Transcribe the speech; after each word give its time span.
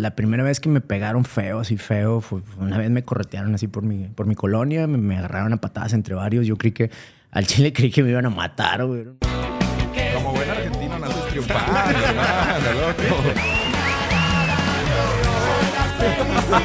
la 0.00 0.16
primera 0.16 0.42
vez 0.42 0.60
que 0.60 0.68
me 0.68 0.80
pegaron 0.80 1.24
feo, 1.24 1.60
así 1.60 1.76
feo, 1.76 2.20
fue 2.20 2.40
una 2.58 2.78
vez 2.78 2.90
me 2.90 3.02
corretearon 3.02 3.54
así 3.54 3.68
por 3.68 3.82
mi, 3.82 4.08
por 4.08 4.26
mi 4.26 4.34
colonia, 4.34 4.86
me, 4.86 4.98
me 4.98 5.18
agarraron 5.18 5.52
a 5.52 5.58
patadas 5.58 5.92
entre 5.92 6.14
varios. 6.14 6.46
Yo 6.46 6.56
creí 6.56 6.72
que 6.72 6.90
al 7.30 7.46
chile 7.46 7.72
creí 7.74 7.90
que 7.90 8.02
me 8.02 8.10
iban 8.10 8.26
a 8.26 8.30
matar, 8.30 8.84
güey. 8.84 9.04
Como 10.14 10.32
buen 10.32 10.50
argentino 10.50 10.98
naces 10.98 11.26
triunfando, 11.28 11.98
hermano, 11.98 12.72
loco. 12.80 13.30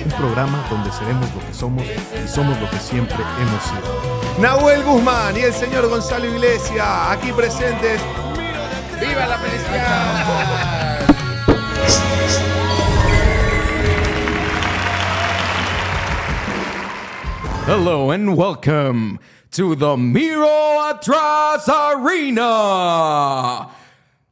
Un 0.05 0.11
programa 0.11 0.65
donde 0.69 0.91
seremos 0.91 1.29
lo 1.35 1.45
que 1.45 1.53
somos 1.53 1.83
y 1.83 2.27
somos 2.27 2.59
lo 2.59 2.69
que 2.69 2.77
siempre 2.77 3.17
hemos 3.17 3.63
sido. 3.63 4.41
Nahuel 4.41 4.83
Guzmán 4.83 5.35
y 5.37 5.41
el 5.41 5.53
señor 5.53 5.87
Gonzalo 5.89 6.25
Iglesias, 6.25 6.87
aquí 7.09 7.31
presentes. 7.33 8.01
¡Viva 8.99 9.27
la 9.27 9.37
felicidad! 9.37 10.94
Hello 17.67 18.11
and 18.11 18.37
welcome 18.37 19.19
to 19.49 19.75
the 19.75 19.97
Miro 19.97 20.45
Atras 20.87 21.67
Arena. 21.67 22.43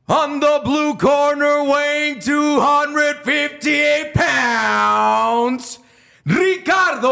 On 0.08 0.40
the 0.40 0.62
blue 0.64 0.94
corner, 0.94 1.64
weighing 1.64 2.20
258 2.20 4.14
pounds, 4.14 5.80
Ricardo 6.28 7.10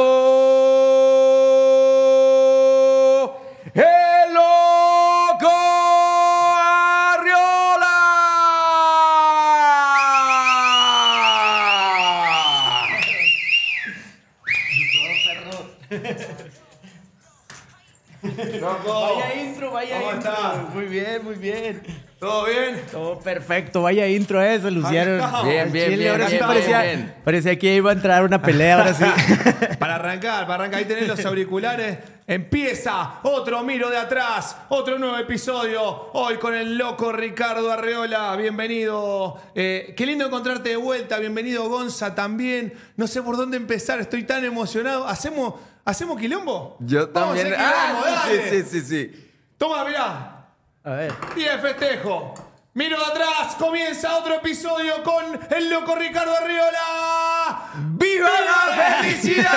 ¿Todo 22.21 22.45
bien? 22.45 22.79
Todo 22.91 23.17
perfecto, 23.17 23.81
vaya 23.81 24.07
intro 24.07 24.39
eso, 24.43 24.69
Luciano. 24.69 25.15
está. 25.15 25.41
Bien, 25.41 25.71
bien, 25.71 25.85
chile, 25.85 25.97
bien, 25.97 26.11
ahora 26.11 26.27
sí 26.27 26.35
bien, 26.35 26.45
parecía, 26.45 26.81
bien, 26.83 26.97
bien. 26.97 27.15
parecía 27.25 27.57
que 27.57 27.75
iba 27.75 27.89
a 27.89 27.93
entrar 27.93 28.23
una 28.23 28.39
pelea, 28.39 28.77
ahora 28.77 28.93
sí. 28.93 29.05
Para 29.79 29.95
arrancar, 29.95 30.45
para 30.45 30.53
arrancar, 30.53 30.81
ahí 30.81 30.85
tenés 30.85 31.07
los 31.07 31.25
auriculares. 31.25 31.97
Empieza 32.27 33.21
otro 33.23 33.63
Miro 33.63 33.89
de 33.89 33.97
atrás, 33.97 34.55
otro 34.69 34.99
nuevo 34.99 35.17
episodio. 35.17 36.11
Hoy 36.13 36.37
con 36.37 36.53
el 36.53 36.77
loco 36.77 37.11
Ricardo 37.11 37.71
Arreola. 37.71 38.35
Bienvenido. 38.35 39.41
Eh, 39.55 39.95
qué 39.97 40.05
lindo 40.05 40.27
encontrarte 40.27 40.69
de 40.69 40.75
vuelta. 40.75 41.17
Bienvenido 41.17 41.67
Gonza 41.69 42.13
también. 42.13 42.71
No 42.97 43.07
sé 43.07 43.23
por 43.23 43.35
dónde 43.35 43.57
empezar, 43.57 43.99
estoy 43.99 44.25
tan 44.25 44.45
emocionado. 44.45 45.07
¿Hacemos, 45.07 45.55
¿hacemos 45.83 46.19
quilombo? 46.19 46.77
Yo 46.81 47.09
Vamos 47.11 47.35
a 47.35 47.41
también. 47.41 47.55
Ah, 47.57 48.27
sí, 48.29 48.61
sí, 48.61 48.63
sí, 48.69 48.81
sí. 48.81 49.31
Toma, 49.57 49.83
mirá. 49.85 50.40
A 50.84 50.91
ver. 50.91 51.12
Día 51.35 51.57
de 51.57 51.62
festejo. 51.62 52.34
Miro 52.74 52.98
de 52.98 53.05
atrás, 53.05 53.55
comienza 53.60 54.18
otro 54.18 54.35
episodio 54.35 55.04
con 55.04 55.38
el 55.55 55.70
loco 55.70 55.93
Ricardo 55.96 56.34
Arriola. 56.35 57.68
¡Viva 57.98 58.29
la 58.29 59.01
felicidad! 59.01 59.49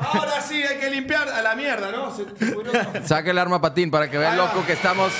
Ahora 0.00 0.40
sí 0.40 0.62
hay 0.62 0.78
que 0.78 0.88
limpiar 0.88 1.28
a 1.28 1.42
la 1.42 1.56
mierda, 1.56 1.90
¿no? 1.90 2.14
Se-. 2.14 2.26
Saca 3.04 3.30
el 3.32 3.38
arma 3.38 3.60
patín 3.60 3.90
para 3.90 4.08
que 4.08 4.18
vea 4.18 4.28
el 4.32 4.34
Ahí 4.34 4.46
va. 4.46 4.52
loco 4.54 4.64
que 4.64 4.74
estamos. 4.74 5.12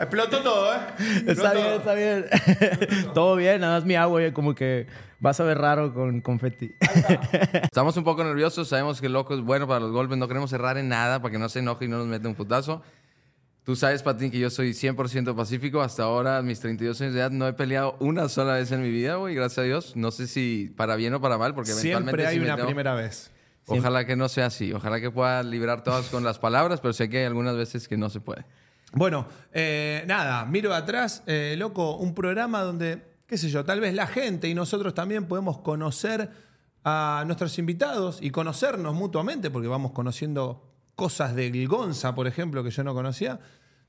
Explotó 0.00 0.42
todo, 0.42 0.74
¿eh? 0.74 0.78
Está 1.26 1.52
bien, 1.52 1.66
está 1.66 1.94
bien. 1.94 2.26
Todo 3.14 3.36
bien, 3.36 3.60
nada 3.60 3.74
más 3.76 3.84
mi 3.84 3.96
agua, 3.96 4.20
como 4.32 4.54
que 4.54 4.86
vas 5.20 5.38
a 5.40 5.44
ver 5.44 5.58
raro 5.58 5.94
con 5.94 6.20
confeti. 6.20 6.74
Estamos 7.62 7.96
un 7.96 8.04
poco 8.04 8.24
nerviosos, 8.24 8.68
sabemos 8.68 9.00
que 9.00 9.06
el 9.06 9.12
loco 9.12 9.34
es 9.34 9.40
bueno 9.40 9.68
para 9.68 9.80
los 9.80 9.92
golpes, 9.92 10.18
no 10.18 10.26
queremos 10.28 10.50
cerrar 10.50 10.76
en 10.78 10.88
nada 10.88 11.20
para 11.22 11.30
que 11.32 11.38
no 11.38 11.48
se 11.48 11.60
enoje 11.60 11.84
y 11.84 11.88
no 11.88 11.98
nos 11.98 12.06
meta 12.06 12.28
un 12.28 12.34
putazo. 12.34 12.82
Tú 13.62 13.76
sabes, 13.76 14.02
Patín, 14.02 14.30
que 14.30 14.38
yo 14.38 14.48
soy 14.50 14.70
100% 14.70 15.36
pacífico. 15.36 15.82
Hasta 15.82 16.04
ahora, 16.04 16.38
a 16.38 16.42
mis 16.42 16.58
32 16.60 16.98
años 17.02 17.12
de 17.14 17.20
edad, 17.20 17.30
no 17.30 17.46
he 17.46 17.52
peleado 17.52 17.96
una 18.00 18.28
sola 18.28 18.54
vez 18.54 18.72
en 18.72 18.82
mi 18.82 18.90
vida, 18.90 19.16
güey, 19.16 19.34
gracias 19.34 19.58
a 19.58 19.62
Dios. 19.62 19.96
No 19.96 20.10
sé 20.10 20.26
si 20.26 20.72
para 20.76 20.96
bien 20.96 21.12
o 21.14 21.20
para 21.20 21.36
mal, 21.38 21.54
porque 21.54 21.72
eventualmente 21.72 22.22
Siempre 22.22 22.26
hay 22.26 22.36
si 22.38 22.42
una 22.42 22.56
tengo- 22.56 22.66
primera 22.66 22.94
vez. 22.94 23.30
Ojalá 23.66 24.04
que 24.06 24.16
no 24.16 24.28
sea 24.28 24.46
así. 24.46 24.72
Ojalá 24.72 24.98
que 25.00 25.10
pueda 25.12 25.42
librar 25.44 25.84
todas 25.84 26.06
con 26.06 26.24
las 26.24 26.38
palabras, 26.40 26.80
pero 26.80 26.92
sé 26.92 27.08
que 27.08 27.18
hay 27.18 27.24
algunas 27.26 27.54
veces 27.54 27.86
que 27.86 27.96
no 27.96 28.10
se 28.10 28.20
puede. 28.20 28.44
Bueno, 28.92 29.28
eh, 29.52 30.02
nada, 30.08 30.44
miro 30.46 30.74
atrás, 30.74 31.22
eh, 31.26 31.54
loco, 31.56 31.96
un 31.96 32.12
programa 32.14 32.62
donde, 32.62 33.00
qué 33.30 33.38
sé 33.38 33.48
yo, 33.48 33.64
tal 33.64 33.78
vez 33.80 33.94
la 33.94 34.08
gente 34.08 34.48
y 34.48 34.54
nosotros 34.54 34.92
también 34.92 35.26
podemos 35.26 35.58
conocer 35.58 36.28
a 36.82 37.22
nuestros 37.26 37.56
invitados 37.60 38.18
y 38.20 38.30
conocernos 38.32 38.92
mutuamente, 38.94 39.50
porque 39.50 39.68
vamos 39.68 39.92
conociendo 39.92 40.66
cosas 40.96 41.36
del 41.36 41.68
Gonza, 41.68 42.12
por 42.16 42.26
ejemplo, 42.26 42.64
que 42.64 42.70
yo 42.72 42.82
no 42.82 42.92
conocía, 42.92 43.38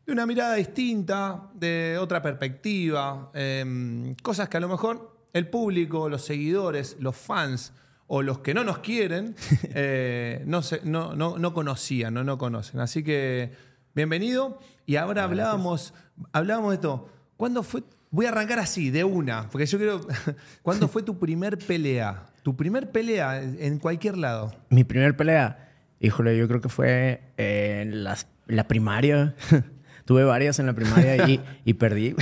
de 0.05 0.11
una 0.13 0.27
mirada 0.27 0.53
distinta, 0.53 1.49
de 1.55 1.97
otra 1.99 2.21
perspectiva, 2.21 3.31
eh, 3.33 4.13
cosas 4.21 4.47
que 4.47 4.57
a 4.57 4.59
lo 4.59 4.69
mejor 4.69 5.11
el 5.33 5.47
público, 5.49 6.07
los 6.07 6.21
seguidores, 6.23 6.97
los 6.99 7.15
fans 7.15 7.73
o 8.05 8.21
los 8.21 8.39
que 8.39 8.53
no 8.53 8.63
nos 8.63 8.77
quieren 8.77 9.35
eh, 9.73 10.43
no, 10.45 10.61
se- 10.61 10.81
no, 10.83 11.15
no, 11.15 11.39
no 11.39 11.53
conocían, 11.55 12.13
no, 12.13 12.23
no 12.23 12.37
conocen. 12.37 12.79
Así 12.79 13.03
que 13.03 13.53
bienvenido. 13.95 14.59
Y 14.85 14.97
ahora 14.97 15.23
hablábamos, 15.23 15.93
hablábamos 16.31 16.69
de 16.71 16.75
esto. 16.75 17.09
¿Cuándo 17.37 17.63
fue? 17.63 17.81
Voy 18.11 18.25
a 18.25 18.29
arrancar 18.29 18.59
así, 18.59 18.89
de 18.91 19.03
una, 19.05 19.49
porque 19.49 19.65
yo 19.65 19.77
quiero. 19.77 20.01
¿Cuándo 20.61 20.87
fue 20.89 21.01
tu 21.01 21.17
primer 21.17 21.57
pelea? 21.57 22.25
Tu 22.43 22.55
primer 22.55 22.91
pelea 22.91 23.41
en 23.41 23.79
cualquier 23.79 24.17
lado. 24.17 24.53
Mi 24.69 24.83
primer 24.83 25.15
pelea, 25.15 25.69
híjole, 25.99 26.37
yo 26.37 26.47
creo 26.47 26.59
que 26.61 26.69
fue 26.69 27.21
eh, 27.37 27.79
en 27.83 28.03
las- 28.03 28.27
la 28.47 28.67
primaria. 28.67 29.35
Tuve 30.05 30.23
varias 30.25 30.57
en 30.59 30.65
la 30.65 30.73
primaria 30.73 31.29
y, 31.29 31.39
y 31.63 31.73
perdí. 31.75 32.13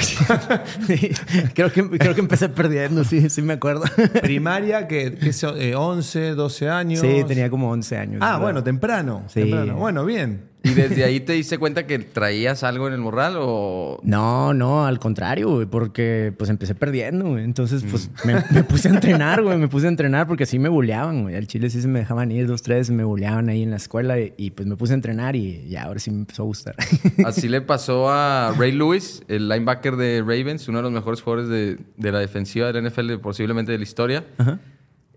Creo, 1.55 1.71
que, 1.71 1.89
creo 1.89 2.13
que 2.13 2.19
empecé 2.21 2.49
perdiendo, 2.49 3.03
sí, 3.03 3.29
sí 3.29 3.41
me 3.41 3.53
acuerdo. 3.53 3.83
Primaria, 4.21 4.87
que, 4.87 5.15
que 5.15 5.29
es, 5.29 5.43
eh, 5.43 5.73
11, 5.75 6.31
12 6.35 6.69
años. 6.69 6.99
Sí, 6.99 7.23
tenía 7.27 7.49
como 7.49 7.71
11 7.71 7.97
años. 7.97 8.19
Ah, 8.21 8.31
¿verdad? 8.33 8.41
bueno, 8.41 8.63
temprano. 8.63 9.23
Sí. 9.27 9.41
temprano. 9.41 9.77
Bueno, 9.77 10.05
bien. 10.05 10.48
¿Y 10.63 10.71
desde 10.71 11.03
ahí 11.05 11.21
te 11.21 11.33
diste 11.33 11.57
cuenta 11.57 11.87
que 11.87 11.99
traías 11.99 12.63
algo 12.63 12.87
en 12.87 12.93
el 12.93 12.99
morral 12.99 13.35
o...? 13.37 13.99
No, 14.03 14.53
no, 14.53 14.85
al 14.85 14.99
contrario, 14.99 15.49
güey, 15.51 15.65
porque 15.65 16.33
pues 16.37 16.49
empecé 16.49 16.75
perdiendo, 16.75 17.29
güey. 17.29 17.45
Entonces, 17.45 17.83
pues 17.89 18.09
me, 18.25 18.35
me 18.51 18.63
puse 18.63 18.89
a 18.89 18.91
entrenar, 18.91 19.41
güey. 19.41 19.57
Me 19.57 19.69
puse 19.69 19.85
a 19.85 19.89
entrenar 19.89 20.27
porque 20.27 20.45
sí 20.45 20.59
me 20.59 20.67
buleaban, 20.67 21.23
güey. 21.23 21.35
Al 21.35 21.47
chile 21.47 21.69
sí 21.69 21.81
se 21.81 21.87
me 21.87 21.99
dejaban 21.99 22.31
ir 22.31 22.47
dos, 22.47 22.61
tres, 22.61 22.89
me 22.89 23.03
buleaban 23.03 23.47
ahí 23.47 23.63
en 23.63 23.71
la 23.71 23.77
escuela 23.77 24.19
y, 24.19 24.33
y, 24.37 24.51
pues 24.51 24.67
me 24.67 24.75
puse 24.75 24.93
a 24.93 24.95
entrenar 24.95 25.35
y 25.35 25.67
ya 25.69 25.83
ahora 25.83 25.99
sí 25.99 26.11
me 26.11 26.19
empezó 26.19 26.43
a 26.43 26.45
gustar. 26.45 26.75
Así 27.25 27.47
le 27.47 27.61
pasó 27.61 28.09
a 28.09 28.53
Ray 28.57 28.73
Lewis, 28.73 29.23
el 29.29 29.47
linebacker 29.47 29.95
de 29.95 30.19
Ravens, 30.19 30.67
uno 30.67 30.79
de 30.79 30.83
los 30.83 30.91
mejores 30.91 31.21
jugadores 31.21 31.49
de, 31.49 31.79
de 31.95 32.11
la 32.11 32.19
defensiva 32.19 32.71
del 32.71 32.85
NFL, 32.85 33.15
posiblemente 33.21 33.71
de 33.71 33.77
la 33.77 33.83
historia. 33.83 34.25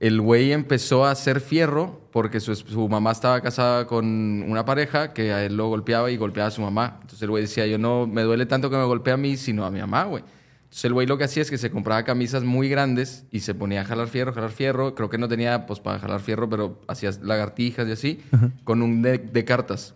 El 0.02 0.20
güey 0.20 0.50
empezó 0.50 1.04
a 1.04 1.12
hacer 1.12 1.40
fierro 1.40 2.00
porque 2.10 2.40
su, 2.40 2.56
su 2.56 2.88
mamá 2.88 3.12
estaba 3.12 3.40
casada 3.40 3.86
con 3.86 4.04
una 4.42 4.64
pareja 4.64 5.12
que 5.12 5.32
a 5.32 5.44
él 5.44 5.56
lo 5.56 5.68
golpeaba 5.68 6.10
y 6.10 6.16
golpeaba 6.16 6.48
a 6.48 6.50
su 6.50 6.60
mamá. 6.60 6.98
Entonces 7.02 7.22
el 7.22 7.30
güey 7.30 7.44
decía, 7.44 7.68
yo 7.68 7.78
no 7.78 8.08
me 8.08 8.22
duele 8.22 8.44
tanto 8.46 8.68
que 8.68 8.76
me 8.76 8.82
golpee 8.82 9.14
a 9.14 9.16
mí, 9.16 9.36
sino 9.36 9.64
a 9.64 9.70
mi 9.70 9.78
mamá, 9.78 10.02
güey. 10.02 10.24
Entonces 10.64 10.86
el 10.86 10.92
güey 10.92 11.06
lo 11.06 11.18
que 11.18 11.24
hacía 11.24 11.42
es 11.42 11.50
que 11.50 11.56
se 11.56 11.70
compraba 11.70 12.02
camisas 12.02 12.42
muy 12.42 12.68
grandes 12.68 13.26
y 13.30 13.40
se 13.40 13.54
ponía 13.54 13.82
a 13.82 13.84
jalar 13.84 14.08
fierro, 14.08 14.32
jalar 14.32 14.50
fierro. 14.50 14.96
Creo 14.96 15.08
que 15.08 15.18
no 15.18 15.28
tenía 15.28 15.66
pues 15.66 15.78
para 15.78 16.00
jalar 16.00 16.20
fierro, 16.20 16.50
pero 16.50 16.80
hacía 16.88 17.12
lagartijas 17.22 17.86
y 17.86 17.92
así, 17.92 18.20
con 18.64 18.82
un 18.82 19.02
deck 19.02 19.30
de 19.30 19.44
cartas. 19.44 19.94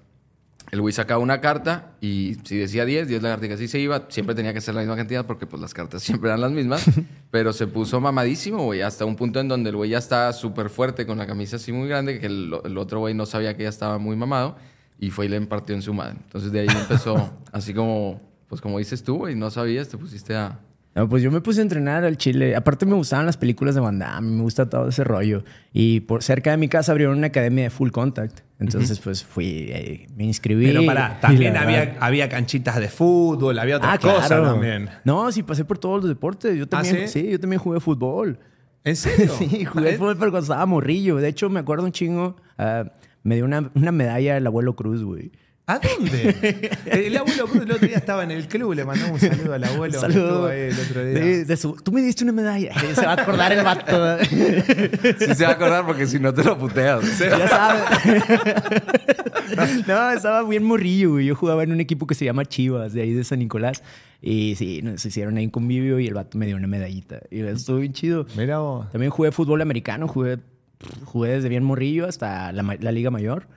El 0.71 0.81
güey 0.81 0.93
sacaba 0.93 1.21
una 1.21 1.41
carta 1.41 1.93
y 2.01 2.37
si 2.45 2.57
decía 2.57 2.85
10, 2.85 3.09
10 3.09 3.23
lagartijas 3.23 3.61
y 3.61 3.69
se 3.69 3.79
iba. 3.79 4.07
Siempre 4.09 4.35
tenía 4.35 4.53
que 4.53 4.61
ser 4.61 4.75
la 4.75 4.81
misma 4.81 4.97
cantidad 4.97 5.25
porque 5.25 5.47
pues 5.47 5.63
las 5.63 5.75
cartas 5.75 6.03
siempre 6.05 6.29
eran 6.31 6.41
las 6.41 6.51
mismas. 6.51 6.85
pero 7.31 7.53
se 7.53 7.67
puso 7.67 8.01
mamadísimo, 8.01 8.65
güey, 8.65 8.83
hasta 8.83 9.05
un 9.05 9.17
punto 9.17 9.41
en 9.41 9.49
donde 9.49 9.71
el 9.71 9.77
güey 9.77 9.91
ya 9.91 9.99
estaba 9.99 10.33
súper 10.33 10.71
fuerte 10.71 11.07
con 11.07 11.19
la 11.19 11.27
camisa 11.27 11.57
así 11.57 11.73
muy 11.73 11.89
grande 11.89 12.19
que 12.19 12.27
el, 12.27 12.55
el 12.65 12.79
otro 12.79 13.01
güey 13.01 13.15
no 13.15 13.27
sabía 13.27 13.57
que 13.57 13.65
ya 13.65 13.69
estaba 13.69 13.99
muy 13.99 14.17
mamado 14.17 14.57
y 14.99 15.11
fue 15.11 15.27
y 15.27 15.29
le 15.29 15.37
impartió 15.37 15.75
en 15.75 15.83
su 15.83 15.95
madre. 15.95 16.17
Entonces 16.25 16.53
de 16.53 16.61
ahí 16.61 16.69
empezó 16.69 17.33
así 17.53 17.75
como, 17.75 18.21
pues 18.49 18.61
como 18.61 18.79
dices 18.79 19.03
tú, 19.03 19.19
güey, 19.19 19.35
no 19.35 19.51
sabías, 19.51 19.89
te 19.89 19.99
pusiste 19.99 20.35
a... 20.35 20.61
No, 20.95 21.07
pues 21.11 21.23
yo 21.23 21.31
me 21.31 21.43
puse 21.43 21.61
a 21.61 21.63
entrenar 21.63 22.05
al 22.05 22.17
Chile. 22.17 22.57
Aparte 22.57 22.87
me 22.87 22.95
gustaban 22.95 23.27
las 23.27 23.37
películas 23.37 23.75
de 23.75 23.83
Van 23.83 23.99
Damme, 23.99 24.37
me 24.37 24.43
gusta 24.43 24.71
todo 24.71 24.89
ese 24.89 25.05
rollo. 25.05 25.45
Y 25.75 26.01
por 26.01 26.23
cerca 26.23 26.53
de 26.53 26.57
mi 26.57 26.69
casa 26.69 26.93
abrieron 26.93 27.19
una 27.19 27.27
academia 27.27 27.65
de 27.65 27.71
full 27.71 27.91
contact. 27.91 28.46
Entonces, 28.59 28.99
pues 29.01 29.23
fui, 29.23 29.67
eh, 29.69 30.07
me 30.17 30.25
inscribí. 30.25 30.67
Pero 30.67 30.87
para, 30.87 31.19
Y 31.19 31.21
también 31.21 31.57
había, 31.57 31.97
había 32.01 32.29
canchitas 32.29 32.77
de 32.81 32.89
fútbol, 32.89 33.59
había 33.59 33.77
otras 33.77 33.95
Ah, 33.95 33.99
cosas 33.99 34.27
claro. 34.29 34.45
también. 34.45 34.89
No, 35.05 35.31
sí, 35.31 35.43
pasé 35.43 35.65
por 35.67 35.79
todos 35.79 36.01
los 36.01 36.09
deportes. 36.09 36.57
Yo 36.57 36.67
también, 36.67 36.97
¿Ah, 37.05 37.07
sí? 37.09 37.21
sí? 37.21 37.31
yo 37.33 37.39
también 37.39 37.61
jugué 37.61 37.81
fútbol. 37.81 38.39
¿En 38.83 38.97
serio? 38.97 39.33
Sí, 39.39 39.65
jugué 39.67 39.91
¿Eh? 39.91 39.99
fútbol, 39.99 40.17
pero 40.19 40.31
cuando 40.31 40.45
estaba 40.45 40.65
morrillo. 40.65 41.17
De 41.17 41.29
hecho, 41.29 41.51
me 41.51 41.61
acuerdo 41.61 41.85
un 41.85 41.93
chingo. 41.93 42.37
ah, 42.57 42.85
me 43.23 43.35
dio 43.35 43.45
una, 43.45 43.71
una 43.75 43.93
medalla 43.93 44.37
el 44.37 44.47
abuelo 44.47 44.75
Cruz, 44.77 45.03
güey. 45.03 45.33
¿A 45.69 45.81
dónde? 45.81 46.71
el 46.87 47.17
abuelo 47.17 47.47
Cruz 47.49 47.63
el 47.65 47.73
otro 47.73 47.89
día 47.89 47.97
estaba 47.97 48.23
en 48.23 48.31
el 48.31 48.47
club, 48.47 48.73
le 48.75 48.85
mandamos 48.85 49.21
un 49.21 49.29
saludo 49.29 49.55
al 49.55 49.65
abuelo. 49.65 50.01
Saludo. 50.01 50.47
Ahí 50.47 50.61
el 50.61 50.79
otro 50.79 51.05
día. 51.05 51.15
De- 51.21 51.45
de 51.45 51.57
su- 51.57 51.75
tú 51.83 51.91
me 51.91 52.03
diste 52.03 52.23
una 52.23 52.33
medalla. 52.33 52.73
Se 52.95 53.05
va 53.05 53.15
a 53.15 53.21
acordar 53.23 53.53
el 53.53 53.65
vato. 53.65 54.19
Sí 54.25 55.35
se 55.35 55.43
va 55.45 55.51
a 55.51 55.53
acordar 55.55 55.85
porque 55.85 56.07
si 56.07 56.21
no 56.21 56.33
te 56.33 56.45
lo 56.45 56.57
puteas. 56.57 57.19
ya 57.19 57.49
sabes. 57.49 57.83
no, 59.89 60.11
estaba 60.13 60.43
bien 60.49 60.63
morrillo, 60.63 61.11
güey. 61.13 61.27
Yo 61.27 61.35
jugaba 61.35 61.65
en 61.65 61.73
un 61.73 61.81
equipo 61.81 62.07
que 62.07 62.15
se 62.15 62.25
llama 62.25 62.45
Chivas, 62.45 62.93
de 62.93 63.03
ahí 63.03 63.13
de 63.13 63.25
San 63.25 63.41
Nicolás. 63.41 63.83
Y 64.23 64.55
sí, 64.57 64.83
nos 64.83 65.05
hicieron 65.05 65.37
ahí 65.37 65.47
un 65.47 65.51
convivio 65.51 65.99
y 65.99 66.07
el 66.07 66.15
vato 66.15 66.39
me 66.39 66.47
dio 66.47 66.57
una 66.57 66.69
medallita. 66.69 67.21
Y 67.31 67.41
estuvo 67.41 67.79
bien 67.79 67.93
chido. 67.93 68.27
Mira 68.37 68.59
vos. 68.61 68.91
También 68.93 69.11
jugué 69.11 69.33
fútbol 69.33 69.61
americano, 69.63 70.07
jugué, 70.07 70.39
jugué 71.05 71.31
desde 71.31 71.49
bien 71.49 71.65
morrillo 71.65 72.07
hasta 72.07 72.53
la, 72.53 72.63
la 72.81 72.93
Liga 72.93 73.11
Mayor. 73.11 73.49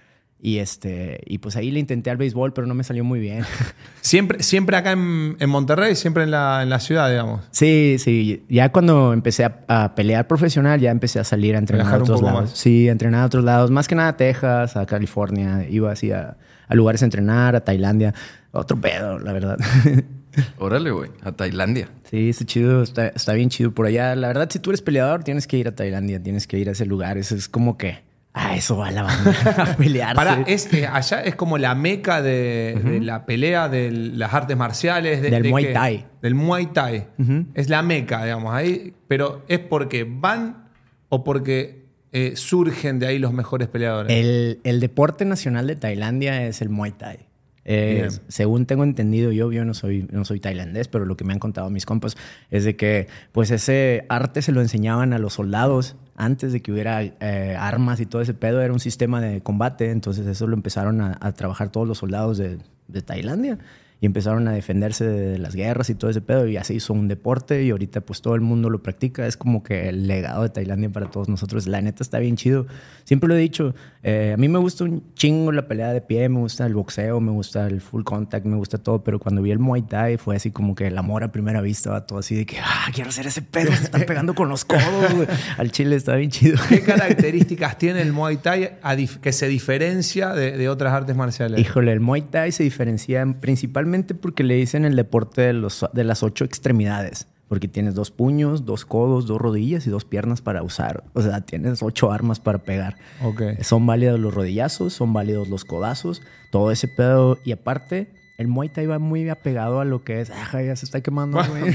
Y 0.42 0.60
este, 0.60 1.20
y 1.26 1.40
pues 1.40 1.58
ahí 1.58 1.70
le 1.70 1.82
intenté 1.82 2.10
al 2.10 2.16
béisbol, 2.16 2.54
pero 2.54 2.66
no 2.66 2.74
me 2.74 2.86
salió 2.86 3.04
muy 3.04 3.20
bien. 3.20 3.44
Siempre, 4.02 4.42
siempre 4.42 4.78
acá 4.78 4.94
en, 4.94 5.36
en 5.40 5.50
Monterrey, 5.50 5.94
siempre 5.96 6.24
en 6.24 6.32
la, 6.32 6.64
en 6.64 6.70
la 6.70 6.80
ciudad, 6.80 7.10
digamos. 7.10 7.42
Sí, 7.52 7.98
sí. 8.00 8.44
Ya 8.48 8.72
cuando 8.72 9.12
empecé 9.12 9.44
a, 9.44 9.60
a 9.68 9.94
pelear 9.96 10.26
profesional, 10.28 10.80
ya 10.80 10.90
empecé 10.92 11.20
a 11.20 11.26
salir 11.26 11.56
a 11.56 11.60
entrenar 11.60 11.94
a 11.94 11.98
otros 11.98 12.22
poco 12.22 12.26
lados. 12.32 12.42
más. 12.52 12.58
Sí, 12.58 12.88
a 12.88 12.94
entrenar 12.94 13.22
a 13.24 13.26
otros 13.26 13.44
lados. 13.44 13.70
Más 13.72 13.90
que 13.90 13.96
nada 13.96 14.10
a 14.10 14.18
Texas, 14.18 14.78
a 14.78 14.86
California. 14.86 15.68
Iba 15.70 15.92
así 15.92 16.12
a, 16.14 16.38
a 16.68 16.76
lugares 16.76 17.02
a 17.02 17.06
entrenar, 17.06 17.58
a 17.58 17.66
Tailandia. 17.66 18.14
Otro 18.52 18.80
pedo, 18.80 19.20
la 19.20 19.34
verdad. 19.34 19.58
Órale, 20.58 20.92
güey. 20.92 21.12
A 21.22 21.34
Tailandia. 21.34 21.90
sí, 22.10 22.30
está 22.30 22.46
chido. 22.46 22.82
Está, 22.82 23.08
está 23.10 23.34
bien 23.34 23.50
chido 23.50 23.72
por 23.74 23.86
allá. 23.86 24.16
La 24.16 24.30
verdad, 24.30 24.50
si 24.50 24.60
tú 24.60 24.70
eres 24.70 24.82
peleador, 24.82 25.24
tienes 25.26 25.46
que 25.46 25.58
ir 25.58 25.68
a 25.68 25.76
Tailandia. 25.76 26.24
Tienes 26.24 26.48
que 26.48 26.58
ir 26.58 26.70
a 26.70 26.72
ese 26.72 26.86
lugar. 26.86 27.18
Eso 27.18 27.36
es 27.36 27.50
como 27.50 27.78
que... 27.78 28.08
Ah, 28.34 28.56
eso 28.56 28.78
va 28.78 28.92
la 28.92 29.04
banda. 29.04 29.32
a 29.58 29.76
pelearse. 29.76 30.16
Para, 30.16 30.42
es, 30.44 30.72
eh, 30.74 30.86
allá 30.86 31.22
es 31.24 31.36
como 31.36 31.58
la 31.58 31.74
meca 31.76 32.22
de, 32.22 32.80
de 32.84 33.02
la 33.02 33.26
pelea 33.26 33.70
de 33.70 33.92
las 33.92 34.34
artes 34.34 34.56
marciales. 34.56 35.22
de- 35.22 35.30
Del 35.32 35.44
de 35.44 35.50
Muay 35.50 35.66
que- 35.66 35.74
Thai. 35.74 36.06
Del 36.22 36.36
Muay 36.36 36.68
Thai. 36.68 37.08
Es 37.56 37.70
la 37.70 37.82
meca, 37.82 38.24
digamos. 38.24 38.54
Ahí, 38.54 38.94
pero 39.08 39.44
es 39.48 39.60
porque 39.60 40.06
van 40.08 40.70
o 41.10 41.24
porque 41.24 41.86
eh, 42.12 42.34
surgen 42.36 43.00
de 43.00 43.08
ahí 43.08 43.20
los 43.20 43.34
mejores 43.34 43.68
peleadores. 43.68 44.12
El, 44.16 44.60
el 44.64 44.80
deporte 44.80 45.26
nacional 45.26 45.66
de 45.68 45.76
Tailandia 45.76 46.46
es 46.46 46.62
el 46.62 46.70
Muay 46.70 46.92
Thai. 46.92 47.28
Eh, 47.66 48.08
según 48.30 48.66
tengo 48.66 48.84
entendido 48.84 49.32
yo, 49.32 49.52
yo 49.52 49.64
no 49.66 49.74
soy, 49.76 50.08
no 50.12 50.26
soy 50.26 50.40
tailandés, 50.40 50.88
pero 50.88 51.06
lo 51.06 51.16
que 51.18 51.24
me 51.24 51.34
han 51.34 51.40
contado 51.40 51.70
mis 51.70 51.86
compas 51.86 52.16
es 52.50 52.64
de 52.64 52.76
que 52.76 53.08
pues 53.32 53.52
ese 53.52 54.06
arte 54.10 54.42
se 54.42 54.52
lo 54.52 54.62
enseñaban 54.62 55.14
a 55.14 55.20
los 55.20 55.34
soldados 55.34 55.96
antes 56.20 56.54
de 56.54 56.62
que 56.62 56.72
hubiera 56.72 57.02
eh, 57.02 57.56
armas 57.58 58.00
y 58.00 58.06
todo 58.06 58.22
ese 58.22 58.36
pedo, 58.36 58.62
era 58.62 58.72
un 58.72 58.80
sistema 58.80 59.22
de 59.22 59.42
combate, 59.42 59.90
entonces 59.90 60.28
eso 60.28 60.46
lo 60.46 60.56
empezaron 60.56 61.02
a, 61.02 61.32
trabajar 61.32 61.70
todos 61.70 61.88
los 61.88 61.98
soldados 61.98 62.38
de 62.38 63.02
Tailandia 63.02 63.58
y 64.02 64.06
empezaron 64.06 64.48
a 64.48 64.54
defenderse 64.54 65.06
de 65.06 65.38
las 65.38 65.56
guerras 65.56 65.90
y 65.90 65.96
todo 65.96 66.10
ese 66.10 66.22
pedo 66.22 66.48
y 66.48 66.56
así 66.56 66.76
hizo 66.76 66.94
un 66.94 67.08
deporte 67.08 67.64
y 67.64 67.72
ahorita 67.72 68.02
pues 68.02 68.22
todo 68.22 68.36
el 68.36 68.42
mundo 68.42 68.70
lo 68.70 68.82
practica, 68.82 69.28
es 69.28 69.36
como 69.36 69.62
que 69.62 69.90
el 69.90 70.08
legado 70.08 70.44
de 70.44 70.50
Tailandia 70.50 70.90
para 70.90 71.10
todos 71.10 71.28
nosotros, 71.28 71.68
la 71.68 71.82
neta 71.82 72.02
está 72.02 72.20
bien 72.20 72.38
chido, 72.38 72.66
siempre 73.04 73.28
lo 73.28 73.36
he 73.36 73.40
dicho, 73.40 73.76
eh, 74.04 74.32
a 74.34 74.38
mí 74.38 74.48
me 74.48 74.58
gusta 74.58 74.86
un 74.86 75.04
chingo 75.16 75.52
la 75.52 75.68
pelea 75.68 75.92
de 75.92 76.00
pie, 76.00 76.30
me 76.30 76.40
gusta 76.40 76.66
el 76.66 76.76
boxeo, 76.76 77.20
me 77.20 77.32
gusta 77.32 77.68
el 77.68 77.82
full 77.82 78.04
contact, 78.04 78.46
me 78.46 78.56
gusta 78.56 78.78
todo, 78.78 79.04
pero 79.04 79.20
cuando 79.20 79.42
vi 79.42 79.52
el 79.52 79.60
Muay 79.60 79.82
Thai 79.82 80.18
fue 80.18 80.38
así 80.38 80.52
como 80.52 80.76
que 80.76 80.88
el 80.88 80.98
amor 80.98 81.24
a 81.24 81.32
primera 81.32 81.60
vista, 81.60 81.92
va 81.92 82.06
todo 82.06 82.20
así 82.20 82.36
de 82.36 82.46
que, 82.46 82.58
ah, 82.60 82.88
quiero 82.94 83.10
hacer 83.10 83.28
ese 83.28 83.42
pedo, 83.42 83.74
se 83.74 83.84
están 83.84 84.04
pegando 84.04 84.34
con 84.34 84.48
los 84.48 84.64
codos, 84.64 85.14
güey. 85.14 85.28
al 85.58 85.72
chile 85.72 85.98
está 85.98 86.16
bien 86.16 86.30
chido. 86.30 86.58
¿Qué 86.70 86.82
características 86.82 87.78
tiene 87.78 88.02
el 88.02 88.14
Muay 88.14 88.38
Thai 88.38 88.78
que 89.22 89.34
se 89.34 89.48
diferencia 89.50 90.30
de, 90.30 90.58
de 90.58 90.70
otras 90.70 90.94
artes 90.94 91.16
marciales? 91.18 91.60
Híjole, 91.60 91.92
el 91.92 92.00
Muay 92.00 92.22
Thai 92.22 92.54
se 92.54 92.64
diferencia 92.64 93.26
principalmente 93.42 93.89
porque 94.22 94.44
le 94.44 94.56
dicen 94.56 94.86
el 94.86 94.96
deporte 94.96 95.42
de, 95.42 95.54
los, 95.54 95.86
de 95.94 96.04
las 96.04 96.24
ocho 96.24 96.46
extremidades. 96.46 97.28
Porque 97.48 97.68
tienes 97.68 97.96
dos 97.96 98.12
puños, 98.12 98.66
dos 98.66 98.86
codos, 98.86 99.26
dos 99.26 99.42
rodillas 99.42 99.88
y 99.88 99.90
dos 99.90 100.06
piernas 100.06 100.40
para 100.42 100.62
usar. 100.62 101.04
O 101.14 101.22
sea, 101.24 101.42
tienes 101.42 101.82
ocho 101.82 102.12
armas 102.12 102.40
para 102.40 102.60
pegar. 102.60 102.98
Ok. 103.24 103.42
Son 103.62 103.88
válidos 103.88 104.20
los 104.20 104.34
rodillazos, 104.34 104.94
son 104.94 105.14
válidos 105.14 105.50
los 105.50 105.66
codazos, 105.66 106.22
todo 106.52 106.72
ese 106.72 106.88
pedo. 106.88 107.40
Y 107.44 107.52
aparte, 107.52 108.12
el 108.40 108.48
Muay 108.48 108.70
Thai 108.70 108.86
va 108.86 109.00
muy 109.00 109.28
apegado 109.28 109.82
a 109.82 109.86
lo 109.86 110.04
que 110.04 110.22
es. 110.22 110.30
Ajá, 110.30 110.62
ya 110.62 110.74
se 110.76 110.86
está 110.86 111.02
quemando, 111.02 111.44
güey. 111.50 111.74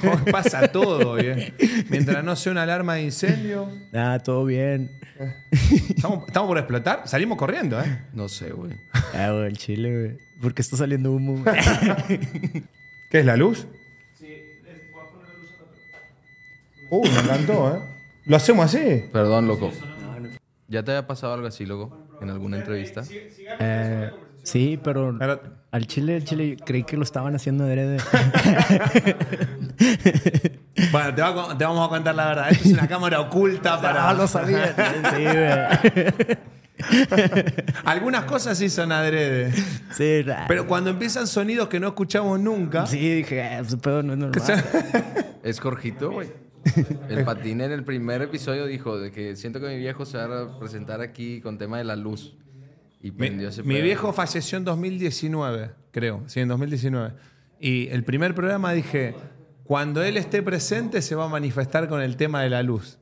¿Cómo 0.00 0.24
pasa 0.30 0.68
todo, 0.68 1.14
bien? 1.16 1.52
Mientras 1.90 2.24
no 2.24 2.34
sea 2.34 2.52
una 2.52 2.62
alarma 2.62 2.94
de 2.94 3.02
incendio. 3.02 3.68
ah, 3.92 4.18
todo 4.24 4.44
bien. 4.44 4.90
Estamos, 5.50 6.24
estamos 6.28 6.48
por 6.48 6.58
explotar. 6.58 7.02
Salimos 7.06 7.36
corriendo, 7.36 7.78
¿eh? 7.78 8.04
No 8.14 8.28
sé, 8.28 8.52
güey. 8.52 8.72
Ah, 9.12 9.32
güey, 9.32 9.46
el 9.48 9.58
chile, 9.58 9.98
güey. 10.00 10.31
¿Por 10.42 10.52
qué 10.54 10.60
está 10.62 10.76
saliendo 10.76 11.12
humo? 11.12 11.42
¿Qué 13.10 13.20
es 13.20 13.24
la 13.24 13.36
luz? 13.36 13.66
Uh, 16.90 17.06
me 17.08 17.18
encantó, 17.20 17.74
¿eh? 17.74 17.78
Lo 18.26 18.36
hacemos 18.36 18.64
así. 18.66 19.04
Perdón, 19.12 19.46
loco. 19.46 19.72
¿Ya 20.68 20.82
te 20.82 20.90
había 20.90 21.06
pasado 21.06 21.32
algo 21.34 21.46
así, 21.46 21.64
loco? 21.64 21.96
En 22.20 22.28
alguna 22.30 22.56
entrevista. 22.56 23.04
Eh, 23.60 24.10
sí, 24.42 24.78
pero 24.82 25.16
al 25.70 25.86
chile, 25.86 26.16
al 26.16 26.24
chile, 26.24 26.56
creí 26.64 26.82
que 26.84 26.96
lo 26.96 27.04
estaban 27.04 27.34
haciendo 27.36 27.64
adrede. 27.64 27.98
Bueno, 30.90 31.14
te, 31.14 31.22
va 31.22 31.52
a- 31.52 31.56
te 31.58 31.64
vamos 31.64 31.86
a 31.86 31.88
contar 31.88 32.14
la 32.14 32.26
verdad. 32.26 32.50
Esto 32.50 32.68
es 32.68 32.74
una 32.74 32.88
cámara 32.88 33.20
oculta 33.20 33.80
para. 33.82 34.08
Ah, 34.10 34.14
lo 34.14 34.26
sabía. 34.26 34.74
Sí, 34.74 35.22
güey. 35.22 36.38
Algunas 37.84 38.24
cosas 38.24 38.58
sí 38.58 38.68
son 38.70 38.92
adrede. 38.92 39.52
Sí, 39.96 40.22
ra- 40.22 40.44
Pero 40.48 40.66
cuando 40.66 40.90
empiezan 40.90 41.26
sonidos 41.26 41.68
que 41.68 41.80
no 41.80 41.88
escuchamos 41.88 42.38
nunca. 42.40 42.86
sí, 42.86 42.98
dije, 43.16 43.42
ah, 43.42 43.60
ese 43.60 43.76
pedo 43.76 44.02
no 44.02 44.12
es 44.14 44.18
normal. 44.18 44.64
Es 45.42 45.58
Jorgito, 45.58 46.12
güey. 46.12 46.28
El 47.08 47.24
patín 47.24 47.60
en 47.60 47.72
el 47.72 47.82
primer 47.82 48.22
episodio 48.22 48.66
dijo 48.66 48.96
de 48.96 49.10
que 49.10 49.34
siento 49.34 49.58
que 49.60 49.66
mi 49.66 49.76
viejo 49.78 50.04
se 50.06 50.16
va 50.18 50.42
a 50.42 50.58
presentar 50.60 51.00
aquí 51.00 51.40
con 51.40 51.58
tema 51.58 51.78
de 51.78 51.84
la 51.84 51.96
luz. 51.96 52.36
Y 53.00 53.10
Mi, 53.10 53.16
prendió 53.18 53.48
ese 53.48 53.64
mi 53.64 53.74
pedo. 53.74 53.82
viejo 53.84 54.12
falleció 54.12 54.58
en 54.58 54.64
2019, 54.64 55.72
creo. 55.90 56.22
Sí, 56.26 56.38
en 56.38 56.46
2019. 56.46 57.14
Y 57.58 57.88
el 57.88 58.04
primer 58.04 58.36
programa 58.36 58.72
dije: 58.72 59.16
cuando 59.64 60.04
él 60.04 60.16
esté 60.16 60.40
presente, 60.44 61.02
se 61.02 61.16
va 61.16 61.24
a 61.24 61.28
manifestar 61.28 61.88
con 61.88 62.00
el 62.00 62.16
tema 62.16 62.42
de 62.42 62.50
la 62.50 62.62
luz. 62.62 63.00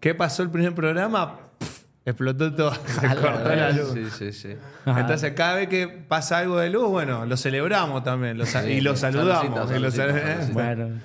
¿Qué 0.00 0.14
pasó 0.14 0.42
el 0.42 0.50
primer 0.50 0.74
programa? 0.74 1.38
Pff, 1.58 1.67
explotó 2.10 2.52
todo. 2.54 2.72
Se 2.86 3.06
cortó 3.16 3.54
la 3.54 3.70
luz. 3.70 3.92
Sí, 3.94 4.04
sí, 4.18 4.32
sí. 4.32 4.48
Entonces, 4.86 5.32
cada 5.34 5.54
vez 5.54 5.68
que 5.68 5.88
pasa 5.88 6.38
algo 6.38 6.58
de 6.58 6.70
luz, 6.70 6.88
bueno, 6.88 7.26
lo 7.26 7.36
celebramos 7.36 8.04
también 8.04 8.36
lo 8.38 8.46
sa- 8.46 8.62
Sí, 8.62 8.70
y 8.72 8.80
lo 8.80 8.94
sí. 8.94 9.00
saludamos. 9.02 9.54
Saludcita, 9.56 9.76
y 9.76 9.80
lo 9.80 9.90
saludcita, 9.90 10.12
sal- 10.12 10.32
saludcita. 10.36 10.52
Bueno, 10.52 11.00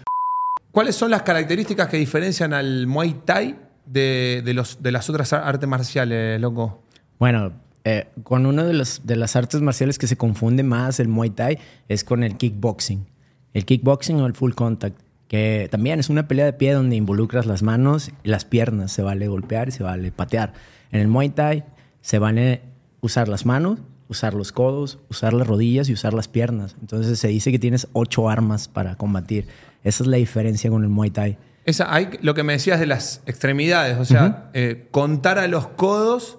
¿Cuáles 0.71 0.95
son 0.95 1.11
las 1.11 1.21
características 1.21 1.87
que 1.87 1.97
diferencian 1.97 2.51
al 2.53 2.87
Muay 2.87 3.13
Thai 3.25 3.59
de, 3.85 4.41
de 4.43 4.53
los, 4.53 4.81
de 4.81 4.91
las 4.91 5.09
otras 5.09 5.31
artes 5.33 5.69
marciales, 5.69 6.39
loco? 6.41 6.81
bueno 7.19 7.53
eh, 7.85 8.07
con 8.23 8.45
una 8.45 8.63
de, 8.63 8.73
los, 8.73 9.05
de 9.05 9.15
las 9.17 9.35
artes 9.35 9.61
marciales 9.61 9.99
que 9.99 10.07
se 10.07 10.15
confunde 10.17 10.63
más 10.63 10.99
el 10.99 11.09
Muay 11.09 11.29
Thai 11.31 11.59
es 11.89 12.03
con 12.03 12.23
el 12.23 12.37
kickboxing. 12.37 13.05
El 13.53 13.65
kickboxing 13.65 14.19
o 14.21 14.25
el 14.25 14.33
full 14.33 14.53
contact, 14.53 14.97
que 15.27 15.67
también 15.69 15.99
es 15.99 16.09
una 16.09 16.27
pelea 16.27 16.45
de 16.45 16.53
pie 16.53 16.71
donde 16.73 16.95
involucras 16.95 17.45
las 17.45 17.61
manos 17.61 18.09
y 18.23 18.29
las 18.29 18.45
piernas. 18.45 18.91
Se 18.93 19.01
vale 19.03 19.27
golpear 19.27 19.67
y 19.67 19.71
se 19.71 19.83
vale 19.83 20.11
patear. 20.11 20.53
En 20.93 21.01
el 21.01 21.07
Muay 21.07 21.29
Thai 21.29 21.63
se 22.01 22.19
vale 22.19 22.61
usar 23.01 23.27
las 23.27 23.45
manos, 23.47 23.79
usar 24.07 24.35
los 24.35 24.51
codos, 24.51 24.99
usar 25.09 25.33
las 25.33 25.47
rodillas 25.47 25.89
y 25.89 25.93
usar 25.93 26.13
las 26.13 26.27
piernas. 26.27 26.75
Entonces 26.79 27.17
se 27.17 27.29
dice 27.29 27.51
que 27.51 27.57
tienes 27.57 27.87
ocho 27.93 28.29
armas 28.29 28.67
para 28.67 28.95
combatir. 28.95 29.47
Esa 29.83 30.03
es 30.03 30.07
la 30.07 30.17
diferencia 30.17 30.69
con 30.69 30.83
el 30.83 30.89
Muay 30.89 31.09
Thai. 31.09 31.37
Esa, 31.65 31.91
hay 31.93 32.09
lo 32.21 32.35
que 32.35 32.43
me 32.43 32.53
decías 32.53 32.79
de 32.79 32.85
las 32.85 33.23
extremidades, 33.25 33.97
o 33.97 34.05
sea, 34.05 34.51
eh, 34.53 34.87
contar 34.91 35.39
a 35.39 35.47
los 35.47 35.67
codos 35.67 36.37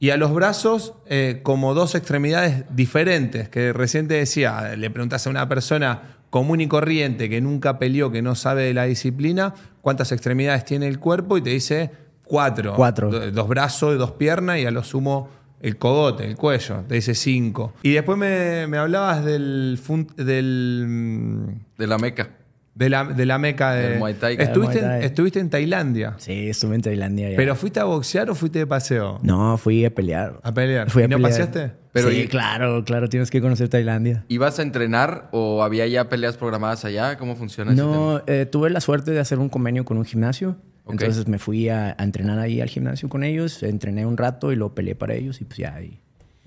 y 0.00 0.10
a 0.10 0.16
los 0.16 0.34
brazos 0.34 0.94
eh, 1.06 1.40
como 1.44 1.72
dos 1.74 1.94
extremidades 1.94 2.64
diferentes, 2.74 3.48
que 3.48 3.72
recién 3.72 4.08
te 4.08 4.14
decía, 4.14 4.74
le 4.76 4.90
preguntas 4.90 5.26
a 5.26 5.30
una 5.30 5.48
persona 5.48 6.16
común 6.30 6.60
y 6.60 6.66
corriente 6.66 7.30
que 7.30 7.40
nunca 7.40 7.78
peleó, 7.78 8.10
que 8.10 8.22
no 8.22 8.34
sabe 8.34 8.64
de 8.64 8.74
la 8.74 8.84
disciplina, 8.84 9.54
cuántas 9.80 10.10
extremidades 10.10 10.64
tiene 10.64 10.88
el 10.88 10.98
cuerpo 10.98 11.38
y 11.38 11.42
te 11.42 11.50
dice 11.50 12.05
cuatro. 12.26 12.74
Cuatro. 12.74 13.10
Do- 13.10 13.30
Dos 13.30 13.48
brazos, 13.48 13.98
dos 13.98 14.12
piernas 14.12 14.58
y 14.58 14.66
a 14.66 14.70
lo 14.70 14.82
sumo 14.84 15.28
el 15.60 15.78
cogote, 15.78 16.24
el 16.26 16.36
cuello, 16.36 16.84
te 16.86 16.96
dice 16.96 17.14
cinco. 17.14 17.72
Y 17.82 17.92
después 17.92 18.18
me, 18.18 18.66
me 18.66 18.76
hablabas 18.76 19.24
del, 19.24 19.78
fun- 19.82 20.06
del 20.16 20.84
mm, 20.86 21.46
De 21.78 21.86
la 21.86 21.96
meca. 21.98 22.28
de 22.74 22.90
la, 22.90 23.04
de 23.04 23.24
la 23.26 23.38
meca 23.38 23.72
de. 23.72 23.88
Del 23.90 23.98
Muay 23.98 24.14
Thai. 24.14 24.36
Estuviste, 24.38 24.78
en, 24.78 24.84
Thai. 24.84 25.04
estuviste 25.04 25.40
en 25.40 25.48
Tailandia. 25.50 26.14
Sí, 26.18 26.50
estuve 26.50 26.74
en 26.74 26.82
Tailandia. 26.82 27.30
ya. 27.30 27.36
¿Pero 27.36 27.56
fuiste 27.56 27.80
a 27.80 27.84
boxear 27.84 28.28
o 28.28 28.34
fuiste 28.34 28.58
de 28.58 28.66
paseo? 28.66 29.18
No, 29.22 29.56
fui 29.56 29.84
a 29.86 29.94
pelear. 29.94 30.38
A 30.42 30.52
pelear. 30.52 30.90
Fui 30.90 31.02
a 31.02 31.06
¿Y 31.06 31.08
no 31.08 31.16
pelear. 31.16 31.30
paseaste? 31.32 31.72
Pero 31.92 32.10
sí, 32.10 32.16
y- 32.20 32.26
claro, 32.28 32.84
claro, 32.84 33.08
tienes 33.08 33.30
que 33.30 33.40
conocer 33.40 33.70
Tailandia. 33.70 34.24
¿Ibas 34.28 34.58
a 34.58 34.62
entrenar 34.62 35.30
o 35.32 35.62
había 35.62 35.86
ya 35.86 36.10
peleas 36.10 36.36
programadas 36.36 36.84
allá? 36.84 37.16
¿Cómo 37.16 37.34
funciona 37.34 37.72
ese 37.72 37.80
tema? 37.80 37.94
No, 37.96 38.22
eh, 38.26 38.44
tuve 38.44 38.68
la 38.68 38.82
suerte 38.82 39.12
de 39.12 39.20
hacer 39.20 39.38
un 39.38 39.48
convenio 39.48 39.86
con 39.86 39.96
un 39.96 40.04
gimnasio. 40.04 40.56
Entonces 40.88 41.26
me 41.26 41.38
fui 41.38 41.68
a, 41.68 41.96
a 41.98 42.04
entrenar 42.04 42.38
ahí 42.38 42.60
al 42.60 42.68
gimnasio 42.68 43.08
con 43.08 43.24
ellos, 43.24 43.62
entrené 43.62 44.06
un 44.06 44.16
rato 44.16 44.52
y 44.52 44.56
lo 44.56 44.74
peleé 44.74 44.94
para 44.94 45.14
ellos 45.14 45.40
y 45.40 45.44
pues 45.44 45.58
ya 45.58 45.74
ahí, 45.74 45.98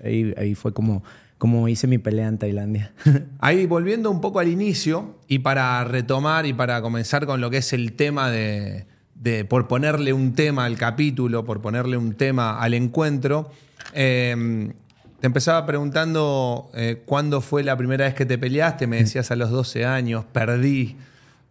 ahí, 0.02 0.32
ahí 0.36 0.54
fue 0.54 0.72
como, 0.72 1.02
como 1.36 1.68
hice 1.68 1.86
mi 1.86 1.98
pelea 1.98 2.28
en 2.28 2.38
Tailandia. 2.38 2.92
Ahí 3.38 3.66
volviendo 3.66 4.10
un 4.10 4.20
poco 4.20 4.40
al 4.40 4.48
inicio 4.48 5.18
y 5.28 5.40
para 5.40 5.82
retomar 5.84 6.46
y 6.46 6.52
para 6.52 6.80
comenzar 6.82 7.26
con 7.26 7.40
lo 7.40 7.50
que 7.50 7.58
es 7.58 7.72
el 7.72 7.92
tema 7.92 8.30
de, 8.30 8.86
de 9.14 9.44
por 9.44 9.68
ponerle 9.68 10.12
un 10.12 10.34
tema 10.34 10.64
al 10.64 10.76
capítulo, 10.76 11.44
por 11.44 11.60
ponerle 11.60 11.96
un 11.96 12.14
tema 12.14 12.58
al 12.58 12.74
encuentro, 12.74 13.50
eh, 13.92 14.72
te 15.20 15.26
empezaba 15.26 15.66
preguntando 15.66 16.70
eh, 16.72 17.02
cuándo 17.04 17.42
fue 17.42 17.62
la 17.62 17.76
primera 17.76 18.06
vez 18.06 18.14
que 18.14 18.24
te 18.24 18.38
peleaste, 18.38 18.86
me 18.86 18.96
decías 18.96 19.30
a 19.30 19.36
los 19.36 19.50
12 19.50 19.84
años, 19.84 20.24
perdí. 20.32 20.96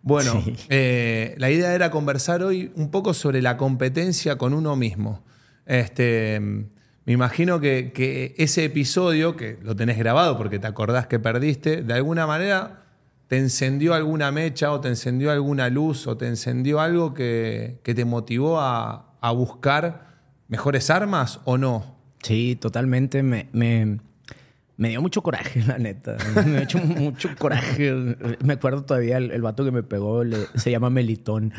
Bueno, 0.01 0.41
Sí. 0.46 0.56
eh, 0.70 1.36
la 1.38 1.50
idea 1.51 1.74
era 1.74 1.91
conversar 1.91 2.41
hoy 2.44 2.72
un 2.75 2.89
poco 2.89 3.13
sobre 3.13 3.41
la 3.41 3.58
competencia 3.58 4.38
con 4.38 4.53
uno 4.53 4.75
mismo. 4.75 5.24
Este, 5.65 6.39
me 6.39 7.13
imagino 7.13 7.60
que, 7.60 7.91
que 7.94 8.34
ese 8.38 8.65
episodio, 8.65 9.36
que 9.36 9.58
lo 9.62 9.75
tenés 9.75 9.98
grabado 9.98 10.38
porque 10.38 10.58
te 10.60 10.68
acordás 10.68 11.08
que 11.08 11.20
perdiste, 11.20 11.84
de 11.84 11.94
alguna 11.94 12.25
manera 12.27 12.84
te 13.27 13.38
encendió 13.38 13.94
alguna 13.94 14.32
mecha 14.32 14.72
o 14.72 14.79
te 14.82 14.88
encendió 14.88 15.29
alguna 15.32 15.70
luz 15.70 16.08
o 16.08 16.18
te 16.18 16.27
encendió 16.27 16.79
algo 16.79 17.13
que, 17.13 17.79
que 17.84 17.94
te 17.94 18.03
motivó 18.06 18.60
a, 18.60 19.13
a 19.22 19.32
buscar 19.32 20.08
mejores 20.48 20.89
armas 20.89 21.39
o 21.46 21.58
no. 21.60 21.96
Sí, 22.24 22.58
totalmente. 22.60 23.22
Me, 23.22 23.48
me, 23.51 24.00
me 24.79 24.88
dio 24.89 25.01
mucho 25.01 25.21
coraje, 25.21 25.62
la 25.67 25.77
neta. 25.77 26.15
Me 26.36 26.43
dio 26.43 26.57
hecho 26.59 26.77
mucho 26.79 27.29
coraje. 27.38 27.93
Me 28.43 28.53
acuerdo 28.53 28.83
todavía 28.83 29.17
el, 29.17 29.29
el 29.31 29.41
vato 29.41 29.65
que 29.65 29.71
me 29.71 29.83
pegó, 29.83 30.24
le- 30.24 30.48
se 30.55 30.71
llama 30.71 30.89
Melitón. 30.89 31.53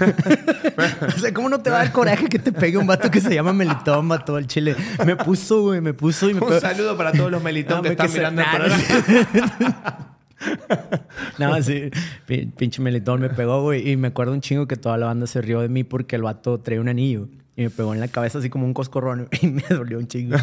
o 1.06 1.18
sea, 1.18 1.34
¿cómo 1.34 1.48
no 1.50 1.60
te 1.60 1.68
va 1.70 1.76
a 1.76 1.84
dar 1.84 1.92
coraje 1.92 2.28
que 2.28 2.38
te 2.38 2.50
pegue 2.50 2.78
un 2.78 2.86
vato 2.86 3.10
que 3.10 3.20
se 3.20 3.34
llama 3.34 3.52
Melitón, 3.52 4.08
vato 4.08 4.36
al 4.36 4.46
chile? 4.46 4.74
Me 5.04 5.16
puso, 5.16 5.62
güey, 5.62 5.80
me 5.82 5.92
puso 5.92 6.30
y 6.30 6.34
me 6.34 6.40
Un 6.40 6.48
pegó. 6.48 6.60
saludo 6.60 6.96
para 6.96 7.12
todos 7.12 7.30
los 7.30 7.42
melitón 7.42 7.76
No, 7.78 7.82
que 7.82 7.88
están 7.90 8.06
que 8.06 8.12
se- 8.12 8.18
mirando 8.18 8.42
el 8.42 8.48
programa. 8.48 10.08
No, 11.38 11.62
sí, 11.62 11.88
pin- 12.26 12.52
pinche 12.52 12.82
melitón 12.82 13.20
me 13.20 13.28
pegó, 13.30 13.62
güey. 13.62 13.88
Y 13.90 13.96
me 13.96 14.08
acuerdo 14.08 14.32
un 14.32 14.40
chingo 14.40 14.66
que 14.66 14.76
toda 14.76 14.96
la 14.98 15.06
banda 15.06 15.26
se 15.28 15.40
rió 15.40 15.60
de 15.60 15.68
mí 15.68 15.84
porque 15.84 16.16
el 16.16 16.22
vato 16.22 16.58
traía 16.58 16.80
un 16.80 16.88
anillo. 16.88 17.28
Y 17.62 17.66
me 17.66 17.70
pegó 17.70 17.94
en 17.94 18.00
la 18.00 18.08
cabeza 18.08 18.38
así 18.38 18.50
como 18.50 18.66
un 18.66 18.74
coscorrón 18.74 19.28
y 19.40 19.46
me 19.46 19.62
dolió 19.70 19.96
un 19.98 20.08
chingo. 20.08 20.36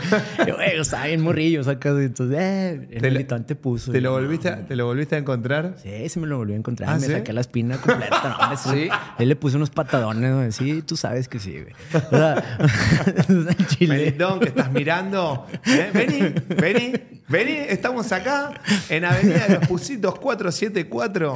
Yo, 0.47 0.55
güey, 0.55 0.79
estaba 0.79 1.07
bien 1.07 1.19
morrillo, 1.21 1.61
sacas. 1.65 1.97
Entonces, 1.99 2.38
eh, 2.39 2.88
el 2.91 3.01
Te 3.01 3.09
lo- 3.09 3.13
melitón 3.13 3.43
te 3.45 3.55
puso. 3.55 3.91
¿Te 3.91 3.99
lo, 3.99 4.13
volviste 4.13 4.47
a, 4.47 4.65
¿Te 4.65 4.77
lo 4.77 4.85
volviste 4.85 5.15
a 5.15 5.19
encontrar? 5.19 5.75
Sí, 5.83 6.07
sí 6.07 6.17
me 6.19 6.27
lo 6.27 6.38
volví 6.38 6.53
a 6.53 6.55
encontrar. 6.55 6.89
¿Ah, 6.91 6.93
me 6.95 7.07
sí? 7.07 7.11
saqué 7.11 7.33
la 7.33 7.41
espina 7.41 7.75
completa. 7.77 8.38
No, 8.49 8.55
sí. 8.57 8.69
¿Sí? 8.73 8.89
Él 9.19 9.27
le 9.27 9.35
puse 9.35 9.57
unos 9.57 9.69
patadones, 9.69 10.33
güey. 10.33 10.51
Sí, 10.53 10.81
tú 10.81 10.95
sabes 10.95 11.27
que 11.27 11.39
sí, 11.39 11.59
güey. 11.61 11.73
O 11.93 12.09
sea, 12.09 12.35
al 12.57 13.67
chile. 13.67 13.97
Melitón, 13.97 14.39
que 14.39 14.47
estás 14.47 14.71
mirando. 14.71 15.45
¿eh? 15.65 15.89
Vení, 15.93 16.33
vení, 16.55 16.93
vení. 17.27 17.51
Estamos 17.67 18.09
acá 18.13 18.53
en 18.88 19.03
Avenida 19.03 19.45
de 19.45 19.55
los 19.55 19.67
Pusitos 19.67 20.17
474 20.19 21.33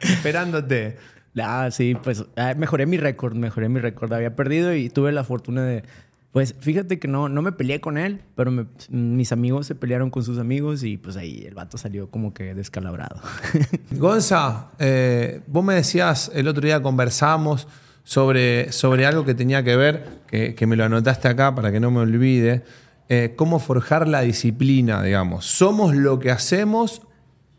esperándote. 0.00 0.96
Ah, 1.40 1.68
sí, 1.70 1.94
pues 2.02 2.24
ah, 2.36 2.54
mejoré 2.56 2.86
mi 2.86 2.96
récord, 2.96 3.34
mejoré 3.34 3.68
mi 3.68 3.80
récord. 3.80 4.12
Había 4.12 4.34
perdido 4.36 4.74
y 4.74 4.90
tuve 4.90 5.12
la 5.12 5.24
fortuna 5.24 5.64
de... 5.64 5.84
Pues 6.32 6.54
fíjate 6.60 6.98
que 6.98 7.08
no, 7.08 7.28
no 7.28 7.40
me 7.40 7.52
peleé 7.52 7.80
con 7.80 7.96
él, 7.96 8.20
pero 8.36 8.52
mis 8.90 9.32
amigos 9.32 9.66
se 9.66 9.74
pelearon 9.74 10.10
con 10.10 10.22
sus 10.22 10.38
amigos 10.38 10.84
y 10.84 10.98
pues 10.98 11.16
ahí 11.16 11.44
el 11.46 11.54
vato 11.54 11.78
salió 11.78 12.10
como 12.10 12.34
que 12.34 12.54
descalabrado. 12.54 13.20
Gonza, 13.92 14.68
eh, 14.78 15.40
vos 15.46 15.64
me 15.64 15.74
decías, 15.74 16.30
el 16.34 16.46
otro 16.46 16.62
día 16.62 16.82
conversamos 16.82 17.66
sobre, 18.04 18.72
sobre 18.72 19.06
algo 19.06 19.24
que 19.24 19.34
tenía 19.34 19.64
que 19.64 19.74
ver, 19.74 20.04
que, 20.28 20.54
que 20.54 20.66
me 20.66 20.76
lo 20.76 20.84
anotaste 20.84 21.28
acá 21.28 21.54
para 21.54 21.72
que 21.72 21.80
no 21.80 21.90
me 21.90 22.00
olvide, 22.00 22.62
eh, 23.10 23.32
cómo 23.36 23.58
forjar 23.58 24.06
la 24.06 24.20
disciplina, 24.20 25.02
digamos. 25.02 25.46
¿Somos 25.46 25.94
lo 25.94 26.18
que 26.18 26.30
hacemos 26.30 27.00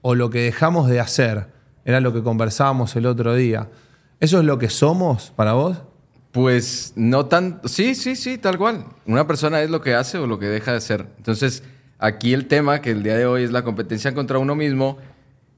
o 0.02 0.14
lo 0.14 0.30
que 0.30 0.42
dejamos 0.42 0.88
de 0.88 1.00
hacer? 1.00 1.48
Era 1.90 2.02
lo 2.02 2.14
que 2.14 2.22
conversábamos 2.22 2.96
el 2.96 3.08
otro 3.08 3.34
día. 3.34 3.68
¿Eso 4.20 4.38
es 4.38 4.46
lo 4.46 4.60
que 4.60 4.70
somos 4.70 5.34
para 5.36 5.54
vos? 5.54 5.78
Pues 6.32 6.94
no 6.96 7.26
tan... 7.26 7.62
Sí, 7.66 7.96
sí, 7.96 8.16
sí, 8.16 8.38
tal 8.38 8.60
cual. 8.60 8.86
Una 9.08 9.26
persona 9.26 9.64
es 9.64 9.72
lo 9.72 9.82
que 9.82 9.96
hace 9.96 10.20
o 10.20 10.28
lo 10.28 10.38
que 10.38 10.46
deja 10.46 10.70
de 10.70 10.78
hacer. 10.78 11.08
Entonces, 11.18 11.64
aquí 11.98 12.36
el 12.36 12.46
tema, 12.46 12.82
que 12.82 12.92
el 12.92 13.02
día 13.02 13.18
de 13.18 13.26
hoy 13.26 13.42
es 13.42 13.52
la 13.52 13.64
competencia 13.64 14.14
contra 14.14 14.38
uno 14.38 14.54
mismo, 14.54 15.00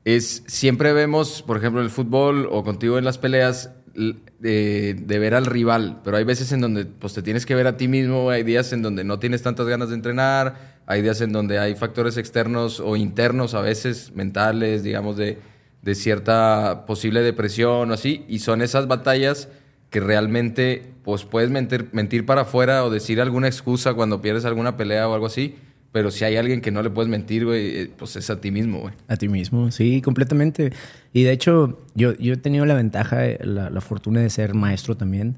es 0.05 0.43
siempre 0.47 0.93
vemos, 0.93 1.41
por 1.41 1.57
ejemplo, 1.57 1.81
en 1.81 1.87
el 1.87 1.91
fútbol 1.91 2.47
o 2.49 2.63
contigo 2.63 2.97
en 2.97 3.03
las 3.03 3.17
peleas, 3.17 3.71
de, 3.93 4.93
de 4.97 5.19
ver 5.19 5.35
al 5.35 5.45
rival, 5.45 5.99
pero 6.01 6.15
hay 6.15 6.23
veces 6.23 6.53
en 6.53 6.61
donde 6.61 6.85
pues, 6.85 7.13
te 7.13 7.21
tienes 7.21 7.45
que 7.45 7.55
ver 7.55 7.67
a 7.67 7.75
ti 7.75 7.89
mismo, 7.89 8.29
hay 8.29 8.43
días 8.43 8.71
en 8.71 8.81
donde 8.81 9.03
no 9.03 9.19
tienes 9.19 9.41
tantas 9.41 9.67
ganas 9.67 9.89
de 9.89 9.95
entrenar, 9.95 10.79
hay 10.85 11.01
días 11.01 11.19
en 11.19 11.33
donde 11.33 11.59
hay 11.59 11.75
factores 11.75 12.15
externos 12.15 12.79
o 12.79 12.95
internos, 12.95 13.53
a 13.53 13.59
veces 13.59 14.13
mentales, 14.15 14.83
digamos, 14.83 15.17
de, 15.17 15.50
de 15.81 15.95
cierta 15.95 16.85
posible 16.85 17.21
depresión 17.21 17.91
o 17.91 17.93
así, 17.93 18.25
y 18.27 18.39
son 18.39 18.61
esas 18.61 18.87
batallas 18.87 19.49
que 19.89 19.99
realmente 19.99 20.93
pues 21.03 21.25
puedes 21.25 21.49
mentir, 21.49 21.89
mentir 21.91 22.25
para 22.25 22.41
afuera 22.41 22.85
o 22.85 22.89
decir 22.89 23.19
alguna 23.19 23.47
excusa 23.47 23.93
cuando 23.93 24.21
pierdes 24.21 24.45
alguna 24.45 24.77
pelea 24.77 25.07
o 25.07 25.13
algo 25.13 25.25
así, 25.25 25.55
pero 25.91 26.09
si 26.09 26.23
hay 26.23 26.37
alguien 26.37 26.61
que 26.61 26.71
no 26.71 26.81
le 26.81 26.89
puedes 26.89 27.09
mentir, 27.09 27.45
güey, 27.45 27.77
eh, 27.77 27.91
pues 27.97 28.15
es 28.15 28.29
a 28.29 28.39
ti 28.39 28.49
mismo. 28.49 28.89
A 29.09 29.17
ti 29.17 29.27
mismo, 29.27 29.71
sí, 29.71 30.01
completamente. 30.01 30.71
Y 31.11 31.23
de 31.23 31.33
hecho, 31.33 31.81
yo, 31.95 32.13
yo 32.15 32.33
he 32.33 32.37
tenido 32.37 32.65
la 32.65 32.75
ventaja, 32.75 33.27
eh, 33.27 33.39
la, 33.43 33.69
la 33.69 33.81
fortuna 33.81 34.21
de 34.21 34.29
ser 34.29 34.53
maestro 34.53 34.95
también. 34.95 35.35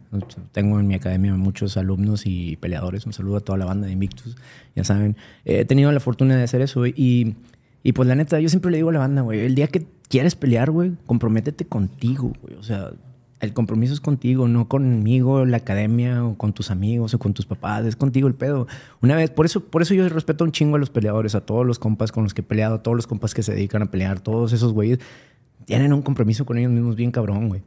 Tengo 0.52 0.80
en 0.80 0.88
mi 0.88 0.94
academia 0.94 1.34
muchos 1.34 1.76
alumnos 1.76 2.28
y 2.28 2.58
peleadores. 2.58 3.08
Un 3.08 3.14
saludo 3.14 3.38
a 3.38 3.40
toda 3.40 3.58
la 3.58 3.66
banda 3.66 3.88
de 3.88 3.94
Invictus, 3.94 4.38
ya 4.76 4.84
saben. 4.84 5.18
He 5.44 5.66
tenido 5.66 5.92
la 5.92 6.00
fortuna 6.00 6.38
de 6.38 6.44
hacer 6.44 6.62
eso 6.62 6.86
y, 6.86 7.36
y 7.84 7.92
pues 7.92 8.08
la 8.08 8.16
neta, 8.16 8.40
yo 8.40 8.50
siempre 8.50 8.72
le 8.72 8.78
digo 8.78 8.90
a 8.90 8.94
la 8.94 9.00
banda, 9.00 9.22
güey, 9.22 9.42
el 9.42 9.56
día 9.56 9.68
que 9.68 9.86
quieres 10.08 10.36
pelear, 10.36 10.72
güey, 10.72 10.94
comprométete 11.06 11.66
contigo, 11.66 12.32
güey. 12.42 12.56
O 12.56 12.64
sea, 12.64 12.92
el 13.42 13.54
compromiso 13.54 13.94
es 13.94 14.00
contigo, 14.00 14.48
no 14.48 14.70
conmigo, 14.70 15.46
la 15.46 15.58
academia, 15.58 16.26
o 16.26 16.38
con 16.38 16.54
tus 16.54 16.72
amigos, 16.72 17.14
o 17.14 17.20
con 17.20 17.34
tus 17.34 17.46
papás, 17.46 17.86
es 17.86 17.98
contigo 17.98 18.30
el 18.30 18.36
pedo. 18.36 18.68
Una 19.02 19.18
vez, 19.18 19.32
por 19.32 19.46
eso, 19.46 19.66
por 19.66 19.82
eso 19.82 19.94
yo 19.94 20.08
respeto 20.08 20.46
un 20.46 20.54
chingo 20.54 20.78
a 20.78 20.80
los 20.80 20.90
peleadores, 20.90 21.36
a 21.36 21.42
todos 21.42 21.66
los 21.66 21.78
compas 21.78 22.14
con 22.14 22.24
los 22.24 22.34
que 22.34 22.40
he 22.40 22.44
peleado, 22.46 22.76
a 22.76 22.84
todos 22.84 22.96
los 22.96 23.06
compas 23.06 23.34
que 23.34 23.44
se 23.44 23.54
dedican 23.54 23.82
a 23.82 23.92
pelear, 23.92 24.22
todos 24.22 24.54
esos 24.54 24.72
güeyes, 24.72 25.00
tienen 25.66 25.92
un 25.92 26.02
compromiso 26.02 26.46
con 26.46 26.58
ellos 26.58 26.72
mismos 26.72 26.96
bien 26.96 27.12
cabrón, 27.12 27.50
güey. 27.50 27.64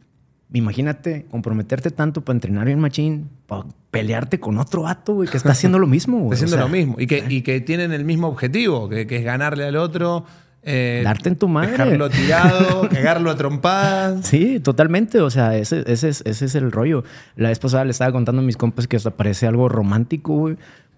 Imagínate 0.53 1.27
comprometerte 1.31 1.91
tanto 1.91 2.21
para 2.21 2.37
entrenar 2.37 2.67
bien 2.67 2.79
machín, 2.79 3.29
para 3.47 3.65
pelearte 3.91 4.39
con 4.39 4.59
otro 4.59 4.83
vato, 4.83 5.15
güey, 5.15 5.29
que 5.29 5.37
está 5.37 5.53
haciendo 5.53 5.79
lo 5.79 5.87
mismo, 5.89 6.19
güey. 6.19 6.35
Está 6.35 6.45
haciendo 6.47 6.57
O 6.57 6.59
sea, 6.59 6.67
lo 6.67 6.73
mismo. 6.73 6.97
Y 7.01 7.07
que, 7.07 7.25
y 7.29 7.43
que 7.43 7.61
tienen 7.61 7.93
el 7.93 8.05
mismo 8.05 8.29
objetivo, 8.29 8.89
que, 8.89 9.07
que 9.07 9.17
es 9.17 9.25
ganarle 9.25 9.65
al 9.65 9.77
otro. 9.77 10.25
eh, 10.63 11.01
Darte 11.05 11.31
en 11.31 11.37
tu 11.37 11.49
madre. 11.49 11.73
Dejarlo 11.73 12.09
tirado, 12.11 12.89
cagarlo 12.93 13.31
a 13.31 13.37
trompadas. 13.37 14.25
Sí, 14.27 14.61
totalmente. 14.61 15.21
O 15.21 15.31
sea, 15.31 15.57
ese, 15.57 15.83
ese, 15.91 16.09
es, 16.11 16.23
ese 16.25 16.45
es 16.45 16.55
el 16.55 16.71
rollo. 16.71 17.03
La 17.35 17.49
vez 17.49 17.59
pasada 17.59 17.85
le 17.85 17.91
estaba 17.91 18.13
contando 18.13 18.41
a 18.41 18.45
mis 18.45 18.57
compas 18.57 18.87
que 18.87 18.97
hasta 18.97 19.11
parece 19.11 19.47
algo 19.49 19.69
romántico, 19.69 20.33
güey. 20.37 20.57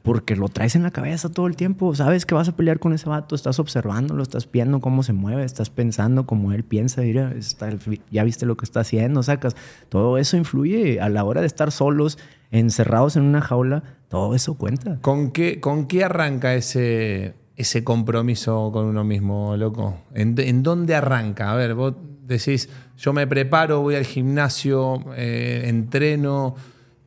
Porque 0.09 0.37
lo 0.37 0.49
traes 0.49 0.75
en 0.75 0.83
la 0.83 0.91
cabeza 0.91 1.29
todo 1.29 1.47
el 1.47 1.55
tiempo. 1.55 1.95
Sabes 1.95 2.25
que 2.25 2.35
vas 2.35 2.49
a 2.49 2.57
pelear 2.57 2.79
con 2.79 2.95
ese 2.95 3.11
vato. 3.11 3.35
Estás 3.35 3.59
observándolo, 3.59 4.23
estás 4.23 4.51
viendo 4.51 4.81
cómo 4.81 5.03
se 5.03 5.13
mueve, 5.13 5.45
estás 5.45 5.69
pensando 5.69 6.25
como 6.25 6.55
él 6.55 6.65
piensa. 6.65 7.03
Ya 7.05 8.25
viste 8.25 8.47
lo 8.47 8.57
que 8.57 8.65
está 8.65 8.81
haciendo, 8.81 9.23
sacas. 9.23 9.55
Todo 9.91 10.17
eso 10.17 10.39
influye 10.39 10.99
a 10.99 11.11
la 11.11 11.25
hora 11.25 11.43
de 11.43 11.47
estar 11.47 11.71
solos, 11.73 12.17
encerrados 12.51 13.17
en 13.17 13.25
una 13.25 13.43
jaula. 13.43 13.83
Todo 14.09 14.35
eso 14.35 14.55
cuenta. 14.55 14.99
¿Con 15.03 15.31
qué, 15.31 15.61
¿Con 15.61 15.87
qué 15.87 16.05
arranca 16.05 16.55
ese, 16.55 17.35
ese 17.57 17.85
compromiso 17.85 18.71
con 18.73 18.87
uno 18.87 19.05
mismo, 19.05 19.59
loco? 19.59 19.99
¿En, 20.15 20.35
en 20.39 20.63
dónde 20.63 20.95
arranca? 20.95 21.53
A 21.53 21.55
ver, 21.55 21.75
vos 21.75 21.93
decís, 22.23 22.71
yo 22.97 23.13
me 23.13 23.27
preparo, 23.27 23.83
voy 23.83 23.97
al 23.97 24.07
gimnasio, 24.07 25.05
eh, 25.19 25.65
entreno, 25.67 26.55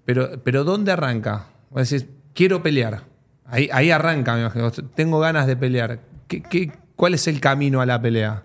pero, 0.05 0.39
pero 0.43 0.63
¿dónde 0.63 0.91
arranca? 0.91 1.47
Vos 1.71 1.89
decís, 1.89 2.07
quiero 2.33 2.63
pelear. 2.63 3.03
Ahí, 3.45 3.69
ahí 3.73 3.91
arranca, 3.91 4.33
me 4.35 4.41
imagino. 4.41 4.71
Tengo 4.71 5.19
ganas 5.19 5.47
de 5.47 5.55
pelear. 5.55 5.99
¿Qué, 6.27 6.71
cuál 6.95 7.13
es 7.13 7.27
el 7.27 7.39
camino 7.39 7.81
a 7.81 7.85
la 7.85 8.01
pelea? 8.01 8.43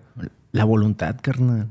La 0.53 0.65
voluntad, 0.65 1.17
carnal. 1.21 1.69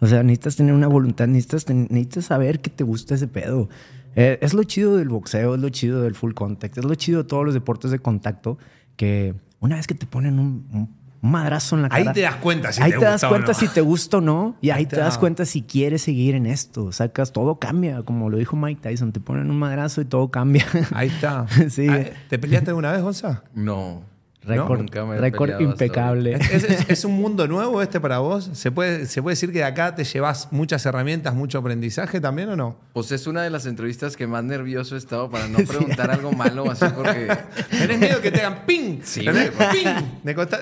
O 0.00 0.06
sea, 0.06 0.22
necesitas 0.22 0.56
tener 0.56 0.74
una 0.74 0.88
voluntad, 0.88 1.26
necesitas, 1.26 1.68
necesitas 1.68 2.26
saber 2.26 2.60
que 2.60 2.70
te 2.70 2.84
gusta 2.84 3.14
ese 3.14 3.28
pedo. 3.28 3.68
Eh, 4.14 4.38
es 4.40 4.54
lo 4.54 4.62
chido 4.64 4.96
del 4.96 5.08
boxeo, 5.08 5.54
es 5.54 5.60
lo 5.60 5.68
chido 5.70 6.02
del 6.02 6.14
full 6.14 6.32
contact, 6.32 6.78
es 6.78 6.84
lo 6.84 6.94
chido 6.94 7.22
de 7.22 7.28
todos 7.28 7.44
los 7.44 7.54
deportes 7.54 7.90
de 7.90 7.98
contacto 7.98 8.58
que 8.96 9.34
una 9.60 9.76
vez 9.76 9.86
que 9.86 9.94
te 9.94 10.06
ponen 10.06 10.38
un 10.38 10.88
madrazo 11.30 11.76
en 11.76 11.82
la 11.82 11.88
cara. 11.88 12.02
Ahí 12.10 12.12
te 12.14 12.20
das 12.22 12.36
cuenta 12.36 12.72
si 12.72 12.82
ahí 12.82 12.90
te 12.92 12.98
te 12.98 13.04
das 13.04 13.12
gusta 13.14 13.26
o 13.26 13.30
cuenta 13.30 13.52
no. 13.52 13.58
si 13.58 13.68
te 13.68 13.80
gusta 13.80 14.16
o 14.16 14.20
no. 14.20 14.56
Y 14.60 14.70
ahí, 14.70 14.78
Ahí 14.78 14.86
te 14.86 14.96
te 14.96 15.02
das 15.02 15.14
da. 15.14 15.20
cuenta 15.20 15.44
si 15.44 15.62
quieres 15.62 16.02
seguir 16.02 16.34
en 16.34 16.46
esto. 16.46 16.92
Sacas, 16.92 17.32
todo 17.32 17.58
cambia. 17.58 18.02
Como 18.02 18.30
lo 18.30 18.38
dijo 18.38 18.56
Mike 18.56 18.80
Tyson, 18.88 19.12
te 19.12 19.20
ponen 19.20 19.50
un 19.50 19.58
madrazo 19.58 20.00
y 20.00 20.04
todo 20.04 20.30
cambia. 20.30 20.64
Ahí 20.92 21.08
está. 21.08 21.46
Sí. 21.70 21.86
Ah, 21.88 22.04
¿Te 22.28 22.38
peleaste 22.38 22.70
alguna 22.70 22.92
vez, 22.92 23.02
Gonza? 23.02 23.42
No. 23.54 24.02
Récord, 24.46 25.50
hasta 25.50 25.62
impecable. 25.62 26.34
¿Es, 26.34 26.64
es- 26.64 26.86
es 26.90 27.04
un 27.04 27.12
mundo 27.12 27.48
nuevo 27.48 27.82
este 27.82 28.00
para 28.00 28.18
vos? 28.18 28.48
¿Se 28.52 28.70
puede, 28.70 29.06
¿Se 29.06 29.22
puede 29.22 29.32
decir 29.32 29.50
que 29.52 29.58
de 29.58 29.64
acá 29.64 29.94
te 29.94 30.04
llevas 30.04 30.48
muchas 30.52 30.86
herramientas, 30.86 31.34
mucho 31.34 31.58
aprendizaje 31.58 32.20
también 32.20 32.48
o 32.50 32.56
no? 32.56 32.76
Pues 32.92 33.10
es 33.12 33.26
una 33.26 33.42
de 33.42 33.50
las 33.50 33.66
entrevistas 33.66 34.16
que 34.16 34.26
más 34.26 34.44
nervioso 34.44 34.94
he 34.94 34.98
estado 34.98 35.28
para 35.30 35.48
no 35.48 35.58
preguntar 35.66 36.10
algo 36.10 36.32
malo, 36.32 36.70
así 36.70 36.84
porque... 36.94 37.28
¿Tenés 37.70 37.98
miedo 37.98 38.20
que 38.20 38.30
te 38.30 38.40
hagan 38.40 38.64
ping? 38.66 39.00
Sí, 39.02 39.24
¿Tenés 39.24 39.54
güey. 39.56 39.68
ping? 39.72 39.88
De 40.22 40.34
costa-. 40.34 40.60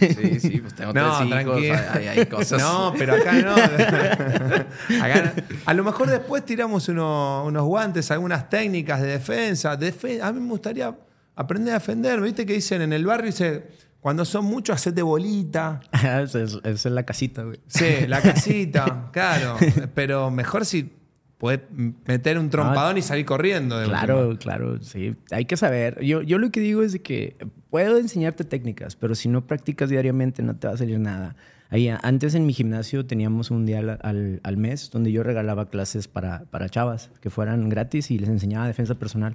Sí, 0.00 0.40
sí, 0.40 0.58
pues 0.60 0.74
tengo 0.74 0.92
No, 0.92 1.18
tres 1.28 1.42
hijos, 1.42 1.62
hay, 1.94 2.06
hay 2.08 2.26
cosas... 2.26 2.60
No, 2.60 2.92
pero 2.98 3.14
acá 3.14 3.32
no. 3.34 3.54
Acá 5.02 5.32
no. 5.36 5.42
A 5.66 5.74
lo 5.74 5.84
mejor 5.84 6.08
después 6.08 6.44
tiramos 6.44 6.88
uno- 6.88 7.44
unos 7.44 7.62
guantes, 7.64 8.10
algunas 8.10 8.48
técnicas 8.48 9.00
de 9.00 9.08
defensa. 9.08 9.78
Defe- 9.78 10.20
a 10.20 10.32
mí 10.32 10.40
me 10.40 10.48
gustaría 10.48 10.92
aprender 11.36 11.72
a 11.74 11.78
defender. 11.78 12.20
¿Viste 12.20 12.46
que 12.46 12.54
dicen 12.54 12.82
en 12.82 12.92
el 12.92 13.04
barrio? 13.06 13.26
Dice, 13.26 13.64
cuando 14.00 14.24
son 14.24 14.44
muchos, 14.44 14.76
hacete 14.76 15.02
bolita. 15.02 15.80
Esa 15.92 16.42
es, 16.42 16.58
es 16.64 16.84
la 16.86 17.04
casita, 17.04 17.42
güey. 17.44 17.60
Sí, 17.66 18.06
la 18.08 18.20
casita, 18.22 19.10
claro. 19.12 19.56
Pero 19.94 20.30
mejor 20.30 20.64
si 20.66 20.92
puedes 21.38 21.60
meter 22.06 22.38
un 22.38 22.50
trompadón 22.50 22.98
y 22.98 23.02
salir 23.02 23.24
corriendo. 23.26 23.78
de 23.78 23.86
Claro, 23.86 24.28
última. 24.28 24.54
claro, 24.54 24.80
sí. 24.82 25.16
Hay 25.32 25.44
que 25.44 25.56
saber. 25.56 26.00
Yo, 26.04 26.22
yo 26.22 26.38
lo 26.38 26.50
que 26.50 26.60
digo 26.60 26.82
es 26.82 26.92
de 26.92 27.02
que 27.02 27.36
puedo 27.70 27.98
enseñarte 27.98 28.44
técnicas, 28.44 28.94
pero 28.96 29.14
si 29.16 29.28
no 29.28 29.46
practicas 29.46 29.90
diariamente 29.90 30.42
no 30.42 30.54
te 30.56 30.68
va 30.68 30.74
a 30.74 30.76
salir 30.76 30.98
nada. 31.00 31.34
Ahí, 31.68 31.88
antes 31.88 32.34
en 32.34 32.44
mi 32.46 32.52
gimnasio 32.52 33.06
teníamos 33.06 33.50
un 33.50 33.64
día 33.64 33.78
al, 33.78 33.98
al- 34.02 34.40
al 34.42 34.56
mes 34.58 34.90
donde 34.90 35.10
yo 35.10 35.22
regalaba 35.22 35.70
clases 35.70 36.06
para, 36.06 36.44
para 36.50 36.68
chavas 36.68 37.10
que 37.22 37.30
fueran 37.30 37.68
gratis 37.70 38.10
y 38.10 38.18
les 38.18 38.28
enseñaba 38.28 38.66
defensa 38.66 38.94
personal. 38.96 39.34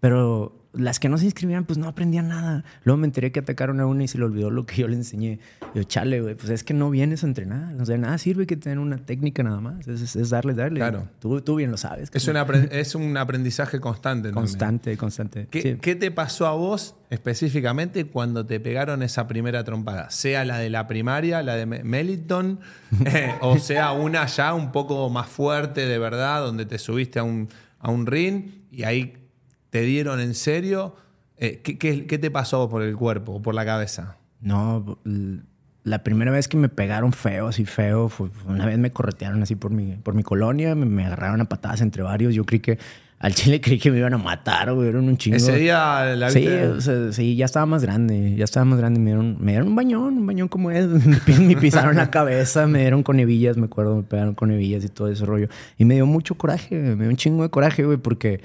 Pero 0.00 0.63
las 0.76 0.98
que 1.00 1.08
no 1.08 1.18
se 1.18 1.24
inscribían, 1.26 1.64
pues 1.64 1.78
no 1.78 1.88
aprendían 1.88 2.28
nada. 2.28 2.64
Luego 2.84 2.98
me 2.98 3.06
enteré 3.06 3.32
que 3.32 3.40
atacaron 3.40 3.80
a 3.80 3.86
una 3.86 4.04
y 4.04 4.08
se 4.08 4.18
le 4.18 4.24
olvidó 4.24 4.50
lo 4.50 4.66
que 4.66 4.76
yo 4.82 4.88
le 4.88 4.96
enseñé. 4.96 5.38
Yo, 5.74 5.82
chale, 5.84 6.20
güey, 6.20 6.34
pues 6.34 6.50
es 6.50 6.64
que 6.64 6.74
no 6.74 6.90
vienes 6.90 7.24
a 7.24 7.26
entrenar. 7.26 7.74
O 7.80 7.84
sea, 7.86 7.96
nada 7.98 8.18
sirve 8.18 8.46
que 8.46 8.56
tener 8.56 8.78
una 8.78 8.98
técnica 8.98 9.42
nada 9.42 9.60
más. 9.60 9.86
Es, 9.88 10.00
es- 10.00 10.16
es 10.16 10.30
darle, 10.30 10.54
darle. 10.54 10.80
Claro. 10.80 11.08
Tú, 11.20 11.40
tú 11.40 11.56
bien 11.56 11.70
lo 11.70 11.76
sabes. 11.76 12.10
Es, 12.12 12.28
un 12.28 12.34
apren- 12.36 12.68
es 12.70 12.94
un 12.94 13.16
aprendizaje 13.16 13.80
constante. 13.80 14.28
también. 14.28 14.34
Constante, 14.46 14.96
constante. 14.96 15.48
¿Qué, 15.50 15.62
Sí. 15.62 15.76
qué 15.80 15.94
te 15.94 16.10
pasó 16.10 16.46
a 16.46 16.52
vos 16.54 16.96
específicamente 17.10 18.04
cuando 18.06 18.46
te 18.46 18.60
pegaron 18.60 19.02
esa 19.02 19.26
primera 19.26 19.64
trompada? 19.64 20.10
Sea 20.10 20.44
la 20.44 20.58
de 20.58 20.70
la 20.70 20.86
primaria, 20.86 21.42
la 21.42 21.56
de 21.56 21.66
Me- 21.66 21.82
Meliton, 21.84 22.60
eh, 23.06 23.32
o 23.40 23.58
sea 23.58 23.92
una 23.92 24.26
ya 24.26 24.54
un 24.54 24.70
poco 24.72 25.08
más 25.10 25.26
fuerte 25.28 25.86
de 25.86 25.98
verdad, 25.98 26.40
donde 26.44 26.66
te 26.66 26.78
subiste 26.78 27.18
a 27.18 27.24
un, 27.24 27.48
a 27.80 27.90
un 27.90 28.06
ring 28.06 28.50
y 28.70 28.84
ahí 28.84 29.23
te 29.74 29.80
dieron 29.80 30.20
en 30.20 30.34
serio. 30.34 30.94
Eh, 31.36 31.60
¿qué, 31.64 31.76
qué, 31.76 32.06
qué 32.06 32.16
te 32.16 32.30
pasó 32.30 32.68
por 32.68 32.80
el 32.82 32.94
cuerpo 32.94 33.32
o 33.32 33.42
por 33.42 33.56
la 33.56 33.64
cabeza? 33.64 34.18
No, 34.40 35.00
la 35.82 36.04
primera 36.04 36.30
vez 36.30 36.46
que 36.46 36.56
me 36.56 36.68
pegaron 36.68 37.12
feo, 37.12 37.48
así 37.48 37.64
feo, 37.64 38.08
fue 38.08 38.30
una 38.46 38.66
vez 38.66 38.78
me 38.78 38.92
corretearon 38.92 39.42
así 39.42 39.56
por 39.56 39.72
mi, 39.72 39.96
por 39.96 40.14
mi 40.14 40.22
colonia, 40.22 40.76
me, 40.76 40.86
me 40.86 41.04
agarraron 41.04 41.40
a 41.40 41.46
patadas 41.46 41.80
entre 41.80 42.04
varios. 42.04 42.36
Yo 42.36 42.44
creí 42.46 42.60
que 42.60 42.78
al 43.18 43.34
chile 43.34 43.60
creí 43.60 43.80
que 43.80 43.90
me 43.90 43.98
iban 43.98 44.14
a 44.14 44.18
matar, 44.18 44.72
güey, 44.72 44.90
eran 44.90 45.08
un 45.08 45.16
chingo. 45.16 45.38
Ese 45.38 45.56
día 45.56 46.14
la 46.14 46.30
Sí, 46.30 46.46
o 46.46 46.80
sea, 46.80 47.10
sí, 47.10 47.34
ya 47.34 47.44
estaba 47.44 47.66
más 47.66 47.82
grande, 47.82 48.36
ya 48.36 48.44
estaba 48.44 48.64
más 48.64 48.78
grande. 48.78 49.00
Me 49.00 49.06
dieron, 49.06 49.38
me 49.40 49.50
dieron 49.50 49.66
un 49.66 49.74
bañón, 49.74 50.18
un 50.18 50.26
bañón 50.28 50.46
como 50.46 50.70
es. 50.70 50.86
Me 51.26 51.38
me 51.40 51.56
pisaron 51.56 51.96
la 51.96 52.12
cabeza, 52.12 52.68
me 52.68 52.78
dieron 52.78 53.02
con 53.02 53.18
hebillas, 53.18 53.56
me 53.56 53.64
acuerdo, 53.64 53.96
me 53.96 54.02
pegaron 54.04 54.36
con 54.36 54.52
hebillas 54.52 54.84
y 54.84 54.88
todo 54.88 55.08
ese 55.08 55.26
rollo. 55.26 55.48
Y 55.78 55.84
me 55.84 55.94
dio 55.94 56.06
mucho 56.06 56.36
coraje, 56.36 56.78
me 56.78 57.02
dio 57.02 57.10
un 57.10 57.16
chingo 57.16 57.42
de 57.42 57.48
coraje, 57.48 57.84
güey, 57.84 57.98
porque 57.98 58.40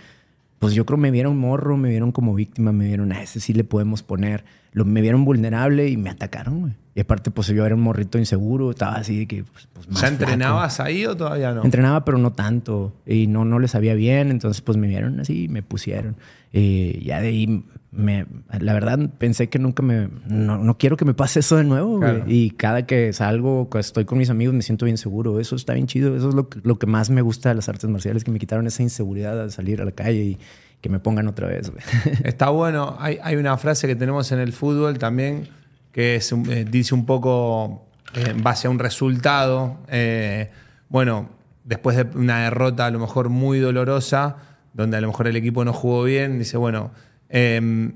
pues 0.60 0.74
yo 0.74 0.86
creo 0.86 0.98
me 0.98 1.10
vieron 1.10 1.38
morro, 1.38 1.78
me 1.78 1.90
vieron 1.90 2.12
como 2.12 2.36
víctima, 2.36 2.72
me 2.72 2.86
vieron, 2.86 3.12
a 3.14 3.24
ese 3.24 3.40
sí 3.40 3.54
le 3.54 3.64
podemos 3.64 4.04
poner. 4.04 4.44
Lo, 4.72 4.86
me 4.86 5.02
vieron 5.02 5.26
vulnerable 5.26 5.88
y 5.90 5.98
me 5.98 6.10
atacaron, 6.10 6.60
güey. 6.60 6.74
Y 6.94 7.00
aparte, 7.00 7.32
pues 7.32 7.48
yo 7.48 7.66
era 7.66 7.76
un 7.76 7.82
morrito 7.82 8.20
inseguro, 8.20 8.70
estaba 8.70 8.96
así 8.96 9.20
de 9.20 9.26
que, 9.26 9.46
pues, 9.46 9.68
pues, 9.72 9.88
más 9.88 10.02
¿Ya 10.02 10.10
flaco. 10.10 10.24
entrenabas 10.24 10.80
ahí 10.82 11.06
o 11.06 11.16
todavía 11.16 11.54
no? 11.54 11.64
Entrenaba, 11.64 12.04
pero 12.04 12.18
no 12.18 12.34
tanto. 12.34 12.94
Y 13.06 13.28
no, 13.28 13.46
no 13.46 13.58
le 13.60 13.70
sabía 13.70 13.94
bien. 13.94 14.32
Entonces, 14.32 14.62
pues 14.62 14.78
me 14.78 14.88
vieron 14.88 15.20
así 15.22 15.46
y 15.46 15.48
me 15.48 15.64
pusieron. 15.64 16.18
Y 16.52 17.04
ya 17.06 17.22
de 17.22 17.30
ahí, 17.30 17.64
me, 17.92 18.26
la 18.60 18.74
verdad, 18.74 19.00
pensé 19.18 19.50
que 19.50 19.60
nunca 19.60 19.82
me... 19.82 20.10
No, 20.28 20.58
no 20.58 20.78
quiero 20.78 20.96
que 20.98 21.06
me 21.06 21.14
pase 21.14 21.40
eso 21.40 21.58
de 21.58 21.64
nuevo. 21.64 22.00
Claro. 22.00 22.24
Y 22.28 22.52
cada 22.52 22.86
que 22.86 23.12
salgo, 23.14 23.70
estoy 23.76 24.06
con 24.06 24.18
mis 24.18 24.30
amigos, 24.30 24.54
me 24.54 24.62
siento 24.62 24.86
bien 24.86 24.98
seguro. 24.98 25.40
Eso 25.40 25.56
está 25.56 25.74
bien 25.74 25.88
chido. 25.88 26.16
Eso 26.16 26.30
es 26.30 26.36
lo 26.36 26.50
que, 26.50 26.60
lo 26.64 26.78
que 26.78 26.86
más 26.86 27.10
me 27.10 27.22
gusta 27.22 27.50
de 27.50 27.56
las 27.56 27.68
artes 27.70 27.90
marciales, 27.90 28.24
que 28.24 28.32
me 28.32 28.40
quitaron 28.40 28.68
esa 28.68 28.84
inseguridad 28.84 29.44
de 29.44 29.50
salir 29.50 29.82
a 29.82 29.86
la 29.86 29.92
calle 29.92 30.24
y 30.24 30.38
que 30.82 30.90
me 30.90 31.00
pongan 31.00 31.28
otra 31.28 31.48
vez. 31.48 31.72
Está 32.24 32.50
bueno. 32.50 32.96
Hay, 33.00 33.20
hay 33.24 33.36
una 33.36 33.58
frase 33.58 33.88
que 33.88 33.96
tenemos 33.96 34.32
en 34.32 34.40
el 34.40 34.54
fútbol 34.54 34.98
también 34.98 35.50
que 35.92 36.16
es 36.16 36.32
eh, 36.32 36.66
dice 36.70 36.94
un 36.94 37.06
poco 37.06 37.88
eh, 38.14 38.30
en 38.30 38.44
base 38.44 38.68
a 38.68 38.72
un 38.72 38.80
resultado. 38.80 39.78
eh, 39.90 40.52
bueno, 40.90 41.30
después 41.66 41.96
de 41.98 42.04
una 42.18 42.44
derrota 42.44 42.88
a 42.88 42.92
lo 42.92 43.00
mejor 43.00 43.30
muy 43.30 43.60
dolorosa, 43.60 44.38
donde 44.74 44.98
a 44.98 45.02
lo 45.02 45.08
mejor 45.08 45.28
el 45.28 45.36
equipo 45.36 45.64
no 45.66 45.74
jugó 45.74 46.04
bien, 46.04 46.40
dice, 46.40 46.58
bueno, 46.58 46.92
eh, 47.30 47.92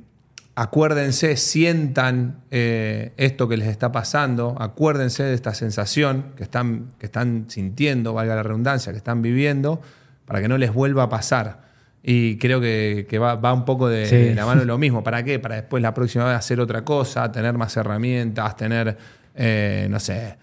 acuérdense, 0.56 1.36
sientan 1.36 2.38
eh, 2.52 3.12
esto 3.18 3.48
que 3.48 3.58
les 3.58 3.68
está 3.68 3.92
pasando, 3.92 4.56
acuérdense 4.60 5.24
de 5.24 5.34
esta 5.34 5.54
sensación 5.54 6.34
que 6.38 6.44
están, 6.44 6.90
que 7.00 7.08
están 7.08 7.46
sintiendo, 7.48 8.14
valga 8.14 8.36
la 8.36 8.44
redundancia, 8.44 8.92
que 8.92 8.98
están 8.98 9.22
viviendo, 9.22 9.82
para 10.26 10.42
que 10.42 10.48
no 10.48 10.58
les 10.58 10.72
vuelva 10.74 11.04
a 11.04 11.10
pasar. 11.10 11.64
Y 12.04 12.38
creo 12.38 12.60
que, 12.60 13.08
que 13.10 13.18
va, 13.18 13.36
va 13.36 13.54
un 13.54 13.66
poco 13.66 13.88
de, 13.88 14.06
Sí. 14.06 14.16
de 14.18 14.36
la 14.36 14.46
mano 14.46 14.60
de 14.62 14.68
lo 14.68 14.78
mismo. 14.78 15.04
¿Para 15.04 15.24
qué? 15.24 15.40
Para 15.40 15.56
después 15.56 15.82
la 15.82 15.94
próxima 15.94 16.26
vez 16.26 16.36
hacer 16.36 16.60
otra 16.60 16.84
cosa, 16.84 17.32
tener 17.32 17.58
más 17.58 17.76
herramientas, 17.78 18.56
tener, 18.58 18.98
eh, 19.36 19.88
no 19.90 20.00
sé, 20.00 20.38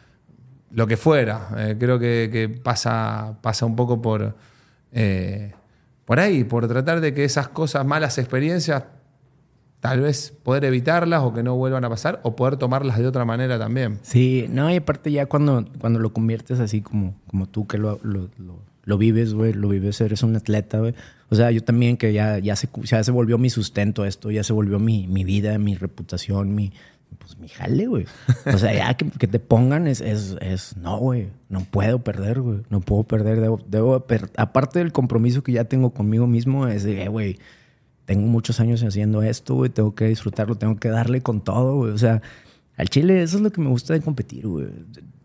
lo 0.73 0.87
que 0.87 0.97
fuera. 0.97 1.49
Eh, 1.57 1.77
creo 1.79 1.99
que, 1.99 2.31
que 2.33 2.49
pasa, 2.49 3.37
pasa 3.43 3.67
un 3.67 3.77
poco 3.77 4.01
por, 4.01 4.35
por 6.11 6.19
ahí, 6.19 6.43
por 6.43 6.67
tratar 6.67 7.01
de 7.01 7.15
que 7.15 7.23
esas 7.23 7.47
cosas, 7.47 7.87
malas 7.87 8.19
experiencias, 8.19 8.83
tal 9.79 10.01
vez 10.01 10.35
poder 10.43 10.65
evitarlas 10.65 11.23
o 11.23 11.33
que 11.33 11.45
no 11.45 11.55
vuelvan 11.55 11.85
a 11.85 11.89
pasar 11.89 12.19
o 12.25 12.35
poder 12.35 12.57
tomarlas 12.57 12.99
de 12.99 13.07
otra 13.07 13.25
manera 13.25 13.61
también. 13.61 14.01
Sí, 14.03 14.47
no, 14.51 14.69
y 14.73 14.75
aparte 14.75 15.13
ya 15.13 15.27
cuando, 15.27 15.65
cuando 15.79 16.01
lo 16.01 16.13
conviertes 16.13 16.59
así 16.59 16.81
como, 16.81 17.15
como 17.29 17.47
tú 17.47 17.69
que 17.69 17.79
lo, 17.79 18.01
lo, 18.03 18.29
lo- 18.85 18.99
vives, 18.99 19.35
güey, 19.35 19.53
lo 19.53 19.69
vives, 19.69 20.01
eres 20.01 20.25
un 20.25 20.35
atleta, 20.35 20.81
güey. 20.81 20.97
O 21.29 21.37
sea, 21.37 21.53
yo 21.53 21.63
también 21.63 21.97
que 21.97 22.13
ya, 22.13 22.41
ya, 22.41 22.57
se, 22.57 22.69
ya 22.83 23.05
se 23.05 23.13
volvió 23.13 23.39
mi 23.39 23.49
sustento 23.49 24.05
esto, 24.05 24.33
ya 24.33 24.43
se 24.43 24.53
volvió 24.53 24.81
mi, 24.81 25.07
mi 25.07 25.23
vida, 25.23 25.57
mi 25.59 25.77
reputación, 25.77 26.57
mi, 26.57 26.73
pues 27.19 27.39
mi 27.39 27.49
jale, 27.49 27.87
güey. 27.87 28.07
O 28.47 28.59
sea, 28.59 28.73
ya 28.75 28.95
que, 28.95 29.11
que 29.11 29.27
te 29.27 29.39
pongan 29.39 29.87
es, 29.87 30.01
es, 30.01 30.37
es 30.41 30.77
no, 30.77 30.99
güey, 30.99 31.29
no 31.49 31.61
puedo 31.61 32.03
perder, 32.05 32.41
güey, 32.41 32.61
no 32.71 32.81
puedo 32.81 33.05
perder, 33.05 33.41
debo, 33.41 33.59
debo 33.69 34.01
per- 34.07 34.31
aparte 34.37 34.79
del 34.79 34.93
compromiso 34.93 35.43
que 35.43 35.53
ya 35.53 35.65
tengo 35.65 35.91
conmigo 35.91 36.27
mismo, 36.27 36.67
es 36.69 36.83
de, 36.85 37.03
eh, 37.05 37.09
güey, 37.09 37.39
tengo 38.07 38.27
muchos 38.27 38.59
años 38.61 38.83
haciendo 38.83 39.23
esto, 39.23 39.55
güey, 39.55 39.71
tengo 39.71 39.95
que 39.95 40.07
disfrutarlo, 40.07 40.55
tengo 40.57 40.77
que 40.77 40.89
darle 40.89 41.21
con 41.21 41.43
todo, 41.43 41.77
güey. 41.77 41.93
O 41.93 41.99
sea, 41.99 42.23
al 42.77 42.89
chile 42.89 43.23
eso 43.23 43.37
es 43.37 43.43
lo 43.43 43.51
que 43.53 43.61
me 43.61 43.69
gusta 43.69 43.93
de 43.95 44.01
competir, 44.01 44.47
güey. 44.49 44.67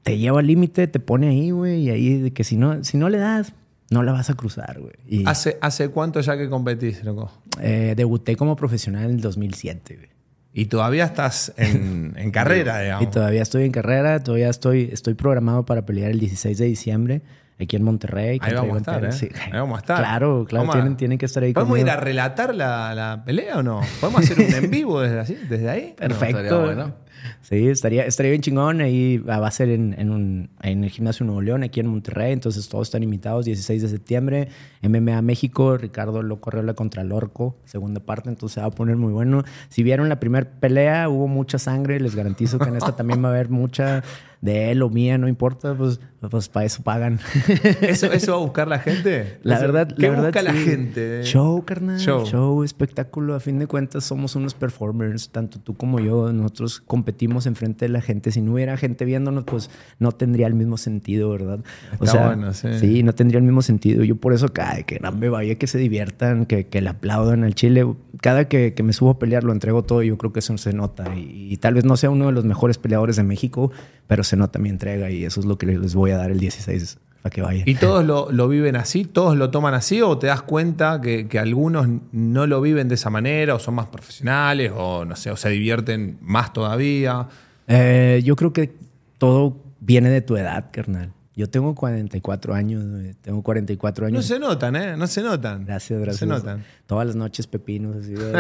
Te 0.04 0.18
lleva 0.18 0.40
al 0.40 0.48
límite, 0.48 0.88
te 0.88 1.00
pone 1.00 1.30
ahí, 1.30 1.50
güey, 1.52 1.82
y 1.84 1.90
ahí 1.90 2.20
de 2.20 2.32
que 2.32 2.44
si 2.44 2.58
no, 2.58 2.84
si 2.84 2.98
no 2.98 3.10
le 3.10 3.18
das, 3.18 3.54
no 3.90 4.04
la 4.04 4.12
vas 4.12 4.30
a 4.30 4.34
cruzar, 4.36 4.80
güey. 4.80 4.94
Y 5.08 5.28
¿Hace, 5.28 5.58
¿Hace 5.62 5.90
cuánto 5.90 6.20
ya 6.22 6.38
que 6.38 6.50
competís, 6.50 7.04
loco? 7.04 7.32
eh, 7.62 7.94
debuté 7.98 8.36
como 8.36 8.56
profesional 8.56 9.06
en 9.06 9.12
el 9.12 9.22
2007, 9.22 9.96
güey. 9.96 10.10
Y 10.58 10.68
todavía 10.68 11.04
estás 11.04 11.54
en, 11.58 12.14
en 12.18 12.32
carrera, 12.32 12.80
digamos. 12.80 13.04
Y 13.04 13.12
todavía 13.12 13.42
estoy 13.42 13.66
en 13.66 13.74
carrera, 13.74 14.24
todavía 14.24 14.50
estoy, 14.50 14.90
estoy 14.92 15.14
programado 15.14 15.66
para 15.66 15.86
pelear 15.86 16.12
el 16.12 16.20
16 16.20 16.58
de 16.58 16.66
diciembre 16.66 17.22
aquí 17.60 17.76
en 17.76 17.84
Monterrey. 17.84 18.40
Ahí 18.42 18.54
vamos 18.54 18.76
a 18.76 18.80
estar. 18.80 19.04
¿eh? 19.06 19.12
Sí. 19.12 19.30
Ahí 19.52 19.60
vamos 19.60 19.76
a 19.76 19.80
estar. 19.82 19.98
Claro, 19.98 20.46
claro, 20.48 20.64
Vamos 20.66 20.76
tienen, 20.76 20.96
tienen 20.98 21.18
que 21.18 21.26
estar 21.26 21.44
ahí 21.44 21.52
¿Podemos 21.52 21.72
conmigo. 21.72 21.88
ir 21.88 21.92
a 21.92 21.98
relatar 21.98 22.56
la, 22.56 22.96
la 22.96 23.24
pelea 23.26 23.58
o 23.58 23.64
no? 23.64 23.82
¿Podemos 24.00 24.22
hacer 24.22 24.40
un 24.40 24.54
en 24.64 24.72
vivo 24.72 25.02
desde, 25.02 25.20
así, 25.20 25.38
desde 25.50 25.70
ahí? 25.70 25.94
Perfecto. 25.98 26.40
estaría 26.40 26.58
bueno. 26.66 26.94
Sí, 27.42 27.68
estaría, 27.68 28.06
estaría 28.06 28.32
bien 28.32 28.42
chingón. 28.42 28.82
Ahí 28.82 29.18
va 29.18 29.46
a 29.46 29.52
ser 29.52 29.70
en, 29.70 29.96
en, 29.98 30.10
un, 30.12 30.50
en 30.62 30.84
el 30.84 30.90
Gimnasio 30.90 31.26
Nuevo 31.26 31.42
León, 31.42 31.64
aquí 31.64 31.80
en 31.80 31.88
Monterrey. 31.88 32.34
Entonces 32.34 32.68
todos 32.70 32.88
están 32.88 33.04
invitados. 33.04 33.46
16 33.46 33.82
de 33.82 33.88
septiembre, 33.88 34.48
MMA 34.82 35.22
México, 35.22 35.78
Ricardo 35.78 36.22
Loco 36.22 36.50
Reola 36.52 36.74
contra 36.74 37.04
Lorco, 37.04 37.58
segunda 37.66 38.00
parte. 38.00 38.30
Entonces 38.30 38.56
se 38.56 38.62
va 38.62 38.68
a 38.68 38.72
poner 38.72 38.96
muy 38.96 39.14
bueno. 39.14 39.44
Si 39.70 39.84
vieron 39.84 40.10
la 40.10 40.20
primera 40.20 40.50
pelea, 40.60 41.10
hubo 41.10 41.28
mucha 41.28 41.60
sangre. 41.60 42.00
Les 42.00 42.16
garantizo 42.16 42.60
que 42.60 42.70
en 42.70 42.76
esta 42.76 42.96
también 42.96 43.24
va 43.24 43.30
a 43.30 43.32
haber 43.32 43.50
mucha. 43.50 44.04
De 44.42 44.72
él 44.72 44.82
o 44.82 44.90
mía, 44.90 45.18
no 45.18 45.28
importa, 45.28 45.74
pues, 45.76 46.00
pues 46.30 46.50
para 46.50 46.66
eso 46.66 46.84
pagan. 46.84 47.20
¿Eso, 47.82 48.12
¿Eso 48.12 48.34
va 48.34 48.38
a 48.38 48.42
buscar 48.42 48.68
la 48.68 48.80
gente? 48.80 49.40
La 49.44 49.56
O 49.56 49.58
sea, 49.58 49.68
verdad, 49.68 49.96
¿Qué 49.96 50.04
la 50.04 50.10
verdad, 50.10 50.26
busca 50.26 50.42
la 50.42 50.54
gente? 50.54 51.24
Show, 51.24 51.64
carnal. 51.66 52.00
Show. 52.00 52.26
Show. 52.26 52.64
espectáculo. 52.64 53.36
A 53.36 53.40
fin 53.40 53.60
de 53.60 53.68
cuentas, 53.68 54.04
somos 54.04 54.36
unos 54.36 54.54
performers, 54.54 55.30
tanto 55.30 55.60
tú 55.60 55.76
como 55.76 56.00
yo. 56.00 56.32
Nosotros 56.32 56.82
competimos 56.82 57.46
enfrente 57.46 57.86
de 57.86 57.90
la 57.90 58.02
gente. 58.02 58.32
Si 58.32 58.42
no 58.42 58.54
hubiera 58.54 58.78
gente 58.78 59.06
viéndonos, 59.06 59.44
pues 59.46 59.70
no 60.00 60.12
tendría 60.12 60.48
el 60.48 60.56
mismo 60.56 60.78
sentido, 60.78 61.30
¿verdad? 61.30 61.60
Está 62.00 62.28
bueno, 62.28 62.54
sí. 62.54 63.04
no 63.04 63.14
tendría 63.14 63.40
el 63.40 63.46
mismo 63.46 63.62
sentido. 63.62 64.04
Yo 64.04 64.16
por 64.16 64.34
eso, 64.34 64.50
cada 64.50 64.84
que 64.84 65.00
me 65.00 65.30
vaya, 65.30 65.56
que 65.56 65.68
se 65.68 65.78
diviertan, 65.78 66.46
que, 66.46 66.68
que 66.68 66.82
le 66.82 66.90
aplaudan 66.90 67.44
al 67.44 67.56
Chile. 67.56 67.86
Cada 68.22 68.48
que, 68.48 68.74
que 68.74 68.84
me 68.84 68.94
subo 68.94 69.12
a 69.12 69.20
pelear, 69.20 69.44
lo 69.44 69.54
entrego 69.54 69.84
todo. 69.84 70.04
y 70.04 70.08
Yo 70.08 70.18
creo 70.18 70.34
que 70.34 70.40
eso 70.40 70.58
se 70.58 70.74
nota. 70.74 71.16
Y, 71.16 71.54
y 71.54 71.58
tal 71.58 71.76
vez 71.76 71.86
no 71.86 71.98
sea 71.98 72.10
uno 72.10 72.28
de 72.28 72.32
los 72.32 72.46
mejores 72.46 72.78
peleadores 72.78 73.16
de 73.16 73.24
México, 73.24 73.72
pero 74.08 74.24
se 74.24 74.35
nota 74.36 74.60
mi 74.60 74.70
entrega. 74.70 75.10
Y 75.10 75.26
eso 75.26 75.40
es 75.40 75.46
lo 75.46 75.58
que 75.58 75.66
les 75.66 75.96
voy 75.96 76.12
a 76.12 76.18
dar 76.18 76.32
el 76.32 76.40
16 76.40 76.98
para 77.22 77.34
que 77.34 77.42
vayan. 77.42 77.68
¿Y 77.68 77.76
todos 77.76 78.06
lo, 78.06 78.32
lo 78.32 78.48
viven 78.48 78.76
así? 78.76 79.06
¿Todos 79.06 79.36
lo 79.36 79.50
toman 79.50 79.74
así? 79.74 80.02
¿O 80.02 80.18
te 80.18 80.28
das 80.28 80.42
cuenta 80.42 81.02
que, 81.02 81.28
que 81.28 81.40
algunos 81.40 81.88
no 82.12 82.48
lo 82.48 82.62
viven 82.62 82.88
de 82.88 82.96
esa 82.96 83.10
manera? 83.10 83.56
¿O 83.56 83.60
son 83.60 83.76
más 83.76 83.88
profesionales? 83.88 84.72
¿O 84.76 85.06
no 85.06 85.16
sé, 85.16 85.32
o 85.32 85.36
se 85.38 85.50
divierten 85.50 86.18
más 86.22 86.54
todavía? 86.54 87.28
Eh, 87.68 88.22
yo 88.24 88.36
creo 88.36 88.54
que 88.54 88.76
todo 89.18 89.58
viene 89.80 90.10
de 90.10 90.22
tu 90.22 90.38
edad, 90.38 90.66
carnal. 90.72 91.14
Yo 91.38 91.50
tengo 91.50 91.76
44 91.76 92.54
años, 92.54 92.86
güey. 92.88 93.14
tengo 93.22 93.42
44 93.44 94.06
No 94.06 94.08
años. 94.08 94.26
se 94.26 94.40
notan, 94.40 94.76
¿eh? 94.78 94.96
No 94.96 95.06
se 95.06 95.22
notan. 95.22 95.66
Gracias, 95.66 96.00
gracias. 96.00 96.28
No 96.30 96.36
se 96.38 96.42
notan. 96.46 96.64
Todas 96.86 97.08
las 97.08 97.16
noches 97.18 97.46
pepinos, 97.48 97.96
así, 97.98 98.12
de, 98.14 98.34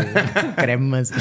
cremas. 0.56 1.12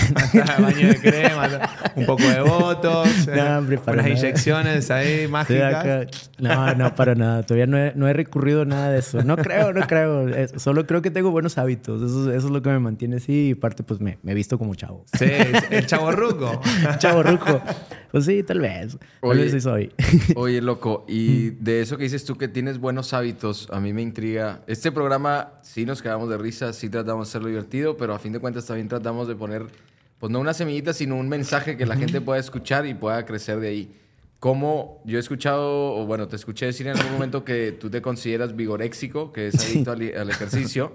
Baño 0.61 0.89
de 0.89 1.01
crema, 1.01 1.49
un 1.97 2.07
poco 2.07 2.23
de 2.23 2.41
botox, 2.43 3.27
No, 3.35 3.59
hombre, 3.59 3.79
para 3.79 3.95
unas 4.03 4.07
nada. 4.07 4.19
inyecciones 4.21 4.91
ahí 4.91 5.23
Sí, 5.23 5.29
mágicas. 5.29 5.75
acá. 5.75 6.07
No, 6.39 6.75
no, 6.75 6.95
para 6.95 7.15
nada. 7.17 7.43
Todavía 7.43 7.67
no 7.67 7.77
he, 7.79 7.93
no 7.97 8.07
he 8.09 8.13
recurrido 8.13 8.63
a 8.63 8.65
nada 8.67 8.91
de 8.91 8.99
eso. 9.01 9.23
No 9.25 9.37
creo, 9.37 9.73
no 9.73 9.87
creo. 9.87 10.29
Es- 10.29 10.53
solo 10.63 10.87
creo 10.87 11.03
que 11.03 11.11
tengo 11.11 11.31
buenos 11.33 11.59
hábitos. 11.59 12.03
Eso, 12.03 12.31
eso 12.33 12.47
es 12.47 12.53
lo 12.53 12.63
que 12.63 12.71
me 12.71 12.79
mantiene 12.79 13.17
así. 13.17 13.49
Y 13.49 13.53
aparte, 13.53 13.83
pues 13.83 14.01
me, 14.01 14.19
me 14.23 14.33
he 14.33 14.35
visto 14.37 14.59
como 14.59 14.75
chavo. 14.77 15.05
Sí, 15.19 15.25
el 15.71 15.87
chavo 15.87 16.13
ruco. 16.13 16.61
chavo 16.99 17.23
ruco. 17.25 17.61
Pues 18.13 18.27
sí, 18.27 18.45
tal 18.45 18.61
vez. 18.61 18.93
Tal 18.97 19.01
Oye. 19.23 19.43
vez 19.43 19.53
sí 19.53 19.61
soy. 19.61 19.93
Oye, 20.37 20.61
loco, 20.61 21.05
y 21.09 21.51
de 21.65 21.81
eso 21.81 21.97
que 21.97 22.03
dices 22.05 22.25
tú 22.27 22.37
que 22.37 22.47
tienes 22.49 22.79
buenos 22.79 23.15
hábitos, 23.15 23.69
a 23.71 23.81
mí 23.81 23.93
me 23.95 24.03
intriga. 24.03 24.61
Este 24.67 24.93
programa 24.93 25.53
sí 25.63 25.87
nos 25.87 26.03
quedamos 26.03 26.29
de 26.29 26.37
risa, 26.37 26.73
sí 26.75 26.91
tratamos 26.91 27.27
de 27.27 27.31
hacerlo 27.31 27.49
divertido, 27.49 27.97
pero 27.97 28.15
a 28.15 28.19
fin 28.19 28.33
de 28.33 28.39
cuentas 28.39 28.67
también 28.67 28.89
tratamos 28.89 29.29
de 29.29 29.35
poner, 29.35 29.67
pues 30.19 30.31
no 30.31 30.41
una 30.41 30.53
semillita, 30.53 30.93
sino 30.93 31.17
un 31.17 31.29
mensaje 31.29 31.77
que 31.79 31.87
la 31.87 31.97
gente 31.97 32.21
pueda 32.21 32.39
escuchar 32.39 32.85
y 32.85 32.93
pueda 32.93 33.25
crecer 33.25 33.61
de 33.61 33.69
ahí. 33.69 33.93
Como 34.41 35.01
yo 35.07 35.17
he 35.17 35.21
escuchado, 35.21 35.95
o 35.97 36.05
bueno, 36.05 36.29
te 36.29 36.37
escuché 36.37 36.67
decir 36.67 36.87
en 36.87 36.99
algún 36.99 37.13
momento 37.15 37.45
que 37.47 37.73
tú 37.73 37.89
te 37.89 38.03
consideras 38.03 38.55
vigoréxico, 38.55 39.33
que 39.33 39.49
es 39.49 39.55
adicto 39.55 39.93
al, 39.93 40.03
al 40.19 40.29
ejercicio. 40.29 40.93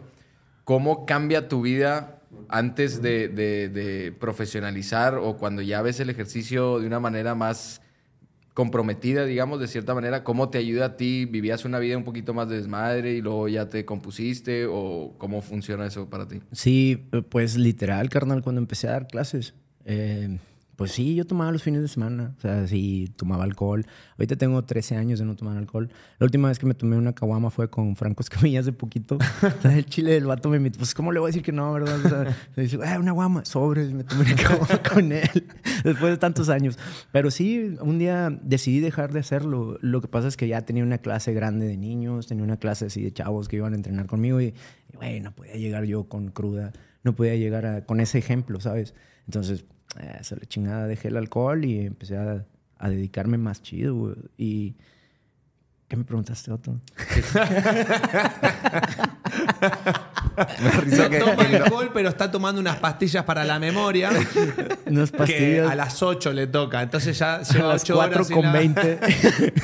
¿Cómo 0.65 1.07
cambia 1.07 1.47
tu 1.47 1.63
vida 1.63 2.21
antes 2.47 3.01
de, 3.01 3.27
de- 3.27 3.69
de 3.69 4.11
profesionalizar 4.11 5.15
o 5.15 5.37
cuando 5.37 5.63
ya 5.63 5.81
ves 5.81 5.99
el 5.99 6.11
ejercicio 6.11 6.79
de 6.79 6.85
una 6.85 6.99
manera 6.99 7.33
más 7.33 7.81
comprometida, 8.59 9.23
digamos, 9.23 9.61
de 9.61 9.69
cierta 9.69 9.95
manera? 9.95 10.25
¿Cómo 10.25 10.49
te 10.49 10.57
ayuda 10.57 10.85
a 10.87 10.97
ti? 10.97 11.23
¿Vivías 11.23 11.63
una 11.63 11.79
vida 11.79 11.95
un 11.95 12.03
poquito 12.03 12.33
más 12.33 12.49
de 12.49 12.57
desmadre 12.57 13.13
y 13.13 13.21
luego 13.21 13.47
ya 13.47 13.69
te 13.69 13.85
compusiste? 13.85 14.65
¿O 14.69 15.15
cómo 15.17 15.41
funciona 15.41 15.85
eso 15.85 16.09
para 16.09 16.27
ti? 16.27 16.41
Sí, 16.51 17.07
pues 17.29 17.55
literal, 17.55 18.09
carnal, 18.09 18.41
cuando 18.41 18.59
empecé 18.59 18.89
a 18.89 18.91
dar 18.91 19.07
clases. 19.07 19.53
eh, 19.85 20.39
pues 20.79 20.93
sí, 20.93 21.13
yo 21.13 21.25
tomaba 21.25 21.51
los 21.51 21.61
fines 21.61 21.81
de 21.81 21.89
semana. 21.89 22.33
O 22.37 22.39
sea, 22.41 22.65
sí, 22.65 23.11
tomaba 23.17 23.43
alcohol. 23.43 23.85
Ahorita 24.17 24.37
tengo 24.37 24.63
13 24.63 24.95
años 24.95 25.19
de 25.19 25.25
no 25.25 25.35
tomar 25.35 25.57
alcohol. 25.57 25.89
La 26.19 26.23
última 26.23 26.47
vez 26.47 26.57
que 26.57 26.65
me 26.65 26.73
tomé 26.73 26.95
una 26.95 27.11
caguama 27.13 27.49
fue 27.49 27.69
con 27.69 27.97
Franco 27.97 28.23
Escamilla 28.23 28.61
hace 28.61 28.71
poquito. 28.71 29.17
O 29.59 29.61
sea, 29.61 29.77
el 29.77 29.85
chile 29.87 30.13
del 30.13 30.25
vato 30.25 30.47
me 30.47 30.55
invitó. 30.55 30.77
Pues, 30.77 30.93
¿cómo 30.93 31.11
le 31.11 31.19
voy 31.19 31.27
a 31.27 31.31
decir 31.31 31.43
que 31.43 31.51
no, 31.51 31.73
verdad? 31.73 31.99
O 32.05 32.07
sea, 32.07 32.37
me 32.55 32.63
dice, 32.63 32.79
ah, 32.81 32.97
una 32.97 33.11
guama. 33.11 33.43
Sobres, 33.43 33.91
me 33.91 34.05
tomé 34.05 34.21
una 34.21 34.35
caguama 34.35 34.81
con 34.93 35.11
él. 35.11 35.47
Después 35.83 36.11
de 36.13 36.17
tantos 36.17 36.47
años. 36.47 36.79
Pero 37.11 37.29
sí, 37.29 37.75
un 37.81 37.99
día 37.99 38.29
decidí 38.41 38.79
dejar 38.79 39.11
de 39.11 39.19
hacerlo. 39.19 39.77
Lo 39.81 39.99
que 39.99 40.07
pasa 40.07 40.29
es 40.29 40.37
que 40.37 40.47
ya 40.47 40.61
tenía 40.61 40.83
una 40.85 40.99
clase 40.99 41.33
grande 41.33 41.67
de 41.67 41.75
niños, 41.75 42.27
tenía 42.27 42.45
una 42.45 42.55
clase 42.55 42.85
así 42.85 43.03
de 43.03 43.11
chavos 43.11 43.49
que 43.49 43.57
iban 43.57 43.73
a 43.73 43.75
entrenar 43.75 44.05
conmigo 44.07 44.39
y, 44.39 44.53
güey, 44.93 45.19
no 45.19 45.35
podía 45.35 45.55
llegar 45.55 45.83
yo 45.83 46.05
con 46.07 46.29
cruda, 46.29 46.71
no 47.03 47.15
podía 47.17 47.35
llegar 47.35 47.65
a- 47.65 47.85
con 47.85 47.99
ese 47.99 48.17
ejemplo, 48.17 48.61
¿sabes? 48.61 48.93
Entonces, 49.25 49.65
eh, 49.99 50.17
esa 50.19 50.35
la 50.35 50.45
chingada, 50.45 50.87
dejé 50.87 51.09
el 51.09 51.17
alcohol 51.17 51.65
y 51.65 51.85
empecé 51.85 52.17
a, 52.17 52.45
a 52.77 52.89
dedicarme 52.89 53.37
más 53.37 53.61
chido, 53.61 53.95
güey. 53.95 54.15
Y... 54.37 54.75
¿Qué 55.87 55.97
me 55.97 56.03
preguntaste, 56.03 56.51
Otto? 56.51 56.79
Me 60.59 60.69
da 60.69 60.81
risa 60.81 61.03
No 61.03 61.09
que- 61.09 61.17
toma 61.19 61.43
alcohol, 61.43 61.91
pero 61.93 62.09
está 62.09 62.31
tomando 62.31 62.59
unas 62.61 62.77
pastillas 62.77 63.23
para 63.23 63.43
la 63.43 63.59
memoria 63.59 64.09
Unas 64.85 65.11
que 65.11 65.17
pastillas 65.17 65.69
a 65.71 65.75
las 65.75 66.01
8 66.01 66.33
le 66.33 66.47
toca. 66.47 66.81
Entonces 66.81 67.17
ya 67.17 67.35
a 67.35 67.41
lleva 67.43 67.73
las 67.73 67.81
8 67.83 67.93
4 67.95 68.15
horas. 68.15 68.29
y 68.29 68.33
con 68.33 68.43
la- 68.45 68.51
20. 68.53 68.99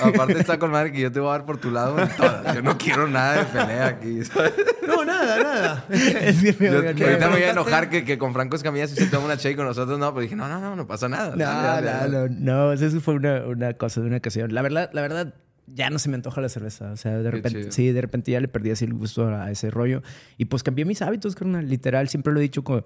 Aparte 0.03 0.39
está 0.39 0.59
con 0.59 0.71
madre 0.71 0.91
que 0.91 0.99
yo 1.01 1.11
te 1.11 1.19
voy 1.19 1.29
a 1.29 1.31
dar 1.33 1.45
por 1.45 1.57
tu 1.57 1.71
lado 1.71 1.99
en 1.99 2.09
todas. 2.09 2.55
Yo 2.55 2.61
no 2.61 2.77
quiero 2.77 3.07
nada 3.07 3.37
de 3.37 3.43
pelea 3.45 3.85
aquí. 3.87 4.23
¿sabes? 4.25 4.53
No, 4.87 5.03
nada, 5.05 5.41
nada. 5.43 5.85
es 5.89 6.41
que 6.43 6.55
me 6.59 6.65
Yo- 6.71 6.77
voy 6.81 6.87
a- 6.87 6.89
ahorita 6.91 7.27
me 7.27 7.33
voy 7.33 7.43
a 7.43 7.51
enojar 7.51 7.89
que, 7.89 8.03
que 8.05 8.17
con 8.17 8.33
Franco 8.33 8.55
Escamilla 8.55 8.87
sí 8.87 8.95
se 8.95 9.07
toma 9.07 9.25
una 9.25 9.37
che 9.37 9.55
con 9.55 9.65
nosotros 9.65 9.97
no, 9.99 10.13
pero 10.13 10.21
dije, 10.21 10.35
no, 10.35 10.47
no, 10.47 10.59
no, 10.59 10.75
no 10.75 10.87
pasa 10.87 11.07
nada. 11.09 11.35
No, 11.35 11.45
no, 11.45 11.61
dale. 11.81 12.09
no, 12.09 12.27
no, 12.29 12.73
eso 12.73 13.01
fue 13.01 13.15
una, 13.15 13.41
una 13.45 13.73
cosa 13.73 14.01
de 14.01 14.07
una 14.07 14.17
ocasión. 14.17 14.53
La 14.53 14.61
verdad, 14.61 14.89
la 14.93 15.01
verdad, 15.01 15.33
ya 15.67 15.89
no 15.89 15.99
se 15.99 16.09
me 16.09 16.15
antoja 16.15 16.41
la 16.41 16.49
cerveza. 16.49 16.91
O 16.91 16.97
sea, 16.97 17.17
de 17.17 17.31
repente, 17.31 17.71
sí, 17.71 17.91
de 17.91 18.01
repente 18.01 18.31
ya 18.31 18.39
le 18.39 18.47
perdí 18.47 18.71
así 18.71 18.85
el 18.85 18.93
gusto 18.93 19.27
a 19.27 19.49
ese 19.51 19.71
rollo. 19.71 20.01
Y 20.37 20.45
pues 20.45 20.63
cambié 20.63 20.85
mis 20.85 21.01
hábitos, 21.01 21.35
carnal. 21.35 21.67
Literal, 21.69 22.07
siempre 22.09 22.33
lo 22.33 22.39
he 22.39 22.43
dicho 22.43 22.63
como 22.63 22.83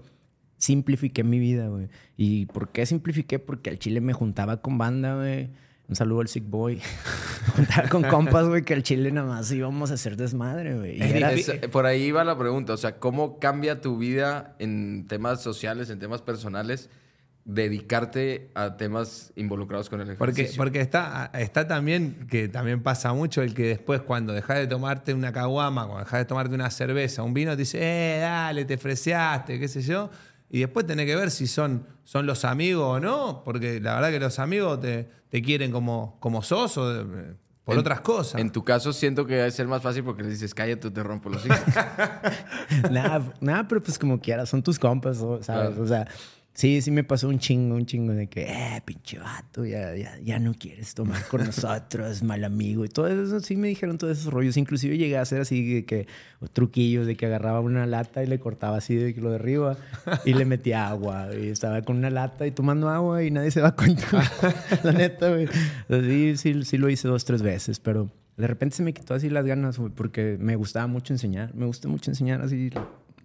simplifiqué 0.57 1.23
mi 1.23 1.39
vida, 1.39 1.67
güey. 1.67 1.87
¿Y 2.17 2.45
por 2.47 2.69
qué 2.71 2.85
simplifiqué? 2.85 3.39
Porque 3.39 3.69
al 3.69 3.79
chile 3.79 4.01
me 4.01 4.13
juntaba 4.13 4.61
con 4.61 4.77
banda, 4.77 5.15
güey. 5.15 5.49
Un 5.87 5.95
saludo 5.95 6.21
al 6.21 6.27
Sick 6.27 6.47
Boy. 6.47 6.75
Me 7.47 7.53
juntaba 7.65 7.89
con 7.89 8.03
compas, 8.03 8.47
güey, 8.47 8.63
que 8.63 8.75
al 8.75 8.83
chile 8.83 9.11
nada 9.11 9.27
más 9.27 9.51
íbamos 9.51 9.89
a 9.89 9.95
hacer 9.95 10.17
desmadre, 10.17 10.77
güey. 10.77 11.01
Era- 11.01 11.31
por 11.71 11.87
ahí 11.87 12.11
va 12.11 12.23
la 12.23 12.37
pregunta, 12.37 12.73
o 12.73 12.77
sea, 12.77 12.99
¿cómo 12.99 13.39
cambia 13.39 13.81
tu 13.81 13.97
vida 13.97 14.55
en 14.59 15.07
temas 15.07 15.41
sociales, 15.41 15.89
en 15.89 15.97
temas 15.97 16.21
personales, 16.21 16.91
dedicarte 17.53 18.51
a 18.53 18.77
temas 18.77 19.33
involucrados 19.35 19.89
con 19.89 20.01
el 20.01 20.15
Porque, 20.15 20.41
ejercicio? 20.41 20.57
porque 20.63 20.81
está, 20.81 21.31
está 21.33 21.67
también, 21.67 22.27
que 22.29 22.47
también 22.47 22.83
pasa 22.83 23.12
mucho, 23.13 23.41
el 23.41 23.53
que 23.53 23.63
después 23.67 24.01
cuando 24.01 24.33
dejas 24.33 24.57
de 24.57 24.67
tomarte 24.67 25.13
una 25.13 25.31
caguama, 25.33 25.85
cuando 25.85 26.03
dejas 26.03 26.19
de 26.19 26.25
tomarte 26.25 26.53
una 26.55 26.69
cerveza, 26.69 27.23
un 27.23 27.33
vino, 27.33 27.51
te 27.51 27.57
dice, 27.57 27.79
eh, 27.81 28.19
dale, 28.19 28.65
te 28.65 28.77
freseaste, 28.77 29.59
qué 29.59 29.67
sé 29.67 29.81
yo. 29.81 30.09
Y 30.51 30.59
después 30.59 30.85
tenés 30.85 31.05
que 31.05 31.15
ver 31.15 31.31
si 31.31 31.47
son, 31.47 31.85
son 32.03 32.25
los 32.25 32.45
amigos 32.45 32.97
o 32.97 32.99
no, 32.99 33.41
porque 33.43 33.79
la 33.81 33.95
verdad 33.95 34.09
que 34.12 34.19
los 34.19 34.39
amigos 34.39 34.79
te, 34.81 35.09
te 35.29 35.41
quieren 35.41 35.71
como, 35.71 36.17
como 36.19 36.41
sos 36.41 36.77
o 36.77 36.89
de- 36.93 37.35
por 37.63 37.75
En- 37.75 37.79
otras 37.81 38.01
cosas. 38.01 38.41
En 38.41 38.51
tu 38.51 38.63
caso 38.63 38.91
siento 38.93 39.25
que 39.27 39.35
debe 39.35 39.51
ser 39.51 39.67
más 39.67 39.81
fácil 39.83 40.03
porque 40.03 40.23
le 40.23 40.29
dices, 40.29 40.53
cállate, 40.55 40.89
te 40.89 41.03
rompo 41.03 41.29
los 41.29 41.45
hijos. 41.45 41.59
Nada, 42.91 43.21
nada, 43.41 43.67
pero 43.67 43.81
pues 43.81 43.97
como 43.99 44.19
quieras, 44.19 44.49
son 44.49 44.63
tus 44.63 44.79
compas. 44.79 45.17
¿sabes? 45.17 45.45
Claro. 45.45 45.75
O 45.81 45.88
sea, 45.88 46.07
sí, 46.53 46.81
sí 46.81 46.91
me 46.91 47.03
pasó 47.03 47.27
un 47.27 47.39
chingo, 47.39 47.75
un 47.75 47.85
chingo 47.85 48.13
de 48.13 48.27
que, 48.27 48.43
eh, 48.43 48.81
pinche 48.85 49.17
vato, 49.19 49.65
ya, 49.65 49.95
ya, 49.95 50.17
ya 50.21 50.39
no 50.39 50.53
quieres 50.53 50.93
tomar 50.93 51.25
con 51.27 51.43
nosotros, 51.45 52.23
mal 52.23 52.43
amigo. 52.43 52.85
Y 52.85 52.89
todo 52.89 53.07
eso, 53.07 53.39
sí 53.39 53.55
me 53.55 53.67
dijeron 53.67 53.97
todos 53.97 54.17
esos 54.19 54.33
rollos. 54.33 54.57
Inclusive 54.57 54.97
llegué 54.97 55.17
a 55.17 55.21
hacer 55.21 55.41
así 55.41 55.73
de 55.73 55.85
que 55.85 56.07
truquillos 56.53 57.07
de 57.07 57.15
que 57.15 57.25
agarraba 57.25 57.59
una 57.59 57.85
lata 57.85 58.23
y 58.23 58.27
le 58.27 58.39
cortaba 58.39 58.77
así 58.77 58.95
de 58.95 59.13
que 59.13 59.21
lo 59.21 59.29
de 59.29 59.35
arriba 59.35 59.77
y 60.25 60.33
le 60.33 60.45
metía 60.45 60.88
agua. 60.88 61.29
Y 61.35 61.47
estaba 61.47 61.81
con 61.81 61.97
una 61.97 62.09
lata 62.09 62.45
y 62.45 62.51
tomando 62.51 62.89
agua 62.89 63.23
y 63.23 63.31
nadie 63.31 63.51
se 63.51 63.62
da 63.62 63.75
cuenta. 63.75 64.05
La 64.83 64.91
neta, 64.91 65.29
güey. 65.29 65.47
Sí, 65.89 66.38
sí, 66.38 66.63
sí 66.65 66.77
lo 66.77 66.89
hice 66.89 67.07
dos, 67.07 67.25
tres 67.25 67.41
veces, 67.41 67.79
pero 67.79 68.09
de 68.39 68.47
repente 68.47 68.77
se 68.77 68.83
me 68.83 68.93
quitó 68.93 69.13
así 69.13 69.29
las 69.29 69.45
ganas, 69.45 69.77
güey, 69.77 69.91
porque 69.91 70.38
me 70.39 70.55
gustaba 70.55 70.88
mucho 70.88 71.13
enseñar. 71.13 71.53
Me 71.55 71.65
gusta 71.65 71.89
mucho 71.89 72.09
enseñar 72.09 72.41
así, 72.41 72.69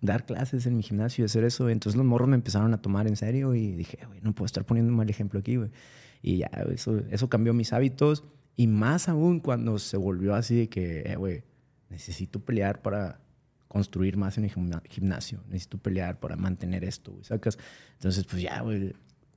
dar 0.04 0.26
clases 0.26 0.66
en 0.66 0.76
mi 0.76 0.82
gimnasio 0.82 1.24
y 1.24 1.26
hacer 1.26 1.44
eso. 1.44 1.68
Entonces 1.68 1.96
los 1.96 2.06
morros 2.06 2.28
me 2.28 2.36
empezaron 2.36 2.74
a 2.74 2.82
tomar 2.82 3.06
en 3.08 3.16
serio 3.16 3.54
y 3.54 3.72
dije, 3.72 3.98
güey, 4.06 4.20
no 4.20 4.34
puedo 4.34 4.46
estar 4.46 4.64
poniendo 4.64 4.90
un 4.90 4.96
mal 4.96 5.08
ejemplo 5.08 5.40
aquí, 5.40 5.56
güey. 5.56 5.70
Y 6.22 6.38
ya, 6.38 6.46
eso, 6.72 6.98
eso 7.10 7.28
cambió 7.28 7.54
mis 7.54 7.72
hábitos. 7.72 8.24
Y 8.56 8.66
más 8.66 9.08
aún 9.08 9.40
cuando 9.40 9.78
se 9.78 9.96
volvió 9.96 10.34
así 10.34 10.56
de 10.56 10.68
que, 10.68 11.00
eh, 11.06 11.16
güey, 11.16 11.42
necesito 11.90 12.40
pelear 12.40 12.82
para 12.82 13.20
construir 13.68 14.16
más 14.16 14.38
en 14.38 14.44
el 14.44 14.50
gimna- 14.50 14.82
gimnasio. 14.88 15.40
Necesito 15.48 15.78
pelear 15.78 16.20
para 16.20 16.36
mantener 16.36 16.84
esto, 16.84 17.12
güey, 17.12 17.24
¿sacas? 17.24 17.58
Entonces, 17.94 18.24
pues 18.24 18.42
ya, 18.42 18.60
güey, 18.60 18.94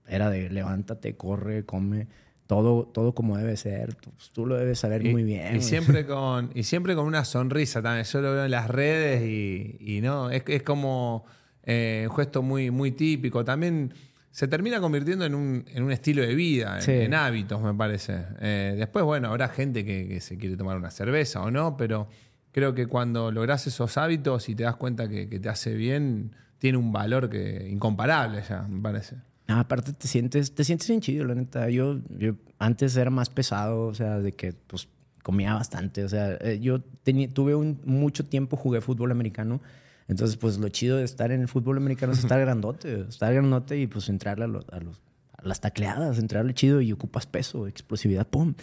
era 0.07 0.29
de 0.29 0.49
levántate, 0.49 1.15
corre, 1.17 1.65
come. 1.65 2.07
Todo, 2.47 2.85
todo 2.85 3.13
como 3.13 3.37
debe 3.37 3.57
ser. 3.57 3.93
Tú, 3.95 4.09
pues, 4.11 4.31
tú 4.31 4.45
lo 4.45 4.55
debes 4.55 4.79
saber 4.79 5.05
Y- 5.05 5.11
muy 5.11 5.23
bien. 5.23 5.57
Y 5.57 5.61
siempre, 5.61 6.05
con, 6.05 6.49
y 6.55 6.63
siempre 6.63 6.95
con 6.95 7.05
una 7.05 7.25
sonrisa 7.25 7.81
también. 7.81 8.05
Yo 8.05 8.21
lo 8.21 8.31
veo 8.31 8.45
en 8.45 8.51
las 8.51 8.69
redes 8.69 9.21
y, 9.23 9.77
y 9.79 10.01
no, 10.01 10.29
es, 10.31 10.43
es 10.47 10.63
como 10.63 11.25
eh, 11.63 12.07
un 12.09 12.15
gesto 12.15 12.41
muy, 12.41 12.71
muy 12.71 12.91
típico. 12.91 13.43
También 13.43 13.93
se 14.31 14.47
termina 14.47 14.79
convirtiendo 14.79 15.25
en 15.25 15.35
un, 15.35 15.65
en 15.67 15.83
un 15.83 15.91
estilo 15.91 16.21
de 16.21 16.35
vida, 16.35 16.77
en, 16.77 16.81
Sí. 16.83 16.91
en 16.93 17.13
hábitos, 17.13 17.61
me 17.61 17.73
parece. 17.73 18.15
Eh, 18.39 18.75
después, 18.77 19.03
bueno, 19.03 19.27
habrá 19.29 19.49
gente 19.49 19.83
que, 19.83 20.07
que 20.07 20.21
se 20.21 20.37
quiere 20.37 20.55
tomar 20.55 20.77
una 20.77 20.91
cerveza 20.91 21.41
o 21.41 21.51
no, 21.51 21.75
pero 21.75 22.07
creo 22.53 22.73
que 22.73 22.85
cuando 22.87 23.29
lográs 23.31 23.67
esos 23.67 23.97
hábitos 23.97 24.47
y 24.47 24.55
te 24.55 24.63
das 24.63 24.77
cuenta 24.77 25.09
que, 25.09 25.27
que 25.27 25.39
te 25.39 25.49
hace 25.49 25.73
bien, 25.73 26.31
tiene 26.59 26.77
un 26.77 26.91
valor 26.93 27.29
que 27.29 27.67
incomparable 27.69 28.41
ya, 28.47 28.61
me 28.63 28.81
parece. 28.81 29.15
No, 29.47 29.59
aparte 29.59 29.93
te 29.93 30.07
sientes, 30.07 30.53
te 30.53 30.63
sientes 30.63 30.87
bien 30.87 30.99
chido, 31.01 31.23
la 31.25 31.35
neta. 31.35 31.69
Yo, 31.69 31.99
yo 32.17 32.35
antes 32.59 32.95
era 32.97 33.09
más 33.09 33.29
pesado, 33.29 33.85
o 33.87 33.93
sea, 33.93 34.19
de 34.19 34.33
que 34.33 34.53
pues 34.53 34.89
comía 35.23 35.53
bastante. 35.53 36.03
O 36.03 36.09
sea, 36.09 36.33
eh, 36.41 36.59
yo 36.61 36.79
teni- 37.05 37.31
tuve 37.31 37.55
un, 37.55 37.79
mucho 37.85 38.25
tiempo, 38.25 38.57
jugué 38.57 38.81
fútbol 38.81 39.11
americano. 39.11 39.61
Entonces, 40.09 40.37
pues 40.37 40.57
lo 40.57 40.69
chido 40.69 40.97
de 40.97 41.03
estar 41.03 41.31
en 41.31 41.41
el 41.41 41.47
fútbol 41.47 41.77
americano 41.77 42.13
es 42.13 42.19
estar 42.19 42.39
grandote, 42.45 43.01
estar 43.09 43.33
grandote 43.33 43.77
y 43.79 43.87
pues 43.87 44.09
entrarle 44.09 44.45
a, 44.45 44.47
los- 44.47 44.67
a 44.69 44.79
los- 44.79 44.99
a 45.37 45.47
las 45.47 45.61
tacleadas, 45.61 46.17
entrarle 46.17 46.53
chido 46.53 46.81
y 46.81 46.91
ocupas 46.91 47.25
peso, 47.27 47.67
explosividad, 47.67 48.27
pum. 48.27 48.55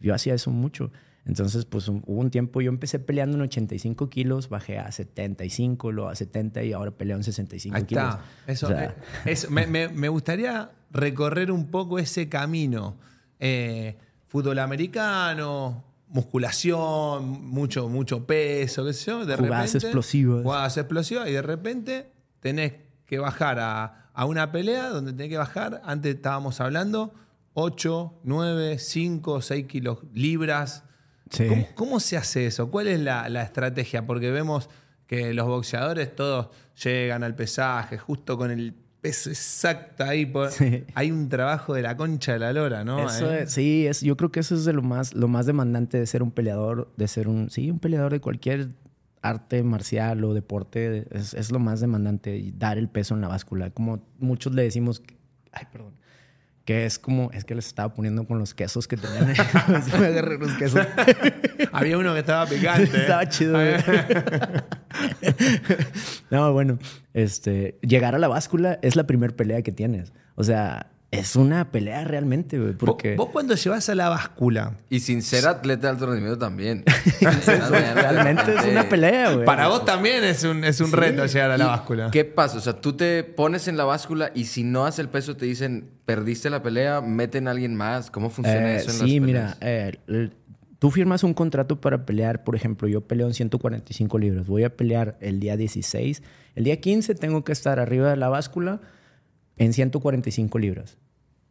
Yo 0.00 0.14
hacía 0.14 0.34
eso 0.34 0.50
mucho. 0.50 0.90
Entonces, 1.24 1.64
pues 1.66 1.86
un- 1.88 2.02
hubo 2.06 2.20
un 2.20 2.30
tiempo, 2.30 2.60
yo 2.60 2.68
empecé 2.70 2.98
peleando 2.98 3.36
en 3.36 3.42
85 3.42 4.08
kilos, 4.10 4.48
bajé 4.48 4.78
a 4.78 4.90
75, 4.90 5.92
luego 5.92 6.10
a 6.10 6.14
70 6.16 6.62
y 6.64 6.72
ahora 6.72 6.90
peleo 6.90 7.16
en 7.16 7.22
65 7.22 7.76
Ahí 7.76 7.84
kilos. 7.84 8.04
está. 8.04 8.20
Eso, 8.46 8.66
O 8.66 8.70
sea, 8.70 8.84
eh, 8.84 8.94
eso- 9.26 9.50
me, 9.50 9.66
me- 9.68 9.88
me 9.88 10.08
gustaría 10.08 10.70
recorrer 10.90 11.52
un 11.52 11.70
poco 11.70 11.98
ese 12.00 12.28
camino. 12.28 12.96
Eh, 13.38 13.96
fútbol 14.26 14.58
americano, 14.58 15.84
musculación, 16.08 17.46
mucho, 17.46 17.88
mucho 17.88 18.26
peso, 18.26 18.84
qué 18.84 18.92
sé 18.92 19.10
yo. 19.10 19.24
De 19.24 19.36
Jugadas 19.36 19.66
repente, 19.72 19.86
explosivas. 19.86 20.42
Jugadas 20.42 20.76
explosivas 20.76 21.28
y 21.28 21.32
de 21.32 21.42
repente 21.42 22.12
tenés 22.40 22.74
que 23.06 23.18
bajar 23.18 23.58
a, 23.60 24.10
a 24.12 24.24
una 24.26 24.50
pelea 24.52 24.88
donde 24.88 25.12
tenés 25.12 25.28
que 25.30 25.36
bajar, 25.38 25.80
antes 25.84 26.14
estábamos 26.16 26.60
hablando, 26.60 27.14
8, 27.54 28.14
9, 28.24 28.78
5, 28.78 29.40
6 29.42 29.66
kilos 29.66 29.98
libras. 30.12 30.84
Sí. 31.32 31.46
¿Cómo, 31.48 31.66
cómo 31.74 32.00
se 32.00 32.16
hace 32.16 32.46
eso? 32.46 32.70
¿Cuál 32.70 32.88
es 32.88 33.00
la, 33.00 33.28
la 33.28 33.42
estrategia? 33.42 34.06
Porque 34.06 34.30
vemos 34.30 34.68
que 35.06 35.32
los 35.34 35.46
boxeadores 35.46 36.14
todos 36.14 36.48
llegan 36.82 37.22
al 37.24 37.34
pesaje 37.34 37.98
justo 37.98 38.36
con 38.38 38.50
el 38.50 38.74
peso 39.00 39.30
exacto 39.30 40.04
ahí. 40.04 40.26
por- 40.26 40.50
Sí. 40.50 40.84
Hay 40.94 41.10
un 41.10 41.28
trabajo 41.28 41.74
de 41.74 41.82
la 41.82 41.96
concha 41.96 42.34
de 42.34 42.38
la 42.38 42.52
lora, 42.52 42.84
¿no? 42.84 43.06
Eso 43.08 43.32
¿Eh? 43.32 43.42
es- 43.42 43.52
sí, 43.52 43.86
es, 43.86 44.00
yo 44.02 44.16
creo 44.16 44.30
que 44.30 44.40
eso 44.40 44.54
es 44.54 44.64
de 44.64 44.72
lo 44.72 44.82
más, 44.82 45.14
lo 45.14 45.26
más 45.28 45.46
demandante 45.46 45.98
de 45.98 46.06
ser 46.06 46.22
un 46.22 46.30
peleador, 46.30 46.92
de 46.96 47.08
ser 47.08 47.28
un, 47.28 47.50
sí, 47.50 47.70
un 47.70 47.78
peleador 47.78 48.12
de 48.12 48.20
cualquier 48.20 48.68
arte 49.22 49.62
marcial 49.62 50.24
o 50.24 50.34
deporte, 50.34 51.06
es, 51.10 51.34
es 51.34 51.50
lo 51.52 51.58
más 51.60 51.80
demandante, 51.80 52.52
dar 52.56 52.76
el 52.78 52.88
peso 52.88 53.14
en 53.14 53.20
la 53.20 53.28
báscula. 53.28 53.70
Como 53.70 54.02
muchos 54.18 54.54
le 54.54 54.62
decimos, 54.64 55.02
ay, 55.52 55.66
perdón, 55.72 55.94
que 56.64 56.86
es 56.86 56.98
como, 56.98 57.30
es 57.32 57.44
que 57.44 57.54
les 57.54 57.66
estaba 57.66 57.92
poniendo 57.92 58.24
con 58.24 58.38
los 58.38 58.54
quesos 58.54 58.86
que 58.86 58.96
tenían 58.96 59.26
me 60.00 60.06
agarré 60.06 60.38
los 60.38 60.52
quesos. 60.52 60.86
Había 61.72 61.98
uno 61.98 62.12
que 62.12 62.20
estaba 62.20 62.46
picante. 62.46 62.96
¿eh? 62.96 63.00
Estaba 63.00 63.28
chido, 63.28 63.54
güey. 63.54 63.74
no, 66.30 66.52
bueno, 66.52 66.78
este, 67.14 67.78
llegar 67.82 68.14
a 68.14 68.18
la 68.18 68.28
báscula 68.28 68.78
es 68.82 68.94
la 68.94 69.06
primera 69.06 69.34
pelea 69.34 69.62
que 69.62 69.72
tienes. 69.72 70.12
O 70.36 70.44
sea, 70.44 70.91
es 71.12 71.36
una 71.36 71.70
pelea 71.70 72.04
realmente, 72.04 72.58
güey, 72.58 72.72
porque... 72.72 73.16
Vos, 73.16 73.28
cuando 73.28 73.54
llevas 73.54 73.86
a 73.90 73.94
la 73.94 74.08
báscula, 74.08 74.78
Y 74.88 75.00
sin 75.00 75.20
ser 75.20 75.46
atleta 75.46 75.82
de 75.82 75.88
alto 75.90 76.06
rendimiento 76.06 76.38
también. 76.38 76.84
Realmente 77.20 78.54
es 78.54 78.64
una 78.64 78.88
pelea, 78.88 79.34
güey. 79.34 79.44
para 79.44 79.68
vos 79.68 79.84
también 79.84 80.24
es 80.24 80.42
un, 80.42 80.64
es 80.64 80.80
un 80.80 80.90
reto 80.90 81.26
llegar 81.26 81.50
a 81.50 81.58
la 81.58 81.64
¿Y 81.64 81.66
báscula. 81.66 82.10
¿Qué 82.10 82.24
pasa? 82.24 82.56
O 82.56 82.60
sea, 82.62 82.80
tú 82.80 82.94
te 82.94 83.24
pones 83.24 83.68
en 83.68 83.76
la 83.76 83.84
báscula 83.84 84.32
y 84.34 84.46
si 84.46 84.64
no 84.64 84.86
haces 84.86 85.00
el 85.00 85.10
peso 85.10 85.36
te 85.36 85.44
dicen, 85.44 85.90
perdiste 86.06 86.48
la 86.48 86.62
pelea, 86.62 87.02
meten 87.02 87.46
a 87.46 87.50
alguien 87.50 87.74
más. 87.74 88.10
¿Cómo 88.10 88.30
funciona 88.30 88.72
Eh, 88.72 88.76
eso 88.76 88.90
en 88.90 88.96
sí, 88.96 89.20
las 89.20 89.26
mira, 89.26 89.56
eh, 89.60 89.98
tú 90.78 90.90
firmas 90.90 91.24
un 91.24 91.34
contrato 91.34 91.78
para 91.78 92.06
pelear, 92.06 92.42
por 92.42 92.56
ejemplo, 92.56 92.88
yo 92.88 93.02
peleo 93.02 93.26
en 93.26 93.34
145 93.34 94.18
libras, 94.18 94.46
voy 94.46 94.64
a 94.64 94.74
pelear 94.74 95.18
el 95.20 95.40
día 95.40 95.58
16, 95.58 96.22
el 96.54 96.64
día 96.64 96.80
15 96.80 97.14
tengo 97.16 97.44
que 97.44 97.52
estar 97.52 97.78
arriba 97.78 98.08
de 98.08 98.16
la 98.16 98.30
báscula 98.30 98.80
en 99.58 99.74
145 99.74 100.58
libras. 100.58 100.96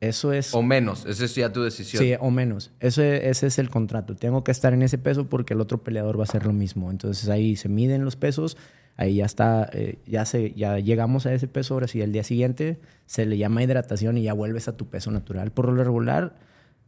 Eso 0.02 0.34
es... 0.34 0.56
O 0.56 0.64
menos, 0.64 1.06
esa 1.06 1.26
es 1.26 1.36
ya 1.36 1.54
tu 1.54 1.62
decisión. 1.62 2.04
Sí, 2.04 2.14
o 2.20 2.32
menos. 2.32 2.72
Ese, 2.80 3.30
ese 3.30 3.46
es 3.46 3.60
el 3.60 3.70
contrato. 3.70 4.16
Tengo 4.16 4.44
que 4.44 4.52
estar 4.52 4.74
en 4.74 4.82
ese 4.82 4.98
peso 4.98 5.30
porque 5.30 5.54
el 5.54 5.62
otro 5.62 5.84
peleador 5.84 6.18
va 6.18 6.22
a 6.22 6.24
hacer 6.24 6.44
lo 6.48 6.54
mismo. 6.54 6.90
Entonces 6.90 7.30
ahí 7.30 7.56
se 7.56 7.70
miden 7.70 8.04
los 8.04 8.16
pesos, 8.16 8.58
ahí 8.98 9.18
ya 9.18 9.26
está, 9.26 9.70
eh, 9.74 10.00
ya, 10.08 10.26
se, 10.26 10.54
ya 10.54 10.80
llegamos 10.80 11.28
a 11.28 11.34
ese 11.34 11.48
peso. 11.48 11.76
Ahora 11.76 11.88
sí, 11.88 12.02
al 12.02 12.12
día 12.12 12.24
siguiente 12.24 12.80
se 13.06 13.28
le 13.28 13.38
llama 13.38 13.62
hidratación 13.62 14.18
y 14.18 14.24
ya 14.24 14.34
vuelves 14.34 14.68
a 14.68 14.76
tu 14.76 14.90
peso 14.90 15.12
natural. 15.12 15.52
Por 15.52 15.72
lo 15.72 15.84
regular, 15.84 16.36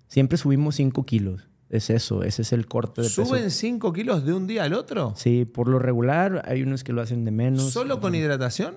siempre 0.08 0.40
subimos 0.40 0.74
5 0.76 1.06
kilos. 1.06 1.48
Es 1.70 1.92
eso, 1.92 2.24
ese 2.24 2.42
es 2.42 2.52
el 2.52 2.66
corte 2.66 3.04
de 3.04 3.08
peso. 3.10 3.26
¿Suben 3.26 3.52
5 3.52 3.94
kilos 3.94 4.26
de 4.26 4.34
un 4.34 4.48
día 4.48 4.64
al 4.64 4.74
otro? 4.74 5.14
Sí, 5.16 5.46
por 5.46 5.68
lo 5.68 5.78
regular 5.78 6.42
hay 6.48 6.64
unos 6.64 6.84
que 6.84 6.94
lo 6.94 7.02
hacen 7.02 7.26
de 7.26 7.32
menos. 7.32 7.72
¿Solo 7.72 8.00
con 8.00 8.16
hidratación? 8.16 8.76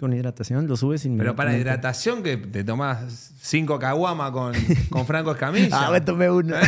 Con 0.00 0.12
hidratación, 0.12 0.66
lo 0.66 0.76
subes 0.76 1.02
sin 1.02 1.16
Pero 1.16 1.36
para 1.36 1.56
hidratación, 1.56 2.22
que 2.24 2.36
te 2.36 2.64
tomás 2.64 3.32
5 3.42 3.78
caguama 3.78 4.32
con, 4.32 4.54
con 4.90 5.06
Franco 5.06 5.30
Escamilla. 5.32 5.68
Ah, 5.86 5.90
me 5.92 6.00
tomé 6.00 6.28
una. 6.30 6.60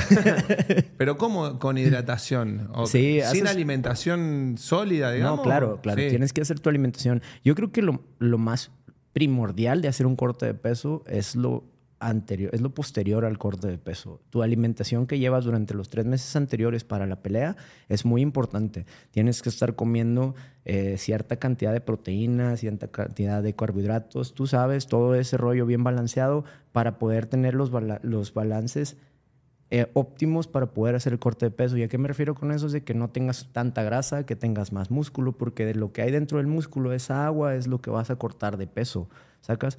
Pero 0.96 1.18
¿cómo 1.18 1.58
con 1.58 1.76
hidratación? 1.76 2.68
¿O 2.72 2.86
Sí, 2.86 3.20
sin 3.20 3.44
haces- 3.44 3.50
alimentación 3.50 4.54
sólida, 4.58 5.10
digamos. 5.12 5.38
No, 5.38 5.42
claro, 5.42 5.80
claro. 5.82 6.00
Sí. 6.00 6.08
Tienes 6.08 6.32
que 6.32 6.40
hacer 6.42 6.60
tu 6.60 6.68
alimentación. 6.68 7.20
Yo 7.44 7.54
creo 7.54 7.72
que 7.72 7.82
lo, 7.82 8.02
lo 8.18 8.38
más 8.38 8.70
primordial 9.12 9.82
de 9.82 9.88
hacer 9.88 10.06
un 10.06 10.16
corte 10.16 10.46
de 10.46 10.54
peso 10.54 11.02
es 11.06 11.34
lo 11.36 11.64
anterior, 12.08 12.50
es 12.54 12.60
lo 12.60 12.70
posterior 12.70 13.24
al 13.24 13.38
corte 13.38 13.68
de 13.68 13.78
peso. 13.78 14.20
Tu 14.30 14.42
alimentación 14.42 15.06
que 15.06 15.18
llevas 15.18 15.44
durante 15.44 15.74
los 15.74 15.88
tres 15.88 16.06
meses 16.06 16.34
anteriores 16.36 16.84
para 16.84 17.06
la 17.06 17.22
pelea 17.22 17.56
es 17.88 18.04
muy 18.04 18.20
importante. 18.20 18.86
Tienes 19.10 19.42
que 19.42 19.48
estar 19.48 19.74
comiendo 19.74 20.34
eh, 20.64 20.96
cierta 20.98 21.36
cantidad 21.36 21.72
de 21.72 21.80
proteínas, 21.80 22.60
cierta 22.60 22.88
cantidad 22.88 23.42
de 23.42 23.54
carbohidratos, 23.54 24.34
tú 24.34 24.46
sabes, 24.46 24.86
todo 24.86 25.14
ese 25.14 25.36
rollo 25.36 25.66
bien 25.66 25.84
balanceado 25.84 26.44
para 26.72 26.98
poder 26.98 27.26
tener 27.26 27.54
los, 27.54 27.70
los 28.02 28.34
balances 28.34 28.96
eh, 29.70 29.90
óptimos 29.94 30.46
para 30.46 30.66
poder 30.66 30.94
hacer 30.94 31.12
el 31.12 31.18
corte 31.18 31.46
de 31.46 31.50
peso. 31.50 31.76
¿Y 31.76 31.82
a 31.82 31.88
qué 31.88 31.98
me 31.98 32.08
refiero 32.08 32.34
con 32.34 32.52
eso? 32.52 32.66
Es 32.66 32.72
de 32.72 32.84
que 32.84 32.94
no 32.94 33.08
tengas 33.10 33.48
tanta 33.52 33.82
grasa, 33.82 34.24
que 34.24 34.36
tengas 34.36 34.72
más 34.72 34.90
músculo, 34.90 35.32
porque 35.32 35.64
de 35.64 35.74
lo 35.74 35.92
que 35.92 36.02
hay 36.02 36.10
dentro 36.10 36.38
del 36.38 36.46
músculo, 36.46 36.92
esa 36.92 37.26
agua 37.26 37.54
es 37.54 37.66
lo 37.66 37.80
que 37.80 37.90
vas 37.90 38.10
a 38.10 38.16
cortar 38.16 38.56
de 38.56 38.66
peso. 38.66 39.08
¿Sacas? 39.40 39.78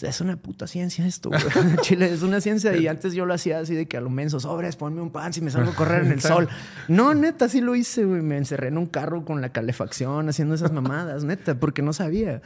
Es, 0.00 0.20
una 0.20 0.36
puta 0.36 0.66
ciencia 0.66 1.06
esto, 1.06 1.28
güey. 1.28 1.40
Chile, 1.82 2.12
es 2.12 2.22
una 2.22 2.40
ciencia. 2.40 2.76
Y 2.76 2.86
antes 2.86 3.14
yo 3.14 3.26
lo 3.26 3.34
hacía 3.34 3.58
así 3.58 3.74
de 3.74 3.86
que 3.86 3.96
a 3.96 4.00
lo 4.00 4.10
menso, 4.10 4.40
sobres, 4.40 4.76
ponme 4.76 5.02
un 5.02 5.10
pan 5.10 5.32
si 5.32 5.40
me 5.40 5.50
salgo 5.50 5.72
a 5.72 5.74
correr 5.76 6.04
en 6.04 6.12
el 6.12 6.20
sol. 6.20 6.48
No, 6.88 7.14
neta, 7.14 7.48
sí 7.48 7.60
lo 7.60 7.74
hice, 7.74 8.04
güey. 8.04 8.22
Me 8.22 8.36
encerré 8.36 8.68
en 8.68 8.78
un 8.78 8.86
carro 8.86 9.24
con 9.24 9.40
la 9.40 9.50
calefacción 9.50 10.28
haciendo 10.28 10.54
esas 10.54 10.72
mamadas, 10.72 11.24
neta, 11.24 11.58
porque 11.58 11.82
no 11.82 11.92
sabía. 11.92 12.42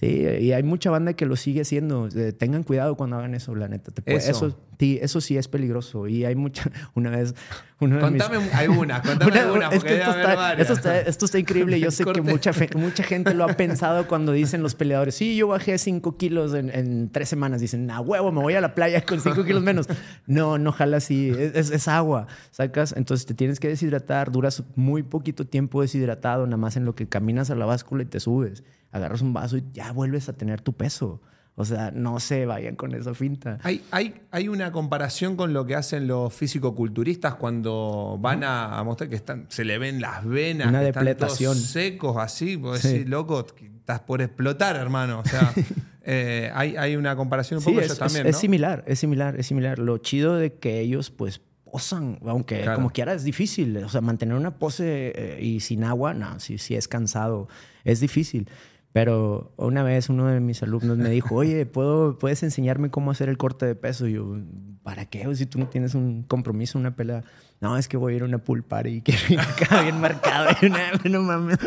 Sí, 0.00 0.06
y 0.40 0.52
hay 0.52 0.62
mucha 0.62 0.90
banda 0.90 1.12
que 1.12 1.26
lo 1.26 1.36
sigue 1.36 1.60
haciendo. 1.60 2.08
Eh, 2.16 2.32
tengan 2.32 2.62
cuidado 2.62 2.96
cuando 2.96 3.16
hagan 3.16 3.34
eso, 3.34 3.54
la 3.54 3.68
neta. 3.68 3.90
Te 3.92 4.00
puede- 4.00 4.16
Eso. 4.16 4.30
eso 4.30 4.56
Sí, 4.78 4.98
eso 5.02 5.20
sí 5.20 5.36
es 5.36 5.46
peligroso. 5.46 6.06
Y 6.06 6.24
hay 6.24 6.34
mucha. 6.34 6.70
Una 6.94 7.10
vez. 7.10 7.34
Uno 7.80 7.96
de 7.98 8.10
mis- 8.10 8.22
Contame 8.22 8.50
algunas, 8.54 9.06
contame 9.06 9.44
Una- 9.52 9.68
es 9.68 9.84
que 9.84 9.98
esto 9.98 10.10
está, 10.10 10.54
esto, 10.54 10.72
está, 10.72 11.00
esto 11.00 11.24
está 11.26 11.38
increíble. 11.38 11.78
Yo 11.78 11.90
sé 11.90 12.06
que 12.06 12.22
mucha, 12.22 12.54
fe- 12.54 12.70
mucha 12.76 13.02
gente 13.02 13.34
lo 13.34 13.44
ha 13.44 13.48
pensado 13.48 14.08
cuando 14.08 14.32
dicen 14.32 14.62
los 14.62 14.74
peleadores: 14.74 15.14
Sí, 15.16 15.36
yo 15.36 15.48
bajé 15.48 15.76
5 15.76 16.16
kilos 16.16 16.54
en, 16.54 16.70
en 16.74 17.10
tres 17.10 17.28
semanas. 17.28 17.60
Dicen, 17.60 17.90
a 17.90 18.00
huevo, 18.00 18.32
me 18.32 18.40
voy 18.40 18.54
a 18.54 18.62
la 18.62 18.74
playa 18.74 19.04
con 19.04 19.20
5 19.20 19.44
kilos 19.44 19.62
menos. 19.62 19.86
No, 20.26 20.56
no 20.56 20.72
jala 20.72 20.96
así. 20.96 21.28
Es, 21.28 21.54
es- 21.56 21.70
es 21.72 21.88
agua. 21.88 22.26
Sacas, 22.50 22.94
entonces 22.96 23.26
te 23.26 23.34
tienes 23.34 23.60
que 23.60 23.68
deshidratar. 23.68 24.32
Duras 24.32 24.62
muy 24.76 25.02
poquito 25.02 25.46
tiempo 25.46 25.82
deshidratado, 25.82 26.46
nada 26.46 26.56
más 26.56 26.78
en 26.78 26.86
lo 26.86 26.94
que 26.94 27.06
caminas 27.06 27.50
a 27.50 27.54
la 27.54 27.66
báscula 27.66 28.02
y 28.02 28.06
te 28.06 28.18
subes. 28.18 28.64
Agarras 28.92 29.22
un 29.22 29.32
vaso 29.32 29.56
y 29.56 29.64
ya 29.72 29.92
vuelves 29.92 30.28
a 30.28 30.32
tener 30.32 30.60
tu 30.60 30.72
peso. 30.72 31.20
O 31.56 31.64
sea, 31.64 31.90
no 31.90 32.20
se 32.20 32.46
vayan 32.46 32.74
con 32.74 32.94
esa 32.94 33.12
finta. 33.12 33.58
Hay, 33.62 33.82
hay, 33.90 34.22
hay 34.30 34.48
una 34.48 34.72
comparación 34.72 35.36
con 35.36 35.52
lo 35.52 35.66
que 35.66 35.74
hacen 35.74 36.06
los 36.06 36.32
físico-culturistas 36.32 37.34
cuando 37.34 38.16
van 38.20 38.44
a, 38.44 38.78
a 38.78 38.84
mostrar 38.84 39.10
que 39.10 39.16
están, 39.16 39.46
se 39.50 39.64
le 39.64 39.76
ven 39.78 40.00
las 40.00 40.24
venas, 40.24 40.68
Una 40.68 40.80
que 40.80 40.88
están 40.88 41.04
depletación. 41.04 41.52
todos 41.54 41.66
secos 41.66 42.16
así. 42.18 42.58
Sí. 42.80 43.04
loco, 43.04 43.46
estás 43.76 44.00
por 44.00 44.22
explotar, 44.22 44.76
hermano. 44.76 45.20
O 45.20 45.24
sea, 45.28 45.52
eh, 46.02 46.50
hay, 46.54 46.76
hay 46.76 46.96
una 46.96 47.14
comparación 47.16 47.58
un 47.58 47.64
Sí, 47.64 47.70
poco 47.72 47.80
es, 47.82 47.98
también, 47.98 48.26
es 48.26 48.36
¿no? 48.36 48.40
similar, 48.40 48.84
es 48.86 48.98
similar, 48.98 49.38
es 49.38 49.46
similar. 49.46 49.78
Lo 49.78 49.98
chido 49.98 50.36
de 50.36 50.54
que 50.54 50.80
ellos, 50.80 51.10
pues, 51.10 51.42
posan, 51.70 52.18
aunque 52.26 52.62
Claro. 52.62 52.76
como 52.76 52.90
quiera 52.90 53.12
es 53.12 53.22
difícil. 53.22 53.76
O 53.78 53.88
sea, 53.88 54.00
mantener 54.00 54.36
una 54.36 54.52
pose 54.58 55.12
eh, 55.14 55.38
y 55.42 55.60
sin 55.60 55.84
agua, 55.84 56.14
no, 56.14 56.40
sí, 56.40 56.58
sí 56.58 56.74
es 56.74 56.88
cansado, 56.88 57.48
es 57.84 58.00
difícil. 58.00 58.48
Pero 58.92 59.52
una 59.56 59.82
vez 59.84 60.08
uno 60.08 60.26
de 60.26 60.40
mis 60.40 60.62
alumnos 60.64 60.96
me 60.98 61.10
dijo, 61.10 61.36
oye, 61.36 61.64
¿puedo, 61.64 62.18
¿puedes 62.18 62.42
enseñarme 62.42 62.90
cómo 62.90 63.12
hacer 63.12 63.28
el 63.28 63.36
corte 63.36 63.64
de 63.64 63.76
peso? 63.76 64.08
Y 64.08 64.14
yo, 64.14 64.36
¿para 64.82 65.06
qué? 65.06 65.32
Si 65.36 65.46
tú 65.46 65.60
no 65.60 65.68
tienes 65.68 65.94
un 65.94 66.24
compromiso, 66.24 66.76
una 66.78 66.96
pelea. 66.96 67.22
No, 67.60 67.76
es 67.76 67.88
que 67.88 67.96
voy 67.98 68.14
a 68.14 68.16
ir 68.16 68.22
a 68.22 68.24
una 68.24 68.38
pool 68.38 68.64
party 68.64 68.88
y 68.88 69.00
quiero 69.02 69.20
ir 69.28 69.38
acá 69.38 69.82
bien 69.82 70.00
marcado. 70.00 70.48
Y 70.62 70.66
una, 70.66 70.78
no 71.04 71.22
mames. 71.22 71.58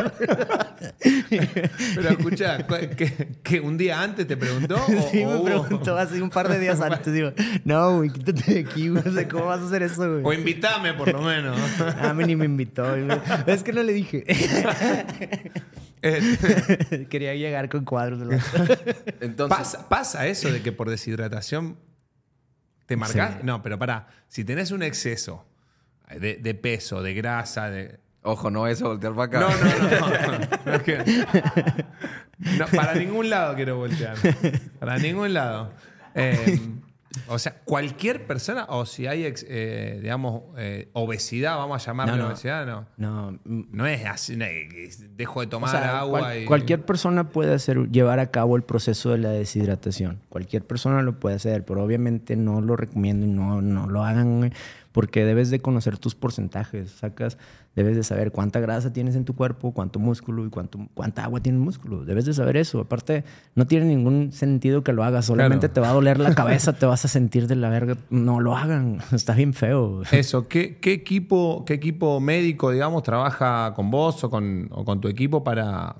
Pero 1.95 2.09
escucha, 2.09 2.65
¿que, 2.67 3.37
que 3.41 3.59
un 3.61 3.77
día 3.77 4.01
antes 4.01 4.27
te 4.27 4.35
preguntó? 4.35 4.75
O, 4.75 5.09
Sí, 5.11 5.23
o 5.23 5.37
me 5.37 5.51
preguntó 5.51 5.95
así 5.97 6.19
un 6.19 6.29
par 6.29 6.49
de 6.49 6.59
días 6.59 6.81
antes. 6.81 7.13
Digo, 7.13 7.31
no, 7.63 7.97
güey, 7.97 8.09
quítate 8.09 8.53
de 8.53 8.59
aquí, 8.61 8.89
güey. 8.89 9.07
O 9.07 9.11
sea, 9.11 9.27
¿cómo 9.29 9.45
vas 9.45 9.61
a 9.61 9.65
hacer 9.67 9.83
eso, 9.83 10.19
güey? 10.19 10.23
O 10.25 10.33
invítame, 10.33 10.93
por 10.93 11.11
lo 11.11 11.21
menos. 11.21 11.57
A 12.01 12.13
mí 12.13 12.25
ni 12.25 12.35
me 12.35 12.45
invitó. 12.45 12.83
güey. 12.83 13.07
Es 13.47 13.63
que 13.63 13.71
no 13.71 13.83
le 13.83 13.93
dije. 13.93 14.25
Eh, 16.03 17.07
Quería 17.09 17.33
llegar 17.33 17.69
con 17.69 17.85
cuadros 17.85 18.19
de 18.19 18.25
los... 18.25 18.43
Entonces, 19.21 19.57
¿Pasa, 19.57 19.89
pasa 19.89 20.27
eso 20.27 20.51
de 20.51 20.61
que 20.61 20.73
por 20.73 20.89
deshidratación 20.89 21.77
te 22.85 22.97
marcas? 22.97 23.35
Sí. 23.35 23.39
No, 23.43 23.63
pero 23.63 23.79
para, 23.79 24.07
si 24.27 24.43
tenés 24.43 24.71
un 24.71 24.83
exceso 24.83 25.45
de, 26.09 26.35
de 26.35 26.53
peso, 26.55 27.01
de 27.01 27.13
grasa, 27.13 27.69
de... 27.69 27.99
ojo, 28.21 28.51
no 28.51 28.67
es 28.67 28.81
a 28.81 28.89
voltear 28.89 29.15
para 29.15 29.23
acá. 29.23 29.39
No, 29.39 29.49
no, 29.49 29.99
no. 29.99 30.77
no. 30.77 31.83
No, 32.39 32.57
no, 32.57 32.67
para 32.67 32.95
ningún 32.95 33.29
lado 33.29 33.55
quiero 33.55 33.77
voltear. 33.77 34.17
Para 34.79 34.97
ningún 34.97 35.33
lado. 35.33 35.71
Eh, 36.13 36.59
o 37.27 37.37
sea, 37.39 37.55
cualquier 37.63 38.25
persona, 38.25 38.65
o 38.69 38.85
si 38.85 39.07
hay, 39.07 39.23
eh, 39.47 39.99
digamos, 40.01 40.43
eh, 40.57 40.89
obesidad, 40.93 41.57
vamos 41.57 41.81
a 41.81 41.85
llamarle 41.85 42.13
No, 42.13 42.17
no. 42.23 42.27
obesidad, 42.29 42.65
no. 42.65 42.85
No, 42.97 43.39
mm, 43.43 43.61
No 43.71 43.85
es 43.87 44.05
así, 44.05 44.35
no 44.35 44.45
dejo 45.15 45.41
de 45.41 45.47
o 45.47 45.49
tomar 45.49 45.71
sea, 45.71 45.99
agua 45.99 46.19
cual- 46.19 46.41
y... 46.41 46.45
cualquier 46.45 46.81
persona 46.85 47.29
puede 47.29 47.53
hacer, 47.53 47.89
llevar 47.91 48.19
a 48.19 48.27
cabo 48.31 48.55
el 48.55 48.63
proceso 48.63 49.11
de 49.11 49.19
la 49.19 49.29
deshidratación. 49.29 50.19
Cualquier 50.29 50.63
persona 50.65 51.01
lo 51.01 51.19
puede 51.19 51.35
hacer, 51.35 51.63
pero 51.65 51.83
obviamente 51.83 52.35
no 52.35 52.61
lo 52.61 52.75
recomiendo 52.75 53.25
y 53.25 53.29
no, 53.29 53.61
no 53.61 53.87
lo 53.87 54.03
hagan 54.03 54.51
porque 54.91 55.25
debes 55.25 55.49
de 55.49 55.59
conocer 55.59 55.97
tus 55.97 56.13
porcentajes. 56.15 56.91
Sacas, 56.91 57.37
debes 57.75 57.95
de 57.95 58.03
saber 58.03 58.31
cuánta 58.31 58.59
grasa 58.59 58.93
tienes 58.93 59.15
en 59.15 59.25
tu 59.25 59.35
cuerpo, 59.35 59.73
cuánto 59.73 59.97
músculo 59.99 60.45
y 60.45 60.49
cuánto, 60.49 60.79
cuánta 60.93 61.23
agua 61.23 61.39
tiene 61.41 61.57
el 61.57 61.63
músculo. 61.63 62.05
Debes 62.05 62.25
de 62.25 62.33
saber 62.33 62.55
eso. 62.57 62.79
Aparte, 62.81 63.23
no 63.55 63.65
tiene 63.65 63.85
ningún 63.87 64.31
sentido 64.31 64.83
que 64.83 64.93
lo 64.93 65.03
hagas. 65.03 65.25
Solamente 65.25 65.67
Claro. 65.69 65.73
te 65.73 65.79
va 65.81 65.89
a 65.89 65.93
doler 65.93 66.19
la 66.19 66.35
cabeza, 66.35 66.73
te 66.73 66.85
vas 66.85 67.03
a 67.05 67.07
sentir 67.07 67.47
de 67.47 67.55
la 67.55 67.69
verga. 67.69 67.97
No 68.09 68.39
lo 68.39 68.55
hagan. 68.55 68.99
Está 69.11 69.33
bien 69.33 69.53
feo. 69.53 70.03
Eso, 70.11 70.47
¿qué, 70.47 70.77
qué 70.77 70.93
equipo, 70.93 71.63
¿qué 71.65 71.73
equipo 71.73 72.19
médico, 72.19 72.69
digamos, 72.71 73.01
trabaja 73.03 73.73
con 73.75 73.89
vos 73.89 74.23
o 74.23 74.29
con, 74.29 74.67
o 74.71 74.85
con 74.85 75.01
tu 75.01 75.07
equipo 75.07 75.43
para, 75.43 75.95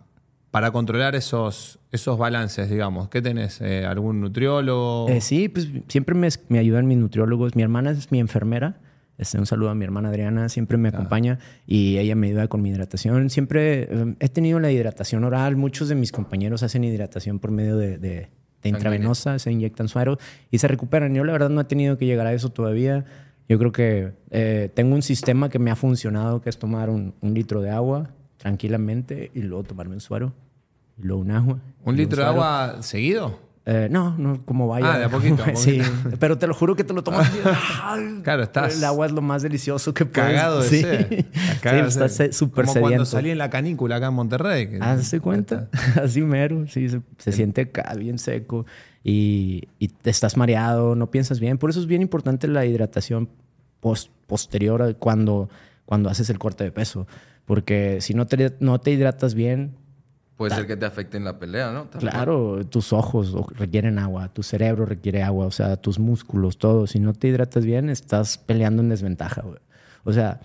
para 0.52 0.70
controlar 0.72 1.16
esos, 1.16 1.80
esos 1.92 2.18
balances, 2.20 2.70
digamos? 2.70 3.10
¿Qué 3.10 3.22
tenés? 3.24 3.62
Eh, 3.62 3.86
¿Algún 3.88 4.22
nutriólogo? 4.22 5.08
Eh, 5.10 5.22
sí, 5.22 5.50
pues 5.50 5.68
siempre 5.88 6.14
me, 6.14 6.30
me 6.50 6.60
ayudan 6.60 6.86
mis 6.88 7.00
nutriólogos. 7.00 7.56
Mi 7.56 7.64
hermana 7.64 7.90
es 7.92 8.12
mi 8.12 8.20
enfermera. 8.20 8.78
Este, 9.18 9.38
un 9.38 9.46
saludo 9.46 9.70
a 9.70 9.76
mi 9.76 9.86
hermana 9.86 10.10
Adriana, 10.10 10.50
siempre 10.50 10.78
me 10.78 10.90
acompaña 10.90 11.38
y 11.68 11.98
ella 12.00 12.16
me 12.16 12.28
ayuda 12.28 12.48
con 12.48 12.62
mi 12.62 12.70
hidratación. 12.72 13.30
Siempre 13.30 13.84
eh, 13.84 14.16
he 14.20 14.30
tenido 14.30 14.60
la 14.60 14.72
hidratación 14.72 15.24
oral. 15.24 15.56
Muchos 15.56 15.88
de 15.90 15.96
mis 15.96 16.12
compañeros 16.12 16.64
hacen 16.64 16.84
hidratación 16.84 17.40
por 17.40 17.52
medio 17.52 17.78
de, 17.78 17.98
de- 17.98 18.30
de 18.64 18.70
intravenosa, 18.70 19.40
se 19.40 19.52
inyectan 19.52 19.90
suero 19.90 20.18
y 20.50 20.58
se 20.60 20.70
recuperan. 20.70 21.14
Yo 21.14 21.26
la 21.26 21.34
verdad 21.34 21.50
no 21.50 21.60
he 21.60 21.66
tenido 21.66 21.98
que 21.98 22.06
llegar 22.06 22.26
a 22.28 22.34
eso 22.34 22.50
todavía. 22.50 23.04
Yo 23.50 23.60
creo 23.60 23.72
que 23.74 24.14
eh, 24.32 24.70
tengo 24.74 24.96
un 24.96 25.02
sistema 25.02 25.50
que 25.50 25.60
me 25.60 25.70
ha 25.70 25.76
funcionado, 25.76 26.40
que 26.42 26.50
es 26.50 26.58
tomar 26.58 26.90
un, 26.90 27.14
un 27.20 27.34
litro 27.34 27.62
de 27.62 27.70
agua 27.72 28.12
tranquilamente 28.38 29.32
y 29.34 29.42
luego 29.42 29.64
tomarme 29.64 29.96
un 29.96 30.00
suero 30.02 30.34
y 30.98 31.04
luego 31.04 31.22
un 31.22 31.32
agua. 31.32 31.60
¿Un 31.84 31.98
litro 31.98 32.24
de 32.24 32.30
suero. 32.30 32.42
agua 32.44 32.82
seguido? 32.84 33.40
Eh, 33.66 33.88
no, 33.90 34.18
no, 34.18 34.42
como 34.44 34.68
vaya. 34.68 34.94
Ah, 34.96 35.00
de 35.00 35.06
a 35.06 35.10
poquito, 35.10 35.42
a 35.44 35.46
Sí, 35.56 35.80
poquito. 35.80 36.18
pero 36.20 36.38
te 36.38 36.48
lo 36.48 36.54
juro 36.54 36.76
que 36.76 36.84
te 36.84 36.94
lo 36.94 37.02
tomas. 37.04 37.32
Claro, 38.24 38.44
estás 38.44 38.78
El 38.78 38.84
agua 38.84 39.06
es 39.06 39.12
lo 39.14 39.22
más 39.22 39.42
delicioso 39.42 39.94
que 39.94 40.06
puedes. 40.06 40.30
Cagado 40.32 40.62
de 40.62 40.68
sí. 40.70 40.82
sed. 40.82 41.08
Sí, 41.34 41.60
Cagado 41.62 41.84
de 41.84 41.90
estás 41.90 42.12
sed. 42.14 42.28
se- 42.28 42.34
súper 42.34 42.66
Como 42.66 42.74
cuando 42.82 42.88
sediento. 42.90 43.06
salí 43.06 43.30
en 43.30 43.38
la 43.38 43.50
canícula 43.50 43.96
acá 43.98 44.08
en 44.08 44.14
Monterrey. 44.16 44.70
que- 44.70 44.78
¿Hace 44.82 45.20
cuenta? 45.22 45.70
Así 46.02 46.22
mero. 46.22 46.66
Sí, 46.68 46.90
se, 46.90 47.02
se 47.18 47.32
siente 47.32 47.62
acá 47.62 47.94
bien 47.96 48.18
seco 48.20 48.66
y, 49.04 49.68
y 49.80 49.88
te 49.90 50.10
estás 50.10 50.36
mareado, 50.38 50.96
no 50.96 51.10
piensas 51.10 51.40
bien. 51.40 51.58
Por 51.58 51.70
eso 51.70 51.80
es 51.80 51.88
bien 51.88 52.02
importante 52.02 52.48
la 52.50 52.66
hidratación 52.66 53.30
post- 53.80 54.10
posterior 54.28 54.96
cuando, 55.00 55.50
cuando 55.86 56.10
haces 56.10 56.30
el 56.30 56.38
corte 56.40 56.66
de 56.66 56.72
peso. 56.74 57.08
Porque 57.46 58.00
si 58.02 58.14
no 58.14 58.26
te, 58.28 58.54
no 58.60 58.80
te 58.82 58.92
hidratas 58.92 59.36
bien, 59.36 59.76
puede 60.38 60.56
ser 60.56 60.68
que 60.68 60.76
te 60.76 60.86
afecte 60.86 61.18
en 61.18 61.24
la 61.24 61.40
pelea, 61.40 61.72
¿no? 61.72 61.86
Tal 61.86 62.02
Claro, 62.02 62.66
tus 62.66 62.94
ojos 62.94 63.34
requieren 63.56 64.00
agua, 64.00 64.34
tu 64.34 64.44
cerebro 64.44 64.86
requiere 64.86 65.24
agua, 65.24 65.46
o 65.46 65.52
sea, 65.52 65.78
tus 65.78 66.00
músculos, 66.00 66.58
todo. 66.58 66.88
Si 66.88 67.00
no 67.00 67.14
te 67.14 67.28
hidratas 67.28 67.66
bien, 67.66 67.90
estás 67.90 68.38
peleando 68.38 68.82
en 68.82 68.90
desventaja, 68.90 69.42
güey. 69.42 69.60
O 70.04 70.14
sea, 70.14 70.40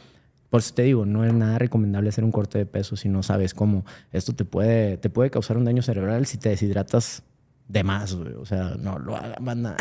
por 0.50 0.60
eso 0.60 0.74
te 0.74 0.82
digo, 0.82 1.04
no 1.04 1.24
es 1.24 1.34
nada 1.34 1.58
recomendable 1.58 2.08
hacer 2.08 2.24
un 2.24 2.32
corte 2.32 2.58
de 2.58 2.66
peso 2.66 2.96
si 2.96 3.08
no 3.08 3.22
sabes 3.22 3.54
cómo. 3.54 3.84
Esto 4.12 4.34
te 4.34 4.44
puede, 4.44 4.96
te 4.96 5.10
puede 5.10 5.30
causar 5.30 5.56
un 5.56 5.64
daño 5.64 5.82
cerebral 5.82 6.26
si 6.26 6.38
te 6.38 6.48
deshidratas 6.48 7.22
de 7.68 7.84
más, 7.84 8.14
güey. 8.14 8.34
O 8.34 8.46
sea, 8.46 8.74
no 8.78 8.98
lo 8.98 9.16
hagan. 9.16 9.36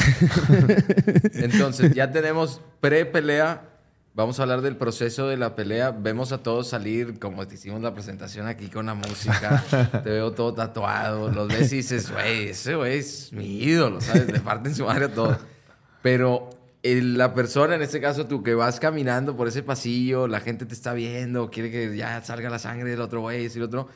Entonces, 1.33 1.93
ya 1.93 2.11
tenemos 2.11 2.61
pre-pelea. 2.81 3.76
Vamos 4.17 4.39
a 4.39 4.41
hablar 4.41 4.61
del 4.61 4.75
proceso 4.77 5.27
de 5.27 5.37
la 5.37 5.55
pelea. 5.55 5.91
Vemos 5.91 6.31
a 6.31 6.39
todos 6.39 6.67
salir, 6.67 7.19
como 7.19 7.45
te 7.47 7.53
hicimos 7.53 7.83
la 7.83 7.93
presentación 7.93 8.47
aquí 8.47 8.67
con 8.67 8.87
la 8.87 8.95
música. 8.95 9.63
te 10.03 10.09
veo 10.09 10.31
todo 10.31 10.55
tatuado. 10.55 11.29
Los 11.31 11.47
ves 11.47 11.71
y 11.71 11.77
dices, 11.77 12.11
güey, 12.11 12.49
ese 12.49 12.73
güey 12.73 12.97
es 12.97 13.31
mi 13.31 13.61
ídolo, 13.61 14.01
¿sabes? 14.01 14.25
Le 14.31 14.39
parten 14.39 14.73
su 14.73 14.85
madre 14.85 15.05
a 15.05 15.13
todos. 15.13 15.37
Pero 16.01 16.49
el- 16.81 17.15
la 17.15 17.35
persona, 17.35 17.75
en 17.75 17.83
este 17.83 18.01
caso 18.01 18.25
tú, 18.25 18.41
que 18.41 18.55
vas 18.55 18.79
caminando 18.79 19.37
por 19.37 19.47
ese 19.49 19.61
pasillo, 19.61 20.27
la 20.27 20.39
gente 20.39 20.65
te 20.65 20.73
está 20.73 20.93
viendo, 20.93 21.51
quiere 21.51 21.69
que 21.69 21.95
ya 21.95 22.19
salga 22.23 22.49
la 22.49 22.57
sangre 22.57 22.89
del 22.89 23.01
otro 23.01 23.21
güey, 23.21 23.45
el 23.45 23.61
otro. 23.61 23.87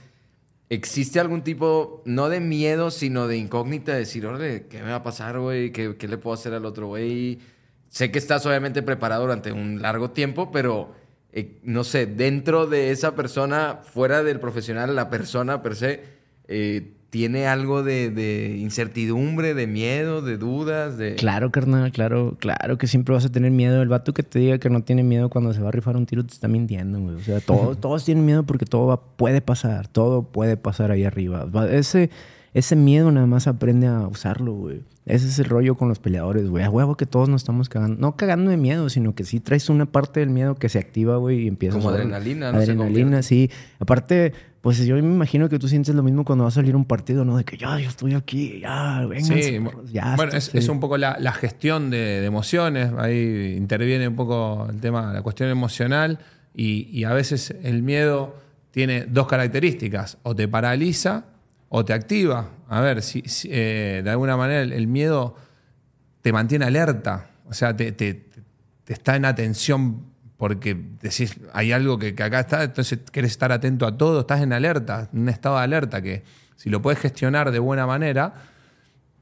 ¿Existe 0.69 1.19
algún 1.19 1.41
tipo, 1.41 2.03
no 2.05 2.29
de 2.29 2.41
miedo, 2.41 2.91
sino 2.91 3.25
de 3.27 3.37
incógnita? 3.37 3.93
De 3.93 3.99
decir, 4.01 4.27
órale, 4.27 4.67
¿qué 4.67 4.83
me 4.83 4.91
va 4.91 4.97
a 4.97 5.03
pasar, 5.03 5.39
güey? 5.39 5.71
¿Qué, 5.71 5.97
qué 5.97 6.07
le 6.07 6.19
puedo 6.19 6.35
hacer 6.35 6.53
al 6.53 6.65
otro 6.65 6.85
güey? 6.85 7.39
Sé 7.91 8.09
que 8.09 8.17
estás 8.19 8.45
obviamente 8.45 8.81
preparado 8.81 9.21
durante 9.23 9.51
un 9.51 9.81
largo 9.81 10.11
tiempo, 10.11 10.49
pero 10.51 10.93
eh, 11.33 11.59
no 11.63 11.83
sé, 11.83 12.05
dentro 12.07 12.65
de 12.65 12.91
esa 12.91 13.15
persona, 13.15 13.79
fuera 13.83 14.23
del 14.23 14.39
profesional, 14.39 14.95
la 14.95 15.09
persona 15.09 15.61
per 15.61 15.75
se, 15.75 16.01
eh, 16.47 16.93
¿tiene 17.09 17.47
algo 17.47 17.83
de, 17.83 18.09
de 18.09 18.55
incertidumbre, 18.59 19.53
de 19.53 19.67
miedo, 19.67 20.21
de 20.21 20.37
dudas? 20.37 20.97
De... 20.97 21.15
Claro, 21.15 21.51
carnal, 21.51 21.91
claro, 21.91 22.37
claro 22.39 22.77
que 22.77 22.87
siempre 22.87 23.13
vas 23.13 23.25
a 23.25 23.29
tener 23.31 23.51
miedo. 23.51 23.81
El 23.81 23.89
vato 23.89 24.13
que 24.13 24.23
te 24.23 24.39
diga 24.39 24.57
que 24.57 24.69
no 24.69 24.83
tiene 24.83 25.03
miedo 25.03 25.29
cuando 25.29 25.53
se 25.53 25.59
va 25.61 25.67
a 25.67 25.71
rifar 25.73 25.97
un 25.97 26.05
tiro 26.05 26.25
te 26.25 26.31
está 26.33 26.47
mintiendo, 26.47 26.97
güey. 26.99 27.15
O 27.15 27.19
sea, 27.19 27.41
todos, 27.41 27.77
todos 27.81 28.05
tienen 28.05 28.25
miedo 28.25 28.43
porque 28.43 28.65
todo 28.65 28.87
va- 28.87 29.01
puede 29.17 29.41
pasar, 29.41 29.87
todo 29.89 30.23
puede 30.23 30.55
pasar 30.55 30.91
ahí 30.91 31.03
arriba. 31.03 31.45
Ese, 31.69 32.09
ese 32.53 32.75
miedo 32.75 33.11
nada 33.11 33.27
más 33.27 33.47
aprende 33.47 33.87
a 33.87 34.07
usarlo, 34.07 34.53
güey. 34.53 34.81
Ese 35.05 35.27
es 35.27 35.39
el 35.39 35.45
rollo 35.45 35.75
con 35.75 35.89
los 35.89 35.99
peleadores, 35.99 36.47
güey. 36.47 36.63
A 36.63 36.69
huevo 36.69 36.95
que 36.95 37.05
todos 37.05 37.27
nos 37.27 37.41
estamos 37.41 37.69
cagando. 37.69 37.99
No 37.99 38.15
cagando 38.15 38.51
de 38.51 38.57
miedo, 38.57 38.89
sino 38.89 39.15
que 39.15 39.23
sí 39.23 39.39
traes 39.39 39.69
una 39.69 39.85
parte 39.85 40.19
del 40.19 40.29
miedo 40.29 40.55
que 40.55 40.69
se 40.69 40.77
activa, 40.77 41.17
güey, 41.17 41.43
y 41.43 41.47
empiezas 41.47 41.77
Como 41.77 41.89
a... 41.89 41.93
adrenalina, 41.93 42.51
¿no? 42.51 42.59
Adrenalina, 42.59 43.23
sí. 43.23 43.49
Aparte, 43.79 44.33
pues 44.61 44.85
yo 44.85 44.95
me 44.95 45.01
imagino 45.01 45.49
que 45.49 45.57
tú 45.57 45.67
sientes 45.67 45.95
lo 45.95 46.03
mismo 46.03 46.23
cuando 46.23 46.43
va 46.43 46.49
a 46.49 46.51
salir 46.51 46.75
un 46.75 46.85
partido, 46.85 47.25
¿no? 47.25 47.37
De 47.37 47.43
que 47.43 47.57
ya, 47.57 47.79
yo 47.79 47.89
estoy 47.89 48.13
aquí, 48.13 48.59
ya, 48.59 49.05
vengan. 49.07 49.41
Sí, 49.41 49.59
ya. 49.91 50.15
bueno, 50.15 50.33
es, 50.33 50.45
sí. 50.45 50.57
es 50.57 50.69
un 50.69 50.79
poco 50.79 50.97
la, 50.97 51.17
la 51.19 51.31
gestión 51.31 51.89
de, 51.89 51.97
de 51.97 52.25
emociones, 52.25 52.91
ahí 52.97 53.55
interviene 53.57 54.07
un 54.07 54.15
poco 54.15 54.67
el 54.69 54.79
tema, 54.79 55.13
la 55.13 55.23
cuestión 55.23 55.49
emocional 55.49 56.19
y, 56.53 56.87
y 56.91 57.05
a 57.05 57.13
veces 57.13 57.55
el 57.63 57.81
miedo 57.81 58.35
tiene 58.69 59.05
dos 59.05 59.27
características, 59.27 60.19
o 60.21 60.35
te 60.35 60.47
paraliza 60.47 61.25
o 61.73 61.85
te 61.85 61.93
activa. 61.93 62.49
A 62.67 62.81
ver, 62.81 63.01
si, 63.01 63.23
eh, 63.45 64.01
de 64.03 64.09
alguna 64.09 64.35
manera 64.35 64.61
el, 64.61 64.87
miedo 64.87 65.35
te 66.21 66.33
mantiene 66.33 66.65
alerta, 66.65 67.29
o 67.47 67.53
sea, 67.53 67.75
te, 67.75 68.27
está 68.85 69.15
en 69.15 69.23
atención 69.23 70.11
porque 70.35 70.75
decís, 71.01 71.39
hay 71.53 71.71
algo 71.71 71.97
que, 71.97 72.09
acá 72.09 72.41
está, 72.41 72.63
entonces 72.63 72.99
querés 73.11 73.31
estar 73.31 73.53
atento 73.53 73.87
a 73.87 73.97
todo, 73.97 74.21
estás 74.21 74.41
en 74.41 74.51
alerta, 74.51 75.09
en 75.13 75.21
un 75.21 75.29
estado 75.29 75.57
de 75.57 75.63
alerta 75.63 76.01
que 76.01 76.23
si 76.57 76.69
lo 76.69 76.81
puedes 76.81 76.99
gestionar 76.99 77.51
de 77.51 77.59
buena 77.59 77.87
manera, 77.87 78.33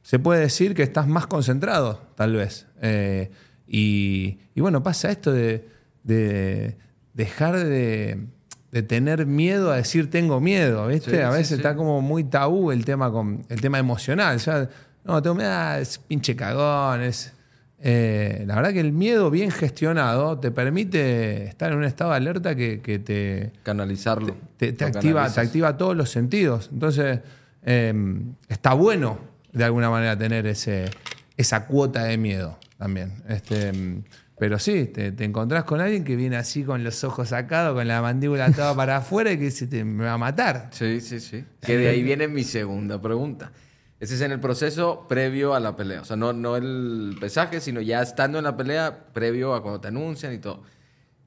se 0.02 0.18
puede 0.18 0.42
decir 0.42 0.74
que 0.74 0.82
estás 0.82 1.08
más 1.08 1.28
concentrado, 1.28 2.02
tal 2.16 2.34
vez. 2.34 2.66
Eh, 2.82 3.30
y, 3.68 4.40
bueno, 4.56 4.82
pasa 4.82 5.12
esto 5.12 5.32
de 5.32 5.68
dejar 7.14 7.64
de, 7.64 8.28
de 8.72 8.84
tener 8.84 9.26
miedo 9.26 9.72
a 9.72 9.78
decir 9.78 10.10
tengo 10.10 10.40
miedo, 10.40 10.88
¿viste? 10.88 11.12
Sí, 11.12 11.18
a 11.18 11.30
veces 11.30 11.48
sí. 11.48 11.54
está 11.56 11.76
como 11.76 12.02
muy 12.02 12.24
tabú 12.24 12.72
el 12.72 12.86
tema, 12.86 13.12
con, 13.12 13.46
el 13.50 13.62
tema 13.62 13.80
emocional. 13.80 14.36
O 14.36 14.40
sea, 14.40 14.70
no, 15.04 15.22
tengo 15.22 15.36
miedo, 15.36 15.50
ah, 15.52 15.80
es 15.80 15.98
pinche 15.98 16.36
cagón, 16.36 17.02
es... 17.02 17.34
eh, 17.80 18.44
la 18.46 18.56
verdad 18.56 18.74
que 18.74 18.80
el 18.80 18.92
miedo 18.92 19.32
bien 19.32 19.50
gestionado 19.50 20.38
te 20.40 20.52
permite 20.52 21.46
estar 21.46 21.72
en 21.72 21.80
un 21.80 21.84
estado 21.84 22.12
de 22.12 22.18
alerta 22.18 22.56
que, 22.56 22.82
que 22.82 23.00
te, 23.00 23.52
Canalizarlo. 23.64 24.36
te, 24.58 24.70
activa, 24.70 24.92
canalizas. 24.92 25.36
te 25.36 25.42
activa 25.42 25.78
todos 25.78 25.96
los 25.96 26.12
sentidos. 26.12 26.70
Entonces, 26.72 27.22
eh, 27.64 27.94
está 28.48 28.74
bueno 28.74 29.20
de 29.52 29.64
alguna 29.64 29.90
manera 29.90 30.18
tener 30.18 30.46
ese, 30.46 30.92
esa 31.38 31.66
cuota 31.66 32.04
de 32.04 32.18
miedo 32.18 32.58
también. 32.78 33.24
Este, 33.28 33.74
mm, 33.74 34.04
pero 34.40 34.58
sí, 34.58 34.86
te, 34.86 35.12
te 35.12 35.26
encontrás 35.26 35.66
con 35.66 35.82
alguien 35.82 36.06
que 36.06 36.16
viene 36.16 36.38
así 36.38 36.64
con 36.64 36.82
los 36.82 37.04
ojos 37.04 37.30
sacados, 37.30 37.76
con 37.76 37.86
la 37.88 38.02
mandíbula 38.02 38.50
toda 38.52 38.74
para 38.74 38.98
afuera 38.98 39.34
y 39.34 39.38
que 39.38 39.46
dice, 39.46 39.68
te, 39.68 39.84
me 39.84 40.06
va 40.06 40.14
a 40.14 40.18
matar. 40.18 40.70
Sí, 40.72 41.02
sí, 41.02 41.20
sí. 41.20 41.44
Que 41.62 41.78
de 41.78 41.90
ahí 41.90 42.02
viene 42.02 42.30
mi 42.30 42.46
segunda 42.46 43.02
pregunta. 43.02 43.52
Ese 44.00 44.16
es 44.16 44.22
en 44.22 44.32
el 44.32 44.40
proceso 44.40 45.08
previo 45.10 45.54
a 45.54 45.60
la 45.60 45.76
pelea. 45.76 46.02
O 46.02 46.06
sea, 46.06 46.16
no, 46.16 46.32
no 46.32 46.56
el 46.56 47.18
pesaje, 47.20 47.60
sino 47.60 47.82
ya 47.82 48.02
estando 48.02 48.38
en 48.38 48.46
la 48.46 48.56
pelea, 48.56 49.08
previo 49.12 49.54
a 49.54 49.62
cuando 49.62 49.82
te 49.82 49.90
anuncian 49.90 50.34
y 50.34 50.38
todo. 50.38 50.64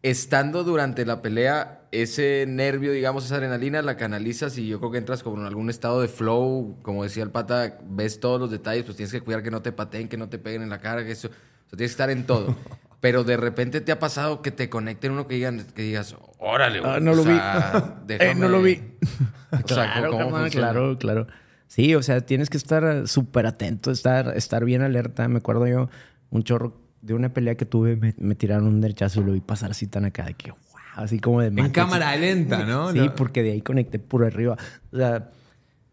Estando 0.01 0.65
durante 0.65 1.05
la 1.05 1.21
pelea, 1.21 1.83
ese 1.93 2.47
nervio, 2.49 2.93
digamos, 2.93 3.27
esa 3.27 3.37
adrenalina, 3.37 3.83
la 3.83 3.99
canalizas 3.99 4.57
y 4.57 4.67
yo 4.67 4.79
creo 4.79 4.91
que 4.91 4.99
entras 4.99 5.23
como 5.23 5.37
en 5.39 5.47
algún 5.47 5.69
estado 5.69 6.01
de 6.01 6.09
flow. 6.09 6.79
Como 6.81 7.05
decía 7.05 7.25
el 7.25 7.31
pata, 7.31 7.79
ves 7.85 8.21
todos 8.21 8.41
los 8.41 8.51
detalles, 8.51 8.85
pues 8.85 8.97
tienes 8.97 9.13
que 9.13 9.21
cuidar 9.21 9.43
que 9.43 9.51
no 9.51 9.61
te 9.61 9.71
pateen, 9.71 10.09
que 10.09 10.17
no 10.17 10.31
te 10.31 10.39
peguen 10.39 10.63
en 10.63 10.71
la 10.71 10.81
cara, 10.81 11.05
que 11.05 11.13
eso. 11.13 11.29
O 11.29 11.69
sea, 11.69 11.77
tienes 11.77 11.91
que 11.91 12.03
estar 12.03 12.09
en 12.09 12.25
todo. 12.25 12.57
Pero 13.03 13.25
de 13.25 13.37
repente 13.37 13.81
te 13.81 13.91
ha 13.91 13.99
pasado 13.99 14.43
que 14.43 14.53
te 14.53 14.69
conecten 14.69 15.11
uno 15.11 15.27
que, 15.27 15.35
digan, 15.35 15.67
que 15.75 15.83
digas, 15.83 16.15
órale, 16.39 16.79
güey, 16.79 16.93
Ah, 16.93 17.01
no 17.01 17.11
o 17.11 17.15
lo 17.17 17.25
vi. 17.25 17.33
Eh, 18.09 18.35
no 18.37 18.49
lo 18.49 18.63
vi. 18.63 18.81
O 19.51 19.69
sea, 19.69 19.93
claro, 19.93 20.11
¿cómo 20.13 20.39
claro, 20.51 20.97
claro. 20.99 21.27
Sí, 21.67 21.97
o 21.97 22.03
sea, 22.03 22.21
tienes 22.21 22.49
que 22.49 22.57
estar 22.57 23.09
súper 23.09 23.47
atento, 23.47 23.91
estar, 23.91 24.35
estar 24.37 24.65
bien 24.65 24.83
alerta. 24.83 25.27
Me 25.27 25.39
acuerdo 25.39 25.67
yo, 25.67 25.91
un 26.31 26.45
chorro 26.45 26.81
de 27.01 27.15
una 27.15 27.35
pelea 27.35 27.57
que 27.57 27.67
tuve, 27.67 27.97
me, 27.97 28.15
me 28.19 28.37
tiraron 28.37 28.69
un 28.69 28.81
derechazo 28.81 29.21
y 29.21 29.25
lo 29.25 29.33
vi 29.33 29.41
pasar 29.41 29.73
así 29.73 29.89
tan 29.89 30.05
acá, 30.05 30.25
de 30.25 30.35
que, 30.35 30.53
wow, 30.53 30.59
así 30.95 31.19
como 31.19 31.41
de 31.41 31.49
En 31.49 31.71
cámara 31.71 32.17
lenta, 32.17 32.65
¿no? 32.65 32.93
Sí, 32.93 33.11
porque 33.17 33.43
de 33.43 33.51
ahí 33.51 33.63
conecté 33.63 33.99
por 33.99 34.25
arriba. 34.25 34.57
O 34.93 34.97
sea, 34.97 35.29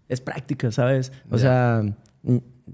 es 0.07 0.21
práctica, 0.21 0.71
¿sabes? 0.71 1.11
O 1.31 1.39
sea, 1.39 1.81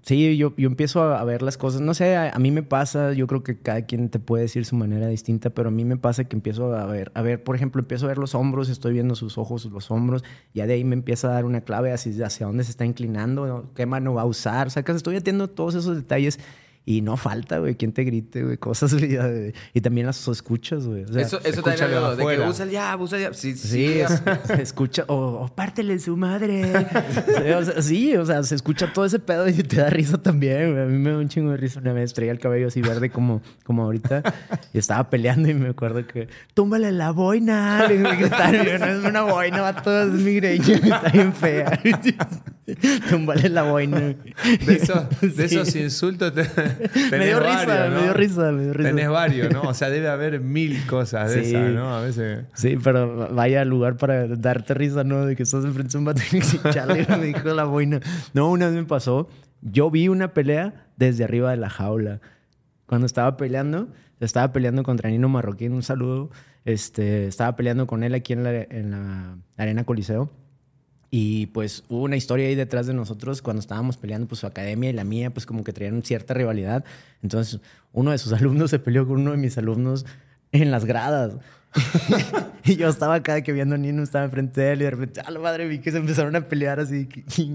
sí, 0.03 0.37
yo, 0.37 0.53
yo 0.57 0.67
empiezo 0.67 1.03
a, 1.03 1.23
ver 1.23 1.41
las 1.41 1.57
cosas. 1.57 1.81
No 1.81 1.93
sé, 1.93 2.15
a, 2.15 2.31
a 2.31 2.39
mí 2.39 2.51
me 2.51 2.63
pasa, 2.63 3.13
yo 3.13 3.27
creo 3.27 3.43
que 3.43 3.57
cada 3.57 3.83
quien 3.83 4.09
te 4.09 4.19
puede 4.19 4.43
decir 4.43 4.65
su 4.65 4.75
manera 4.75 5.07
distinta, 5.07 5.49
pero 5.49 5.69
a 5.69 5.71
mí 5.71 5.85
me 5.85 5.97
pasa 5.97 6.25
que 6.25 6.35
empiezo 6.35 6.73
a 6.75 6.85
ver, 6.85 7.11
a 7.15 7.21
ver, 7.21 7.43
por 7.43 7.55
ejemplo, 7.55 7.81
empiezo 7.81 8.05
a 8.05 8.09
ver 8.09 8.17
los 8.17 8.35
hombros, 8.35 8.69
estoy 8.69 8.93
viendo 8.93 9.15
sus 9.15 9.37
ojos, 9.37 9.65
los 9.65 9.91
hombros, 9.91 10.23
ya 10.53 10.67
de 10.67 10.73
ahí 10.73 10.83
me 10.83 10.95
empieza 10.95 11.29
a 11.29 11.31
dar 11.33 11.45
una 11.45 11.61
clave 11.61 11.91
hacia, 11.91 12.25
hacia 12.25 12.45
dónde 12.45 12.63
se 12.63 12.71
está 12.71 12.85
inclinando, 12.85 13.71
qué 13.75 13.85
mano 13.85 14.13
va 14.13 14.23
a 14.23 14.25
usar, 14.25 14.71
sacas, 14.71 14.97
estoy 14.97 15.17
atiendo 15.17 15.49
todos 15.49 15.75
esos 15.75 15.95
detalles. 15.95 16.39
Y 16.87 17.01
no 17.01 17.17
falta, 17.17 17.57
güey, 17.57 17.73
quien 17.75 17.93
te 17.93 18.03
grite, 18.03 18.43
güey, 18.43 18.57
cosas, 18.57 18.93
güey, 18.97 19.17
y 19.73 19.81
también 19.81 20.05
las 20.05 20.27
escuchas, 20.27 20.85
güey. 20.85 21.03
O 21.03 21.07
sea, 21.13 21.21
eso 21.23 21.39
eso 21.43 21.63
también 21.63 21.91
lo- 21.91 22.15
de 22.15 22.23
que 22.37 22.41
usa 22.47 22.63
el 22.65 22.71
jab, 22.71 23.01
usa 23.01 23.17
el 23.17 23.23
jab. 23.23 23.33
Sí, 23.33 23.55
sí. 23.55 23.67
Sí, 23.67 23.85
es- 23.99 24.21
se 24.45 24.61
escucha, 24.61 25.03
o, 25.07 25.15
o 25.15 25.47
pártele 25.55 25.97
su 25.97 26.15
madre. 26.15 26.71
Sí, 27.25 27.51
o 27.51 27.63
sea, 27.65 27.81
sí, 27.81 28.15
o 28.15 28.25
sea, 28.25 28.43
se 28.43 28.53
escucha 28.53 28.93
todo 28.93 29.05
ese 29.05 29.17
pedo 29.17 29.47
y 29.47 29.53
te 29.53 29.77
da 29.77 29.89
risa 29.89 30.21
también. 30.21 30.73
güey. 30.73 30.83
A 30.83 30.85
mí 30.85 30.97
me 30.99 31.09
da 31.11 31.17
un 31.17 31.27
chingo 31.27 31.51
de 31.51 31.57
risa 31.57 31.79
una 31.79 31.91
vez. 31.93 32.13
Traía 32.13 32.31
el 32.31 32.39
cabello 32.39 32.67
así 32.67 32.81
verde 32.81 33.09
como, 33.09 33.41
como 33.63 33.81
ahorita 33.83 34.21
y 34.73 34.77
estaba 34.77 35.09
peleando 35.09 35.49
y 35.49 35.55
me 35.55 35.69
acuerdo 35.69 36.05
que, 36.05 36.27
túmbale 36.53 36.91
la 36.91 37.09
boina. 37.11 37.87
Le 37.87 37.97
gritaron, 38.15 38.79
no 38.79 38.85
es 38.85 39.05
una 39.05 39.21
boina, 39.23 39.61
vato, 39.61 40.03
es 40.03 40.09
mi 40.11 40.35
greña, 40.35 40.75
está 40.83 41.09
bien 41.11 41.33
fea. 41.33 41.79
túmbale 43.09 43.49
la 43.49 43.63
boina. 43.63 43.99
De 43.99 44.15
esos, 44.75 45.07
de 45.21 45.29
Sí. 45.47 45.55
esos 45.55 45.75
insultos 45.75 46.33
te- 46.33 46.41
Me 46.95 47.09
tenés 47.09 47.27
dio 47.27 47.39
risa, 47.39 47.65
varios, 47.65 47.89
¿no? 47.89 47.95
me 47.95 48.01
dio 48.03 48.13
risa, 48.13 48.51
me 48.51 48.63
dio 48.63 48.73
risa. 48.73 48.89
Tenés 48.89 49.09
varios, 49.09 49.53
¿no? 49.53 49.61
O 49.61 49.73
sea, 49.73 49.89
debe 49.89 50.07
haber 50.09 50.39
mil 50.39 50.85
cosas 50.87 51.31
de 51.33 51.43
Sí. 51.43 51.49
esas, 51.55 51.71
¿no? 51.71 51.93
A 51.95 52.01
veces. 52.01 52.45
Sí, 52.53 52.77
pero 52.83 53.33
vaya 53.33 53.63
lugar 53.65 53.97
para 53.97 54.27
darte 54.27 54.73
risa, 54.73 55.03
¿no? 55.03 55.25
De 55.25 55.35
que 55.35 55.43
estás 55.43 55.63
enfrente 55.65 55.91
de 55.93 55.97
un 55.99 56.05
vato 56.05 56.21
y 56.31 56.41
chale, 56.71 57.05
me 57.17 57.25
dijo 57.25 57.47
la 57.53 57.65
boina. 57.65 57.99
No, 58.33 58.49
una 58.49 58.67
vez 58.67 58.75
me 58.75 58.83
pasó. 58.85 59.29
Yo 59.61 59.89
vi 59.91 60.07
una 60.07 60.33
pelea 60.33 60.87
desde 60.97 61.23
arriba 61.23 61.51
de 61.51 61.57
la 61.57 61.69
jaula. 61.69 62.19
Cuando 62.87 63.05
estaba 63.07 63.35
peleando, 63.37 63.89
estaba 64.19 64.51
peleando 64.53 64.83
contra 64.83 65.09
Nino 65.09 65.29
Marroquín, 65.29 65.73
un 65.73 65.83
saludo. 65.83 66.29
Este, 66.65 67.27
estaba 67.27 67.55
peleando 67.55 67.85
con 67.87 68.03
él 68.03 68.13
aquí 68.15 68.33
en 68.33 68.43
la, 68.43 68.51
en 68.53 68.91
la 68.91 69.37
Arena 69.57 69.83
Coliseo. 69.83 70.31
Y 71.17 71.45
pues 71.45 71.85
hubo 71.87 72.03
una 72.03 72.17
historia 72.17 72.45
ahí 72.45 72.55
detrás 72.55 72.87
de 72.87 72.93
nosotros 72.93 73.41
cuando 73.41 73.61
estábamos 73.61 73.95
peleando, 73.95 74.27
pues 74.27 74.39
su 74.39 74.47
academia 74.47 74.89
y 74.89 74.93
la 74.93 75.05
mía, 75.05 75.29
pues 75.29 75.45
como 75.45 75.63
que 75.63 75.71
traían 75.71 76.03
cierta 76.03 76.33
rivalidad. 76.33 76.83
Entonces, 77.23 77.61
uno 77.93 78.11
de 78.11 78.17
sus 78.17 78.33
alumnos 78.33 78.69
se 78.69 78.79
peleó 78.79 79.07
con 79.07 79.21
uno 79.21 79.31
de 79.31 79.37
mis 79.37 79.57
alumnos 79.57 80.05
en 80.51 80.71
las 80.71 80.83
gradas. 80.83 81.31
y 82.65 82.75
yo 82.75 82.89
estaba 82.89 83.15
acá 83.15 83.41
que 83.43 83.53
viendo 83.53 83.75
a 83.75 83.77
Nino, 83.77 84.03
estaba 84.03 84.25
enfrente 84.25 84.59
de 84.59 84.73
él 84.73 84.81
y 84.81 84.83
de 84.83 84.91
repente, 84.91 85.21
a 85.21 85.31
la 85.31 85.39
madre, 85.39 85.69
vi 85.69 85.79
que 85.79 85.89
se 85.89 85.99
empezaron 85.99 86.35
a 86.35 86.49
pelear 86.49 86.81
así. 86.81 87.07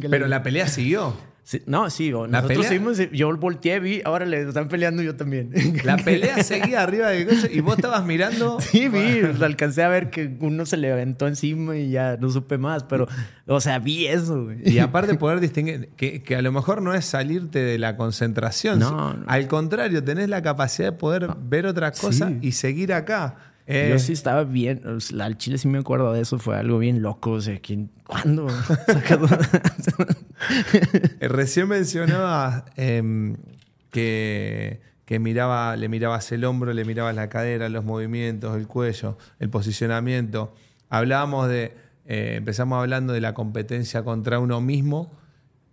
Pero 0.09 0.27
la 0.27 0.43
pelea 0.43 0.67
siguió. 0.67 1.15
Sí, 1.43 1.63
no, 1.67 1.91
sí, 1.91 2.13
o 2.13 2.27
¿La 2.27 2.43
nosotros 2.43 2.67
pelea? 2.67 2.69
seguimos, 2.69 3.11
yo 3.13 3.37
volteé, 3.37 3.81
vi, 3.81 4.03
ahora 4.05 4.25
le 4.25 4.43
están 4.43 4.69
peleando 4.69 5.03
yo 5.03 5.17
también. 5.17 5.51
La 5.85 5.97
pelea 5.97 6.43
seguía 6.45 6.83
arriba 6.83 7.09
de 7.09 7.27
cosas 7.27 7.51
y 7.53 7.61
vos 7.61 7.77
estabas 7.77 8.05
mirando. 8.05 8.59
Sí, 8.71 8.89
vi, 8.89 9.23
o 9.23 9.37
sea, 9.37 9.47
alcancé 9.47 9.83
a 9.83 9.89
ver 9.89 10.11
que 10.11 10.37
uno 10.41 10.65
se 10.67 10.77
le 10.77 10.93
aventó 10.93 11.27
encima 11.27 11.77
y 11.77 11.91
ya 11.91 12.17
no 12.19 12.31
supe 12.31 12.57
más, 12.59 12.85
pero, 12.85 13.09
o 13.47 13.61
sea, 13.61 13.79
vi 13.81 14.07
eso, 14.07 14.45
güey. 14.45 14.59
Y 14.65 14.79
aparte 14.81 15.15
poder 15.17 15.41
distinguir, 15.41 15.89
que, 15.97 16.23
que 16.23 16.37
a 16.37 16.43
lo 16.43 16.53
mejor 16.53 16.83
no 16.83 16.95
es 16.95 17.05
salirte 17.05 17.59
de 17.59 17.79
la 17.79 17.97
concentración. 17.97 18.79
No, 18.79 19.15
no. 19.15 19.25
Al 19.27 19.49
contrario, 19.49 20.05
tenés 20.05 20.29
la 20.29 20.43
capacidad 20.43 20.93
de 20.93 20.99
poder 20.99 21.29
ver 21.43 21.67
otra 21.67 21.91
cosa 21.91 22.29
Sí. 22.29 22.39
y 22.43 22.53
seguir 22.53 22.93
acá. 22.93 23.37
Eh, 23.73 23.91
Yo 23.91 23.99
sí 24.01 24.13
estaba 24.13 24.43
bien, 24.43 24.85
o 24.85 24.99
sea, 24.99 25.25
al 25.27 25.39
chile 25.39 25.57
sí 25.57 25.69
me 25.69 25.79
acuerdo 25.79 26.13
de 26.13 26.23
eso, 26.23 26.39
fue 26.41 26.57
algo 26.57 26.79
bien 26.79 27.03
loco, 27.03 27.31
o 27.33 27.41
sea, 27.41 27.61
¿quién, 27.61 27.91
¿cuándo? 28.05 28.49
Eh, 31.21 31.29
Recién 31.29 31.69
mencionabas 31.69 32.65
em, 32.77 33.37
que, 33.91 34.81
que 35.05 35.19
miraba, 35.19 35.77
le 35.77 35.89
mirabas 35.89 36.33
el 36.33 36.45
hombro, 36.45 36.73
le 36.73 36.85
mirabas 36.85 37.15
la 37.15 37.29
cadera, 37.29 37.69
los 37.69 37.85
movimientos, 37.85 38.57
el 38.57 38.67
cuello, 38.67 39.19
el 39.39 39.51
posicionamiento. 39.51 40.55
Hablábamos 40.89 41.49
de, 41.49 41.77
eh, 42.07 42.35
empezamos 42.37 42.79
hablando 42.81 43.13
de 43.13 43.21
la 43.21 43.35
competencia 43.35 44.03
contra 44.03 44.39
uno 44.41 44.61
mismo 44.61 45.13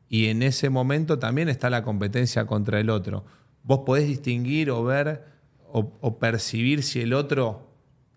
y 0.09 0.27
en 0.27 0.43
ese 0.43 0.69
momento 0.69 1.17
también 1.17 1.49
está 1.49 1.69
la 1.69 1.81
competencia 1.83 2.45
contra 2.45 2.79
el 2.79 2.89
otro. 2.89 3.25
Vos 3.63 3.79
podés 3.85 4.07
distinguir 4.07 4.69
o 4.69 4.83
ver 4.83 5.23
o, 5.71 5.93
o 6.01 6.19
percibir 6.19 6.83
si 6.83 7.01
el 7.01 7.13
otro 7.13 7.66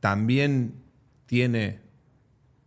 también 0.00 0.74
tiene 1.26 1.80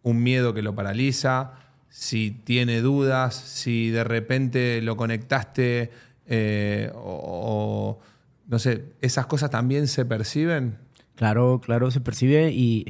un 0.04 0.24
miedo 0.24 0.54
que 0.54 0.62
lo 0.62 0.76
paraliza, 0.76 1.54
si 1.90 2.32
tiene 2.32 2.82
dudas, 2.82 3.36
si 3.36 3.90
de 3.90 4.04
repente 4.04 4.82
lo 4.82 4.98
conectaste 4.98 5.92
eh, 6.26 6.92
o, 6.96 8.00
no 8.48 8.60
sé, 8.60 8.86
esas 9.02 9.26
cosas 9.26 9.50
también 9.50 9.88
se 9.88 10.06
perciben. 10.06 10.78
Claro, 11.16 11.62
claro, 11.64 11.92
se 11.92 12.02
percibe 12.02 12.52
y, 12.52 12.84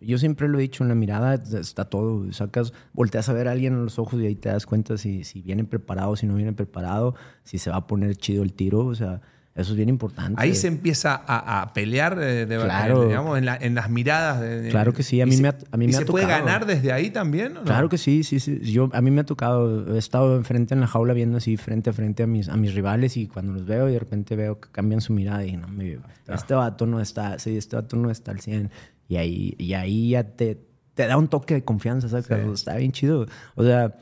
y 0.00 0.06
yo 0.06 0.16
siempre 0.16 0.48
lo 0.48 0.58
he 0.58 0.62
dicho, 0.62 0.82
en 0.82 0.88
la 0.88 0.94
mirada 0.94 1.34
está 1.34 1.84
todo. 1.84 2.32
Sacas, 2.32 2.72
volteas 2.94 3.28
a 3.28 3.34
ver 3.34 3.48
a 3.48 3.52
alguien 3.52 3.74
en 3.74 3.84
los 3.84 3.98
ojos 3.98 4.20
y 4.20 4.26
ahí 4.26 4.34
te 4.34 4.48
das 4.48 4.64
cuenta 4.64 4.96
si, 4.96 5.24
si 5.24 5.42
viene 5.42 5.64
preparado, 5.64 6.16
si 6.16 6.26
no 6.26 6.34
viene 6.34 6.54
preparado, 6.54 7.14
si 7.44 7.58
se 7.58 7.68
va 7.68 7.76
a 7.76 7.86
poner 7.86 8.16
chido 8.16 8.42
el 8.42 8.54
tiro. 8.54 8.86
O 8.86 8.94
sea, 8.94 9.20
eso 9.56 9.70
es 9.72 9.76
bien 9.76 9.88
importante. 9.88 10.40
Ahí 10.40 10.54
se 10.54 10.68
empieza 10.68 11.14
a, 11.26 11.62
a 11.62 11.72
pelear, 11.72 12.18
eh, 12.20 12.46
de, 12.46 12.58
Claro. 12.58 13.02
eh, 13.04 13.06
digamos, 13.08 13.38
en, 13.38 13.46
la- 13.46 13.56
en 13.56 13.74
las 13.74 13.88
miradas. 13.90 14.40
de- 14.40 14.60
de- 14.60 14.70
Claro 14.70 14.92
que 14.92 15.02
sí, 15.02 15.20
a 15.20 15.26
mí 15.26 15.36
me 15.38 15.48
ha- 15.48 15.56
a 15.70 15.76
mí 15.76 15.86
¿y 15.86 15.88
me 15.88 15.96
ha 15.96 15.98
se 15.98 16.04
puede 16.06 16.26
tocado. 16.26 16.44
ganar 16.44 16.66
desde 16.66 16.92
ahí 16.92 17.10
también? 17.10 17.54
no? 17.54 17.64
Claro 17.64 17.88
que 17.88 17.98
sí, 17.98 18.22
sí, 18.22 18.38
sí. 18.38 18.60
Yo, 18.60 18.90
a 18.92 19.00
mí 19.00 19.10
me 19.10 19.22
ha 19.22 19.24
tocado, 19.24 19.94
he 19.94 19.98
estado 19.98 20.36
enfrente 20.36 20.74
en 20.74 20.80
la 20.80 20.86
jaula 20.86 21.14
viendo 21.14 21.38
así 21.38 21.56
frente 21.56 21.90
a 21.90 21.92
frente 21.92 22.22
a 22.22 22.26
mis, 22.26 22.48
a 22.48 22.56
mis 22.56 22.74
rivales 22.74 23.16
y 23.16 23.26
cuando 23.26 23.52
los 23.54 23.64
veo 23.66 23.88
y 23.88 23.92
de 23.94 23.98
repente 23.98 24.36
veo 24.36 24.60
que 24.60 24.68
cambian 24.70 25.00
su 25.00 25.12
mirada 25.12 25.44
y 25.44 25.56
no 25.56 25.68
me 25.68 25.98
este 26.28 26.54
vato 26.54 26.86
no 26.86 27.00
está, 27.00 27.38
sí, 27.38 27.56
este 27.56 27.76
vato 27.76 27.96
no 27.96 28.10
está 28.10 28.32
al 28.32 28.40
100 28.40 28.70
y 29.08 29.16
ahí, 29.16 29.54
y 29.58 29.72
ahí 29.74 30.10
ya 30.10 30.24
te, 30.24 30.60
te 30.94 31.06
da 31.06 31.16
un 31.16 31.28
toque 31.28 31.54
de 31.54 31.64
confianza, 31.64 32.08
¿sabes? 32.08 32.26
Sí. 32.26 32.34
Está 32.52 32.76
bien 32.76 32.90
chido. 32.92 33.26
O 33.54 33.62
sea, 33.64 33.94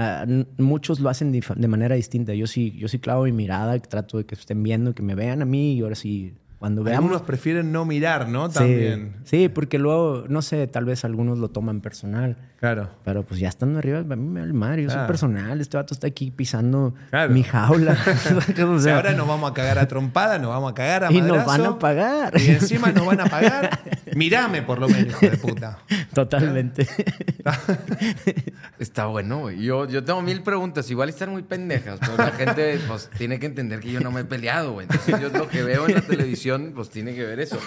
ah, 0.00 0.26
muchos 0.58 1.00
lo 1.00 1.08
hacen 1.08 1.30
de 1.32 1.68
manera 1.68 1.94
distinta. 1.94 2.34
Yo 2.34 2.46
sí, 2.46 2.72
yo 2.78 2.88
sí 2.88 2.98
clavo 2.98 3.24
mi 3.24 3.32
mirada, 3.32 3.78
trato 3.78 4.18
de 4.18 4.24
que 4.24 4.34
estén 4.34 4.62
viendo, 4.62 4.94
que 4.94 5.02
me 5.02 5.14
vean 5.14 5.42
a 5.42 5.44
mí 5.44 5.74
y 5.74 5.82
ahora 5.82 5.94
sí, 5.94 6.34
cuando 6.58 6.82
veamos... 6.82 7.04
Algunos 7.04 7.22
prefieren 7.22 7.72
no 7.72 7.86
mirar, 7.86 8.28
¿no? 8.28 8.50
También. 8.50 9.16
sí, 9.24 9.48
porque 9.48 9.78
luego, 9.78 10.24
no 10.28 10.42
sé, 10.42 10.66
tal 10.66 10.84
vez 10.84 11.04
algunos 11.06 11.38
lo 11.38 11.48
toman 11.48 11.80
personal. 11.80 12.36
Claro. 12.58 12.90
Pero 13.02 13.22
pues 13.22 13.40
ya 13.40 13.48
estando 13.48 13.78
arriba, 13.78 14.00
a 14.00 14.02
mí 14.02 14.16
me 14.28 14.40
vale 14.40 14.52
madre, 14.52 14.82
yo 14.82 14.90
soy 14.90 14.96
Claro. 14.96 15.06
personal, 15.06 15.60
este 15.62 15.78
vato 15.78 15.94
está 15.94 16.06
aquí 16.08 16.30
pisando 16.30 16.94
Claro. 17.08 17.32
mi 17.32 17.42
jaula. 17.42 17.96
O 18.68 18.78
sea, 18.78 18.96
ahora 18.96 19.12
nos 19.14 19.26
vamos 19.26 19.50
a 19.50 19.54
cagar 19.54 19.78
a 19.78 19.88
trompada, 19.88 20.38
nos 20.38 20.48
vamos 20.50 20.72
a 20.72 20.74
cagar 20.74 21.04
a 21.04 21.12
y 21.12 21.22
nos 21.22 21.46
van 21.46 21.64
a 21.64 21.78
pagar. 21.78 22.38
Y 22.38 22.50
encima 22.50 22.92
nos 22.92 23.06
van 23.06 23.20
a 23.20 23.24
pagar. 23.26 23.78
Mirame 24.20 24.60
por 24.60 24.78
lo 24.78 24.86
menos, 24.86 25.14
hijo 25.14 25.30
de 25.30 25.38
puta. 25.38 25.78
Totalmente. 26.14 26.86
Está 28.78 29.06
bueno, 29.06 29.38
güey. 29.38 29.62
Yo, 29.62 29.88
yo 29.88 30.04
tengo 30.04 30.20
mil 30.20 30.42
preguntas. 30.42 30.90
Igual 30.90 31.08
están 31.08 31.30
muy 31.30 31.42
pendejas, 31.42 31.98
pero 32.00 32.18
la 32.18 32.30
gente 32.32 32.78
pues, 32.86 33.08
tiene 33.16 33.40
que 33.40 33.46
entender 33.46 33.80
que 33.80 33.90
yo 33.90 34.00
no 34.00 34.10
me 34.10 34.20
he 34.20 34.24
peleado, 34.24 34.72
güey. 34.72 34.86
Entonces, 34.90 35.18
yo 35.22 35.30
lo 35.30 35.48
que 35.48 35.62
veo 35.62 35.88
en 35.88 35.94
la 35.94 36.02
televisión, 36.02 36.72
pues 36.74 36.90
tiene 36.90 37.14
que 37.14 37.24
ver 37.24 37.40
eso. 37.40 37.58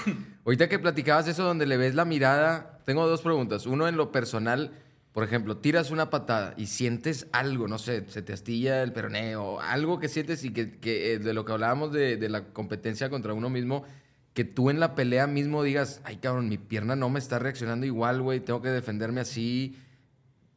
Ahorita 0.46 0.70
que 0.70 0.78
platicabas 0.78 1.28
eso 1.28 1.44
donde 1.44 1.66
le 1.66 1.76
ves 1.76 1.96
la 1.96 2.06
mirada, 2.06 2.78
tengo 2.86 3.08
dos 3.08 3.24
preguntas. 3.24 3.66
Uno, 3.66 3.88
en 3.88 3.98
lo 3.98 4.12
personal, 4.12 4.74
por 5.12 5.24
ejemplo, 5.24 5.58
tiras 5.58 5.90
una 5.90 6.12
patada 6.12 6.54
y 6.56 6.68
sientes 6.68 7.26
algo, 7.32 7.68
no 7.68 7.80
sé, 7.80 8.06
se 8.10 8.22
te 8.22 8.32
astilla 8.32 8.84
el 8.84 8.94
peroneo, 8.94 9.60
algo 9.60 10.00
que 10.00 10.08
sientes 10.08 10.44
y 10.44 10.54
que, 10.54 10.78
que, 10.78 11.14
eh, 11.14 11.18
de 11.18 11.34
lo 11.34 11.46
que 11.46 11.52
hablábamos 11.52 11.92
de, 11.92 12.16
de 12.18 12.30
la 12.30 12.44
competencia 12.46 13.10
contra 13.10 13.34
uno 13.34 13.50
mismo, 13.50 13.86
que 14.34 14.44
tú 14.44 14.70
en 14.70 14.80
la 14.80 14.96
pelea 14.96 15.28
mismo 15.28 15.64
digas, 15.64 16.02
ay 16.04 16.18
cabrón, 16.18 16.50
mi 16.50 16.58
pierna 16.58 16.96
no 16.96 17.10
me 17.10 17.20
está 17.20 17.40
reaccionando 17.40 17.86
igual, 17.86 18.22
güey, 18.22 18.40
tengo 18.40 18.62
que 18.62 18.70
defenderme 18.70 19.22
así. 19.22 19.78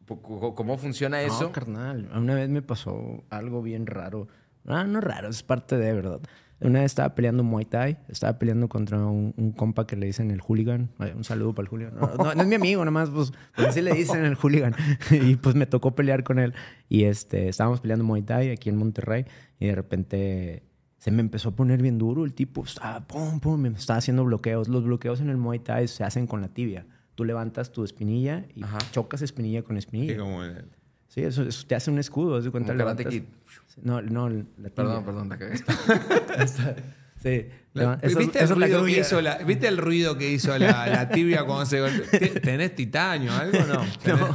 ¿Cómo 0.06 0.78
funciona 0.78 1.20
eso? 1.22 1.44
No, 1.44 1.52
carnal. 1.52 2.08
Una 2.14 2.34
vez 2.34 2.48
me 2.48 2.62
pasó 2.62 3.24
algo 3.28 3.60
bien 3.62 3.86
raro. 3.86 4.28
Ah, 4.66 4.84
no 4.84 5.00
raro, 5.00 5.28
es 5.28 5.42
parte 5.42 5.76
de 5.76 5.92
verdad. 5.92 6.20
Una 6.58 6.80
vez 6.80 6.86
estaba 6.86 7.14
peleando 7.14 7.42
Muay 7.42 7.66
Thai, 7.66 7.98
estaba 8.08 8.38
peleando 8.38 8.68
contra 8.68 8.98
un, 9.04 9.34
un 9.36 9.52
compa 9.52 9.86
que 9.86 9.94
le 9.94 10.06
dicen 10.06 10.30
el 10.30 10.40
hooligan. 10.40 10.88
Ay, 10.98 11.12
Un 11.14 11.22
saludo 11.24 11.54
para 11.54 11.66
el 11.66 11.70
hooligan. 11.70 11.96
No, 11.96 12.14
no, 12.16 12.34
no 12.34 12.42
es 12.42 12.48
mi 12.48 12.54
amigo, 12.54 12.82
nomás, 12.84 13.10
pues, 13.10 13.32
pues 13.54 13.68
así 13.68 13.82
le 13.82 13.92
dicen 13.92 14.24
el 14.24 14.36
hooligan. 14.36 14.74
Y 15.10 15.36
pues 15.36 15.54
me 15.54 15.66
tocó 15.66 15.94
pelear 15.94 16.24
con 16.24 16.38
él. 16.38 16.54
Y 16.88 17.04
este, 17.04 17.48
estábamos 17.48 17.80
peleando 17.80 18.04
Muay 18.06 18.22
Thai 18.22 18.50
aquí 18.52 18.70
en 18.70 18.76
Monterrey. 18.76 19.26
Y 19.58 19.66
de 19.66 19.74
repente 19.74 20.62
se 21.06 21.12
me 21.12 21.20
empezó 21.20 21.50
a 21.50 21.52
poner 21.52 21.80
bien 21.80 21.98
duro 21.98 22.24
el 22.24 22.34
tipo. 22.34 22.64
Estaba, 22.64 23.06
pum, 23.06 23.38
pum, 23.38 23.60
me 23.60 23.68
estaba 23.68 23.98
haciendo 23.98 24.24
bloqueos. 24.24 24.66
Los 24.66 24.82
bloqueos 24.82 25.20
en 25.20 25.28
el 25.30 25.36
Muay 25.36 25.60
Thai 25.60 25.86
se 25.86 26.02
hacen 26.02 26.26
con 26.26 26.40
la 26.40 26.48
tibia. 26.48 26.84
Tú 27.14 27.24
levantas 27.24 27.70
tu 27.70 27.84
espinilla 27.84 28.44
y 28.56 28.64
Ajá. 28.64 28.78
chocas 28.90 29.22
espinilla 29.22 29.62
con 29.62 29.76
espinilla. 29.76 30.14
Sí, 30.14 30.18
como 30.18 30.42
el- 30.42 30.64
Sí, 31.06 31.20
eso, 31.22 31.44
eso 31.44 31.64
te 31.64 31.76
hace 31.76 31.92
un 31.92 32.00
escudo, 32.00 32.36
haz 32.36 32.42
de 32.44 32.50
cuenta. 32.50 32.74
Levantas-. 32.74 33.22
No, 33.82 34.02
no, 34.02 34.28
la 34.28 34.34
tibia. 34.40 34.74
Perdón, 34.74 35.04
perdón, 35.04 35.28
la. 35.28 35.38
Sí. 37.22 37.46
La- 37.72 37.98
esa- 38.00 38.18
¿Viste, 38.18 38.42
esa 38.42 38.54
el 38.54 38.60
ruido 38.62 38.84
que 38.86 39.00
hizo 39.00 39.20
la, 39.20 39.38
¿Viste 39.38 39.68
el 39.68 39.76
ruido 39.76 40.16
que 40.16 40.32
hizo 40.32 40.56
la, 40.58 40.86
la 40.86 41.08
tibia 41.10 41.44
cuando 41.44 41.66
se 41.66 41.80
golpeó? 41.80 42.04
¿Te- 42.10 42.40
¿Tenés 42.40 42.74
titanio 42.74 43.32
algo 43.34 43.58
o 43.58 43.66
no? 43.66 43.74
No, 43.84 44.34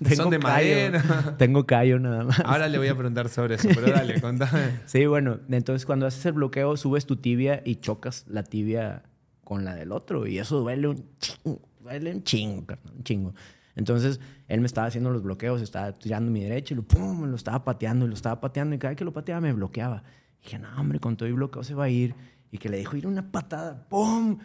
¿Tenés- 0.00 0.14
¿Son 0.16 0.30
de 0.30 0.38
callo. 0.40 0.42
madera? 0.42 1.36
Tengo 1.38 1.64
callo 1.66 1.98
nada 2.00 2.24
más. 2.24 2.40
Ahora 2.40 2.68
le 2.68 2.78
voy 2.78 2.88
a 2.88 2.94
preguntar 2.96 3.28
sobre 3.28 3.54
eso, 3.56 3.68
pero 3.74 3.90
dale, 3.92 4.20
contame. 4.20 4.80
Sí, 4.86 5.06
bueno, 5.06 5.38
entonces 5.50 5.86
cuando 5.86 6.06
haces 6.06 6.26
el 6.26 6.32
bloqueo, 6.32 6.76
subes 6.76 7.06
tu 7.06 7.16
tibia 7.16 7.62
y 7.64 7.76
chocas 7.76 8.24
la 8.28 8.42
tibia 8.42 9.02
con 9.44 9.64
la 9.64 9.74
del 9.76 9.92
otro. 9.92 10.26
Y 10.26 10.38
eso 10.38 10.58
duele 10.60 10.88
un 10.88 11.04
chingo, 11.20 11.60
duele 11.80 12.12
un 12.14 12.24
chingo, 12.24 12.64
un 12.96 13.04
chingo. 13.04 13.34
Entonces, 13.76 14.18
él 14.48 14.60
me 14.60 14.66
estaba 14.66 14.88
haciendo 14.88 15.10
los 15.10 15.22
bloqueos, 15.22 15.62
estaba 15.62 15.92
tirando 15.92 16.30
mi 16.30 16.42
derecha 16.42 16.74
y 16.74 16.76
lo, 16.76 16.82
pum, 16.82 17.24
lo 17.30 17.36
estaba 17.36 17.64
pateando 17.64 18.04
y 18.06 18.08
lo 18.08 18.14
estaba 18.14 18.40
pateando. 18.40 18.74
Y 18.74 18.78
cada 18.78 18.90
vez 18.90 18.98
que 18.98 19.04
lo 19.04 19.12
pateaba 19.12 19.40
me 19.40 19.52
bloqueaba. 19.52 20.02
Dije, 20.42 20.58
no, 20.58 20.68
hombre, 20.78 20.98
con 20.98 21.16
todo 21.16 21.28
y 21.28 21.32
bloqueo 21.32 21.62
se 21.64 21.74
va 21.74 21.84
a 21.84 21.88
ir. 21.88 22.14
Y 22.50 22.58
que 22.58 22.68
le 22.68 22.78
dijo 22.78 22.96
ir 22.96 23.06
una 23.06 23.30
patada, 23.30 23.88
pum, 23.88 24.38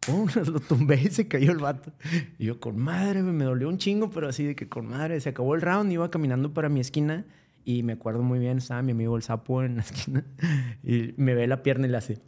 pum, 0.00 0.28
lo 0.46 0.60
tumbé 0.60 1.02
y 1.02 1.10
se 1.10 1.28
cayó 1.28 1.52
el 1.52 1.58
vato. 1.58 1.92
Y 2.38 2.46
yo, 2.46 2.60
con 2.60 2.78
madre, 2.78 3.22
me 3.22 3.44
dolió 3.44 3.68
un 3.68 3.78
chingo, 3.78 4.10
pero 4.10 4.28
así 4.28 4.44
de 4.44 4.54
que 4.54 4.68
con 4.68 4.86
madre. 4.86 5.20
Se 5.20 5.30
acabó 5.30 5.54
el 5.54 5.60
round, 5.60 5.92
iba 5.92 6.10
caminando 6.10 6.54
para 6.54 6.68
mi 6.68 6.80
esquina. 6.80 7.24
Y 7.64 7.82
me 7.82 7.92
acuerdo 7.92 8.22
muy 8.22 8.38
bien, 8.38 8.58
estaba 8.58 8.82
mi 8.82 8.92
amigo 8.92 9.16
el 9.16 9.22
sapo 9.22 9.62
en 9.62 9.76
la 9.76 9.82
esquina 9.82 10.24
y 10.82 11.14
me 11.16 11.34
ve 11.34 11.46
la 11.46 11.62
pierna 11.62 11.86
y 11.86 11.90
le 11.90 11.96
hace. 11.98 12.22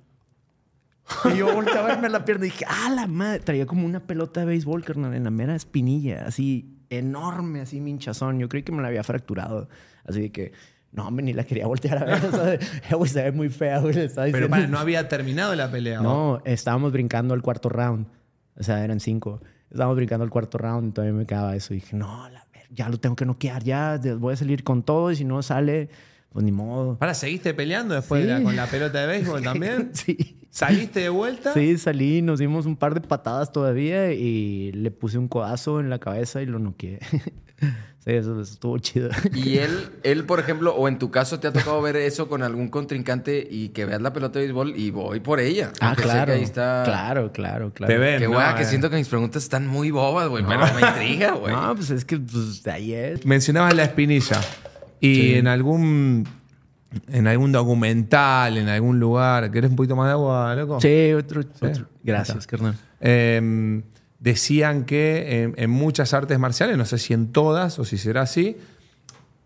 Y 1.33 1.37
yo 1.37 1.53
volteé 1.53 1.79
a 1.79 1.83
verme 1.83 2.09
la 2.09 2.25
pierna 2.25 2.47
y 2.47 2.51
dije, 2.51 2.65
¡ah, 2.69 2.91
la 2.95 3.07
madre! 3.07 3.41
Traía 3.41 3.67
como 3.67 3.87
una 3.87 4.01
pelota 4.01 4.41
de 4.41 4.47
béisbol, 4.47 4.85
carnal, 4.85 5.15
en 5.15 5.25
la 5.25 5.31
mera 5.31 5.55
espinilla, 5.55 6.27
así 6.27 6.79
enorme, 6.91 7.61
así 7.61 7.81
minchazón. 7.81 8.39
Yo 8.39 8.49
creí 8.49 8.63
que 8.63 8.73
me 8.73 8.83
la 8.83 8.89
había 8.89 9.03
fracturado. 9.03 9.69
Así 10.05 10.21
de 10.21 10.33
que, 10.33 10.53
no, 10.93 11.09
hombre, 11.09 11.25
ni 11.25 11.33
la 11.33 11.45
quería 11.45 11.67
voltear 11.67 11.99
a 11.99 12.05
ver. 12.05 12.21
O 12.95 13.07
sea, 13.07 13.07
se 13.07 13.23
ve 13.25 13.33
muy 13.33 13.49
fea, 13.49 13.79
güey. 13.81 13.95
le 13.95 14.05
estaba 14.05 14.27
Pero 14.31 14.49
para, 14.49 14.67
no 14.67 14.79
había 14.79 15.09
terminado 15.09 15.55
la 15.55 15.71
pelea. 15.71 16.01
¿o? 16.01 16.03
No, 16.03 16.43
estábamos 16.45 16.93
brincando 16.93 17.35
al 17.35 17.43
cuarto 17.43 17.69
round. 17.69 18.07
O 18.59 18.63
sea, 18.63 18.85
eran 18.85 19.01
cinco. 19.01 19.41
Estábamos 19.71 19.97
brincando 19.97 20.23
al 20.25 20.31
cuarto 20.31 20.59
round 20.59 20.91
y 20.91 20.93
todavía 20.93 21.17
me 21.19 21.27
quedaba 21.27 21.57
eso. 21.57 21.73
Y 21.75 21.79
dije, 21.79 21.97
no, 21.97 22.29
la 22.29 22.43
ya 22.75 22.89
lo 22.89 22.99
tengo 22.99 23.17
que 23.17 23.27
noquear, 23.27 23.63
ya 23.65 24.01
voy 24.19 24.33
a 24.33 24.37
salir 24.37 24.65
con 24.65 24.83
todo 24.83 25.11
y 25.11 25.17
si 25.17 25.27
no 25.27 25.43
sale, 25.43 25.91
pues 26.31 26.43
ni 26.43 26.53
modo. 26.53 26.97
¿Para, 26.97 27.13
seguiste 27.13 27.53
peleando 27.53 27.95
después 27.95 28.23
Sí. 28.23 28.29
de 28.29 28.39
la- 28.39 28.43
con 28.43 28.57
la 28.57 28.67
pelota 28.67 28.99
de 29.03 29.07
béisbol 29.09 29.43
también? 29.45 29.91
Sí. 29.93 30.39
¿Saliste 30.49 31.01
de 31.01 31.09
vuelta? 31.11 31.53
Sí, 31.53 31.77
salí, 31.77 32.23
nos 32.23 32.39
dimos 32.39 32.65
un 32.65 32.77
par 32.77 32.95
de 32.95 33.01
patadas 33.03 33.53
todavía 33.53 34.13
y 34.15 34.73
le 34.73 34.91
puse 34.91 35.19
un 35.19 35.29
codazo 35.29 35.81
en 35.81 35.91
la 35.91 35.99
cabeza 35.99 36.41
y 36.41 36.47
lo 36.47 36.59
noqueé. 36.59 36.99
Sí, 38.05 38.13
eso, 38.13 38.33
eso 38.41 38.53
estuvo 38.53 38.79
chido. 38.79 39.11
Y 39.35 39.59
él, 39.59 39.91
él, 40.03 40.25
por 40.25 40.41
ejemplo, 40.41 40.75
o 40.75 40.89
en 40.89 40.99
tu 40.99 41.11
caso, 41.11 41.39
¿te 41.41 41.49
ha 41.49 41.53
tocado 41.53 41.81
ver 41.83 41.97
eso 41.97 42.29
con 42.29 42.43
algún 42.43 42.69
contrincante 42.69 43.47
y 43.51 43.69
que 43.71 43.85
veas 43.85 44.01
la 44.03 44.13
pelota 44.13 44.39
de 44.39 44.47
béisbol 44.47 44.75
y 44.77 44.91
voy 44.91 45.21
por 45.21 45.41
ella? 45.41 45.73
Ah, 45.81 45.95
claro. 45.97 46.33
ahí 46.33 46.43
está... 46.43 46.83
Claro, 46.85 47.33
claro, 47.33 47.73
claro. 47.73 47.93
Te 47.93 47.99
ven, 47.99 48.19
Qué 48.21 48.27
¿no? 48.27 48.33
guay, 48.35 48.55
que 48.57 48.63
Eh. 48.63 48.67
siento 48.67 48.91
que 48.91 48.97
mis 48.97 49.09
preguntas 49.09 49.43
están 49.43 49.67
muy 49.67 49.91
bobas, 49.91 50.29
güey, 50.29 50.45
pero 50.47 50.61
me 50.75 50.81
intriga, 50.81 51.33
güey. 51.41 51.53
No, 51.55 51.75
pues 51.75 51.91
es 51.91 52.05
que 52.05 52.19
pues, 52.19 52.63
de 52.63 52.71
ahí 52.71 52.93
es. 52.95 53.25
Mencionabas 53.27 53.75
la 53.75 53.85
espinilla. 53.85 54.41
Y 55.01 55.35
en 55.35 55.47
algún 55.49 56.27
en 57.11 57.27
algún 57.27 57.53
documental, 57.53 58.59
en 58.59 58.69
algún 58.69 59.01
lugar, 59.01 59.51
¿querés 59.51 59.71
un 59.71 59.77
poquito 59.77 59.97
más 59.97 60.09
de 60.09 60.13
agua, 60.13 60.55
loco? 60.55 60.81
Sí, 60.81 61.13
otro. 61.15 61.41
otro. 61.41 61.87
Gracias, 62.05 62.47
carnal. 62.47 62.77
Eh, 63.01 63.83
decían 64.23 64.85
que 64.85 65.43
en, 65.43 65.55
en 65.59 65.69
muchas 65.69 66.15
artes 66.15 66.39
marciales, 66.39 66.79
no 66.79 66.85
sé 66.87 66.97
si 66.99 67.13
en 67.13 67.33
todas 67.33 67.79
o 67.81 67.85
si 67.85 67.99
será 67.99 68.23
así, 68.23 68.57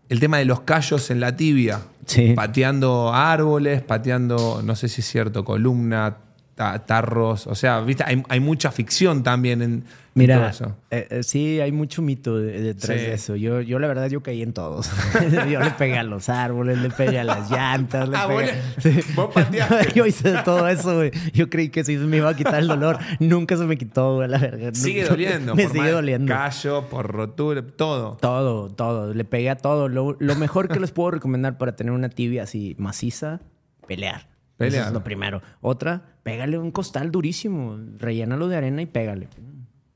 el 0.07 0.19
tema 0.19 0.37
de 0.37 0.45
los 0.45 0.61
callos 0.61 1.09
en 1.11 1.19
la 1.19 1.35
tibia, 1.35 1.81
Sí. 2.05 2.33
pateando 2.35 3.11
árboles, 3.13 3.81
pateando, 3.81 4.61
no 4.63 4.75
sé 4.77 4.87
si 4.87 5.01
es 5.01 5.07
cierto, 5.09 5.43
columna, 5.43 6.17
tarros, 6.57 7.45
o 7.47 7.53
sea, 7.55 7.81
viste, 7.81 8.03
hay, 8.05 8.23
hay 8.29 8.39
mucha 8.39 8.71
ficción 8.71 9.21
también 9.21 9.61
en, 9.61 9.71
en 9.73 9.81
todo 9.83 9.91
Mira, 10.15 10.49
eso. 10.49 10.75
eh, 10.89 11.07
eh, 11.11 11.21
sí, 11.21 11.59
hay 11.61 11.71
mucho 11.71 12.01
mito 12.01 12.35
de- 12.39 12.59
detrás 12.61 12.97
Sí. 12.99 13.05
de 13.05 13.13
eso. 13.13 13.35
Yo, 13.35 13.61
yo, 13.61 13.77
la 13.77 13.87
verdad, 13.87 14.09
yo 14.09 14.23
caí 14.23 14.41
en 14.41 14.53
todos. 14.53 14.89
yo 15.51 15.59
le 15.59 15.69
pegué 15.77 15.99
a 15.99 16.03
los 16.03 16.29
árboles, 16.29 16.79
le 16.79 16.89
pegué 16.89 17.19
a 17.19 17.23
las 17.23 17.51
llantas. 17.51 18.09
Le 18.09 18.17
Ah, 18.17 18.27
pegué... 18.27 18.53
Sí. 18.79 18.99
vos 19.15 19.29
yo 19.95 20.07
hice 20.07 20.31
de 20.31 20.41
todo 20.41 20.67
eso, 20.67 20.95
güey. 20.95 21.11
Yo 21.33 21.47
creí 21.51 21.69
que 21.69 21.83
sí 21.83 21.93
se 21.95 22.03
me 22.05 22.17
iba 22.17 22.29
a 22.29 22.35
quitar 22.35 22.55
el 22.55 22.67
dolor. 22.67 22.97
Nunca 23.19 23.55
se 23.55 23.65
me 23.65 23.77
quitó, 23.77 24.15
güey, 24.15 24.27
la 24.27 24.39
verga. 24.39 24.71
Sigue 24.73 25.01
Nunca- 25.01 25.13
doliendo. 25.13 25.55
Me 25.55 25.63
por 25.67 25.71
sigue 25.73 25.91
doliendo. 25.91 26.33
Callo, 26.33 26.89
por 26.89 27.05
rotura, 27.11 27.61
todo. 27.61 28.17
Todo, 28.19 28.69
todo. 28.69 29.13
Le 29.13 29.23
pegué 29.25 29.51
a 29.51 29.57
todo. 29.57 29.87
Lo, 29.89 30.17
lo 30.19 30.35
mejor 30.35 30.67
que 30.69 30.79
les 30.79 30.89
puedo 30.91 31.11
recomendar 31.11 31.59
para 31.59 31.75
tener 31.75 31.93
una 31.93 32.09
tibia 32.09 32.41
así 32.41 32.75
maciza, 32.79 33.41
pelear. 33.87 34.25
Eso 34.59 34.81
es 34.81 34.91
lo 34.91 35.03
primero. 35.03 35.41
Otra, 35.61 36.01
pégale 36.23 36.57
un 36.57 36.71
costal 36.71 37.11
durísimo. 37.11 37.77
Rellénalo 37.97 38.47
de 38.47 38.57
arena 38.57 38.81
y 38.81 38.85
pégale. 38.85 39.27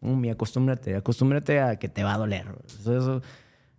Mm, 0.01 0.25
y 0.25 0.29
acostúmbrate. 0.29 0.95
Acostúmbrate 0.95 1.59
a 1.59 1.77
que 1.77 1.89
te 1.89 2.03
va 2.03 2.13
a 2.13 2.17
doler. 2.17 2.45
Eso, 2.67 2.97
eso, 2.97 3.21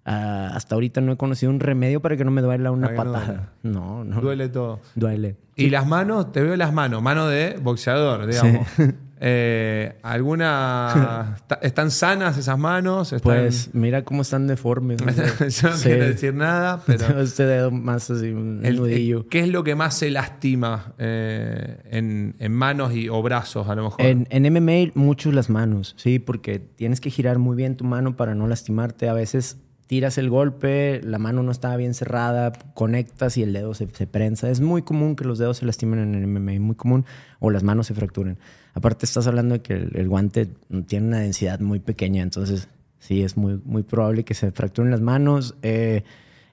ah, 0.04 0.50
hasta 0.54 0.74
ahorita 0.74 1.00
no 1.00 1.12
he 1.12 1.16
conocido 1.16 1.50
un 1.50 1.60
remedio 1.60 2.00
para 2.00 2.16
que 2.16 2.24
no 2.24 2.30
me 2.30 2.42
duela 2.42 2.70
una 2.70 2.88
no 2.88 2.96
patada. 2.96 3.52
No, 3.62 4.04
no. 4.04 4.20
Duele 4.20 4.48
todo. 4.48 4.80
Duele. 4.94 5.36
Y 5.54 5.70
las 5.70 5.86
manos, 5.86 6.32
te 6.32 6.42
veo 6.42 6.56
las 6.56 6.72
manos, 6.72 7.02
mano 7.02 7.28
de 7.28 7.58
boxeador, 7.62 8.26
digamos. 8.26 8.66
Eh, 9.24 9.94
¿Alguna. 10.02 11.36
¿Están 11.62 11.92
sanas 11.92 12.36
esas 12.36 12.58
manos? 12.58 13.12
¿Están- 13.12 13.42
Pues 13.42 13.70
mira 13.72 14.02
cómo 14.04 14.22
están 14.22 14.48
deformes. 14.48 15.00
¿no? 15.00 15.12
Yo 15.48 15.68
no 15.70 15.76
Sí. 15.76 15.84
quiero 15.84 16.06
decir 16.06 16.34
nada, 16.34 16.82
pero. 16.86 17.20
Este 17.20 17.46
dedo 17.46 17.70
más 17.70 18.10
así, 18.10 18.30
un 18.30 18.60
el- 18.64 18.76
nudillo. 18.76 19.28
¿Qué 19.28 19.40
es 19.40 19.48
lo 19.48 19.62
que 19.62 19.76
más 19.76 19.96
se 19.96 20.10
lastima 20.10 20.94
eh, 20.98 21.76
en, 21.90 22.34
en 22.40 22.52
manos 22.52 22.92
y, 22.94 23.08
o 23.08 23.22
brazos, 23.22 23.68
a 23.68 23.74
lo 23.76 23.84
mejor? 23.84 24.00
En, 24.04 24.26
en 24.30 24.52
MMA, 24.52 24.90
mucho 24.94 25.30
las 25.30 25.48
manos, 25.50 25.94
sí, 25.98 26.18
porque 26.18 26.58
tienes 26.58 27.00
que 27.00 27.10
girar 27.10 27.38
muy 27.38 27.54
bien 27.56 27.76
tu 27.76 27.84
mano 27.84 28.16
para 28.16 28.34
no 28.34 28.48
lastimarte. 28.48 29.08
A 29.08 29.12
veces 29.12 29.58
tiras 29.86 30.18
el 30.18 30.30
golpe, 30.30 31.00
la 31.04 31.18
mano 31.18 31.42
no 31.44 31.52
está 31.52 31.76
bien 31.76 31.94
cerrada, 31.94 32.52
conectas 32.74 33.36
y 33.36 33.42
el 33.44 33.52
dedo 33.52 33.74
se, 33.74 33.86
se 33.90 34.06
prensa. 34.08 34.50
Es 34.50 34.60
muy 34.60 34.82
común 34.82 35.14
que 35.14 35.24
los 35.24 35.38
dedos 35.38 35.58
se 35.58 35.66
lastimen 35.66 36.00
en 36.00 36.14
el 36.16 36.26
MMA, 36.26 36.58
muy 36.60 36.74
común, 36.74 37.04
o 37.38 37.50
las 37.50 37.62
manos 37.62 37.86
se 37.86 37.94
fracturen. 37.94 38.38
Aparte, 38.74 39.06
estás 39.06 39.26
hablando 39.26 39.54
de 39.54 39.62
que 39.62 39.74
el, 39.74 39.90
el 39.94 40.08
guante 40.08 40.48
tiene 40.86 41.08
una 41.08 41.20
densidad 41.20 41.60
muy 41.60 41.80
pequeña, 41.80 42.22
entonces 42.22 42.68
sí, 42.98 43.22
es 43.22 43.36
muy, 43.36 43.60
muy 43.64 43.82
probable 43.82 44.24
que 44.24 44.34
se 44.34 44.50
fracturen 44.52 44.90
las 44.90 45.00
manos. 45.00 45.56
Eh, 45.62 46.04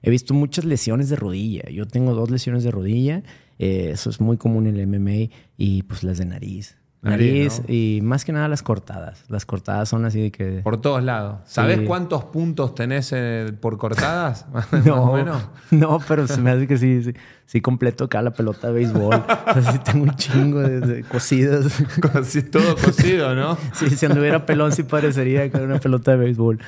he 0.02 0.10
visto 0.10 0.34
muchas 0.34 0.64
lesiones 0.64 1.08
de 1.08 1.16
rodilla. 1.16 1.68
Yo 1.70 1.86
tengo 1.86 2.14
dos 2.14 2.30
lesiones 2.30 2.64
de 2.64 2.70
rodilla. 2.70 3.22
eh, 3.58 3.90
eso 3.92 4.10
es 4.10 4.20
muy 4.20 4.36
común 4.36 4.66
en 4.66 4.76
el 4.76 4.86
MMA 4.86 5.30
y 5.56 5.82
pues 5.84 6.02
las 6.02 6.18
de 6.18 6.24
nariz. 6.26 6.79
Nariz, 7.02 7.60
Nariz 7.60 7.62
y 7.70 8.00
más 8.02 8.26
que 8.26 8.32
nada 8.32 8.46
las 8.48 8.62
cortadas. 8.62 9.24
Las 9.28 9.46
cortadas 9.46 9.88
son 9.88 10.04
así 10.04 10.20
de 10.20 10.30
que... 10.30 10.60
Por 10.62 10.82
todos 10.82 11.02
lados. 11.02 11.38
¿Sabes 11.46 11.78
Sí. 11.78 11.84
cuántos 11.86 12.24
puntos 12.26 12.74
tenés 12.74 13.10
eh, 13.14 13.52
por 13.58 13.78
cortadas? 13.78 14.46
Más 14.52 14.68
o 14.72 14.76
No, 14.84 15.12
menos. 15.14 15.42
no, 15.70 15.98
pero 16.06 16.26
se 16.26 16.38
me 16.42 16.50
hace 16.50 16.66
que 16.66 16.76
sí, 16.76 17.02
sí, 17.02 17.14
sí 17.46 17.60
completo 17.62 18.04
acá 18.04 18.20
la 18.20 18.32
pelota 18.32 18.66
de 18.68 18.74
béisbol. 18.74 19.14
O 19.50 19.62
sea, 19.62 19.72
sí 19.72 19.78
tengo 19.78 20.04
un 20.04 20.14
chingo 20.16 20.60
de, 20.60 20.80
de 20.80 21.02
cosidas. 21.04 21.82
Así 22.14 22.42
todo 22.42 22.76
cocido, 22.76 23.34
¿no? 23.34 23.56
Sí, 23.72 23.88
si 23.90 24.04
anduviera 24.04 24.44
pelón 24.44 24.72
sí 24.72 24.82
parecería 24.82 25.48
que 25.50 25.56
era 25.56 25.64
una 25.66 25.78
pelota 25.78 26.10
de 26.10 26.16
béisbol. 26.18 26.58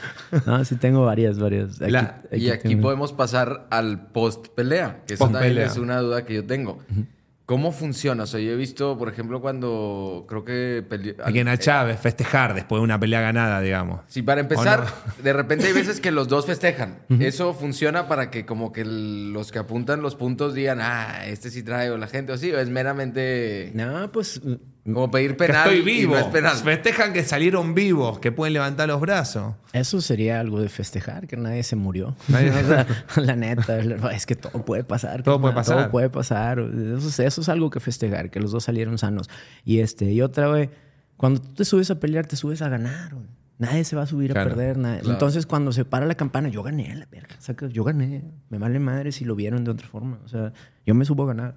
No, 0.47 0.65
sí 0.65 0.77
tengo 0.77 1.05
varias, 1.05 1.39
varias. 1.39 1.81
Aquí- 1.83 1.91
La- 1.91 2.23
Y 2.33 2.49
aquí 2.49 2.69
tengo. 2.71 2.83
podemos 2.85 3.13
pasar 3.13 3.67
al 3.71 4.07
post 4.13 4.49
pelea, 4.49 5.03
que 5.07 5.13
eso 5.15 5.25
también 5.25 5.43
Post-pelea. 5.55 5.67
es 5.67 5.77
una 5.77 5.99
duda 5.99 6.25
que 6.25 6.35
yo 6.37 6.47
tengo. 6.47 6.79
¿Cómo 7.53 7.71
funciona? 7.71 8.23
O 8.23 8.27
sea, 8.27 8.41
yo 8.41 8.51
he 8.53 8.57
visto, 8.57 8.97
por 8.97 9.11
ejemplo, 9.11 9.43
cuando 9.43 10.25
creo 10.27 10.43
que... 10.43 10.83
pele- 10.89 11.17
A 11.23 11.31
quien 11.31 11.49
a 11.49 11.59
Chávez 11.59 12.01
festejar 12.01 12.55
después 12.55 12.81
de 12.81 12.85
una 12.85 12.99
pelea 12.99 13.21
ganada, 13.21 13.61
digamos. 13.61 14.01
Sí, 14.09 14.23
para 14.23 14.41
empezar, 14.41 14.87
¿O 15.19 15.23
de 15.23 15.33
repente 15.35 15.67
hay 15.67 15.75
veces 15.75 16.01
que 16.01 16.13
los 16.13 16.29
dos 16.29 16.47
festejan. 16.47 17.01
Eso 17.21 17.53
funciona 17.53 18.09
para 18.09 18.31
que 18.31 18.47
como 18.47 18.73
que 18.73 18.87
los 18.87 19.53
que 19.53 19.59
apuntan 19.59 20.01
los 20.01 20.15
puntos 20.15 20.55
digan, 20.55 20.79
ah, 20.81 21.27
este 21.27 21.51
sí 21.51 21.63
trae 21.63 21.91
o 21.91 21.99
la 21.99 22.07
gente 22.07 22.33
o 22.33 22.37
así, 22.37 22.51
o 22.53 22.59
es 22.59 22.71
meramente 22.71 23.71
No, 23.75 24.11
pues 24.13 24.41
como 24.85 25.11
pedir 25.11 25.33
Que 25.33 25.47
penal 25.47 25.69
estoy 25.73 25.79
y 25.79 25.83
vivo. 25.99 26.15
no 26.15 26.19
es 26.21 26.27
penal. 26.27 26.57
Festejan 26.57 27.13
que 27.13 27.23
salieron 27.23 27.75
vivos, 27.75 28.19
que 28.19 28.33
pueden 28.33 28.53
levantar 28.55 28.89
los 28.89 29.01
brazos. 29.01 29.55
eso 29.73 30.01
sería 30.01 30.41
algo 30.41 30.61
de 30.61 30.69
festejar, 30.69 31.27
que 31.29 31.37
nadie 31.37 31.63
se 31.63 31.77
murió. 31.77 32.17
Nadie- 32.29 32.51
O 32.63 32.67
sea, 32.67 32.87
la 33.23 33.37
neta, 33.37 33.79
es 34.13 34.27
que 34.27 34.35
todo 34.37 34.65
puede 34.65 34.83
pasar. 34.85 35.23
Todo 35.23 35.41
puede 35.41 35.55
pasar. 35.55 35.77
Todo 35.77 35.91
puede 35.91 36.11
pasar. 36.11 36.59
Eso, 36.59 37.09
es- 37.09 37.21
eso 37.21 37.41
es 37.43 37.49
algo 37.49 37.71
que 37.71 37.79
festejar, 37.81 38.31
que 38.31 38.41
los 38.41 38.51
dos 38.51 38.65
salieron 38.65 38.99
sanos. 38.99 39.29
Y 39.65 39.79
este, 39.81 40.11
y 40.11 40.21
otra 40.21 40.49
vez, 40.49 40.71
cuando 41.17 41.41
tú 41.41 41.55
te 41.55 41.65
subes 41.65 41.91
a 41.93 42.01
pelear, 42.01 42.27
te 42.27 42.35
subes 42.37 42.61
a 42.63 42.69
ganar. 42.69 43.15
Nadie 43.59 43.85
se 43.85 43.95
va 43.95 44.03
a 44.03 44.07
subir 44.07 44.33
Claro, 44.33 44.51
a 44.51 44.55
perder. 44.57 44.77
nadie. 44.79 45.01
claro. 45.03 45.13
Entonces, 45.13 45.47
cuando 45.47 45.71
se 45.71 45.85
para 45.85 46.05
la 46.05 46.17
campana, 46.17 46.49
yo 46.49 46.65
gané 46.65 46.91
a 46.91 46.97
la 46.97 47.07
verga. 47.07 47.37
Yo 47.71 47.85
gané. 47.85 48.25
Me 48.51 48.59
vale 48.59 48.81
madre 48.81 49.13
si 49.13 49.25
lo 49.25 49.37
vieron 49.37 49.63
de 49.63 49.71
otra 49.71 49.87
forma. 49.87 50.19
O 50.25 50.29
sea, 50.29 50.53
yo 50.85 50.97
me 50.97 51.05
subo 51.05 51.23
a 51.23 51.27
ganar. 51.29 51.55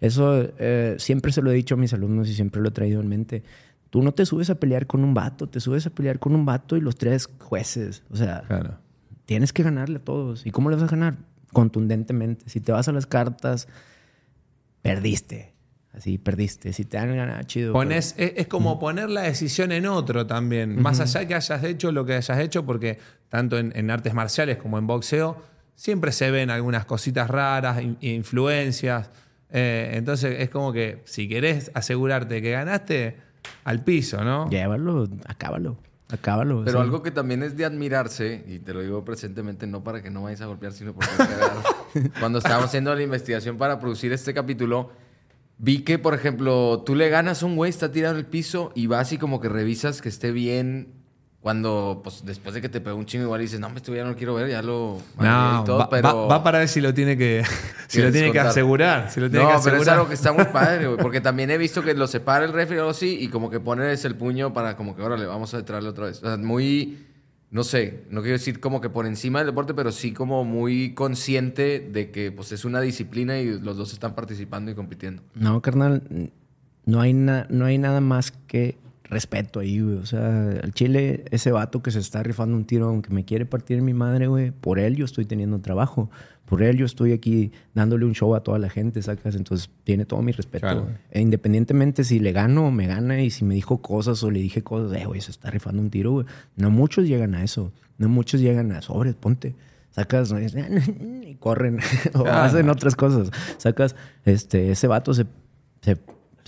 Eso 0.00 0.42
eh, 0.58 0.96
siempre 0.98 1.32
se 1.32 1.42
lo 1.42 1.50
he 1.50 1.54
dicho 1.54 1.74
a 1.74 1.78
mis 1.78 1.92
alumnos 1.92 2.28
y 2.28 2.34
siempre 2.34 2.60
lo 2.60 2.68
he 2.68 2.72
traído 2.72 3.00
en 3.00 3.08
mente. 3.08 3.42
Tú 3.90 4.02
no 4.02 4.12
te 4.12 4.26
subes 4.26 4.50
a 4.50 4.54
pelear 4.56 4.86
con 4.86 5.02
un 5.02 5.14
vato, 5.14 5.48
te 5.48 5.60
subes 5.60 5.86
a 5.86 5.90
pelear 5.90 6.18
con 6.18 6.34
un 6.34 6.44
vato 6.44 6.76
y 6.76 6.80
los 6.80 6.96
tres 6.96 7.28
jueces. 7.40 8.02
O 8.10 8.16
sea, 8.16 8.42
Claro. 8.46 8.78
tienes 9.24 9.52
que 9.52 9.62
ganarle 9.62 9.96
a 9.96 10.04
todos. 10.04 10.46
¿Y 10.46 10.50
cómo 10.50 10.70
le 10.70 10.76
vas 10.76 10.84
a 10.84 10.88
ganar? 10.88 11.16
Contundentemente. 11.52 12.48
Si 12.48 12.60
te 12.60 12.70
vas 12.72 12.86
a 12.88 12.92
las 12.92 13.06
cartas, 13.06 13.66
perdiste. 14.82 15.54
Así, 15.92 16.18
perdiste. 16.18 16.72
Si 16.72 16.84
te 16.84 16.96
dan 16.98 17.16
ganar, 17.16 17.44
chido. 17.46 17.72
Pones, 17.72 18.14
es, 18.18 18.34
es 18.36 18.46
como 18.46 18.78
poner 18.78 19.08
la 19.10 19.22
decisión 19.22 19.72
en 19.72 19.86
otro 19.86 20.26
también. 20.26 20.80
Más 20.80 21.00
allá 21.00 21.26
que 21.26 21.34
hayas 21.34 21.64
hecho 21.64 21.90
lo 21.90 22.04
que 22.04 22.14
hayas 22.14 22.38
hecho, 22.38 22.64
porque 22.64 22.98
tanto 23.28 23.58
en, 23.58 23.72
en 23.74 23.90
artes 23.90 24.14
marciales 24.14 24.58
como 24.58 24.78
en 24.78 24.86
boxeo, 24.86 25.42
siempre 25.74 26.12
se 26.12 26.30
ven 26.30 26.50
algunas 26.50 26.84
cositas 26.84 27.28
raras, 27.28 27.82
in- 27.82 27.96
influencias. 28.00 29.10
Eh, 29.50 29.92
entonces 29.94 30.40
es 30.40 30.50
como 30.50 30.72
que 30.72 31.02
si 31.04 31.28
querés 31.28 31.70
asegurarte 31.74 32.42
que 32.42 32.50
ganaste, 32.50 33.16
al 33.64 33.82
piso, 33.82 34.24
¿no? 34.24 34.48
Llévalo, 34.50 35.08
acábalo. 35.26 35.78
Acábalo. 36.10 36.62
Pero 36.64 36.78
sí. 36.78 36.84
algo 36.84 37.02
que 37.02 37.10
también 37.10 37.42
es 37.42 37.56
de 37.56 37.66
admirarse, 37.66 38.44
y 38.46 38.60
te 38.60 38.72
lo 38.72 38.80
digo 38.80 39.04
presentemente 39.04 39.66
no 39.66 39.84
para 39.84 40.02
que 40.02 40.10
no 40.10 40.22
vayas 40.22 40.40
a 40.40 40.46
golpear, 40.46 40.72
sino 40.72 40.94
porque 40.94 41.10
cuando 42.20 42.38
estábamos 42.38 42.66
haciendo 42.66 42.94
la 42.94 43.02
investigación 43.02 43.58
para 43.58 43.78
producir 43.78 44.12
este 44.12 44.32
capítulo, 44.32 44.90
vi 45.58 45.82
que, 45.82 45.98
por 45.98 46.14
ejemplo, 46.14 46.82
tú 46.84 46.94
le 46.94 47.10
ganas 47.10 47.42
a 47.42 47.46
un 47.46 47.56
güey, 47.56 47.68
está 47.68 47.92
tirado 47.92 48.14
en 48.14 48.20
el 48.20 48.26
piso, 48.26 48.72
y 48.74 48.86
vas 48.86 49.12
y 49.12 49.18
como 49.18 49.40
que 49.40 49.50
revisas 49.50 50.00
que 50.00 50.08
esté 50.08 50.32
bien. 50.32 50.94
Cuando, 51.40 52.00
pues, 52.02 52.24
después 52.24 52.52
de 52.54 52.60
que 52.60 52.68
te 52.68 52.80
pegó 52.80 52.96
un 52.96 53.06
chingo, 53.06 53.24
igual 53.24 53.40
dices, 53.40 53.60
no, 53.60 53.68
este 53.68 53.94
ya 53.94 54.02
no 54.02 54.10
lo 54.10 54.16
quiero 54.16 54.34
ver, 54.34 54.50
ya 54.50 54.60
lo... 54.60 55.00
No, 55.20 55.60
y 55.60 55.64
todo, 55.64 55.78
va, 55.78 55.88
pero... 55.88 56.02
va- 56.26 56.26
va 56.38 56.42
para 56.42 56.58
ver 56.58 56.68
si 56.68 56.80
lo 56.80 56.92
tiene 56.92 57.16
que, 57.16 57.44
si 57.86 58.02
lo 58.02 58.10
tiene 58.10 58.32
que 58.32 58.40
asegurar. 58.40 59.08
Si 59.10 59.20
lo 59.20 59.30
tiene 59.30 59.44
no, 59.44 59.50
que 59.52 59.56
pero 59.62 59.76
es 59.76 59.82
asegurar. 59.82 59.94
algo 59.94 60.08
que 60.08 60.14
está 60.14 60.32
muy 60.32 60.44
padre, 60.52 60.86
güey. 60.88 60.98
Porque 60.98 61.20
también 61.20 61.50
he 61.52 61.56
visto 61.56 61.80
que 61.82 61.94
lo 61.94 62.08
separa 62.08 62.44
el 62.44 62.52
refri 62.52 62.78
o 62.78 62.88
así 62.90 63.18
y 63.20 63.28
como 63.28 63.50
que 63.50 63.60
pones 63.60 64.04
el 64.04 64.16
puño 64.16 64.52
para 64.52 64.76
como 64.76 64.96
que, 64.96 65.02
órale, 65.02 65.26
vamos 65.26 65.54
a 65.54 65.64
traerle 65.64 65.90
otra 65.90 66.06
vez. 66.06 66.20
O 66.24 66.26
sea, 66.26 66.36
muy, 66.38 67.06
no 67.52 67.62
sé, 67.62 68.02
no 68.10 68.20
quiero 68.20 68.36
decir 68.36 68.58
como 68.58 68.80
que 68.80 68.90
por 68.90 69.06
encima 69.06 69.38
del 69.38 69.46
deporte, 69.46 69.74
pero 69.74 69.92
sí 69.92 70.12
como 70.12 70.44
muy 70.44 70.92
consciente 70.94 71.78
de 71.78 72.10
que 72.10 72.32
pues 72.32 72.50
es 72.50 72.64
una 72.64 72.80
disciplina 72.80 73.38
y 73.38 73.60
los 73.60 73.76
dos 73.76 73.92
están 73.92 74.16
participando 74.16 74.72
y 74.72 74.74
compitiendo. 74.74 75.22
No, 75.36 75.62
carnal, 75.62 76.02
no 76.84 77.00
hay, 77.00 77.12
na- 77.14 77.46
no 77.48 77.64
hay 77.64 77.78
nada 77.78 78.00
más 78.00 78.32
que 78.48 78.76
respeto 79.08 79.60
ahí, 79.60 79.80
güey. 79.80 79.96
O 79.96 80.06
sea, 80.06 80.50
al 80.62 80.72
chile, 80.72 81.24
ese 81.30 81.50
vato 81.52 81.82
que 81.82 81.90
se 81.90 81.98
está 81.98 82.22
rifando 82.22 82.56
un 82.56 82.64
tiro, 82.64 82.88
aunque 82.88 83.10
me 83.12 83.24
quiere 83.24 83.46
partir 83.46 83.82
mi 83.82 83.94
madre, 83.94 84.26
güey, 84.26 84.50
por 84.50 84.78
él 84.78 84.96
yo 84.96 85.04
estoy 85.04 85.24
teniendo 85.24 85.58
trabajo. 85.60 86.10
Por 86.44 86.62
él 86.62 86.78
yo 86.78 86.86
estoy 86.86 87.12
aquí 87.12 87.52
dándole 87.74 88.06
un 88.06 88.14
show 88.14 88.34
a 88.34 88.42
toda 88.42 88.58
la 88.58 88.70
gente, 88.70 89.02
sacas. 89.02 89.34
Entonces 89.34 89.70
tiene 89.84 90.06
todo 90.06 90.22
mi 90.22 90.32
respeto. 90.32 90.62
Claro. 90.62 90.88
E 91.10 91.20
independientemente 91.20 92.04
si 92.04 92.20
le 92.20 92.32
gano 92.32 92.68
o 92.68 92.70
me 92.70 92.86
gana 92.86 93.20
y 93.22 93.30
si 93.30 93.44
me 93.44 93.54
dijo 93.54 93.82
cosas 93.82 94.22
o 94.22 94.30
le 94.30 94.40
dije 94.40 94.62
cosas, 94.62 94.98
eh, 94.98 95.04
güey, 95.04 95.20
se 95.20 95.30
está 95.30 95.50
rifando 95.50 95.82
un 95.82 95.90
tiro, 95.90 96.12
güey. 96.12 96.26
No 96.56 96.70
muchos 96.70 97.06
llegan 97.06 97.34
a 97.34 97.44
eso. 97.44 97.72
No 97.98 98.08
muchos 98.08 98.40
llegan 98.40 98.72
a 98.72 98.80
sobres, 98.80 99.14
ponte. 99.14 99.54
Sacas 99.90 100.32
¿no? 100.32 100.38
y 100.40 101.34
corren 101.40 101.80
o 102.14 102.24
hacen 102.26 102.68
otras 102.70 102.94
cosas. 102.94 103.30
Sacas, 103.58 103.96
este, 104.24 104.70
ese 104.70 104.86
vato 104.86 105.12
se, 105.12 105.26
se, 105.82 105.98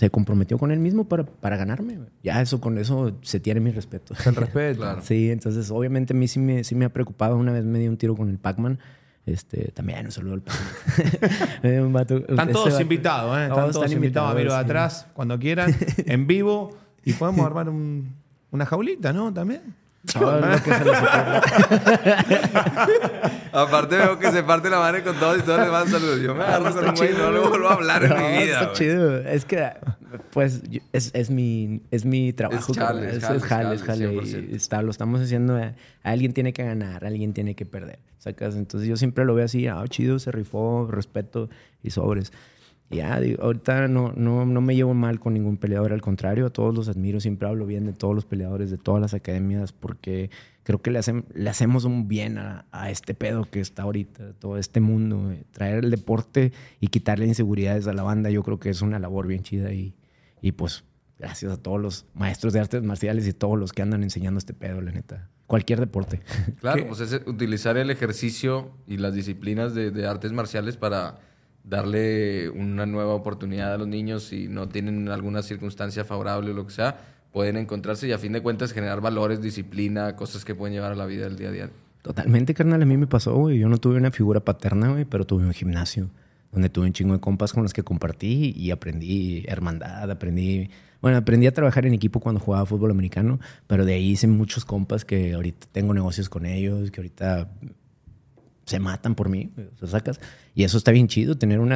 se 0.01 0.09
comprometió 0.09 0.57
con 0.57 0.71
él 0.71 0.79
mismo 0.79 1.03
para, 1.03 1.25
para 1.27 1.57
ganarme. 1.57 1.99
Ya 2.23 2.41
eso, 2.41 2.59
con 2.59 2.79
eso 2.79 3.15
se 3.21 3.39
tiene 3.39 3.59
mi 3.59 3.69
respeto. 3.69 4.15
El 4.25 4.35
respeto. 4.35 4.79
Claro. 4.81 5.01
Sí, 5.03 5.29
entonces 5.29 5.69
obviamente 5.69 6.13
a 6.13 6.17
mí 6.17 6.27
sí 6.27 6.39
me, 6.39 6.63
sí 6.63 6.73
me 6.73 6.85
ha 6.85 6.89
preocupado. 6.89 7.37
Una 7.37 7.51
vez 7.51 7.65
me 7.65 7.77
dio 7.77 7.87
un 7.91 7.97
tiro 7.97 8.15
con 8.15 8.27
el 8.27 8.39
Pac-Man. 8.39 8.79
Este, 9.27 9.71
también 9.73 10.03
un 10.07 10.11
saludo 10.11 10.33
al 10.33 10.41
Pac-Man. 10.41 12.05
Están 12.27 12.51
todos 12.51 12.81
invitados, 12.81 13.37
¿eh? 13.37 13.43
Están 13.43 13.57
Todos 13.59 13.75
están 13.75 13.91
invitados 13.91 14.31
a 14.31 14.35
Miro 14.35 14.53
de 14.53 14.57
sí. 14.57 14.65
atrás 14.65 15.07
cuando 15.13 15.37
quieran, 15.37 15.75
en 15.97 16.25
vivo. 16.25 16.75
Y 17.05 17.13
podemos 17.13 17.45
armar 17.45 17.69
un- 17.69 18.15
una 18.49 18.65
jaulita, 18.65 19.13
¿no? 19.13 19.31
También. 19.31 19.61
Todo 20.13 20.39
lo 20.41 20.63
que 20.63 20.73
se 20.73 20.85
les 20.85 20.97
ocurra. 20.97 21.41
Aparte 23.53 23.95
veo 23.97 24.17
que 24.19 24.31
se 24.31 24.43
parte 24.43 24.69
la 24.69 24.79
madre 24.79 25.03
con 25.03 25.15
todos 25.17 25.37
y 25.39 25.41
todos 25.43 25.59
le 25.61 25.69
van 25.69 25.87
saludos. 25.87 26.19
Yo 26.21 26.33
me 26.33 26.43
agarro 26.43 26.73
con 26.73 26.89
un 26.89 26.95
güey 26.95 27.11
y 27.11 27.17
no 27.17 27.31
le 27.31 27.39
vuelvo 27.39 27.67
a 27.69 27.73
hablar 27.73 28.03
en 28.05 28.13
mi 28.17 28.43
vida, 28.43 28.53
Está 28.61 28.63
güey. 28.65 28.75
chido. 28.75 29.17
Es 29.19 29.45
que, 29.45 29.69
pues, 30.31 30.63
yo- 30.69 30.79
es, 30.93 31.11
es, 31.13 31.29
mi, 31.29 31.81
es 31.91 32.05
mi 32.05 32.33
trabajo. 32.33 32.71
Es 32.71 32.77
jale, 32.77 33.15
es 33.15 33.23
jale, 33.23 33.37
es 33.37 33.43
jale, 33.43 33.75
es 33.75 33.81
es 33.81 33.87
jale, 33.87 34.05
jale. 34.07 34.21
100%. 34.21 34.49
Y 34.51 34.55
está, 34.55 34.81
lo 34.81 34.91
estamos 34.91 35.21
haciendo. 35.21 35.59
eh, 35.59 35.75
Alguien 36.03 36.33
tiene 36.33 36.51
que 36.53 36.63
ganar, 36.63 37.05
alguien 37.05 37.33
tiene 37.33 37.55
que 37.55 37.65
perder. 37.65 37.99
¿Sacas? 38.17 38.55
Entonces 38.55 38.87
yo 38.89 38.97
siempre 38.97 39.25
lo 39.25 39.33
veo 39.35 39.45
así, 39.45 39.67
ah, 39.67 39.83
chido, 39.89 40.19
se 40.19 40.31
rifó, 40.31 40.87
respeto 40.89 41.49
y 41.83 41.89
sobres. 41.91 42.31
Ya, 42.91 43.19
digo, 43.19 43.41
ahorita 43.43 43.87
no, 43.87 44.11
no, 44.15 44.45
no 44.45 44.61
me 44.61 44.75
llevo 44.75 44.93
mal 44.93 45.19
con 45.19 45.33
ningún 45.33 45.57
peleador, 45.57 45.93
al 45.93 46.01
contrario, 46.01 46.45
a 46.45 46.49
todos 46.49 46.75
los 46.75 46.87
admiro, 46.89 47.19
siempre 47.19 47.47
hablo 47.47 47.65
bien 47.65 47.85
de 47.85 47.93
todos 47.93 48.13
los 48.13 48.25
peleadores, 48.25 48.69
de 48.69 48.77
todas 48.77 49.01
las 49.01 49.13
academias, 49.13 49.71
porque 49.71 50.29
creo 50.63 50.81
que 50.81 50.91
le, 50.91 50.99
hacem- 50.99 51.23
le 51.33 51.49
hacemos 51.49 51.85
un 51.85 52.07
bien 52.07 52.37
a, 52.37 52.65
a 52.71 52.89
este 52.91 53.13
pedo 53.13 53.45
que 53.49 53.61
está 53.61 53.83
ahorita, 53.83 54.33
todo 54.33 54.57
este 54.57 54.81
mundo. 54.81 55.19
güey. 55.23 55.43
Traer 55.51 55.83
el 55.85 55.89
deporte 55.91 56.51
y 56.79 56.87
quitarle 56.87 57.25
inseguridades 57.25 57.87
a 57.87 57.93
la 57.93 58.03
banda, 58.03 58.29
yo 58.29 58.43
creo 58.43 58.59
que 58.59 58.69
es 58.69 58.81
una 58.81 58.99
labor 58.99 59.25
bien 59.25 59.43
chida 59.43 59.71
y, 59.71 59.93
y 60.41 60.51
pues 60.51 60.83
gracias 61.17 61.51
a 61.53 61.57
todos 61.57 61.79
los 61.79 62.05
maestros 62.13 62.51
de 62.51 62.59
artes 62.59 62.83
marciales 62.83 63.27
y 63.27 63.33
todos 63.33 63.57
los 63.57 63.71
que 63.73 63.83
andan 63.83 64.03
enseñando 64.03 64.37
este 64.37 64.53
pedo, 64.53 64.81
la 64.81 64.91
neta. 64.91 65.29
Cualquier 65.47 65.79
deporte. 65.79 66.19
Claro, 66.59 66.85
pues 66.89 66.99
es 67.01 67.13
utilizar 67.25 67.77
el 67.77 67.89
ejercicio 67.89 68.71
y 68.87 68.97
las 68.97 69.13
disciplinas 69.13 69.73
de, 69.75 69.91
de 69.91 70.07
artes 70.07 70.31
marciales 70.33 70.77
para 70.77 71.19
darle 71.63 72.49
una 72.49 72.85
nueva 72.85 73.13
oportunidad 73.13 73.73
a 73.73 73.77
los 73.77 73.87
niños 73.87 74.23
si 74.23 74.47
no 74.47 74.67
tienen 74.67 75.09
alguna 75.09 75.41
circunstancia 75.43 76.03
favorable 76.03 76.51
o 76.51 76.53
lo 76.53 76.65
que 76.65 76.73
sea, 76.73 76.99
pueden 77.31 77.57
encontrarse 77.57 78.07
y 78.07 78.11
a 78.11 78.17
fin 78.17 78.33
de 78.33 78.41
cuentas 78.41 78.73
generar 78.73 79.01
valores, 79.01 79.41
disciplina, 79.41 80.15
cosas 80.15 80.43
que 80.43 80.55
pueden 80.55 80.73
llevar 80.73 80.91
a 80.91 80.95
la 80.95 81.05
vida 81.05 81.25
del 81.25 81.37
día 81.37 81.49
a 81.49 81.51
día. 81.51 81.69
Totalmente, 82.01 82.53
carnal. 82.53 82.81
A 82.81 82.85
mí 82.85 82.97
me 82.97 83.07
pasó, 83.07 83.35
güey. 83.35 83.59
Yo 83.59 83.69
no 83.69 83.77
tuve 83.77 83.97
una 83.97 84.11
figura 84.11 84.39
paterna, 84.39 84.89
güey, 84.89 85.05
pero 85.05 85.25
tuve 85.25 85.45
un 85.45 85.53
gimnasio 85.53 86.09
donde 86.51 86.69
tuve 86.69 86.87
un 86.87 86.93
chingo 86.93 87.13
de 87.13 87.19
compas 87.19 87.53
con 87.53 87.63
los 87.63 87.73
que 87.73 87.83
compartí 87.83 88.53
y 88.55 88.71
aprendí 88.71 89.43
hermandad, 89.47 90.09
aprendí... 90.11 90.69
Bueno, 91.01 91.17
aprendí 91.17 91.47
a 91.47 91.53
trabajar 91.53 91.87
en 91.87 91.95
equipo 91.95 92.19
cuando 92.19 92.39
jugaba 92.39 92.63
fútbol 92.67 92.91
americano, 92.91 93.39
pero 93.65 93.85
de 93.85 93.93
ahí 93.95 94.11
hice 94.11 94.27
muchos 94.27 94.65
compas 94.65 95.03
que 95.03 95.33
ahorita 95.33 95.65
tengo 95.71 95.95
negocios 95.95 96.29
con 96.29 96.45
ellos, 96.45 96.91
que 96.91 97.01
ahorita 97.01 97.49
se 98.71 98.79
matan 98.79 99.15
por 99.15 99.29
mí, 99.29 99.51
güey, 99.55 99.67
o 99.67 99.77
sea, 99.77 99.87
sacas. 99.87 100.19
Y 100.55 100.63
eso 100.63 100.77
está 100.77 100.91
bien 100.91 101.07
chido, 101.07 101.37
tener 101.37 101.59
una 101.59 101.75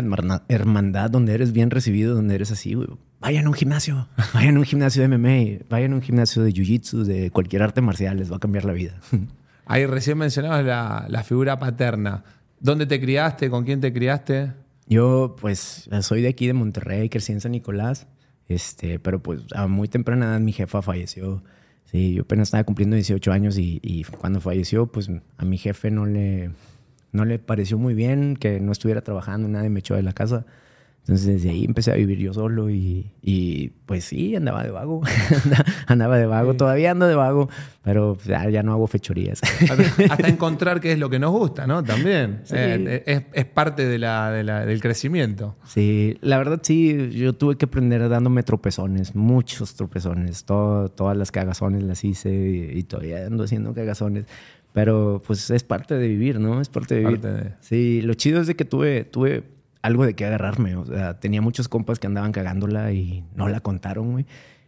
hermandad 0.49 1.09
donde 1.09 1.33
eres 1.33 1.51
bien 1.51 1.69
recibido, 1.69 2.15
donde 2.15 2.35
eres 2.35 2.51
así, 2.51 2.73
güey. 2.73 2.87
Vayan 3.19 3.45
a 3.45 3.49
un 3.49 3.53
gimnasio, 3.53 4.07
vayan 4.33 4.55
a 4.55 4.59
un 4.59 4.65
gimnasio 4.65 5.01
de 5.01 5.07
MMA, 5.07 5.65
vayan 5.69 5.93
a 5.93 5.95
un 5.95 6.01
gimnasio 6.01 6.43
de 6.43 6.51
jiu-jitsu, 6.51 7.03
de 7.03 7.29
cualquier 7.31 7.61
arte 7.61 7.81
marcial, 7.81 8.17
les 8.17 8.31
va 8.31 8.37
a 8.37 8.39
cambiar 8.39 8.65
la 8.65 8.73
vida. 8.73 8.99
Ahí 9.67 9.85
recién 9.85 10.17
mencionabas 10.17 10.63
la, 10.63 11.05
la 11.09 11.23
figura 11.23 11.59
paterna. 11.59 12.23
¿Dónde 12.59 12.85
te 12.85 12.99
criaste? 12.99 13.49
¿Con 13.49 13.65
quién 13.65 13.81
te 13.81 13.91
criaste? 13.91 14.53
Yo, 14.87 15.35
pues, 15.39 15.89
soy 16.01 16.21
de 16.21 16.27
aquí 16.27 16.47
de 16.47 16.53
Monterrey, 16.53 17.09
crecí 17.09 17.31
en 17.31 17.41
San 17.41 17.51
Nicolás, 17.51 18.07
este, 18.47 18.99
pero 18.99 19.21
pues 19.21 19.41
a 19.55 19.67
muy 19.67 19.87
temprana 19.87 20.27
edad 20.27 20.39
mi 20.39 20.51
jefa 20.51 20.81
falleció. 20.81 21.43
Sí, 21.85 22.13
yo 22.13 22.23
apenas 22.23 22.49
estaba 22.49 22.63
cumpliendo 22.63 22.95
18 22.95 23.31
años 23.31 23.57
y, 23.57 23.79
y 23.81 24.03
cuando 24.03 24.41
falleció, 24.41 24.87
pues 24.87 25.09
a 25.37 25.45
mi 25.45 25.57
jefe 25.57 25.91
no 25.91 26.05
le, 26.05 26.51
no 27.15 27.25
le 27.25 27.39
pareció 27.39 27.77
muy 27.77 27.93
bien 27.93 28.35
que 28.35 28.59
no 28.59 28.71
estuviera 28.71 29.01
trabajando, 29.01 29.47
nadie 29.47 29.69
me 29.69 29.79
echó 29.79 29.95
de 29.95 30.03
la 30.03 30.13
casa. 30.13 30.45
Entonces 31.07 31.27
desde 31.27 31.51
ahí 31.51 31.65
empecé 31.65 31.91
a 31.91 31.95
vivir 31.95 32.17
yo 32.17 32.33
solo 32.33 32.71
y, 32.71 33.11
y 33.21 33.69
pues 33.85 34.05
sí, 34.05 34.35
andaba 34.35 34.63
de 34.63 34.71
vago. 34.71 35.03
andaba 35.87 36.17
de 36.17 36.25
vago, 36.25 36.55
todavía 36.55 36.89
ando 36.89 37.05
de 37.07 37.13
vago, 37.13 37.47
pero 37.83 38.17
ya, 38.25 38.49
ya 38.49 38.63
no 38.63 38.73
hago 38.73 38.87
fechorías. 38.87 39.39
Hasta, 39.69 40.13
hasta 40.13 40.27
encontrar 40.27 40.79
qué 40.81 40.93
es 40.93 40.97
lo 40.97 41.11
que 41.11 41.19
nos 41.19 41.29
gusta, 41.31 41.67
¿no? 41.67 41.83
También. 41.83 42.39
Sí. 42.45 42.55
Eh, 42.57 43.03
es, 43.05 43.21
es 43.33 43.45
parte 43.45 43.85
de 43.85 43.99
la, 43.99 44.31
de 44.31 44.43
la- 44.43 44.65
del 44.65 44.81
crecimiento. 44.81 45.55
Sí, 45.67 46.17
la 46.21 46.39
verdad 46.39 46.59
sí, 46.63 47.11
yo 47.11 47.33
tuve 47.33 47.55
que 47.55 47.65
aprender 47.65 48.09
dándome 48.09 48.41
tropezones, 48.41 49.13
muchos 49.15 49.75
tropezones, 49.75 50.43
todo, 50.45 50.89
todas 50.89 51.15
las 51.15 51.31
cagazones 51.31 51.83
las 51.83 52.03
hice 52.03 52.31
y, 52.33 52.79
y 52.79 52.83
todavía 52.83 53.27
ando 53.27 53.43
haciendo 53.43 53.75
cagazones, 53.75 54.25
pero 54.75 55.21
pues 55.25 55.49
es 55.49 55.63
parte 55.63 55.95
de 55.95 56.07
vivir, 56.07 56.39
¿no? 56.39 56.61
Es 56.61 56.69
parte 56.69 56.93
de 56.95 57.01
vivir. 57.01 57.19
Parte 57.21 57.43
de- 57.43 57.53
Sí, 57.61 58.01
lo 58.03 58.13
chido 58.13 58.39
es 58.41 58.45
de 58.47 58.55
que 58.55 58.65
tuve, 58.65 59.05
tuve 59.05 59.43
algo 59.81 60.05
de 60.05 60.13
qué 60.13 60.25
agarrarme, 60.25 60.75
o 60.75 60.85
sea, 60.85 61.19
tenía 61.19 61.41
muchos 61.41 61.67
compas 61.67 61.97
que 61.97 62.07
andaban 62.07 62.31
cagándola 62.31 62.91
y 62.91 63.23
no 63.35 63.47
la 63.47 63.61
contaron, 63.61 64.11
güey, 64.11 64.25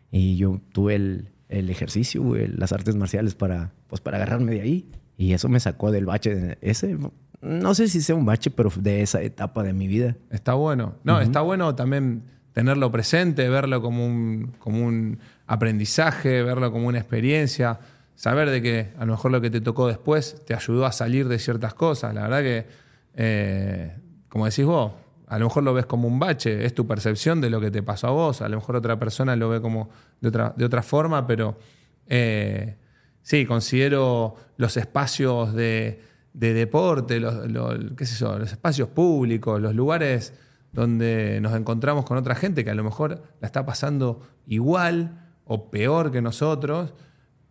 y 0.09 0.37
yo 0.37 0.61
tuve 0.71 0.95
el, 0.95 1.29
el 1.49 1.69
ejercicio, 1.69 2.21
güey, 2.23 2.47
las 2.47 2.71
artes 2.71 2.95
marciales 2.95 3.35
para, 3.35 3.73
pues 3.87 3.99
para 4.01 4.17
agarrarme 4.17 4.53
de 4.53 4.61
ahí 4.61 4.89
y 5.17 5.33
eso 5.33 5.49
me 5.49 5.59
sacó 5.59 5.91
del 5.91 6.05
bache, 6.05 6.33
de- 6.35 6.57
ese, 6.61 6.97
no 7.41 7.73
sé 7.75 7.87
si 7.87 8.01
sea 8.01 8.15
un 8.15 8.25
bache, 8.25 8.49
pero 8.49 8.71
de 8.79 9.01
esa 9.01 9.21
etapa 9.21 9.61
de 9.63 9.73
mi 9.73 9.87
vida. 9.87 10.15
Está 10.31 10.53
bueno. 10.53 10.95
No, 11.03 11.19
está 11.21 11.41
bueno 11.41 11.75
también 11.75 12.23
tenerlo 12.53 12.91
presente, 12.91 13.49
verlo 13.49 13.81
como 13.81 14.05
un, 14.05 14.53
como 14.59 14.85
un 14.85 15.19
aprendizaje, 15.47 16.41
verlo 16.43 16.71
como 16.71 16.87
una 16.87 16.97
experiencia, 16.99 17.79
saber 18.17 18.49
de 18.49 18.61
que 18.63 18.89
a 18.97 19.05
lo 19.05 19.13
mejor 19.13 19.31
lo 19.31 19.39
que 19.39 19.49
te 19.49 19.61
tocó 19.61 19.87
después 19.87 20.43
te 20.45 20.55
ayudó 20.55 20.85
a 20.87 20.91
salir 20.91 21.27
de 21.27 21.37
ciertas 21.37 21.75
cosas. 21.75 22.13
La 22.15 22.23
verdad 22.23 22.41
que, 22.41 22.65
eh, 23.13 23.95
como 24.27 24.45
decís 24.45 24.65
vos, 24.65 24.91
a 25.27 25.37
lo 25.37 25.45
mejor 25.45 25.63
lo 25.63 25.73
ves 25.73 25.85
como 25.85 26.07
un 26.07 26.17
bache, 26.17 26.65
es 26.65 26.73
tu 26.73 26.87
percepción 26.87 27.39
de 27.41 27.51
lo 27.51 27.61
que 27.61 27.69
te 27.69 27.83
pasó 27.83 28.07
a 28.07 28.11
vos, 28.11 28.41
a 28.41 28.49
lo 28.49 28.57
mejor 28.57 28.75
otra 28.75 28.97
persona 28.97 29.35
lo 29.35 29.49
ve 29.49 29.61
como 29.61 29.89
de 30.19 30.29
otra, 30.29 30.53
de 30.57 30.65
otra 30.65 30.81
forma, 30.81 31.27
pero 31.27 31.59
eh, 32.07 32.77
sí, 33.21 33.45
considero 33.45 34.35
los 34.57 34.77
espacios 34.77 35.53
de, 35.53 36.01
de 36.33 36.53
deporte, 36.55 37.19
los, 37.19 37.35
qué 37.95 38.05
los 38.21 38.51
espacios 38.51 38.89
públicos, 38.89 39.61
los 39.61 39.75
lugares 39.75 40.33
donde 40.71 41.39
nos 41.39 41.53
encontramos 41.53 42.03
con 42.03 42.17
otra 42.17 42.33
gente 42.33 42.63
que 42.63 42.71
a 42.71 42.75
lo 42.75 42.83
mejor 42.83 43.21
la 43.41 43.45
está 43.45 43.63
pasando 43.63 44.21
igual 44.47 45.23
o 45.45 45.69
peor 45.69 46.11
que 46.11 46.21
nosotros, 46.21 46.93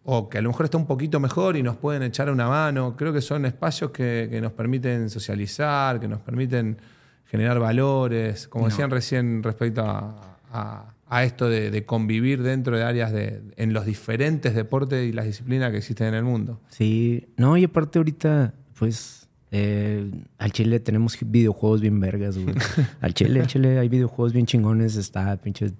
o 0.08 0.28
que 0.28 0.38
a 0.38 0.42
lo 0.42 0.48
mejor 0.50 0.64
está 0.66 0.78
un 0.78 0.86
poquito 0.86 1.18
mejor 1.20 1.56
y 1.56 1.62
nos 1.62 1.76
pueden 1.76 2.02
echar 2.04 2.30
una 2.30 2.48
mano. 2.48 2.96
Creo 2.96 3.12
que 3.12 3.20
son 3.20 3.44
espacios 3.44 3.90
que, 3.90 4.28
que 4.30 4.40
nos 4.40 4.52
permiten 4.52 5.10
socializar, 5.10 5.98
que 6.00 6.06
nos 6.08 6.20
permiten 6.20 6.78
generar 7.26 7.58
valores, 7.58 8.46
como 8.48 8.66
decían 8.68 8.90
recién 8.90 9.42
respecto 9.42 9.82
a, 9.82 10.38
a- 10.52 10.92
a 11.08 11.22
esto 11.22 11.48
de, 11.48 11.70
de 11.70 11.84
convivir 11.84 12.42
dentro 12.42 12.76
de 12.76 12.82
áreas 12.82 13.12
de, 13.12 13.40
en 13.56 13.72
los 13.72 13.84
diferentes 13.86 14.54
deportes 14.56 15.08
y 15.08 15.12
las 15.12 15.24
disciplinas 15.24 15.70
que 15.70 15.78
existen 15.78 16.08
en 16.08 16.14
el 16.14 16.24
mundo. 16.24 16.60
Sí, 16.68 17.28
no, 17.36 17.56
y 17.56 17.62
aparte 17.62 17.98
ahorita, 18.00 18.54
pues, 18.76 19.28
eh, 19.52 20.10
al 20.38 20.50
Chile 20.52 20.80
tenemos 20.80 21.16
videojuegos 21.24 21.80
bien 21.80 22.00
vergas, 22.00 22.36
güey. 22.38 22.54
al 23.00 23.14
Chile, 23.14 23.38
al 23.40 23.46
Chile 23.46 23.78
hay 23.78 23.88
videojuegos 23.88 24.32
bien 24.32 24.46
chingones, 24.46 24.96
está 24.96 25.36
pinche... 25.36 25.70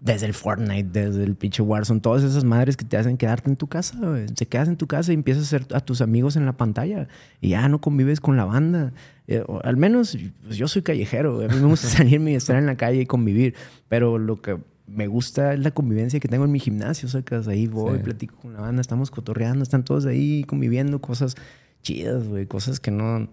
Desde 0.00 0.24
el 0.24 0.32
Fortnite, 0.32 0.88
desde 0.90 1.24
el 1.24 1.36
pinche 1.36 1.62
Warzone, 1.62 2.00
todas 2.00 2.22
esas 2.22 2.42
madres 2.42 2.76
que 2.78 2.86
te 2.86 2.96
hacen 2.96 3.18
quedarte 3.18 3.50
en 3.50 3.56
tu 3.56 3.66
casa, 3.66 3.98
güey. 4.00 4.26
Te 4.26 4.46
quedas 4.46 4.66
en 4.68 4.76
tu 4.78 4.86
casa 4.86 5.12
y 5.12 5.14
empiezas 5.14 5.42
a 5.52 5.56
hacer 5.56 5.74
a 5.76 5.80
tus 5.80 6.00
amigos 6.00 6.36
en 6.36 6.46
la 6.46 6.56
pantalla 6.56 7.06
y 7.42 7.50
ya 7.50 7.68
no 7.68 7.82
convives 7.82 8.18
con 8.20 8.36
la 8.38 8.46
banda. 8.46 8.94
Eh, 9.26 9.44
o 9.46 9.60
al 9.62 9.76
menos 9.76 10.16
pues, 10.42 10.56
yo 10.56 10.68
soy 10.68 10.80
callejero, 10.80 11.34
güey. 11.36 11.48
a 11.50 11.52
mí 11.52 11.60
me 11.60 11.66
gusta 11.66 11.88
salirme 11.98 12.32
y 12.32 12.34
estar 12.34 12.56
en 12.56 12.64
la 12.64 12.76
calle 12.76 13.02
y 13.02 13.06
convivir, 13.06 13.54
pero 13.88 14.16
lo 14.18 14.40
que 14.40 14.58
me 14.86 15.06
gusta 15.06 15.52
es 15.52 15.60
la 15.60 15.70
convivencia 15.70 16.18
que 16.18 16.28
tengo 16.28 16.46
en 16.46 16.50
mi 16.52 16.58
gimnasio, 16.60 17.06
sacas 17.08 17.46
ahí 17.46 17.66
voy, 17.66 17.98
Sí. 17.98 18.02
platico 18.04 18.36
con 18.40 18.54
la 18.54 18.60
banda, 18.60 18.80
estamos 18.80 19.10
cotorreando, 19.10 19.62
están 19.62 19.84
todos 19.84 20.06
ahí 20.06 20.44
conviviendo, 20.44 21.00
cosas 21.00 21.36
chidas, 21.82 22.26
güey, 22.26 22.46
cosas 22.46 22.80
que 22.80 22.90
no, 22.90 23.28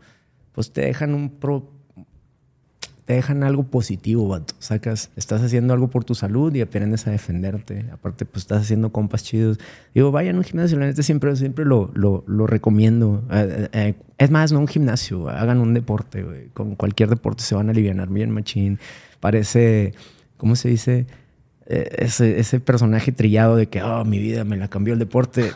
pues 0.51 0.71
te 0.73 0.81
dejan 0.81 1.13
un 1.15 1.29
pro, 1.29 1.71
te 3.07 3.13
dejan 3.13 3.43
algo 3.43 3.63
positivo, 3.63 4.27
vato, 4.27 4.53
sacas, 4.59 5.11
estás 5.15 5.41
haciendo 5.41 5.73
algo 5.73 5.87
por 5.87 6.03
tu 6.03 6.13
salud 6.13 6.53
y 6.53 6.59
aprendes 6.59 7.07
a 7.07 7.11
defenderte, 7.11 7.85
aparte 7.89 8.25
pues 8.25 8.43
estás 8.43 8.63
haciendo 8.63 8.91
compas 8.91 9.23
chidos. 9.23 9.59
Digo, 9.95 10.11
vayan 10.11 10.35
a 10.35 10.39
un 10.39 10.43
gimnasio, 10.43 10.77
la 10.77 10.87
neta 10.87 11.01
siempre, 11.01 11.33
siempre 11.37 11.63
lo, 11.63 11.89
lo, 11.93 12.25
lo 12.27 12.47
recomiendo. 12.47 13.23
Eh, 13.31 13.69
eh, 13.71 13.93
es 14.17 14.29
más, 14.29 14.51
no 14.51 14.59
un 14.59 14.67
gimnasio, 14.67 15.29
hagan 15.29 15.59
un 15.59 15.73
deporte, 15.73 16.21
güey, 16.21 16.49
con 16.49 16.75
cualquier 16.75 17.07
deporte 17.07 17.43
se 17.43 17.55
van 17.55 17.69
a 17.69 17.71
aliviar 17.71 18.09
bien 18.09 18.29
machín. 18.29 18.77
Parece, 19.21 19.93
¿cómo 20.35 20.57
se 20.57 20.67
dice? 20.67 21.07
Eh, 21.69 21.97
ese, 22.05 22.39
ese 22.39 22.61
personaje 22.61 23.11
trillado 23.11 23.57
de 23.57 23.67
que, 23.67 23.83
oh, 23.83 24.05
mi 24.05 24.19
vida 24.19 24.45
me 24.45 24.55
la 24.55 24.69
cambió 24.69 24.93
el 24.93 24.99
deporte. 24.99 25.51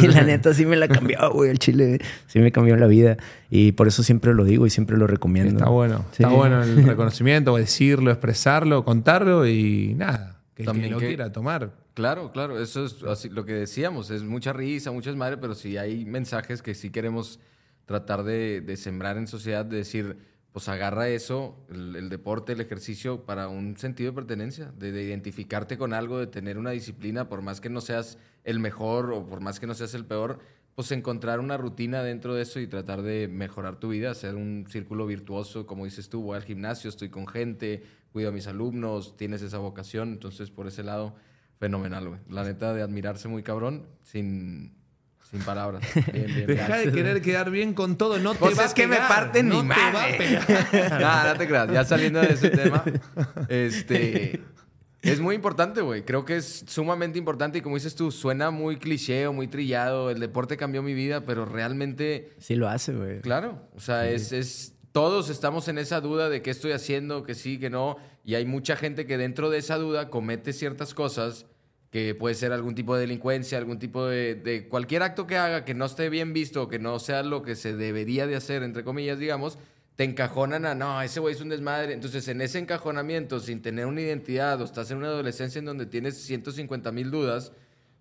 y 0.00 0.06
la 0.06 0.22
neta 0.22 0.54
sí 0.54 0.64
me 0.64 0.76
la 0.76 0.86
cambió, 0.86 1.18
güey. 1.32 1.50
El 1.50 1.58
chile 1.58 1.98
sí 2.28 2.38
me 2.38 2.52
cambió 2.52 2.76
la 2.76 2.86
vida. 2.86 3.16
Y 3.50 3.72
por 3.72 3.88
eso 3.88 4.02
siempre 4.04 4.32
lo 4.32 4.44
digo 4.44 4.66
y 4.66 4.70
siempre 4.70 4.96
lo 4.96 5.06
recomiendo. 5.08 5.58
Está 5.58 5.68
bueno. 5.68 6.04
Sí. 6.12 6.22
Está 6.22 6.28
bueno 6.28 6.62
el 6.62 6.82
reconocimiento, 6.86 7.56
decirlo, 7.56 8.12
expresarlo, 8.12 8.84
contarlo 8.84 9.46
y 9.46 9.94
nada. 9.94 10.40
Que 10.54 10.62
el 10.62 10.66
que 10.66 10.72
También 10.72 10.92
lo 10.92 10.98
que- 10.98 11.08
quiera 11.08 11.32
tomar. 11.32 11.72
Claro, 11.94 12.30
claro, 12.30 12.60
eso 12.62 12.84
es 12.84 13.02
así, 13.08 13.30
lo 13.30 13.46
que 13.46 13.54
decíamos, 13.54 14.10
es 14.10 14.22
mucha 14.22 14.52
risa, 14.52 14.92
muchas 14.92 15.16
madres, 15.16 15.38
pero 15.40 15.54
sí 15.54 15.78
hay 15.78 16.04
mensajes 16.04 16.60
que 16.60 16.74
sí 16.74 16.90
queremos 16.90 17.40
tratar 17.86 18.22
de, 18.22 18.60
de 18.60 18.76
sembrar 18.76 19.16
en 19.16 19.26
sociedad, 19.26 19.64
de 19.64 19.78
decir, 19.78 20.18
pues 20.56 20.70
agarra 20.70 21.10
eso, 21.10 21.54
el, 21.68 22.08
deporte, 22.08 22.54
el 22.54 22.62
ejercicio, 22.62 23.26
para 23.26 23.46
un 23.48 23.76
sentido 23.76 24.12
de 24.12 24.14
pertenencia, 24.14 24.72
de, 24.78 24.90
de 24.90 25.02
identificarte 25.02 25.76
con 25.76 25.92
algo, 25.92 26.18
de 26.18 26.28
tener 26.28 26.56
una 26.56 26.70
disciplina, 26.70 27.28
por 27.28 27.42
más 27.42 27.60
que 27.60 27.68
no 27.68 27.82
seas 27.82 28.16
el 28.42 28.58
mejor 28.58 29.12
o 29.12 29.26
por 29.26 29.42
más 29.42 29.60
que 29.60 29.66
no 29.66 29.74
seas 29.74 29.92
el 29.92 30.06
peor, 30.06 30.38
pues 30.74 30.92
encontrar 30.92 31.40
una 31.40 31.58
rutina 31.58 32.02
dentro 32.02 32.34
de 32.34 32.40
eso 32.40 32.58
y 32.58 32.66
tratar 32.66 33.02
de 33.02 33.28
mejorar 33.28 33.78
tu 33.78 33.90
vida, 33.90 34.10
hacer 34.10 34.34
un 34.34 34.64
círculo 34.70 35.04
virtuoso, 35.04 35.66
como 35.66 35.84
dices 35.84 36.08
tú, 36.08 36.22
voy 36.22 36.36
al 36.36 36.44
gimnasio, 36.44 36.88
estoy 36.88 37.10
con 37.10 37.26
gente, 37.26 37.82
cuido 38.10 38.30
a 38.30 38.32
mis 38.32 38.46
alumnos, 38.46 39.14
tienes 39.18 39.42
esa 39.42 39.58
vocación, 39.58 40.08
entonces 40.08 40.50
por 40.50 40.66
ese 40.68 40.82
lado 40.82 41.16
Fenomenal, 41.58 42.08
güey. 42.08 42.20
La 42.28 42.44
neta 42.44 42.74
de 42.74 42.82
admirarse 42.82 43.28
muy 43.28 43.42
cabrón, 43.42 43.86
sin, 44.02 44.75
sin 45.30 45.40
palabras. 45.40 45.82
Bien, 46.12 46.26
bien, 46.26 46.46
Deja 46.46 46.76
bien. 46.76 46.86
de 46.86 46.92
querer 46.92 47.22
quedar 47.22 47.50
bien 47.50 47.74
con 47.74 47.96
todo, 47.98 48.18
no 48.18 48.32
te 48.32 48.38
Pues 48.38 48.58
va 48.58 48.64
es 48.64 48.70
a 48.72 48.74
que 48.74 48.86
me 48.86 48.96
parten 48.96 49.48
no 49.48 49.62
mi 49.62 49.68
te 49.68 49.74
va 49.80 49.88
a 49.88 49.92
madre. 49.92 50.18
pegar. 50.18 51.00
Nada, 51.00 51.32
no 51.32 51.38
te 51.38 51.46
creas. 51.48 51.70
Ya 51.72 51.84
saliendo 51.84 52.20
de 52.20 52.32
ese 52.32 52.50
tema, 52.50 52.84
este... 53.48 54.40
Es 55.02 55.20
muy 55.20 55.36
importante, 55.36 55.82
güey. 55.82 56.04
Creo 56.04 56.24
que 56.24 56.36
es 56.36 56.64
sumamente 56.66 57.16
importante 57.16 57.58
y 57.58 57.60
como 57.60 57.76
dices 57.76 57.94
tú, 57.94 58.10
suena 58.10 58.50
muy 58.50 58.76
cliché 58.76 59.28
o 59.28 59.32
muy 59.32 59.46
trillado. 59.46 60.10
El 60.10 60.18
deporte 60.18 60.56
cambió 60.56 60.82
mi 60.82 60.94
vida, 60.94 61.20
pero 61.24 61.44
realmente 61.44 62.32
Sí 62.38 62.56
lo 62.56 62.68
hace, 62.68 62.92
güey. 62.92 63.20
Claro, 63.20 63.62
o 63.76 63.80
sea, 63.80 64.08
es, 64.08 64.32
es- 64.32 64.72
todos 64.90 65.28
estamos 65.30 65.68
en 65.68 65.78
esa 65.78 66.00
duda 66.00 66.28
de 66.28 66.42
qué 66.42 66.50
estoy 66.50 66.72
haciendo, 66.72 67.22
que 67.22 67.34
sí, 67.36 67.60
que 67.60 67.70
no, 67.70 67.98
y 68.24 68.34
hay 68.34 68.46
mucha 68.46 68.74
gente 68.74 69.06
que 69.06 69.16
dentro 69.16 69.48
de 69.48 69.58
esa 69.58 69.76
duda 69.76 70.08
comete 70.10 70.52
ciertas 70.52 70.92
cosas 70.92 71.46
que 71.90 72.14
puede 72.14 72.34
ser 72.34 72.52
algún 72.52 72.74
tipo 72.74 72.94
de 72.94 73.02
delincuencia, 73.02 73.58
algún 73.58 73.78
tipo 73.78 74.06
de, 74.06 74.66
cualquier 74.68 75.02
acto 75.02 75.26
que 75.26 75.36
haga 75.36 75.64
que 75.64 75.74
no 75.74 75.86
esté 75.86 76.08
bien 76.10 76.32
visto, 76.32 76.68
que 76.68 76.78
no 76.78 76.98
sea 76.98 77.22
lo 77.22 77.42
que 77.42 77.54
se 77.56 77.74
debería 77.74 78.26
de 78.26 78.36
hacer, 78.36 78.62
entre 78.62 78.84
comillas, 78.84 79.18
digamos, 79.18 79.58
te 79.94 80.04
encajonan 80.04 80.66
a, 80.66 80.74
no, 80.74 81.00
ese 81.00 81.20
güey 81.20 81.34
es 81.34 81.40
un 81.40 81.48
desmadre. 81.48 81.94
Entonces, 81.94 82.28
en 82.28 82.42
ese 82.42 82.58
encajonamiento, 82.58 83.40
sin 83.40 83.62
tener 83.62 83.86
una 83.86 84.02
identidad, 84.02 84.60
o 84.60 84.64
estás 84.64 84.90
en 84.90 84.98
una 84.98 85.06
adolescencia 85.06 85.58
en 85.58 85.64
donde 85.64 85.86
tienes 85.86 86.18
150 86.18 86.92
mil 86.92 87.10
dudas, 87.10 87.52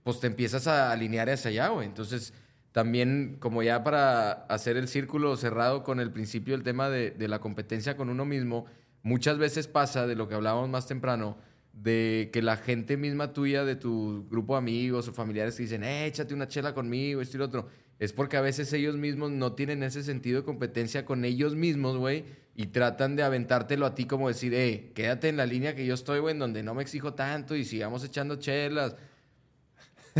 pues 0.03 0.19
te 0.19 0.27
empiezas 0.27 0.67
a 0.67 0.91
alinear 0.91 1.29
hacia 1.29 1.49
allá, 1.51 1.69
güey. 1.69 1.87
Entonces, 1.87 2.33
también, 2.73 3.37
como 3.39 3.63
ya 3.63 3.83
para 3.83 4.31
hacer 4.31 4.75
el 4.75 4.89
círculo 4.89 5.37
cerrado 5.37 5.83
con 5.83 6.01
el 6.01 6.11
principio 6.11 6.53
del 6.53 6.63
tema 6.63 6.89
de, 6.89 7.11
de 7.11 7.27
la 7.29 7.39
competencia 7.39 7.95
con 7.95 8.09
uno 8.09 8.25
mismo, 8.25 8.65
muchas 9.01 9.37
veces 9.37 9.69
pasa 9.69 10.05
de 10.05 10.15
lo 10.15 10.27
que 10.27 10.35
hablábamos 10.35 10.67
más 10.67 10.87
temprano, 10.87 11.37
de 11.75 12.29
que 12.33 12.41
la 12.41 12.57
gente 12.57 12.97
misma 12.97 13.33
tuya, 13.33 13.63
de 13.65 13.75
tu 13.75 14.25
grupo 14.29 14.53
de 14.53 14.59
amigos 14.59 15.07
o 15.07 15.13
familiares, 15.13 15.55
te 15.57 15.63
dicen, 15.63 15.83
eh, 15.83 16.05
échate 16.07 16.33
una 16.33 16.47
chela 16.47 16.73
conmigo, 16.73 17.21
esto 17.21 17.37
y 17.37 17.39
lo 17.39 17.45
otro. 17.45 17.67
Es 17.99 18.11
porque 18.11 18.37
a 18.37 18.41
veces 18.41 18.71
ellos 18.73 18.95
mismos 18.97 19.31
no 19.31 19.53
tienen 19.53 19.83
ese 19.83 20.01
sentido 20.03 20.39
de 20.41 20.45
competencia 20.45 21.05
con 21.05 21.23
ellos 21.25 21.55
mismos, 21.55 21.97
güey, 21.97 22.25
y 22.55 22.67
tratan 22.67 23.15
de 23.15 23.23
aventártelo 23.23 23.85
a 23.85 23.93
ti 23.95 24.05
como 24.05 24.27
decir, 24.29 24.53
eh, 24.53 24.91
quédate 24.95 25.29
en 25.29 25.37
la 25.37 25.45
línea 25.45 25.75
que 25.75 25.85
yo 25.85 25.93
estoy, 25.93 26.19
güey, 26.19 26.33
en 26.33 26.39
donde 26.39 26.63
no 26.63 26.73
me 26.73 26.81
exijo 26.81 27.13
tanto 27.13 27.55
y 27.55 27.63
sigamos 27.65 28.03
echando 28.03 28.37
chelas. 28.37 28.95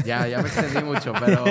Ya, 0.06 0.28
ya 0.28 0.42
me 0.42 0.50
extendí 0.50 0.84
mucho, 0.84 1.14
pero 1.26 1.46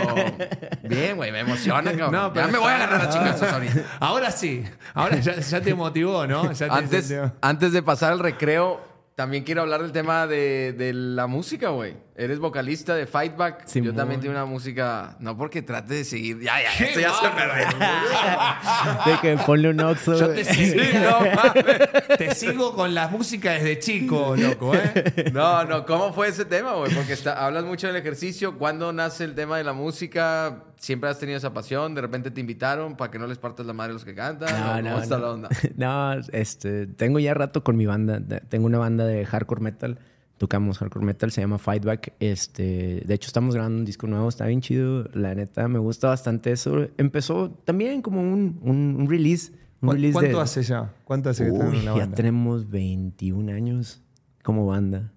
bien, 0.82 1.16
güey, 1.16 1.32
me 1.32 1.40
emociona, 1.40 1.90
cabrón. 1.96 2.12
No, 2.12 2.32
pero 2.32 2.46
ya 2.46 2.52
me 2.52 2.58
voy 2.58 2.68
a 2.72 2.76
agarrar 2.76 3.00
a 3.00 3.08
chingazos 3.08 3.48
ahorita. 3.50 3.96
Ahora 4.00 4.30
sí. 4.30 4.62
Ahora 4.92 5.18
ya, 5.18 5.40
ya 5.40 5.60
te 5.62 5.74
motivó, 5.74 6.26
¿no? 6.26 6.52
Ya 6.52 6.68
te- 6.68 6.74
Antes, 6.74 7.14
antes 7.40 7.72
de 7.72 7.82
pasar 7.82 8.12
al 8.12 8.18
recreo, 8.18 8.82
también 9.14 9.44
quiero 9.44 9.62
hablar 9.62 9.82
del 9.82 9.92
tema 9.92 10.26
de, 10.26 10.72
de 10.72 10.92
la 10.92 11.26
música, 11.26 11.68
güey. 11.68 11.96
Eres 12.16 12.38
vocalista 12.38 12.94
de 12.94 13.06
Fightback. 13.06 13.66
Yo 13.74 13.92
también 13.92 14.20
tengo 14.20 14.32
una 14.34 14.44
música. 14.44 15.16
No 15.18 15.36
porque 15.36 15.62
trate 15.62 15.94
de 15.94 16.04
seguir. 16.04 16.38
Ya, 16.40 16.54
ya, 16.62 16.84
esto 16.86 17.00
ya 17.00 17.12
se 17.12 17.28
perdió. 17.30 19.12
De 19.12 19.20
que 19.20 19.36
ponle 19.44 19.70
un 19.70 19.80
oxo. 19.80 20.14
Yo 20.18 20.28
te 20.28 20.44
sigo, 20.44 20.80
Sí, 20.80 20.90
no, 20.94 22.16
te 22.16 22.34
sigo 22.36 22.74
con 22.74 22.94
la 22.94 23.08
música 23.08 23.50
desde 23.52 23.80
chico, 23.80 24.36
loco, 24.36 24.74
¿eh? 24.76 25.30
No, 25.32 25.64
no, 25.64 25.84
¿cómo 25.84 26.12
fue 26.12 26.28
ese 26.28 26.44
tema, 26.44 26.74
güey? 26.74 26.94
Porque 26.94 27.14
está- 27.14 27.44
hablas 27.44 27.64
mucho 27.64 27.88
del 27.88 27.96
ejercicio. 27.96 28.58
¿Cuándo 28.58 28.92
nace 28.92 29.24
el 29.24 29.34
tema 29.34 29.58
de 29.58 29.64
la 29.64 29.72
música? 29.72 30.62
¿Siempre 30.76 31.10
has 31.10 31.18
tenido 31.18 31.38
esa 31.38 31.52
pasión? 31.52 31.94
¿De 31.96 32.00
repente 32.00 32.30
te 32.30 32.40
invitaron 32.40 32.96
para 32.96 33.10
que 33.10 33.18
no 33.18 33.26
les 33.26 33.38
partas 33.38 33.66
la 33.66 33.72
madre 33.72 33.90
a 33.90 33.94
los 33.94 34.04
que 34.04 34.14
cantan? 34.14 34.54
¿O 34.54 34.58
No, 34.58 34.66
¿Cómo 34.76 34.96
no, 34.98 35.02
está 35.02 35.16
no. 35.18 35.22
la 35.24 35.30
onda? 35.32 35.48
No, 35.76 36.12
este, 36.32 36.86
tengo 36.86 37.18
ya 37.18 37.34
rato 37.34 37.64
con 37.64 37.76
mi 37.76 37.86
banda. 37.86 38.20
Tengo 38.48 38.66
una 38.66 38.78
banda 38.78 39.04
de 39.04 39.26
hardcore 39.26 39.60
metal. 39.62 39.98
Tocamos 40.38 40.78
hardcore 40.78 41.04
metal, 41.06 41.30
se 41.30 41.40
llama 41.40 41.58
Fightback. 41.58 42.14
Este, 42.20 43.02
de 43.06 43.14
hecho, 43.14 43.28
estamos 43.28 43.54
grabando 43.54 43.78
un 43.78 43.84
disco 43.84 44.06
nuevo, 44.06 44.28
está 44.28 44.46
bien 44.46 44.60
chido. 44.60 45.08
La 45.14 45.34
neta, 45.34 45.68
me 45.68 45.78
gusta 45.78 46.08
bastante 46.08 46.50
eso. 46.52 46.88
Empezó 46.98 47.50
también 47.64 48.02
como 48.02 48.20
un, 48.20 48.58
un, 48.62 48.96
un 48.98 49.08
release. 49.08 49.52
Un 49.80 49.88
¿Cu- 49.90 49.94
release 49.94 50.12
¿Cuánto 50.14 50.36
de- 50.38 50.42
hace 50.42 50.62
ya? 50.62 50.92
¿Cuánto 51.04 51.30
hace 51.30 51.44
que 51.44 51.50
en 51.56 51.84
la 51.84 51.96
ya 51.96 52.10
tenemos 52.10 52.68
21 52.68 53.52
años 53.52 54.02
como 54.42 54.66
banda. 54.66 55.12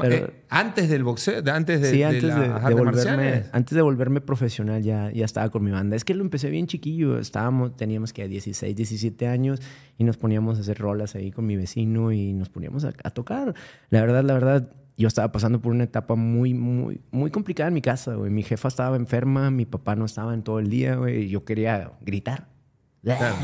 Pero- 0.00 0.26
eh, 0.26 0.32
antes 0.48 0.88
del 0.88 1.02
boxeo, 1.04 1.42
antes 1.52 1.80
de, 1.80 1.90
sí, 1.90 2.02
antes 2.02 2.22
de, 2.22 2.30
de 2.48 2.74
volverme, 2.74 3.44
antes 3.52 3.74
de 3.74 3.82
volverme 3.82 4.20
profesional 4.20 4.82
ya, 4.82 5.10
ya 5.12 5.24
estaba 5.24 5.50
con 5.50 5.64
mi 5.64 5.70
banda. 5.70 5.96
Es 5.96 6.04
que 6.04 6.14
lo 6.14 6.22
empecé 6.22 6.50
bien 6.50 6.66
chiquillo. 6.66 7.18
Estábamos, 7.18 7.76
teníamos 7.76 8.12
que 8.12 8.28
16, 8.28 8.74
17 8.76 9.26
años 9.26 9.60
y 9.98 10.04
nos 10.04 10.16
poníamos 10.16 10.58
a 10.58 10.60
hacer 10.60 10.78
rolas 10.78 11.14
ahí 11.16 11.30
con 11.32 11.46
mi 11.46 11.56
vecino 11.56 12.12
y 12.12 12.32
nos 12.32 12.48
poníamos 12.48 12.84
a, 12.84 12.92
a 13.02 13.10
tocar. 13.10 13.54
La 13.90 14.00
verdad, 14.02 14.22
la 14.24 14.34
verdad, 14.34 14.70
yo 14.96 15.08
estaba 15.08 15.32
pasando 15.32 15.60
por 15.60 15.72
una 15.72 15.84
etapa 15.84 16.14
muy, 16.14 16.54
muy, 16.54 17.00
muy 17.10 17.30
complicada 17.30 17.68
en 17.68 17.74
mi 17.74 17.82
casa, 17.82 18.14
güey. 18.14 18.30
Mi 18.30 18.42
jefa 18.44 18.68
estaba 18.68 18.94
enferma, 18.96 19.50
mi 19.50 19.66
papá 19.66 19.96
no 19.96 20.04
estaba 20.04 20.32
en 20.34 20.42
todo 20.42 20.58
el 20.60 20.68
día, 20.70 20.94
güey. 20.96 21.28
Yo 21.28 21.44
quería 21.44 21.92
gritar. 22.02 22.48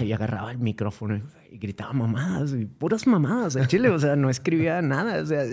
Y 0.05 0.13
agarraba 0.13 0.53
el 0.53 0.59
micrófono 0.59 1.21
y, 1.51 1.59
gritaba 1.59 1.93
mamadas, 1.93 2.53
y 2.53 2.65
puras 2.67 3.07
mamadas 3.07 3.57
en 3.57 3.67
Chile. 3.67 3.89
O 3.91 3.99
sea, 3.99 4.17
no 4.17 4.31
escribía 4.31 4.81
nada, 4.83 5.23
o 5.23 5.27
sea, 5.27 5.45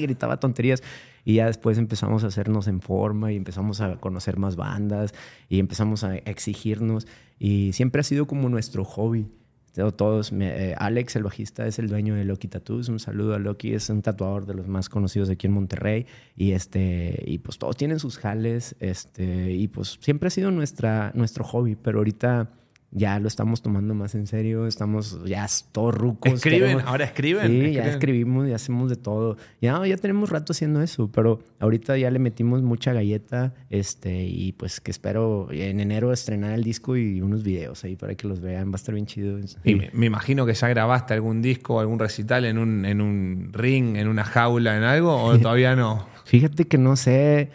gritaba 0.00 0.38
tonterías. 0.38 0.82
Y 1.26 1.36
ya 1.36 1.46
después 1.46 1.78
empezamos 1.78 2.22
a 2.22 2.26
hacernos 2.26 2.66
en 2.68 2.80
forma 2.82 3.32
y 3.32 3.36
empezamos 3.36 3.80
a 3.80 3.96
conocer 3.96 4.36
más 4.38 4.56
bandas 4.56 5.14
y 5.48 5.58
empezamos 5.58 6.04
a 6.04 6.16
exigirnos. 6.16 7.06
Y 7.38 7.72
siempre 7.72 8.00
ha 8.00 8.04
sido 8.04 8.26
como 8.26 8.48
nuestro 8.50 8.84
hobby. 8.84 9.26
Todo- 9.74 9.90
Todos, 9.92 10.32
eh, 10.38 10.74
Alex, 10.78 11.16
el 11.16 11.22
bajista, 11.24 11.66
es 11.66 11.78
el 11.78 11.88
dueño 11.88 12.14
de 12.14 12.24
Loki 12.24 12.46
Tattoos. 12.46 12.88
Un 12.90 12.98
saludo 13.00 13.34
a 13.34 13.38
Loki, 13.38 13.72
es 13.72 13.88
un 13.90 14.02
tatuador 14.02 14.44
de 14.46 14.52
los 14.54 14.68
más 14.68 14.88
conocidos 14.90 15.30
aquí 15.30 15.46
en 15.46 15.54
Monterrey. 15.54 16.06
Y 16.36 16.52
este, 16.52 17.20
y 17.26 17.38
pues 17.38 17.58
todos 17.58 17.76
tienen 17.76 17.98
sus 17.98 18.18
jales. 18.18 18.76
Este, 18.78 19.50
y 19.52 19.66
pues 19.68 19.98
siempre 20.00 20.26
ha 20.28 20.30
sido 20.30 20.50
nuestra, 20.50 21.10
nuestro 21.14 21.42
hobby. 21.42 21.74
Pero 21.74 21.98
ahorita 21.98 22.50
ya 22.96 23.18
lo 23.18 23.28
estamos 23.28 23.60
tomando 23.60 23.92
más 23.94 24.14
en 24.14 24.26
serio. 24.26 24.66
Estamos 24.66 25.18
ya 25.26 25.46
todos 25.72 25.94
rucos. 25.94 26.32
¿Escriben? 26.32 26.60
queremos- 26.78 26.84
¿Ahora 26.86 27.04
escriben? 27.04 27.46
Sí, 27.48 27.58
ya 27.58 27.66
¿Escriben? 27.66 27.88
escribimos 27.90 28.48
y 28.48 28.52
hacemos 28.52 28.88
de 28.88 28.96
todo. 28.96 29.36
Ya, 29.60 29.84
ya 29.86 29.96
tenemos 29.96 30.30
rato 30.30 30.52
haciendo 30.52 30.80
eso, 30.80 31.10
pero 31.12 31.40
ahorita 31.58 31.98
ya 31.98 32.10
le 32.10 32.18
metimos 32.20 32.62
mucha 32.62 32.92
galleta. 32.92 33.52
Este, 33.68 34.24
y 34.24 34.52
pues 34.52 34.80
que 34.80 34.90
espero 34.92 35.48
en 35.50 35.80
enero 35.80 36.12
estrenar 36.12 36.52
el 36.54 36.62
disco 36.64 36.96
y 36.96 37.20
unos 37.20 37.42
videos 37.42 37.82
ahí 37.84 37.96
para 37.96 38.14
que 38.14 38.28
los 38.28 38.40
vean. 38.40 38.68
Va 38.70 38.74
a 38.74 38.76
estar 38.76 38.94
bien 38.94 39.06
chido. 39.06 39.38
Y 39.64 39.74
me, 39.74 39.90
me 39.92 40.06
imagino 40.06 40.46
que 40.46 40.54
ya 40.54 40.68
grabaste 40.68 41.14
algún 41.14 41.42
disco 41.42 41.80
algún 41.80 41.98
recital 41.98 42.44
en 42.44 42.58
un, 42.58 42.84
en 42.84 43.00
un 43.00 43.50
ring, 43.52 43.96
en 43.96 44.06
una 44.06 44.24
jaula, 44.24 44.76
en 44.76 44.84
algo, 44.84 45.14
o 45.22 45.38
todavía 45.40 45.74
no. 45.74 46.06
Fíjate 46.24 46.66
que 46.68 46.78
no 46.78 46.94
sé. 46.96 47.50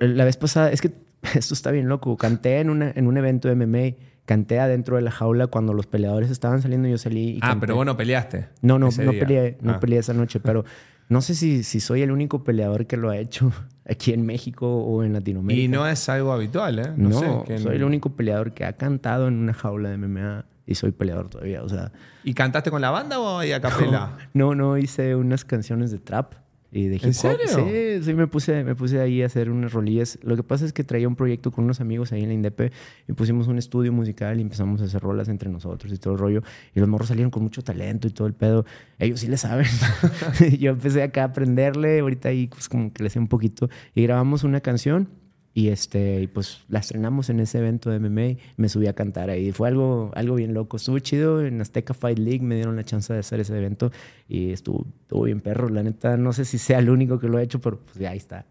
La 0.00 0.24
vez 0.24 0.36
pasada, 0.36 0.70
es 0.70 0.80
que 0.80 0.92
esto 1.34 1.54
está 1.54 1.70
bien 1.72 1.88
loco. 1.88 2.16
Canté 2.16 2.60
en, 2.60 2.70
una, 2.70 2.92
en 2.94 3.06
un 3.08 3.16
evento 3.16 3.48
de 3.48 3.56
MMA. 3.56 3.96
Canté 4.26 4.60
adentro 4.60 4.96
de 4.96 5.02
la 5.02 5.10
jaula 5.10 5.46
cuando 5.46 5.72
los 5.72 5.86
peleadores 5.86 6.30
estaban 6.30 6.60
saliendo. 6.60 6.88
Yo 6.88 6.98
salí 6.98 7.30
y 7.30 7.38
Ah, 7.42 7.48
canté. 7.50 7.60
pero 7.60 7.76
vos 7.76 7.86
no 7.86 7.96
peleaste. 7.96 8.48
No, 8.60 8.78
no, 8.78 8.88
no 8.90 9.12
día. 9.12 9.20
peleé, 9.20 9.58
no 9.62 9.72
Ah. 9.72 9.80
peleé 9.80 10.00
esa 10.00 10.12
noche, 10.12 10.40
pero 10.40 10.64
no 11.08 11.22
sé 11.22 11.34
si, 11.34 11.62
si 11.62 11.80
soy 11.80 12.02
el 12.02 12.10
único 12.10 12.42
peleador 12.44 12.86
que 12.86 12.96
lo 12.96 13.08
ha 13.10 13.16
hecho 13.16 13.52
aquí 13.88 14.12
en 14.12 14.26
México 14.26 14.66
o 14.68 15.02
en 15.04 15.12
Latinoamérica. 15.12 15.64
Y 15.64 15.68
no 15.68 15.86
es 15.86 16.08
algo 16.08 16.32
habitual, 16.32 16.78
¿eh? 16.80 16.92
No, 16.96 17.18
sé. 17.18 17.26
que- 17.46 17.58
soy 17.58 17.76
el 17.76 17.84
único 17.84 18.10
peleador 18.16 18.52
que 18.52 18.64
ha 18.64 18.72
cantado 18.74 19.28
en 19.28 19.34
una 19.34 19.54
jaula 19.54 19.90
de 19.90 19.96
MMA 19.96 20.44
y 20.66 20.74
soy 20.74 20.90
peleador 20.90 21.28
todavía, 21.30 21.62
o 21.62 21.68
sea... 21.68 21.92
¿Y 22.24 22.34
cantaste 22.34 22.72
con 22.72 22.82
la 22.82 22.90
banda 22.90 23.20
o 23.20 23.38
a 23.38 23.60
capela? 23.60 24.18
No, 24.34 24.56
no, 24.56 24.76
hice 24.76 25.14
unas 25.14 25.44
canciones 25.44 25.92
de 25.92 26.00
trap 26.00 26.32
y 26.76 26.88
de 26.88 26.96
hip 26.96 27.04
¿En 27.04 27.08
hop. 27.10 27.14
serio? 27.14 27.48
Sí, 27.48 28.04
sí, 28.04 28.14
me 28.14 28.26
puse, 28.26 28.62
me 28.62 28.74
puse 28.74 29.00
ahí 29.00 29.22
a 29.22 29.26
hacer 29.26 29.50
unas 29.50 29.72
rolillas. 29.72 30.18
Lo 30.22 30.36
que 30.36 30.42
pasa 30.42 30.66
es 30.66 30.72
que 30.72 30.84
traía 30.84 31.08
un 31.08 31.16
proyecto 31.16 31.50
con 31.50 31.64
unos 31.64 31.80
amigos 31.80 32.12
ahí 32.12 32.22
en 32.22 32.28
la 32.28 32.34
INDEP 32.34 32.72
y 33.08 33.12
pusimos 33.14 33.48
un 33.48 33.56
estudio 33.56 33.92
musical 33.92 34.38
y 34.38 34.42
empezamos 34.42 34.82
a 34.82 34.84
hacer 34.84 35.02
rolas 35.02 35.28
entre 35.28 35.48
nosotros 35.48 35.90
y 35.92 35.96
todo 35.96 36.12
el 36.12 36.18
rollo. 36.18 36.42
Y 36.74 36.80
los 36.80 36.88
morros 36.88 37.08
salieron 37.08 37.30
con 37.30 37.42
mucho 37.42 37.62
talento 37.62 38.06
y 38.06 38.10
todo 38.10 38.26
el 38.26 38.34
pedo. 38.34 38.66
Ellos 38.98 39.20
sí 39.20 39.26
le 39.26 39.38
saben. 39.38 39.66
Yo 40.58 40.72
empecé 40.72 41.02
acá 41.02 41.22
a 41.22 41.26
aprenderle, 41.26 42.00
ahorita 42.00 42.28
ahí 42.28 42.48
pues 42.48 42.68
como 42.68 42.92
que 42.92 43.02
le 43.02 43.10
sé 43.10 43.18
un 43.18 43.28
poquito. 43.28 43.70
Y 43.94 44.02
grabamos 44.02 44.44
una 44.44 44.60
canción 44.60 45.08
y 45.56 45.70
este, 45.70 46.20
y 46.20 46.26
pues 46.26 46.66
la 46.68 46.80
estrenamos 46.80 47.30
en 47.30 47.40
ese 47.40 47.56
evento 47.56 47.88
de 47.88 47.98
MMA. 47.98 48.38
Me 48.58 48.68
subí 48.68 48.88
a 48.88 48.92
cantar 48.92 49.30
ahí. 49.30 49.52
Fue 49.52 49.68
algo, 49.68 50.10
algo 50.14 50.34
bien 50.34 50.52
loco. 50.52 50.76
Estuvo 50.76 50.98
chido 50.98 51.42
en 51.42 51.58
Azteca 51.62 51.94
Fight 51.94 52.18
League. 52.18 52.42
Me 52.42 52.56
dieron 52.56 52.76
la 52.76 52.84
chance 52.84 53.10
de 53.10 53.20
hacer 53.20 53.40
ese 53.40 53.56
evento 53.56 53.90
y 54.28 54.52
estuvo, 54.52 54.86
estuvo 55.00 55.22
bien 55.22 55.40
perro. 55.40 55.70
La 55.70 55.82
neta, 55.82 56.18
no 56.18 56.34
sé 56.34 56.44
si 56.44 56.58
sea 56.58 56.78
el 56.80 56.90
único 56.90 57.18
que 57.18 57.28
lo 57.28 57.38
ha 57.38 57.42
hecho, 57.42 57.58
pero 57.58 57.80
pues 57.80 57.96
ya 57.96 58.10
ahí 58.10 58.18
está. 58.18 58.44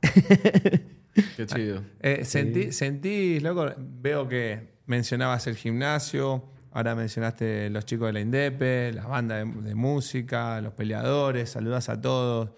Qué 1.38 1.46
chido. 1.46 1.84
Eh, 2.00 2.26
sentí, 2.26 2.72
sentís, 2.72 3.44
loco, 3.44 3.68
veo 3.78 4.28
que 4.28 4.70
mencionabas 4.88 5.46
el 5.46 5.58
gimnasio, 5.58 6.44
ahora 6.72 6.96
mencionaste 6.96 7.70
los 7.70 7.86
chicos 7.86 8.08
de 8.08 8.14
la 8.14 8.20
INDEPE, 8.22 8.94
las 8.94 9.08
bandas 9.08 9.46
de, 9.46 9.62
de 9.62 9.76
música, 9.76 10.60
los 10.60 10.74
peleadores, 10.74 11.52
saludas 11.52 11.88
a 11.88 12.02
todos. 12.02 12.50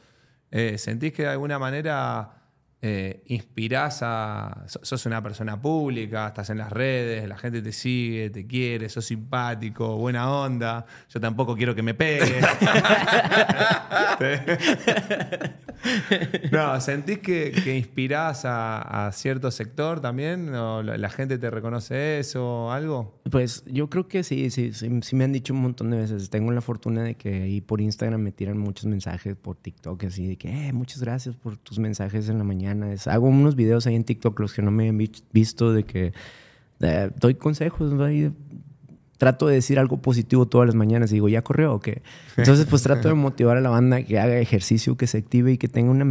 Eh, 0.51 0.77
¿Sentís 0.77 1.11
que 1.11 1.23
de 1.23 1.29
alguna 1.31 1.59
manera 1.59 2.36
eh, 2.81 3.23
inspirás 3.27 3.99
a... 4.03 4.63
so- 4.67 4.79
Sos 4.83 5.05
una 5.05 5.21
persona 5.23 5.59
pública, 5.61 6.27
estás 6.27 6.49
en 6.49 6.57
las 6.59 6.71
redes, 6.71 7.27
la 7.27 7.37
gente 7.37 7.61
te 7.61 7.71
sigue, 7.71 8.29
te 8.29 8.45
quiere, 8.47 8.89
sos 8.89 9.05
simpático, 9.05 9.97
buena 9.97 10.29
onda. 10.31 10.85
Yo 11.09 11.19
tampoco 11.19 11.55
quiero 11.55 11.75
que 11.75 11.83
me 11.83 11.93
pegues. 11.93 12.33
No, 16.51 16.79
¿sentís 16.81 17.19
que, 17.19 17.51
que 17.51 17.77
inspirás 17.77 18.45
a, 18.45 19.07
a 19.07 19.11
cierto 19.11 19.51
sector 19.51 19.99
también? 20.01 20.53
¿O 20.55 20.81
la, 20.83 20.97
la 20.97 21.09
gente 21.09 21.37
te 21.37 21.49
reconoce 21.49 22.19
eso 22.19 22.65
o 22.65 22.71
algo? 22.71 23.21
Pues 23.29 23.63
yo 23.67 23.89
creo 23.89 24.07
que 24.07 24.23
sí, 24.23 24.49
sí, 24.49 24.73
sí, 24.73 24.89
sí 25.01 25.15
me 25.15 25.23
han 25.23 25.33
dicho 25.33 25.53
un 25.53 25.61
montón 25.61 25.91
de 25.91 25.97
veces. 25.97 26.29
Tengo 26.29 26.51
la 26.51 26.61
fortuna 26.61 27.03
de 27.03 27.15
que 27.15 27.43
ahí 27.43 27.61
por 27.61 27.79
Instagram 27.79 28.21
me 28.21 28.31
tiran 28.31 28.57
muchos 28.57 28.85
mensajes, 28.85 29.35
por 29.35 29.55
TikTok, 29.57 30.03
así 30.05 30.27
de 30.27 30.37
que, 30.37 30.67
eh, 30.67 30.73
muchas 30.73 31.01
gracias 31.01 31.35
por 31.35 31.57
tus 31.57 31.79
mensajes 31.79 32.27
en 32.27 32.37
la 32.39 32.43
mañana. 32.43 32.66
Es- 32.93 33.07
hago 33.07 33.27
unos 33.27 33.55
videos 33.55 33.87
ahí 33.87 33.95
en 33.95 34.03
TikTok, 34.03 34.39
los 34.39 34.53
que 34.53 34.61
no 34.61 34.71
me 34.71 34.91
vi- 34.91 35.11
visto, 35.33 35.73
de 35.73 35.83
que 35.83 36.13
eh, 36.79 37.09
doy 37.19 37.35
consejos, 37.35 37.91
trato 39.17 39.47
de 39.47 39.55
decir 39.55 39.79
algo 39.79 39.97
positivo 40.01 40.45
todas 40.47 40.67
las 40.67 40.75
mañanas 40.75 41.09
y 41.11 41.15
digo, 41.15 41.27
¿ya 41.27 41.41
corrió 41.41 41.73
o 41.73 41.79
qué? 41.79 42.03
Entonces, 42.37 42.67
pues 42.67 42.83
trato 42.83 43.07
de 43.07 43.15
motivar 43.15 43.57
a 43.57 43.61
la 43.61 43.69
banda 43.69 44.03
que 44.03 44.19
haga 44.19 44.37
ejercicio, 44.39 44.95
que 44.95 45.07
se 45.07 45.17
active 45.17 45.53
y 45.53 45.57
que 45.57 45.67
tenga 45.67 45.89
una 45.89 46.05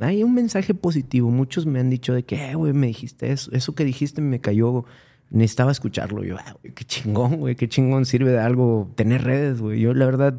hay 0.00 0.22
un 0.22 0.34
mensaje 0.34 0.74
positivo. 0.74 1.30
Muchos 1.30 1.64
me 1.66 1.80
han 1.80 1.88
dicho 1.90 2.12
de 2.14 2.22
que, 2.22 2.50
"Eh, 2.50 2.54
güey, 2.54 2.72
me 2.74 2.86
dijiste 2.86 3.32
eso, 3.32 3.50
eso 3.52 3.74
que 3.74 3.84
dijiste 3.84 4.20
me 4.22 4.40
cayó, 4.40 4.84
necesitaba 5.30 5.72
escucharlo. 5.72 6.22
Yo, 6.24 6.36
"Ah, 6.38 6.56
qué 6.74 6.84
chingón, 6.84 7.36
güey, 7.36 7.54
qué 7.56 7.68
chingón 7.68 8.04
sirve 8.04 8.30
de 8.30 8.40
algo 8.40 8.90
tener 8.94 9.22
redes, 9.24 9.60
güey. 9.60 9.80
Yo, 9.80 9.94
la 9.94 10.04
verdad, 10.06 10.38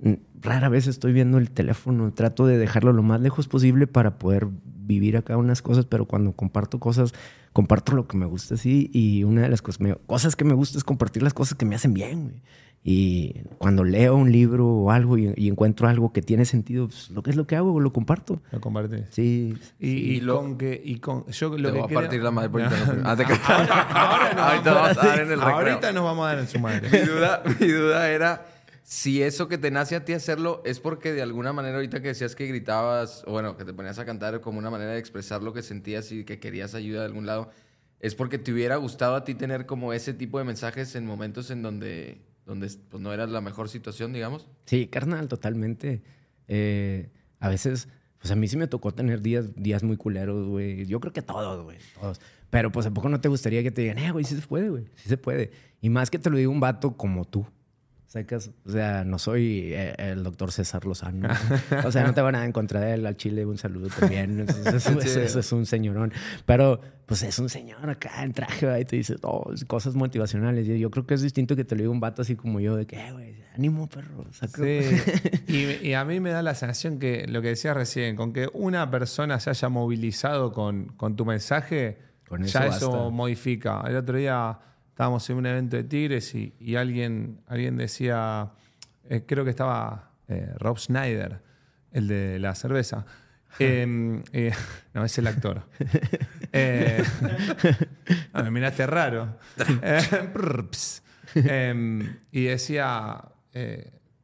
mm, 0.00 0.12
rara 0.40 0.68
vez 0.68 0.86
estoy 0.86 1.12
viendo 1.12 1.38
el 1.38 1.50
teléfono, 1.50 2.12
trato 2.12 2.46
de 2.46 2.56
dejarlo 2.58 2.92
lo 2.92 3.02
más 3.02 3.20
lejos 3.20 3.46
posible 3.48 3.86
para 3.86 4.18
poder 4.18 4.48
vivir 4.86 5.16
acá 5.16 5.36
unas 5.36 5.62
cosas, 5.62 5.86
pero 5.86 6.06
cuando 6.06 6.32
comparto 6.32 6.78
cosas, 6.80 7.12
comparto 7.52 7.92
lo 7.94 8.06
que 8.06 8.16
me 8.16 8.26
gusta, 8.26 8.56
sí, 8.56 8.90
y 8.92 9.24
una 9.24 9.42
de 9.42 9.48
las 9.48 9.62
cosas, 9.62 9.80
me- 9.80 9.96
cosas 10.06 10.36
que 10.36 10.44
me 10.44 10.54
gusta 10.54 10.78
es 10.78 10.84
compartir 10.84 11.22
las 11.22 11.34
cosas 11.34 11.56
que 11.56 11.64
me 11.64 11.74
hacen 11.74 11.94
bien, 11.94 12.22
güey. 12.24 12.42
Y 12.84 13.42
cuando 13.58 13.84
leo 13.84 14.16
un 14.16 14.32
libro 14.32 14.66
o 14.66 14.90
algo 14.90 15.16
y, 15.16 15.32
y 15.36 15.46
encuentro 15.48 15.86
algo 15.86 16.12
que 16.12 16.20
tiene 16.20 16.44
sentido, 16.44 16.88
pues, 16.88 17.10
lo 17.10 17.22
que 17.22 17.30
es 17.30 17.36
lo 17.36 17.46
que 17.46 17.54
hago, 17.54 17.78
lo 17.78 17.92
comparto. 17.92 18.42
Lo 18.50 18.60
compartís. 18.60 19.02
Sí. 19.10 19.54
Y, 19.78 19.88
y 19.88 19.92
Y 20.16 20.20
lo- 20.20 20.38
con 20.40 20.58
que 20.58 20.82
y 20.84 20.96
con 20.96 21.24
yo 21.28 21.50
lo 21.56 21.56
Te 21.56 21.62
que 21.62 21.70
voy 21.70 21.80
a 21.80 21.86
creo- 21.86 22.00
partir 22.00 22.22
la 22.24 22.32
madre 22.32 22.50
por 22.50 22.60
No. 22.62 22.68
Ahora 23.04 24.62
vamos 24.64 24.98
a 24.98 25.06
dar 25.06 25.20
en 25.20 25.30
el 25.30 25.40
recreo. 25.40 25.56
Ahorita 25.58 25.92
nos 25.92 26.02
vamos 26.02 26.24
a 26.24 26.28
dar 26.30 26.38
en 26.40 26.48
su 26.48 26.58
madre. 26.58 26.88
mi, 26.90 27.06
duda, 27.06 27.42
mi 27.60 27.68
duda 27.68 28.10
era 28.10 28.46
si 28.82 29.22
eso 29.22 29.48
que 29.48 29.58
te 29.58 29.70
nace 29.70 29.96
a 29.96 30.04
ti 30.04 30.12
hacerlo 30.12 30.62
es 30.64 30.80
porque 30.80 31.12
de 31.12 31.22
alguna 31.22 31.52
manera 31.52 31.76
ahorita 31.76 32.02
que 32.02 32.08
decías 32.08 32.34
que 32.34 32.46
gritabas, 32.46 33.22
o 33.26 33.32
bueno, 33.32 33.56
que 33.56 33.64
te 33.64 33.72
ponías 33.72 33.98
a 33.98 34.04
cantar 34.04 34.40
como 34.40 34.58
una 34.58 34.70
manera 34.70 34.92
de 34.92 34.98
expresar 34.98 35.42
lo 35.42 35.52
que 35.52 35.62
sentías 35.62 36.10
y 36.12 36.24
que 36.24 36.40
querías 36.40 36.74
ayuda 36.74 37.00
de 37.00 37.06
algún 37.06 37.26
lado, 37.26 37.50
es 38.00 38.14
porque 38.16 38.38
te 38.38 38.52
hubiera 38.52 38.76
gustado 38.76 39.14
a 39.14 39.24
ti 39.24 39.34
tener 39.34 39.66
como 39.66 39.92
ese 39.92 40.12
tipo 40.12 40.38
de 40.38 40.44
mensajes 40.44 40.94
en 40.96 41.06
momentos 41.06 41.50
en 41.50 41.62
donde, 41.62 42.20
donde 42.44 42.70
pues, 42.90 43.00
no 43.00 43.12
era 43.12 43.26
la 43.26 43.40
mejor 43.40 43.68
situación, 43.68 44.12
digamos. 44.12 44.48
Sí, 44.66 44.88
carnal, 44.88 45.28
totalmente. 45.28 46.02
Eh, 46.48 47.10
a 47.38 47.48
veces, 47.48 47.88
pues 48.18 48.32
a 48.32 48.34
mí 48.34 48.48
sí 48.48 48.56
me 48.56 48.66
tocó 48.66 48.92
tener 48.92 49.22
días, 49.22 49.54
días 49.54 49.84
muy 49.84 49.96
culeros, 49.96 50.48
güey. 50.48 50.84
Yo 50.86 50.98
creo 50.98 51.12
que 51.12 51.22
todos, 51.22 51.62
güey, 51.62 51.78
todos. 52.00 52.20
Pero 52.50 52.72
pues 52.72 52.84
¿a 52.86 52.90
poco 52.90 53.08
no 53.08 53.20
te 53.20 53.28
gustaría 53.28 53.62
que 53.62 53.70
te 53.70 53.82
digan, 53.82 53.98
eh, 53.98 54.10
güey, 54.10 54.24
sí 54.24 54.34
se 54.34 54.46
puede, 54.46 54.68
güey, 54.68 54.84
sí 54.96 55.08
se 55.08 55.16
puede. 55.16 55.52
Y 55.80 55.88
más 55.88 56.10
que 56.10 56.18
te 56.18 56.28
lo 56.28 56.36
diga 56.36 56.50
un 56.50 56.60
vato 56.60 56.96
como 56.96 57.24
tú. 57.24 57.46
¿Sacas? 58.12 58.50
O 58.66 58.70
sea, 58.70 59.04
no 59.04 59.18
soy 59.18 59.72
eh, 59.72 59.94
el 59.96 60.22
doctor 60.22 60.52
César 60.52 60.84
Lozano. 60.84 61.28
O 61.86 61.90
sea, 61.90 62.04
no 62.04 62.12
tengo 62.12 62.30
nada 62.30 62.44
en 62.44 62.52
contra 62.52 62.78
de 62.80 62.92
él. 62.92 63.06
Al 63.06 63.16
Chile 63.16 63.46
un 63.46 63.56
saludo 63.56 63.88
también. 63.88 64.40
Eso, 64.66 64.68
eso- 64.76 65.00
eso- 65.00 65.20
eso 65.20 65.38
es 65.40 65.52
un 65.52 65.64
señorón. 65.64 66.12
Pero, 66.44 66.78
pues 67.06 67.22
es 67.22 67.38
un 67.38 67.48
señor 67.48 67.88
acá 67.88 68.22
en 68.22 68.32
traje, 68.34 68.66
¿verdad? 68.66 68.80
Y 68.80 68.84
te 68.84 68.96
dice 68.96 69.16
oh, 69.22 69.50
cosas 69.66 69.94
motivacionales. 69.94 70.66
Yo 70.66 70.90
creo 70.90 71.06
que 71.06 71.14
es 71.14 71.22
distinto 71.22 71.56
que 71.56 71.64
te 71.64 71.74
lo 71.74 71.80
diga 71.80 71.90
un 71.90 72.00
vato 72.00 72.20
así 72.20 72.36
como 72.36 72.60
yo, 72.60 72.76
de 72.76 72.86
que, 72.86 72.96
"Eh, 72.96 73.12
güey, 73.12 73.34
ánimo, 73.54 73.88
perro. 73.88 74.26
Sí. 74.30 74.80
Y, 75.48 75.88
y 75.88 75.94
a 75.94 76.04
mí 76.04 76.20
me 76.20 76.30
da 76.30 76.42
la 76.42 76.54
sensación 76.54 76.98
que 76.98 77.26
lo 77.28 77.40
que 77.42 77.48
decías 77.48 77.74
recién, 77.74 78.14
con 78.16 78.32
que 78.34 78.48
una 78.52 78.90
persona 78.90 79.40
se 79.40 79.48
haya 79.50 79.68
movilizado 79.70 80.52
con, 80.52 80.86
con 80.98 81.16
tu 81.16 81.24
mensaje, 81.24 81.98
Con 82.28 82.42
ya 82.44 82.66
eso 82.66 82.76
eso 82.76 82.90
basta. 82.92 83.08
modifica. 83.10 83.82
El 83.86 83.96
otro 83.96 84.16
día 84.18 84.58
estábamos 84.92 85.28
en 85.30 85.36
un 85.36 85.46
evento 85.46 85.76
de 85.76 85.84
Tigres 85.84 86.34
y, 86.34 86.52
y 86.60 86.76
alguien, 86.76 87.40
alguien 87.48 87.76
decía, 87.76 88.50
eh, 89.08 89.24
creo 89.26 89.44
que 89.44 89.50
estaba 89.50 90.10
eh, 90.28 90.52
Rob 90.58 90.78
Schneider, 90.78 91.40
el 91.92 92.08
de 92.08 92.38
la 92.38 92.54
cerveza. 92.54 93.04
Eh, 93.58 94.22
eh, 94.32 94.50
no, 94.94 95.04
es 95.04 95.18
el 95.18 95.26
actor. 95.26 95.64
Me 98.34 98.50
miraste 98.50 98.86
raro. 98.86 99.36
Eh, 101.34 102.14
y 102.30 102.44
decía, 102.44 103.22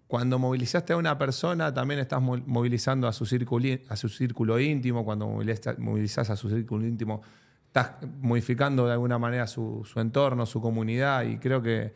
cuando 0.07 0.39
movilizaste 0.39 0.95
a 0.95 0.97
una 0.97 1.19
persona, 1.19 1.73
también 1.75 2.01
estás 2.01 2.23
mo- 2.23 2.39
movilizando 2.47 3.07
a 3.07 3.13
su 3.13 3.27
círculo, 3.27 3.67
a 3.89 3.97
su 3.97 4.09
círculo 4.09 4.59
íntimo. 4.59 5.05
Cuando 5.05 5.27
moviliza- 5.29 5.77
movilizas 5.79 6.31
a 6.31 6.37
su 6.37 6.49
círculo 6.49 6.87
íntimo, 6.87 7.21
estás 7.69 7.93
modificando 8.21 8.87
de 8.87 8.93
alguna 8.93 9.19
manera 9.19 9.47
su, 9.47 9.83
su 9.85 10.01
entorno, 10.01 10.45
su 10.47 10.61
comunidad. 10.61 11.25
Y 11.25 11.39
creo 11.39 11.63
que 11.63 11.93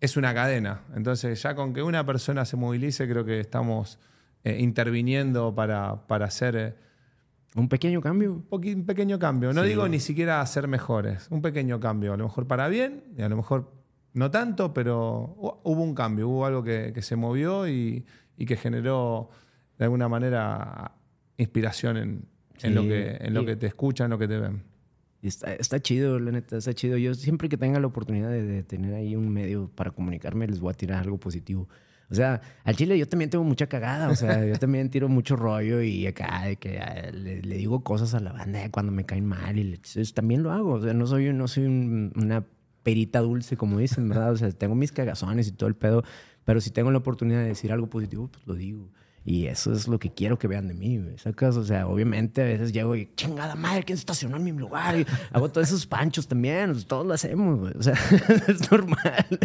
es 0.00 0.16
una 0.16 0.34
cadena. 0.34 0.82
Entonces, 0.94 1.40
ya 1.42 1.54
con 1.54 1.72
que 1.72 1.82
una 1.82 2.04
persona 2.04 2.44
se 2.44 2.56
movilice, 2.56 3.08
creo 3.08 3.24
que 3.24 3.40
estamos 3.40 3.98
eh, 4.44 4.58
interviniendo 4.60 5.54
para, 5.54 6.06
para 6.06 6.26
hacer... 6.26 6.56
eh, 6.56 6.74
Un 7.56 7.68
pequeño 7.68 8.00
cambio. 8.00 8.42
un 8.50 8.84
pequeño 8.86 9.18
cambio. 9.18 9.52
No 9.52 9.62
digo 9.62 9.88
ni 9.88 10.00
siquiera 10.00 10.44
ser 10.46 10.68
mejores, 10.68 11.28
un 11.30 11.40
pequeño 11.40 11.78
cambio. 11.80 12.12
A 12.12 12.16
lo 12.16 12.24
mejor 12.24 12.46
para 12.46 12.68
bien 12.68 13.04
y 13.16 13.22
a 13.22 13.28
lo 13.28 13.36
mejor 13.36 13.72
no 14.12 14.30
tanto, 14.30 14.74
pero 14.74 15.34
hu- 15.38 15.58
hubo 15.64 15.82
un 15.82 15.94
cambio, 15.94 16.28
hubo 16.28 16.44
algo 16.46 16.62
que, 16.62 16.92
que 16.94 17.00
se 17.02 17.16
movió 17.16 17.66
y, 17.68 18.04
y 18.36 18.44
que 18.46 18.56
generó 18.56 19.30
de 19.78 19.84
alguna 19.86 20.08
manera 20.08 20.92
inspiración 21.36 21.96
en, 21.96 22.24
en 22.62 22.74
lo, 22.74 22.82
que, 22.82 23.16
en 23.20 23.32
lo 23.34 23.42
Y- 23.42 23.46
que 23.46 23.56
te 23.56 23.66
escuchan, 23.66 24.10
lo 24.10 24.18
que 24.18 24.28
te 24.28 24.38
ven. 24.38 24.62
Y 25.24 25.28
está, 25.28 25.54
está 25.54 25.80
chido, 25.80 26.18
la 26.18 26.32
neta, 26.32 26.58
está 26.58 26.74
chido. 26.74 26.98
Yo 26.98 27.14
siempre 27.14 27.48
que 27.48 27.56
tenga 27.56 27.80
la 27.80 27.86
oportunidad 27.86 28.28
de, 28.28 28.42
de 28.42 28.62
tener 28.62 28.92
ahí 28.94 29.16
un 29.16 29.30
medio 29.30 29.70
para 29.74 29.90
comunicarme, 29.90 30.46
les 30.46 30.60
voy 30.60 30.70
a 30.70 30.74
tirar 30.74 31.02
algo 31.02 31.18
positivo. 31.18 31.66
O 32.10 32.14
sea, 32.14 32.42
al 32.64 32.76
chile 32.76 32.98
yo 32.98 33.08
también 33.08 33.30
tengo 33.30 33.42
mucha 33.42 33.66
cagada. 33.66 34.10
O 34.10 34.14
sea, 34.16 34.44
yo 34.46 34.58
también 34.58 34.90
tiro 34.90 35.08
mucho 35.08 35.34
rollo 35.34 35.80
y 35.80 36.06
acá 36.06 36.42
de 36.44 36.56
que 36.56 36.78
ah, 36.78 37.10
le, 37.10 37.40
le 37.40 37.56
digo 37.56 37.82
cosas 37.82 38.12
a 38.12 38.20
la 38.20 38.32
banda 38.34 38.70
cuando 38.70 38.92
me 38.92 39.06
caen 39.06 39.24
mal. 39.24 39.58
Y 39.58 39.64
le- 39.64 39.80
también 40.12 40.42
lo 40.42 40.52
hago. 40.52 40.72
O 40.74 40.82
sea, 40.82 40.92
no 40.92 41.06
soy, 41.06 41.32
no 41.32 41.48
soy 41.48 41.64
un- 41.64 42.12
una 42.16 42.44
perita 42.82 43.20
dulce, 43.20 43.56
como 43.56 43.78
dicen, 43.78 44.06
¿verdad? 44.10 44.32
O 44.32 44.36
sea, 44.36 44.50
tengo 44.52 44.74
mis 44.74 44.92
cagazones 44.92 45.48
y 45.48 45.52
todo 45.52 45.70
el 45.70 45.74
pedo. 45.74 46.04
Pero 46.44 46.60
si 46.60 46.70
tengo 46.70 46.90
la 46.90 46.98
oportunidad 46.98 47.40
de 47.40 47.46
decir 47.48 47.72
algo 47.72 47.88
positivo, 47.88 48.28
pues 48.30 48.46
lo 48.46 48.52
digo. 48.54 48.90
Y 49.26 49.46
eso 49.46 49.72
es 49.72 49.88
lo 49.88 49.98
que 49.98 50.12
quiero 50.12 50.38
que 50.38 50.46
vean 50.48 50.68
de 50.68 50.74
mí, 50.74 50.98
güey. 50.98 51.16
¿Sacas? 51.16 51.56
O 51.56 51.64
sea, 51.64 51.86
obviamente 51.86 52.42
a 52.42 52.44
veces 52.44 52.72
llego 52.72 52.94
y 52.94 53.08
chingada 53.16 53.54
madre, 53.54 53.82
¿quién 53.82 53.96
se 53.96 54.02
estacionó 54.02 54.36
en 54.36 54.44
mi 54.44 54.52
lugar? 54.52 54.98
Y 54.98 55.06
hago 55.32 55.50
todos 55.50 55.68
esos 55.68 55.86
panchos 55.86 56.28
también. 56.28 56.74
sea, 56.74 56.86
todos 56.86 57.06
lo 57.06 57.14
hacemos, 57.14 57.58
güey. 57.58 57.72
O 57.78 57.82
sea, 57.82 57.94
es 58.48 58.70
normal. 58.70 59.26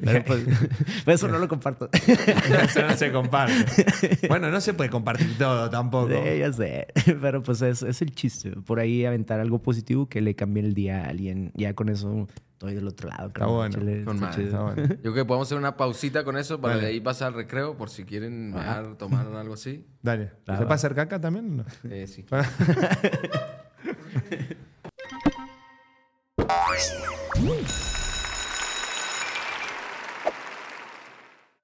Pero 0.00 0.24
pues, 0.24 0.44
por 1.04 1.14
eso 1.14 1.26
no 1.26 1.38
lo 1.38 1.48
comparto. 1.48 1.88
Eso 1.92 2.82
no 2.82 2.96
se 2.96 3.10
comparte. 3.10 4.28
Bueno, 4.28 4.50
no 4.50 4.60
se 4.60 4.74
puede 4.74 4.90
compartir 4.90 5.36
todo 5.36 5.68
tampoco. 5.68 6.08
Sí, 6.08 6.38
ya 6.38 6.52
sé. 6.52 6.86
Pero 7.20 7.42
pues 7.42 7.62
es, 7.62 7.82
es 7.82 8.00
el 8.00 8.14
chiste. 8.14 8.50
Por 8.50 8.78
ahí 8.78 9.04
aventar 9.04 9.40
algo 9.40 9.60
positivo 9.60 10.08
que 10.08 10.20
le 10.20 10.36
cambie 10.36 10.62
el 10.62 10.74
día 10.74 11.04
a 11.04 11.08
alguien. 11.08 11.50
Ya 11.56 11.74
con 11.74 11.88
eso 11.88 12.28
estoy 12.62 12.74
del 12.76 12.86
otro 12.88 13.08
lado. 13.08 13.32
creo. 13.32 13.48
bueno. 13.52 13.78
Chile, 13.78 14.04
Con 14.04 14.22
está. 14.22 14.40
Está 14.40 14.62
bueno. 14.62 14.82
Yo 14.88 14.96
creo 15.00 15.14
que 15.14 15.24
podemos 15.24 15.48
hacer 15.48 15.58
una 15.58 15.76
pausita 15.76 16.22
con 16.24 16.36
eso 16.36 16.60
para 16.60 16.74
Dale. 16.74 16.86
de 16.86 16.92
ahí 16.92 17.00
pasar 17.00 17.28
al 17.28 17.34
recreo 17.34 17.76
por 17.76 17.90
si 17.90 18.04
quieren 18.04 18.52
mear, 18.52 18.94
tomar 18.96 19.26
algo 19.34 19.54
así. 19.54 19.86
Dale. 20.02 20.32
Va, 20.48 20.54
¿Se 20.56 20.62
va. 20.62 20.68
puede 20.68 20.74
hacer 20.74 20.94
caca 20.94 21.20
también? 21.20 21.56
no? 21.58 21.64
Eh, 21.90 22.06
sí. 22.06 22.24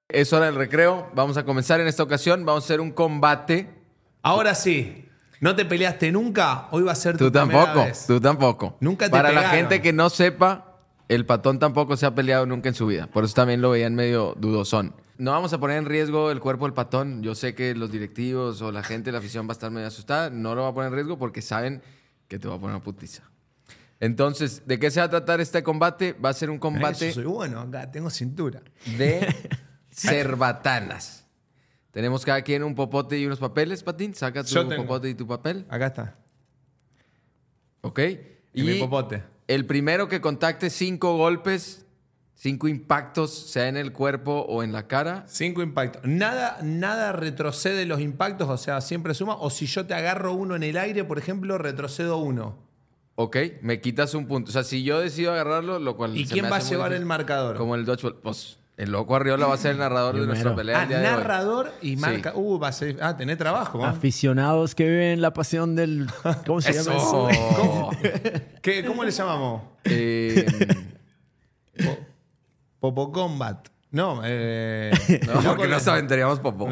Es 0.07 0.33
hora 0.33 0.45
del 0.47 0.55
recreo. 0.55 1.09
Vamos 1.13 1.37
a 1.37 1.45
comenzar 1.45 1.79
en 1.79 1.87
esta 1.87 2.03
ocasión. 2.03 2.45
Vamos 2.45 2.63
a 2.63 2.65
hacer 2.65 2.81
un 2.81 2.91
combate. 2.91 3.69
Ahora 4.23 4.55
sí. 4.55 5.05
¿No 5.41 5.55
te 5.55 5.63
peleaste 5.65 6.11
nunca? 6.11 6.67
Hoy 6.71 6.83
va 6.83 6.91
a 6.91 6.95
ser 6.95 7.15
tu 7.17 7.25
Tú 7.25 7.31
primera 7.31 7.63
tampoco, 7.65 7.85
vez. 7.85 8.05
tú 8.07 8.19
tampoco. 8.19 8.77
Nunca 8.81 9.05
te 9.05 9.11
Para 9.11 9.31
la 9.31 9.49
gente 9.49 9.81
que 9.81 9.93
no 9.93 10.09
sepa, 10.09 10.68
el 11.09 11.25
patón 11.25 11.59
tampoco 11.59 11.97
se 11.97 12.05
ha 12.05 12.15
peleado 12.15 12.45
nunca 12.45 12.69
en 12.69 12.75
su 12.75 12.87
vida. 12.87 13.07
Por 13.07 13.25
eso 13.25 13.33
también 13.33 13.61
lo 13.61 13.71
veían 13.71 13.95
medio 13.95 14.35
dudosón. 14.37 14.95
No 15.17 15.31
vamos 15.31 15.51
a 15.51 15.59
poner 15.59 15.77
en 15.77 15.85
riesgo 15.85 16.31
el 16.31 16.39
cuerpo 16.39 16.65
del 16.65 16.73
patón. 16.73 17.21
Yo 17.23 17.35
sé 17.35 17.53
que 17.53 17.75
los 17.75 17.91
directivos 17.91 18.61
o 18.61 18.71
la 18.71 18.83
gente 18.83 19.07
de 19.07 19.11
la 19.11 19.17
afición 19.17 19.47
va 19.47 19.51
a 19.51 19.53
estar 19.53 19.69
medio 19.69 19.87
asustada. 19.87 20.29
No 20.29 20.55
lo 20.55 20.61
va 20.63 20.69
a 20.69 20.73
poner 20.73 20.89
en 20.89 20.93
riesgo 20.95 21.17
porque 21.19 21.41
saben 21.41 21.81
que 22.29 22.39
te 22.39 22.47
va 22.47 22.55
a 22.55 22.59
poner 22.59 22.75
una 22.77 22.83
putiza. 22.83 23.23
Entonces, 23.99 24.65
¿de 24.65 24.79
qué 24.79 24.91
se 24.91 25.01
va 25.01 25.07
a 25.07 25.09
tratar 25.09 25.41
este 25.41 25.61
combate? 25.61 26.13
Va 26.13 26.29
a 26.29 26.33
ser 26.33 26.49
un 26.49 26.57
combate 26.57 27.09
Eso 27.09 27.15
soy 27.21 27.25
bueno 27.29 27.59
acá, 27.59 27.91
tengo 27.91 28.09
cintura. 28.09 28.61
de 28.97 29.27
cerbatanas. 29.91 31.25
Tenemos 31.91 32.23
cada 32.23 32.41
quien 32.43 32.63
un 32.63 32.75
popote 32.75 33.17
y 33.17 33.25
unos 33.25 33.39
papeles, 33.39 33.83
Patín. 33.83 34.13
Saca 34.13 34.43
tu 34.43 34.51
Yo 34.53 34.67
tengo. 34.67 34.83
popote 34.83 35.09
y 35.09 35.15
tu 35.15 35.27
papel. 35.27 35.65
Acá 35.69 35.87
está. 35.87 36.15
¿Ok? 37.81 37.99
Y 38.53 38.63
mi 38.63 38.79
popote. 38.79 39.23
El 39.49 39.65
primero 39.65 40.07
que 40.07 40.21
contacte 40.21 40.69
cinco 40.69 41.17
golpes, 41.17 41.83
cinco 42.35 42.67
impactos, 42.67 43.33
sea 43.33 43.67
en 43.67 43.77
el 43.77 43.91
cuerpo 43.91 44.45
o 44.47 44.61
en 44.61 44.71
la 44.71 44.85
cara. 44.85 45.25
Cinco 45.27 45.63
impactos. 45.63 46.03
Nada, 46.05 46.59
nada 46.61 47.13
retrocede 47.13 47.87
los 47.87 47.99
impactos, 47.99 48.47
o 48.47 48.57
sea, 48.57 48.79
siempre 48.79 49.15
suma. 49.15 49.33
O 49.37 49.49
si 49.49 49.65
yo 49.65 49.87
te 49.87 49.95
agarro 49.95 50.33
uno 50.33 50.55
en 50.55 50.61
el 50.61 50.77
aire, 50.77 51.03
por 51.03 51.17
ejemplo, 51.17 51.57
retrocedo 51.57 52.17
uno. 52.17 52.59
Ok, 53.15 53.37
me 53.63 53.81
quitas 53.81 54.13
un 54.13 54.27
punto. 54.27 54.49
O 54.49 54.53
sea, 54.53 54.63
si 54.63 54.83
yo 54.83 54.99
decido 54.99 55.31
agarrarlo, 55.31 55.79
lo 55.79 55.97
cual. 55.97 56.15
¿Y 56.15 56.27
se 56.27 56.33
quién 56.33 56.45
me 56.45 56.51
va 56.51 56.57
a 56.57 56.59
llevar 56.59 56.91
difícil, 56.91 57.01
el 57.01 57.07
marcador? 57.07 57.57
Como 57.57 57.73
el 57.73 57.85
dodgeball. 57.85 58.19
Pues 58.21 58.59
el 58.79 58.93
loco 58.93 59.13
Arriola 59.13 59.45
va 59.45 59.55
a 59.55 59.57
ser 59.57 59.71
el 59.71 59.79
narrador 59.79 60.15
de 60.17 60.25
nuestra 60.25 60.51
mero. 60.51 60.55
pelea. 60.55 60.79
Ah, 60.79 60.83
el 60.83 60.87
día 60.87 60.99
de 60.99 61.07
hoy. 61.07 61.11
narrador 61.11 61.73
y 61.81 61.97
marca. 61.97 62.31
Uh, 62.33 62.57
va 62.57 62.69
a 62.69 62.71
ser. 62.71 62.97
Ah, 63.01 63.17
tenés 63.17 63.37
trabajo. 63.37 63.77
¿no? 63.77 63.85
Aficionados 63.85 64.73
que 64.73 64.87
viven 64.87 65.21
la 65.21 65.33
pasión 65.33 65.75
del. 65.75 66.07
¿Cómo 66.45 66.61
se 66.61 66.71
llama 66.71 66.95
eso? 66.95 67.27
¿Qué, 68.61 68.85
¿Cómo 68.85 69.03
le 69.03 69.11
llamamos? 69.11 69.63
Eh, 69.83 70.45
Popo 72.79 73.11
Combat. 73.11 73.67
No, 73.91 74.21
eh, 74.23 74.91
no, 75.27 75.33
loco, 75.41 75.57
porque 75.57 75.67
no 75.67 75.79
saben, 75.81 76.07
teníamos 76.07 76.39
popó. 76.39 76.69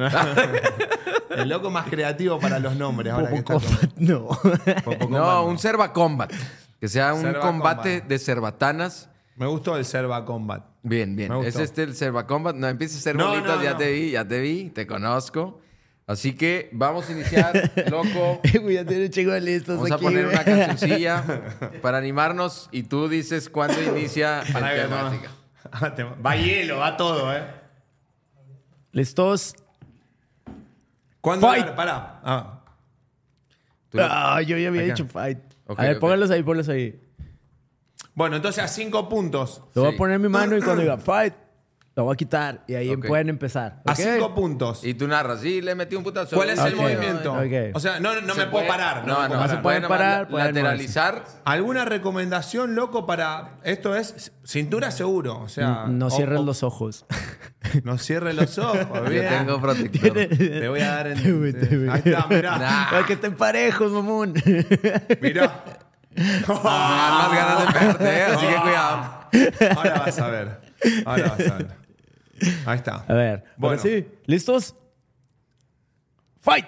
el 1.35 1.49
loco 1.49 1.69
más 1.71 1.89
creativo 1.89 2.39
para 2.39 2.59
los 2.59 2.77
nombres. 2.77 3.11
Ahora 3.11 3.31
que 3.31 3.41
Popo 3.41 3.59
está 3.59 3.89
no. 3.97 4.27
Popo 4.27 5.09
no, 5.09 5.25
Combat, 5.25 5.43
un 5.45 5.59
Serva 5.59 5.91
Combat. 5.91 6.31
Que 6.79 6.87
sea 6.87 7.13
un 7.13 7.23
Serva 7.23 7.41
combate 7.41 7.97
Combat. 7.99 8.09
de 8.09 8.19
cerbatanas. 8.19 9.09
Me 9.37 9.45
gustó 9.45 9.77
el 9.77 9.85
Serva 9.85 10.25
Combat. 10.25 10.65
Bien, 10.83 11.15
bien. 11.15 11.31
Es 11.43 11.55
este 11.57 11.83
el 11.83 11.95
Serva 11.95 12.25
Combat. 12.27 12.55
No 12.55 12.67
empieces 12.67 12.97
a 12.97 12.99
hacer 12.99 13.15
No, 13.15 13.29
bolitas, 13.29 13.57
no, 13.57 13.63
ya 13.63 13.71
no. 13.71 13.77
te 13.77 13.91
vi, 13.91 14.11
ya 14.11 14.27
te 14.27 14.41
vi, 14.41 14.69
te 14.71 14.85
conozco. 14.87 15.61
Así 16.07 16.33
que 16.33 16.69
vamos 16.71 17.07
a 17.09 17.11
iniciar, 17.11 17.71
loco. 17.91 18.39
Tiene 18.41 19.09
chingo 19.09 19.31
de 19.33 19.41
listos 19.41 19.75
Vamos 19.75 19.91
a 19.91 19.95
aquí, 19.95 20.03
poner 20.05 20.23
güey. 20.25 20.35
una 20.35 20.43
cancioncilla 20.45 21.23
para 21.81 21.97
animarnos 21.97 22.69
y 22.71 22.83
tú 22.83 23.07
dices 23.09 23.49
cuándo 23.49 23.75
inicia 23.83 24.41
la 24.53 24.73
temática. 24.73 25.31
Ah, 25.71 25.93
Va 26.25 26.35
hielo, 26.35 26.77
va 26.77 26.95
todo, 26.97 27.31
¿eh? 27.35 27.43
¿Listos? 28.93 29.53
¿Cuándo? 31.21 31.45
Fight. 31.47 31.75
Pará. 31.75 32.21
Ah. 32.23 32.63
Lo- 33.91 34.03
Ah, 34.09 34.41
yo 34.41 34.57
ya 34.57 34.69
había 34.69 34.81
Acá. 34.81 34.93
dicho 34.93 35.05
fight. 35.07 35.39
Ok, 35.67 35.79
a 35.79 35.83
ver, 35.83 35.95
ok. 35.95 35.99
pónganlos 35.99 36.31
ahí, 36.31 36.41
pónganlos 36.41 36.69
ahí. 36.69 36.99
Bueno, 38.17 38.35
entonces 38.37 38.63
a 38.63 38.67
cinco 38.67 39.07
puntos. 39.07 39.61
Te 39.75 39.79
voy 39.79 39.93
a 39.93 39.95
poner 39.95 40.17
mi 40.17 40.27
mano 40.27 40.57
y 40.57 40.61
cuando 40.63 40.81
diga 40.81 40.97
fight. 40.97 41.35
Lo 41.95 42.03
voy 42.03 42.13
a 42.13 42.15
quitar 42.15 42.63
y 42.67 42.73
ahí 42.75 42.89
Ok. 42.93 43.07
pueden 43.07 43.29
empezar. 43.29 43.81
A 43.85 43.91
¿ok? 43.93 43.97
cinco 43.97 44.33
puntos. 44.35 44.83
Y 44.83 44.93
tú 44.95 45.07
narras, 45.07 45.41
sí, 45.41 45.61
le 45.61 45.73
metí 45.75 45.95
un 45.95 46.03
putazo. 46.03 46.35
¿Cuál 46.35 46.49
es 46.51 46.59
el 46.59 46.73
Ok, 46.75 46.79
movimiento? 46.81 47.33
ok. 47.33 47.75
O 47.75 47.79
sea, 47.79 47.99
no, 47.99 48.19
no 48.21 48.33
Se 48.35 48.39
me 48.41 48.47
puedo 48.47 48.51
puede- 48.51 48.67
parar. 48.67 49.05
No, 49.07 49.13
No, 49.15 49.21
me 49.21 49.29
no, 49.29 49.29
puedo 49.29 49.41
se 49.41 49.47
parar. 49.49 49.61
pueden 49.63 49.81
nomás 49.83 49.97
parar, 49.97 50.21
la- 50.21 50.27
pueden 50.29 50.47
lateralizar. 50.47 51.25
¿Alguna 51.45 51.85
recomendación, 51.85 52.75
loco, 52.75 53.05
para. 53.07 53.57
Esto 53.63 53.95
es 53.95 54.31
cintura 54.43 54.89
seguro. 54.91 55.39
O 55.39 55.49
sea. 55.49 55.85
No 55.87 56.07
o- 56.07 56.11
o- 56.41 56.45
los 56.45 56.61
ojos. 56.63 57.05
No 57.83 57.97
cierres 57.97 58.35
los 58.35 58.57
ojos. 58.59 58.87
Yo 58.93 59.09
bien. 59.09 59.27
tengo 59.29 59.59
protector. 59.61 60.13
Te 60.13 60.67
voy 60.69 60.81
a 60.81 60.91
dar 60.91 61.07
en. 61.07 61.17
Te. 61.23 61.91
Ahí 61.91 62.01
está, 62.05 62.27
mirá. 62.27 62.57
Nah. 62.59 62.89
Para 62.91 63.05
que 63.07 63.13
estén 63.13 63.35
parejos, 63.35 63.91
mamón. 63.91 64.33
Mirá. 65.21 65.63
Ah, 66.47 67.29
más 67.29 67.73
ganas 67.73 67.99
de. 67.99 68.21
Así 68.23 68.47
que 68.47 68.55
cuidado. 68.61 69.27
Ahora 69.75 69.99
vas 69.99 70.19
a 70.19 70.27
ver. 70.29 70.61
Ahora 71.05 71.29
vas 71.37 71.51
a 71.51 71.53
ver. 71.55 71.67
Ahí 72.65 72.77
está. 72.77 73.05
A 73.07 73.13
ver, 73.13 73.43
Bueno. 73.57 73.81
sí. 73.81 74.07
¿Listos? 74.25 74.75
¡Fight! 76.41 76.65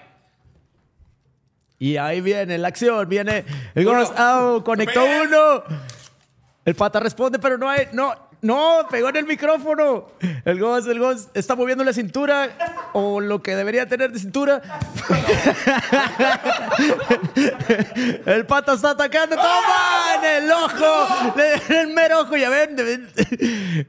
Y 1.80 1.96
ahí 1.98 2.20
viene 2.22 2.58
la 2.58 2.68
acción, 2.68 3.08
viene 3.08 3.46
el 3.74 3.88
Au, 3.88 4.64
conectó 4.64 5.04
uno. 5.04 5.64
El 6.66 6.76
pata 6.76 7.00
responde, 7.00 7.40
pero 7.40 7.58
no 7.58 7.70
hay, 7.70 7.88
no, 7.94 8.14
no, 8.42 8.88
pegó 8.90 9.10
en 9.10 9.18
el 9.18 9.26
micrófono. 9.26 10.08
El 10.46 10.60
Ghost, 10.60 10.88
el 10.88 11.02
está 11.34 11.56
moviendo 11.56 11.84
la 11.84 11.92
cintura 11.92 12.50
o 12.94 13.20
lo 13.20 13.44
que 13.44 13.56
debería 13.56 13.88
tener 13.88 14.12
de 14.14 14.20
cintura. 14.20 14.62
El 18.26 18.46
pata 18.46 18.74
está 18.74 18.92
atacando, 18.92 19.36
toma 19.36 20.16
en 20.16 20.44
el 20.44 20.52
ojo, 20.52 21.08
en 21.70 21.76
el 21.76 21.88
mero 21.94 22.22
ojo, 22.22 22.38
ya 22.38 22.50
ven, 22.50 23.10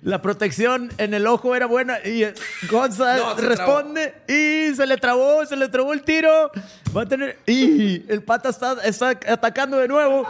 la 0.03 0.21
protección 0.23 0.93
en 0.99 1.15
el 1.15 1.27
ojo 1.27 1.55
era 1.55 1.67
buena 1.67 1.99
y 2.01 2.25
Gonza 2.69 3.17
No, 3.17 3.37
se 3.37 3.43
responde 3.43 4.15
y 4.29 4.75
se 4.75 4.87
le 4.87 4.97
trabó, 4.97 5.45
se 5.47 5.57
le 5.57 5.69
trabó 5.69 5.93
el 5.93 6.03
tiro, 6.03 6.51
va 6.97 7.03
a 7.03 7.07
tener 7.07 7.39
y 7.47 8.11
el 8.11 8.23
pata 8.23 8.49
está, 8.51 8.77
está 8.85 9.11
atacando 9.11 9.79
de 9.79 9.89
nuevo. 9.89 10.27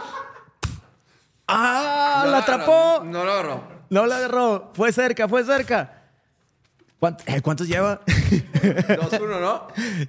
Ah, 1.47 2.23
No 2.25 2.31
la 2.31 2.37
atrapó. 2.37 3.03
No 3.03 3.23
lo 3.25 3.31
agarró. 3.31 3.80
No 3.91 4.05
la 4.07 4.15
agarró. 4.17 4.71
Fue 4.73 4.91
cerca, 4.93 5.27
fue 5.27 5.43
cerca. 5.43 6.01
¿Cuánt- 6.99 7.21
eh, 7.25 7.41
¿Cuántos 7.41 7.67
lleva? 7.67 7.99
2-1, 8.05 9.39
¿no? 9.41 9.67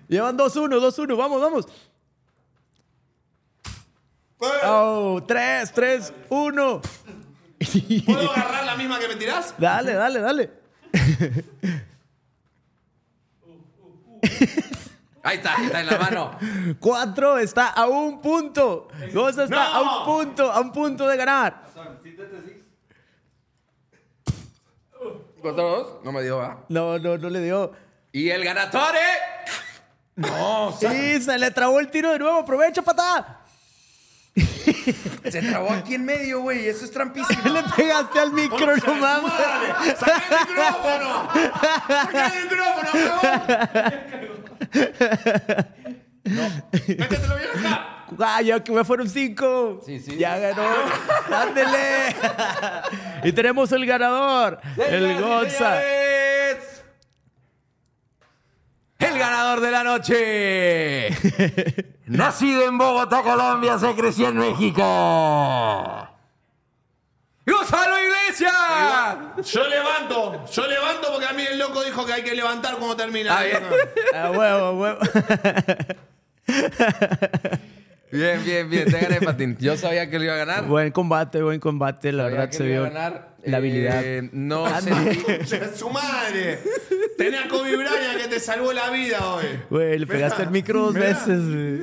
Llevan 0.08 0.36
2-1, 0.38 0.78
2-1. 0.80 1.16
Vamos, 1.16 1.40
vamos. 1.40 1.66
Oh, 4.64 5.22
3, 5.26 5.72
3, 5.72 6.12
1. 6.28 6.80
¿Puedo 8.06 8.30
agarrar 8.36 8.64
la 8.64 8.76
misma 8.76 8.98
que 9.00 9.08
me 9.08 9.16
tirás? 9.16 9.54
Dale, 9.58 9.94
dale, 9.94 10.20
dale. 10.20 10.50
Ahí 15.24 15.36
está, 15.36 15.54
está 15.64 15.80
en 15.80 15.86
la 15.86 15.98
mano. 15.98 16.36
4 16.80 17.38
está 17.38 17.68
a 17.68 17.86
un 17.86 18.20
punto. 18.20 18.88
Goza 19.12 19.44
está 19.44 19.56
No. 19.56 19.62
a 19.62 19.80
un 19.82 20.04
punto, 20.04 20.50
a 20.52 20.60
un 20.60 20.72
punto 20.72 21.06
de 21.06 21.16
ganar. 21.16 21.62
¿Cuánto 25.42 25.62
dos? 25.62 26.04
No 26.04 26.12
me 26.12 26.22
dio, 26.22 26.38
¿va? 26.38 26.64
No, 26.68 26.98
no, 26.98 27.18
no 27.18 27.28
le 27.28 27.40
dio. 27.40 27.72
Y 28.12 28.30
el 28.30 28.44
ganatore. 28.44 29.00
No, 30.14 30.72
Sí, 30.80 31.20
se 31.20 31.38
le 31.38 31.50
trabó 31.50 31.80
el 31.80 31.90
tiro 31.90 32.12
de 32.12 32.18
nuevo. 32.20 32.38
Aprovecha, 32.38 32.82
patá. 32.82 33.40
Se 35.28 35.42
trabó 35.42 35.72
aquí 35.72 35.94
en 35.96 36.04
medio, 36.04 36.40
güey. 36.40 36.66
Eso 36.68 36.84
es 36.84 36.90
trampísimo. 36.90 37.42
Le 37.52 37.62
pegaste 37.76 38.18
al 38.18 38.32
micro, 38.32 38.76
no 38.76 38.94
mames. 38.94 39.32
¡Saca 39.98 40.22
el 40.30 40.48
micrófono! 40.48 41.28
¡Saca 41.88 42.26
el 42.28 42.44
micrófono, 42.44 42.90
No. 46.24 46.48
¡Métetelo 46.72 47.36
bien 47.36 47.48
acá! 47.66 48.01
Ah, 48.20 48.42
ya 48.42 48.62
que 48.62 48.72
me 48.72 48.84
fueron 48.84 49.08
cinco. 49.08 49.80
Sí, 49.84 49.98
sí. 50.00 50.16
Ya 50.16 50.38
ganó. 50.38 50.62
Ándele. 51.36 52.14
y 53.24 53.32
tenemos 53.32 53.70
el 53.72 53.86
ganador, 53.86 54.60
el 54.76 55.20
Gonza. 55.20 55.80
Señores, 55.80 56.84
El 58.98 59.18
ganador 59.18 59.60
de 59.60 59.70
la 59.70 59.84
noche. 59.84 61.08
Nacido 62.06 62.68
en 62.68 62.78
Bogotá, 62.78 63.22
Colombia, 63.22 63.78
se 63.78 63.94
creció 63.94 64.28
en 64.28 64.38
México. 64.38 64.82
¡Gonzalo 67.44 67.96
Iglesias! 68.00 69.52
Yo 69.52 69.66
levanto, 69.66 70.44
yo 70.46 70.66
levanto 70.66 71.10
porque 71.10 71.26
a 71.26 71.32
mí 71.32 71.42
el 71.42 71.58
loco 71.58 71.82
dijo 71.82 72.06
que 72.06 72.12
hay 72.12 72.22
que 72.22 72.34
levantar 72.34 72.76
cuando 72.76 72.96
termina. 72.96 73.36
Ah, 73.36 73.42
bien. 73.42 74.36
Huevo, 74.38 74.72
huevo. 74.72 74.98
Bien, 78.12 78.44
bien, 78.44 78.68
bien. 78.70 78.84
Te 78.90 78.98
gané, 79.00 79.20
Patín. 79.20 79.56
Yo 79.58 79.76
sabía 79.76 80.08
que 80.10 80.18
lo 80.18 80.24
iba 80.26 80.34
a 80.34 80.36
ganar. 80.36 80.66
buen 80.66 80.92
combate, 80.92 81.42
buen 81.42 81.58
combate. 81.58 82.12
La 82.12 82.24
Sabía 82.24 82.36
verdad 82.36 82.50
que 82.50 82.56
se 82.56 82.62
lo 82.64 82.68
iba 82.68 82.78
vio 82.80 82.86
a 82.86 82.90
ganar. 82.90 83.36
la 83.44 83.56
habilidad. 83.56 84.00
Eh, 84.04 84.28
no 84.32 84.66
Ande. 84.66 85.14
sentí... 85.46 85.66
¡Su 85.78 85.88
madre! 85.90 86.58
Tenés 87.16 87.44
a 87.44 87.48
Kobe 87.48 87.74
Bryant 87.76 88.18
que 88.22 88.28
te 88.28 88.38
salvó 88.38 88.72
la 88.72 88.90
vida 88.90 89.26
hoy. 89.34 89.46
Güey, 89.70 89.98
le 89.98 90.06
pegaste 90.06 90.42
el 90.42 90.50
micro 90.50 90.80
dos 90.82 90.94
mirá, 90.94 91.06
veces. 91.06 91.40
güey. 91.42 91.80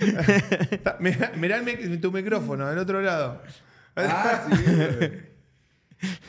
Mirá, 1.00 1.32
mirá 1.36 1.56
el 1.58 1.64
mic- 1.64 2.00
tu 2.00 2.10
micrófono 2.10 2.66
del 2.68 2.78
otro 2.78 3.02
lado. 3.02 3.42
Ah, 3.96 4.46
sí, 4.48 4.64
güey. 4.98 5.12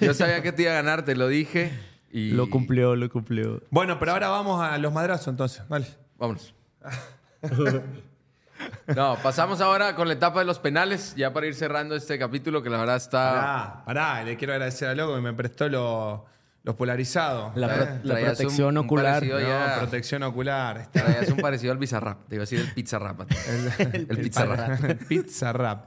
Yo 0.01 0.13
sabía 0.13 0.41
que 0.43 0.51
te 0.51 0.63
iba 0.63 0.71
a 0.71 0.75
ganar, 0.75 1.05
te 1.05 1.15
lo 1.15 1.29
dije. 1.29 1.71
Y... 2.11 2.31
Lo 2.31 2.49
cumplió, 2.49 2.97
lo 2.97 3.09
cumplió. 3.09 3.61
Bueno, 3.69 3.97
pero 3.99 4.11
ahora 4.11 4.27
vamos 4.27 4.61
a 4.61 4.77
los 4.77 4.91
madrazos 4.91 5.29
entonces. 5.29 5.63
Vale. 5.69 5.85
Vámonos. 6.17 6.53
No, 8.95 9.15
pasamos 9.23 9.61
ahora 9.61 9.95
con 9.95 10.07
la 10.07 10.13
etapa 10.13 10.39
de 10.39 10.45
los 10.45 10.59
penales, 10.59 11.13
ya 11.15 11.31
para 11.33 11.47
ir 11.47 11.55
cerrando 11.55 11.95
este 11.95 12.17
capítulo 12.19 12.61
que 12.63 12.69
la 12.69 12.77
verdad 12.79 12.95
está... 12.97 13.83
Pará, 13.85 13.85
pará, 13.85 14.23
le 14.23 14.37
quiero 14.37 14.53
agradecer 14.53 14.87
a 14.89 14.95
Loco 14.95 15.15
que 15.15 15.21
me 15.21 15.33
prestó 15.33 15.69
lo- 15.69 16.25
los 16.63 16.75
polarizados. 16.75 17.55
La, 17.55 17.67
¿eh? 17.67 17.69
pro- 17.75 17.85
la 18.03 18.13
traías 18.13 18.29
un- 18.31 18.35
protección 18.37 18.77
un 18.77 18.85
ocular. 18.85 19.13
parecido 19.15 19.39
No, 19.39 19.47
ya. 19.47 19.75
protección 19.79 20.23
ocular. 20.23 20.87
Traías 20.91 21.29
un 21.29 21.37
parecido 21.37 21.71
al 21.71 21.79
Bizarrap. 21.79 22.27
Te 22.27 22.35
iba 22.35 22.41
a 22.41 22.45
decir 22.45 22.59
el 22.59 22.71
Pizza 22.71 22.99
Rap. 22.99 23.21
El, 23.21 24.07
Pizza 24.19 24.45
Rap. 24.45 24.83
El 24.83 24.97
pizza 24.97 25.53
rap. 25.53 25.85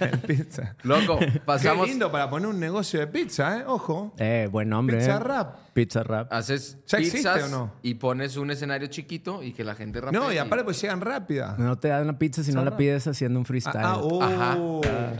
El 0.00 0.18
pizza. 0.18 0.74
Loco, 0.82 1.18
pasamos... 1.46 1.86
Qué 1.86 1.92
lindo 1.92 2.12
para 2.12 2.28
poner 2.28 2.48
un 2.48 2.60
negocio 2.60 3.00
de 3.00 3.06
pizza, 3.06 3.58
¿eh? 3.58 3.64
Ojo. 3.66 4.12
Eh, 4.18 4.48
buen 4.50 4.68
nombre. 4.68 4.98
Pizza 4.98 5.16
eh. 5.16 5.20
Rap. 5.20 5.56
Pizza 5.72 6.02
rap. 6.02 6.32
Haces 6.32 6.78
¿Ya 6.86 6.98
existe 6.98 7.18
pizzas 7.18 7.44
o 7.44 7.48
no? 7.48 7.72
y 7.82 7.94
pones 7.94 8.36
un 8.36 8.50
escenario 8.50 8.88
chiquito 8.88 9.42
y 9.42 9.52
que 9.52 9.62
la 9.64 9.74
gente 9.74 10.00
rapee. 10.00 10.18
No, 10.18 10.32
y 10.32 10.38
aparte 10.38 10.64
pues 10.64 10.80
llegan 10.80 11.00
rápida. 11.00 11.54
No 11.58 11.78
te 11.78 11.88
dan 11.88 12.06
la 12.06 12.18
pizza 12.18 12.42
si 12.42 12.52
no 12.52 12.64
la 12.64 12.76
pides 12.76 13.06
haciendo 13.06 13.38
un 13.38 13.44
freestyle. 13.44 13.84
Ah, 13.84 13.98
oh. 13.98 14.22
Ajá. 14.22 14.56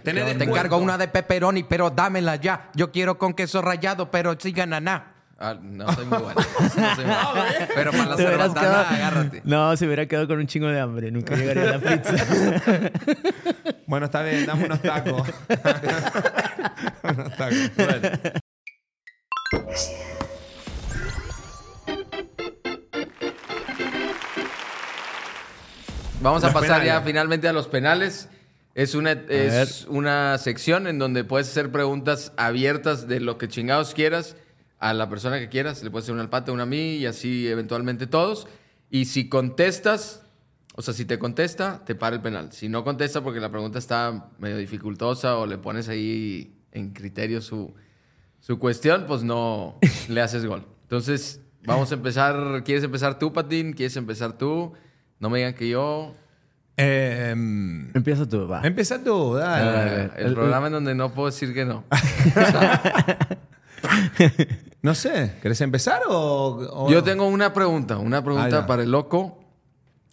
Te 0.02 0.12
descuento. 0.12 0.44
encargo 0.44 0.78
una 0.78 0.98
de 0.98 1.08
pepperoni, 1.08 1.62
pero 1.64 1.90
dámela 1.90 2.36
ya. 2.36 2.70
Yo 2.74 2.90
quiero 2.90 3.16
con 3.18 3.34
queso 3.34 3.62
rallado, 3.62 4.10
pero 4.10 4.34
sigan 4.38 4.70
naná. 4.70 5.14
Ah, 5.42 5.56
no 5.58 5.90
soy 5.94 6.04
muy 6.04 6.18
bueno. 6.18 6.40
No 6.60 6.68
soy 6.94 7.04
muy 7.04 7.14
bueno. 7.14 7.66
Pero 7.74 7.90
para 7.92 8.06
la 8.06 8.16
Te 8.16 8.22
hubieras 8.26 8.48
cerbatana, 8.48 8.60
quedado- 8.60 8.86
agárrate. 8.88 9.42
No, 9.44 9.76
se 9.76 9.86
hubiera 9.86 10.04
quedado 10.06 10.28
con 10.28 10.38
un 10.38 10.46
chingo 10.46 10.66
de 10.68 10.78
hambre. 10.80 11.10
Nunca 11.10 11.34
llegaría 11.34 11.62
a 11.62 11.78
la 11.78 11.78
pizza. 11.78 12.14
Bueno, 13.86 14.06
está 14.06 14.22
bien, 14.22 14.46
dame 14.46 14.66
unos 14.66 14.80
tacos. 14.82 15.28
unos 17.02 17.36
tacos. 17.36 17.70
Bueno. 17.76 18.08
Vamos 26.22 26.44
a 26.44 26.52
pasar 26.52 26.84
ya 26.84 27.00
finalmente 27.00 27.48
a 27.48 27.52
los 27.54 27.66
penales. 27.66 28.28
Es 28.74 28.94
una, 28.94 29.12
es 29.12 29.86
una 29.88 30.36
sección 30.36 30.86
en 30.86 30.98
donde 30.98 31.24
puedes 31.24 31.48
hacer 31.48 31.72
preguntas 31.72 32.32
abiertas 32.36 33.08
de 33.08 33.20
lo 33.20 33.38
que 33.38 33.48
chingados 33.48 33.94
quieras 33.94 34.36
a 34.78 34.92
la 34.92 35.08
persona 35.08 35.38
que 35.38 35.48
quieras. 35.48 35.82
Le 35.82 35.90
puedes 35.90 36.04
hacer 36.04 36.12
una 36.12 36.22
al 36.22 36.28
pata, 36.28 36.52
una 36.52 36.64
a 36.64 36.66
mí 36.66 36.96
y 36.96 37.06
así 37.06 37.48
eventualmente 37.48 38.06
todos. 38.06 38.48
Y 38.90 39.06
si 39.06 39.30
contestas, 39.30 40.22
o 40.74 40.82
sea, 40.82 40.92
si 40.92 41.06
te 41.06 41.18
contesta, 41.18 41.84
te 41.86 41.94
para 41.94 42.16
el 42.16 42.22
penal. 42.22 42.52
Si 42.52 42.68
no 42.68 42.84
contesta 42.84 43.22
porque 43.22 43.40
la 43.40 43.50
pregunta 43.50 43.78
está 43.78 44.28
medio 44.38 44.58
dificultosa 44.58 45.38
o 45.38 45.46
le 45.46 45.56
pones 45.56 45.88
ahí 45.88 46.54
en 46.72 46.92
criterio 46.92 47.40
su, 47.40 47.74
su 48.40 48.58
cuestión, 48.58 49.06
pues 49.06 49.22
no 49.22 49.78
le 50.08 50.20
haces 50.20 50.44
gol. 50.44 50.66
Entonces, 50.82 51.40
vamos 51.64 51.90
a 51.92 51.94
empezar. 51.94 52.62
¿Quieres 52.62 52.84
empezar 52.84 53.18
tú, 53.18 53.32
Patín? 53.32 53.72
¿Quieres 53.72 53.96
empezar 53.96 54.36
tú? 54.36 54.74
No 55.20 55.30
me 55.30 55.38
digan 55.38 55.54
que 55.54 55.68
yo. 55.68 56.14
Eh, 56.76 57.28
em, 57.32 57.90
Empieza 57.94 58.26
tú, 58.28 58.48
va. 58.48 58.62
empieza 58.64 59.02
tú, 59.04 59.34
dale. 59.34 59.90
ver, 59.94 60.12
el, 60.16 60.26
el- 60.28 60.34
programa 60.34 60.66
en 60.68 60.72
donde 60.72 60.94
no 60.94 61.12
puedo 61.12 61.26
decir 61.30 61.52
que 61.54 61.64
no. 61.64 61.84
No 64.82 64.94
sé, 64.94 65.34
¿querés 65.42 65.60
empezar 65.60 66.00
o...? 66.08 66.86
o 66.86 66.90
Yo 66.90 67.02
tengo 67.02 67.26
una 67.28 67.52
pregunta, 67.52 67.98
una 67.98 68.24
pregunta 68.24 68.66
para 68.66 68.82
el 68.82 68.90
loco. 68.90 69.44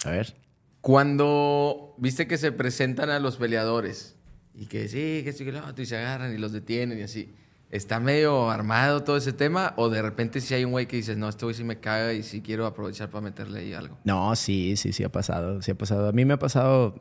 A 0.03 0.11
ver. 0.11 0.35
Cuando 0.81 1.95
viste 1.97 2.27
que 2.27 2.37
se 2.37 2.51
presentan 2.51 3.09
a 3.09 3.19
los 3.19 3.37
peleadores 3.37 4.15
y 4.53 4.65
que 4.65 4.89
sí, 4.89 5.21
que 5.23 5.31
sí, 5.33 5.45
que 5.45 5.51
lo 5.53 5.65
otro, 5.65 5.81
y 5.83 5.85
se 5.85 5.97
agarran 5.97 6.33
y 6.33 6.37
los 6.37 6.51
detienen 6.51 6.99
y 6.99 7.03
así. 7.03 7.33
Está 7.71 7.99
medio 7.99 8.49
armado 8.49 9.03
todo 9.03 9.17
ese 9.17 9.33
tema, 9.33 9.73
o 9.75 9.89
de 9.89 10.01
repente 10.01 10.41
si 10.41 10.53
hay 10.53 10.65
un 10.65 10.71
güey 10.71 10.87
que 10.87 10.97
dices, 10.97 11.17
no, 11.17 11.27
este 11.27 11.45
güey 11.45 11.55
sí 11.55 11.63
me 11.63 11.79
caga 11.79 12.13
y 12.13 12.23
sí 12.23 12.41
quiero 12.41 12.65
aprovechar 12.65 13.09
para 13.09 13.21
meterle 13.21 13.59
ahí 13.59 13.73
algo. 13.73 13.97
No, 14.03 14.35
sí, 14.35 14.77
sí, 14.77 14.93
sí 14.93 15.03
ha 15.03 15.11
pasado, 15.11 15.61
sí 15.61 15.71
ha 15.71 15.75
pasado. 15.75 16.07
A 16.07 16.11
mí 16.11 16.25
me 16.25 16.33
ha 16.33 16.39
pasado, 16.39 16.95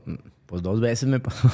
pues 0.46 0.62
dos 0.62 0.80
veces 0.80 1.08
me 1.08 1.20
pasó. 1.20 1.48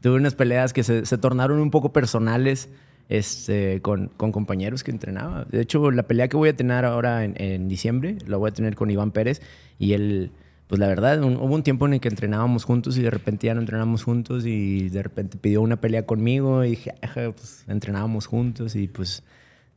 Tuve 0.00 0.16
unas 0.16 0.34
peleas 0.34 0.72
que 0.72 0.82
se, 0.82 1.02
tornaron 1.18 1.60
un 1.60 1.70
poco 1.70 1.92
personales 1.92 2.70
este, 3.08 3.82
con, 3.82 4.08
con, 4.08 4.32
compañeros 4.32 4.82
que 4.82 4.90
entrenaba. 4.90 5.44
De 5.44 5.60
hecho, 5.60 5.90
la 5.90 6.04
pelea 6.04 6.28
que 6.28 6.36
voy 6.36 6.48
a 6.48 6.56
tener 6.56 6.84
ahora 6.84 7.24
en, 7.24 7.34
en 7.36 7.68
diciembre, 7.68 8.16
la 8.26 8.38
voy 8.38 8.50
a 8.50 8.54
tener 8.54 8.76
con 8.76 8.90
Iván 8.90 9.10
Pérez 9.10 9.42
y 9.78 9.92
él 9.92 10.32
pues 10.74 10.80
la 10.80 10.88
verdad, 10.88 11.22
hubo 11.22 11.54
un 11.54 11.62
tiempo 11.62 11.86
en 11.86 11.94
el 11.94 12.00
que 12.00 12.08
entrenábamos 12.08 12.64
juntos 12.64 12.98
y 12.98 13.02
de 13.02 13.10
repente 13.10 13.46
ya 13.46 13.54
no 13.54 13.60
entrenamos 13.60 14.02
juntos 14.02 14.44
y 14.44 14.88
de 14.88 15.04
repente 15.04 15.38
pidió 15.38 15.62
una 15.62 15.80
pelea 15.80 16.04
conmigo 16.04 16.64
y 16.64 16.70
dije, 16.70 16.92
pues 17.12 17.62
entrenábamos 17.68 18.26
juntos 18.26 18.74
y 18.74 18.88
pues 18.88 19.22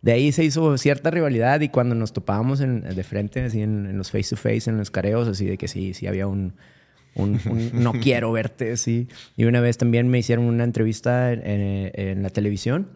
de 0.01 0.13
ahí 0.13 0.31
se 0.31 0.43
hizo 0.43 0.75
cierta 0.79 1.11
rivalidad 1.11 1.61
y 1.61 1.69
cuando 1.69 1.93
nos 1.93 2.13
topábamos 2.13 2.61
en, 2.61 2.81
de 2.81 3.03
frente, 3.03 3.43
así 3.43 3.61
en, 3.61 3.95
los 3.95 4.09
face 4.09 4.31
to 4.31 4.37
face, 4.37 4.71
en 4.71 4.77
los 4.79 4.89
careos, 4.89 5.27
así 5.27 5.45
de 5.45 5.59
que 5.59 5.67
sí, 5.67 5.93
sí 5.93 6.07
había 6.07 6.25
un, 6.25 6.55
un, 7.13 7.39
no 7.73 7.93
quiero 7.93 8.31
verte, 8.31 8.75
sí. 8.75 9.07
Y 9.35 9.45
una 9.45 9.61
vez 9.61 9.77
también 9.77 10.07
me 10.07 10.17
hicieron 10.17 10.45
una 10.45 10.63
entrevista 10.63 11.31
en, 11.31 11.91
en 11.93 12.23
la 12.23 12.31
televisión 12.31 12.87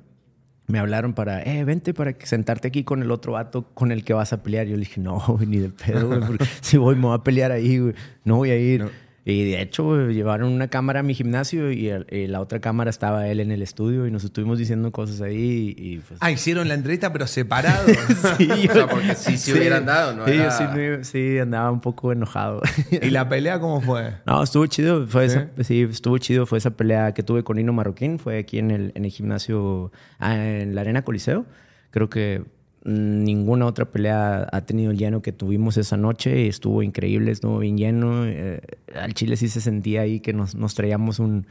me 0.72 0.80
hablaron 0.80 1.14
para, 1.14 1.44
eh, 1.44 1.64
vente 1.66 1.94
para 1.94 2.16
sentarte 2.24 2.70
aquí 2.70 2.84
con 2.84 3.02
el 3.02 3.12
otro 3.12 3.34
vato 3.34 3.68
con 3.74 3.92
el 3.92 4.04
que 4.04 4.14
vas 4.14 4.34
a 4.34 4.42
pelear. 4.42 4.68
Yo 4.68 4.76
le 4.76 4.82
dije, 4.82 5.02
no, 5.02 5.22
ni 5.46 5.58
de 5.58 5.70
pedo, 5.70 6.08
güey, 6.08 6.40
si 6.62 6.78
voy, 6.78 6.96
me 6.96 7.02
voy 7.02 7.16
a 7.16 7.24
pelear 7.24 7.52
ahí, 7.52 7.78
güey. 7.78 7.94
No 8.24 8.38
voy 8.38 8.52
a 8.52 8.58
ir. 8.58 8.90
Y 9.24 9.52
de 9.52 9.62
hecho, 9.62 10.10
llevaron 10.10 10.52
una 10.52 10.68
cámara 10.68 11.02
a 11.02 11.04
mi 11.04 11.14
gimnasio 11.14 11.72
y, 11.72 11.92
la 12.28 12.42
otra 12.42 12.60
cámara 12.60 12.90
estaba 12.90 13.28
él 13.28 13.40
en 13.40 13.52
el 13.52 13.62
estudio 13.62 14.08
y 14.08 14.12
nos 14.12 14.24
estuvimos 14.24 14.58
diciendo 14.58 14.92
cosas 14.92 15.22
ahí. 15.22 15.76
Y, 15.78 15.98
pues 16.00 16.20
Ah, 16.24 16.32
hicieron 16.32 16.68
la 16.68 16.74
entrevista, 16.74 17.14
pero 17.14 17.28
separado. 17.28 17.88
sí, 18.38 18.50
o 18.68 18.74
sea, 18.74 18.88
porque 18.88 19.14
sí 19.16 19.38
se 19.38 19.54
hubieran 19.54 19.86
dado, 19.86 20.14
¿no? 20.14 20.26
Sí, 20.26 20.38
yo 20.38 20.52
sí, 20.52 21.04
sí, 21.04 21.40
andaba 21.40 21.70
un 21.72 21.82
poco 21.82 22.12
enojado. 22.12 22.62
¿Y 22.90 23.12
la 23.12 23.30
pelea 23.30 23.60
cómo 23.60 23.80
fue? 23.82 24.16
No, 24.26 24.42
estuvo 24.42 24.66
chido. 24.66 25.06
Fue 25.08 25.30
¿Sí? 25.30 25.38
Esa, 25.38 25.64
sí, 25.64 25.82
estuvo 25.84 26.18
chido. 26.18 26.48
Fue 26.48 26.58
esa 26.58 26.72
pelea 26.72 27.14
que 27.14 27.22
tuve 27.22 27.44
con 27.44 27.58
Nino 27.58 27.74
Marroquín. 27.74 28.18
Fue 28.18 28.40
aquí 28.40 28.58
en 28.58 28.72
el, 28.72 28.92
en 28.96 29.06
el 29.06 29.12
gimnasio, 29.12 29.92
ah, 30.18 30.36
en 30.36 30.74
la 30.74 30.82
Arena 30.82 31.04
Coliseo. 31.04 31.46
Creo 31.92 32.10
que 32.10 32.44
ninguna 32.84 33.66
otra 33.66 33.86
pelea 33.86 34.48
ha 34.52 34.62
tenido 34.62 34.92
el 34.92 34.98
lleno 34.98 35.22
que 35.22 35.32
tuvimos 35.32 35.78
esa 35.78 35.98
noche. 35.98 36.48
Estuvo 36.48 36.84
increíble, 36.84 37.32
estuvo 37.32 37.60
bien 37.60 37.78
lleno. 37.78 38.26
Eh, 38.26 38.62
al 38.96 39.14
Chile 39.14 39.38
sí 39.38 39.48
se 39.50 39.62
sentía 39.62 40.02
ahí 40.02 40.20
que 40.20 40.34
nos, 40.34 40.56
nos 40.56 40.74
traíamos 40.76 41.20
un, 41.20 41.48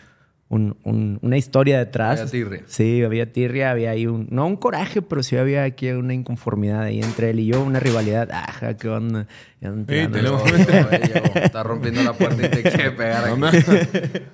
un, 0.49 0.77
un, 0.85 1.19
una 1.23 1.37
historia 1.37 1.79
detrás. 1.79 2.21
Había 2.21 2.31
tirria. 2.31 2.63
Sí, 2.67 3.03
había 3.03 3.33
tirria, 3.33 3.71
había 3.71 3.91
ahí 3.91 4.07
un... 4.07 4.27
No 4.31 4.47
un 4.47 4.57
coraje, 4.57 5.03
pero 5.03 5.23
sí 5.23 5.37
había 5.37 5.65
aquí 5.65 5.91
una 5.91 6.15
inconformidad 6.15 6.83
ahí 6.83 7.01
entre 7.01 7.31
él 7.31 7.41
y 7.41 7.47
yo, 7.47 7.63
una 7.63 7.81
rivalidad. 7.81 8.29
Ajá, 8.33 8.77
¿qué 8.77 8.89
onda? 8.89 9.27
Ya 9.61 9.71
no 9.71 9.85
Sí, 9.87 10.23
lo- 10.23 10.45
Está 11.35 11.63
rompiendo 11.63 12.03
la 12.03 12.15
puerta 12.15 12.47
y 12.47 12.51
te 12.51 12.63
quiere 12.63 12.91
pegar 12.97 13.25
aquí. 13.27 13.59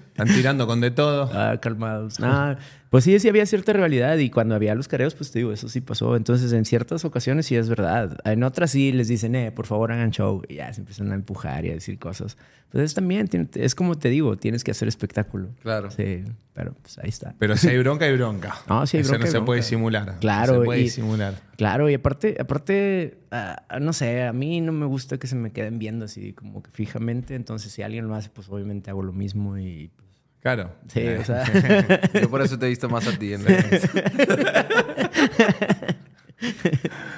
Están 0.09 0.29
tirando 0.29 0.67
con 0.67 0.81
de 0.81 0.91
todo. 0.91 1.29
Ah, 1.35 1.59
calmados. 1.61 2.21
Nah, 2.21 2.55
pues 2.89 3.05
sí, 3.05 3.19
sí 3.19 3.29
había 3.29 3.45
cierta 3.45 3.73
rivalidad 3.75 4.17
y 4.17 4.31
cuando 4.31 4.55
había 4.55 4.75
los 4.75 4.89
careos, 4.89 5.15
pues 5.15 5.31
te 5.33 5.41
digo, 5.41 5.53
eso 5.53 5.69
sí 5.69 5.81
pasó. 5.83 6.17
Entonces, 6.17 6.53
en 6.53 6.65
ciertas 6.65 7.05
ocasiones 7.05 7.45
sí 7.47 7.57
es 7.57 7.69
verdad. 7.69 8.17
En 8.25 8.43
otras 8.45 8.71
sí 8.71 8.93
les 8.93 9.09
dicen, 9.09 9.35
eh, 9.35 9.51
por 9.53 9.67
favor 9.67 9.93
hagan 9.93 10.13
show. 10.13 10.43
Y 10.49 10.55
ya 10.55 10.73
se 10.73 10.81
empiezan 10.81 11.11
a 11.13 11.17
empujar 11.17 11.67
y 11.67 11.71
a 11.71 11.75
decir 11.75 11.99
cosas. 11.99 12.39
Pues 12.71 12.83
es 12.85 12.95
también, 12.95 13.29
es 13.55 13.75
como 13.75 13.97
te 13.97 14.09
digo, 14.09 14.37
tienes 14.39 14.65
que 14.65 14.71
hacer 14.71 14.89
espectáculo. 14.89 15.49
Claro. 15.63 15.91
Sí, 15.91 16.25
pero 16.55 16.73
pues 16.81 16.99
ahí 16.99 17.09
está. 17.11 17.35
Pero 17.39 17.57
si 17.57 17.69
hay 17.69 17.79
bronca, 17.79 18.07
hay 18.07 18.17
bronca. 18.17 18.57
No, 18.69 18.87
sí 18.87 18.97
hay 18.97 19.03
Eso 19.03 19.11
bronca, 19.11 19.25
no 19.27 19.29
hay 19.29 19.33
se 19.41 19.45
puede 19.45 19.63
simular. 19.63 20.15
Claro, 20.21 20.55
No 20.55 20.61
se 20.61 20.65
puede 20.65 20.81
y- 20.81 20.85
disimular. 20.85 21.35
Claro, 21.59 21.89
y 21.91 21.95
aparte, 21.95 22.37
aparte, 22.39 23.19
ah, 23.31 23.63
no 23.81 23.93
sé, 23.93 24.25
a 24.25 24.33
mí 24.33 24.61
no 24.61 24.73
me 24.73 24.85
gusta 24.87 25.16
que 25.19 25.27
se 25.27 25.37
me 25.37 25.53
queden 25.53 25.79
viendo 25.79 26.05
así 26.05 26.33
como 26.33 26.63
que 26.63 26.71
fijamente. 26.71 27.35
Entonces, 27.35 27.73
si 27.73 27.83
alguien 27.83 28.07
lo 28.09 28.15
hace, 28.15 28.31
pues 28.31 28.49
obviamente 28.49 28.91
hago 28.91 29.03
lo 29.03 29.13
mismo 29.13 29.59
y 29.59 29.91
pues, 29.97 30.07
Claro. 30.41 30.73
sí, 30.89 31.05
o 31.07 31.25
sea. 31.25 31.45
Yo 32.21 32.31
por 32.31 32.41
eso 32.43 32.59
te 32.59 32.67
he 32.67 32.69
visto 32.69 32.89
más 32.89 33.07
a 33.09 33.19
ti 33.19 33.33
en 33.33 33.45
la 33.45 33.51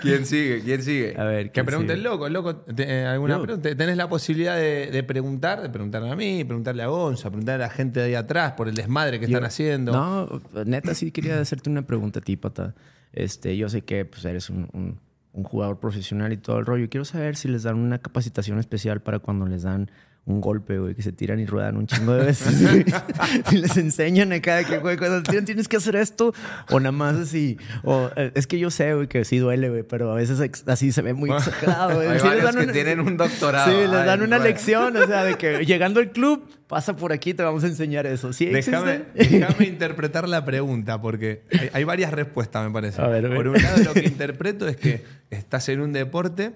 ¿Quién 0.00 0.24
sigue? 0.26 0.62
¿Quién 0.62 0.80
sigue? 0.82 1.14
a 1.18 1.24
ver, 1.24 1.46
Que 1.46 1.52
¿quién 1.52 1.66
pregunte 1.66 1.92
el 1.92 2.02
loco, 2.04 2.28
el 2.28 2.32
loco, 2.32 2.54
te- 2.56 2.84
eh, 3.00 3.04
alguna 3.04 3.36
Yo. 3.36 3.42
pregunta. 3.42 3.74
Tenés 3.74 3.96
la 3.96 4.08
posibilidad 4.08 4.56
de, 4.56 4.90
de 4.92 5.02
preguntar, 5.02 5.60
de 5.60 5.68
preguntarme 5.70 6.10
a 6.10 6.16
mí, 6.16 6.44
preguntarle 6.44 6.84
a 6.84 6.86
Gonza, 6.86 7.28
preguntarle 7.28 7.64
a 7.64 7.66
la 7.66 7.72
gente 7.74 7.98
de 8.00 8.06
ahí 8.06 8.14
atrás 8.14 8.52
por 8.52 8.68
el 8.68 8.74
desmadre 8.76 9.18
que 9.18 9.24
están 9.26 9.44
haciendo. 9.44 9.92
No, 9.92 10.40
neta, 10.64 10.94
sí 10.94 11.10
quería 11.10 11.40
hacerte 11.40 11.68
una 11.68 11.82
pregunta 11.82 12.20
a 12.20 12.22
ti, 12.22 12.36
Pata. 12.36 12.74
Este, 13.12 13.56
yo 13.56 13.68
sé 13.68 13.82
que 13.82 14.04
pues, 14.04 14.24
eres 14.24 14.50
un, 14.50 14.68
un- 14.72 15.00
un 15.38 15.44
jugador 15.44 15.78
profesional 15.78 16.32
y 16.32 16.36
todo 16.36 16.58
el 16.58 16.66
rollo. 16.66 16.90
Quiero 16.90 17.04
saber 17.04 17.36
si 17.36 17.48
les 17.48 17.62
dan 17.62 17.76
una 17.76 17.98
capacitación 17.98 18.58
especial 18.58 19.00
para 19.00 19.20
cuando 19.20 19.46
les 19.46 19.62
dan 19.62 19.90
un 20.28 20.42
golpe, 20.42 20.78
güey, 20.78 20.94
que 20.94 21.02
se 21.02 21.10
tiran 21.10 21.40
y 21.40 21.46
ruedan 21.46 21.78
un 21.78 21.86
chingo 21.86 22.12
de 22.12 22.26
veces. 22.26 22.60
y 23.50 23.56
les 23.56 23.76
enseñan 23.78 24.32
acá 24.32 24.62
que, 24.62 24.78
güey, 24.78 24.98
cuando 24.98 25.22
tiran 25.22 25.46
tienes 25.46 25.68
que 25.68 25.78
hacer 25.78 25.96
esto. 25.96 26.34
O 26.70 26.78
nada 26.80 26.92
más 26.92 27.16
así. 27.16 27.56
O, 27.82 28.10
eh, 28.14 28.30
es 28.34 28.46
que 28.46 28.58
yo 28.58 28.70
sé, 28.70 28.92
güey, 28.92 29.08
que 29.08 29.24
sí 29.24 29.38
duele, 29.38 29.70
güey, 29.70 29.84
pero 29.84 30.12
a 30.12 30.14
veces 30.14 30.38
así 30.66 30.92
se 30.92 31.00
ve 31.02 31.14
muy 31.14 31.30
exagerado, 31.36 31.96
güey. 31.96 32.08
Hay 32.08 32.20
Sí 32.20 32.28
les 32.28 32.42
dan 32.42 32.56
que 32.56 32.64
una- 32.64 32.72
tienen 32.72 33.00
un 33.00 33.16
doctorado. 33.16 33.70
Sí, 33.70 33.76
les 33.76 34.00
Ay, 34.00 34.06
dan 34.06 34.22
una 34.22 34.38
lección, 34.38 34.96
o 34.96 35.06
sea, 35.06 35.24
de 35.24 35.36
que 35.36 35.64
llegando 35.64 36.00
al 36.00 36.12
club, 36.12 36.46
pasa 36.68 36.94
por 36.94 37.12
aquí, 37.14 37.32
te 37.32 37.42
vamos 37.42 37.64
a 37.64 37.68
enseñar 37.68 38.06
eso. 38.06 38.34
¿Sí 38.34 38.46
Déjame, 38.46 39.04
déjame 39.14 39.66
interpretar 39.66 40.28
la 40.28 40.44
pregunta, 40.44 41.00
porque 41.00 41.44
hay, 41.58 41.70
hay 41.72 41.84
varias 41.84 42.12
respuestas, 42.12 42.66
me 42.66 42.72
parece. 42.72 43.00
A 43.00 43.08
ver, 43.08 43.24
a 43.24 43.28
ver. 43.30 43.36
Por 43.36 43.48
un 43.48 43.62
lado, 43.62 43.82
lo 43.82 43.94
que 43.94 44.04
interpreto 44.04 44.68
es 44.68 44.76
que 44.76 45.04
estás 45.30 45.70
en 45.70 45.80
un 45.80 45.94
deporte 45.94 46.52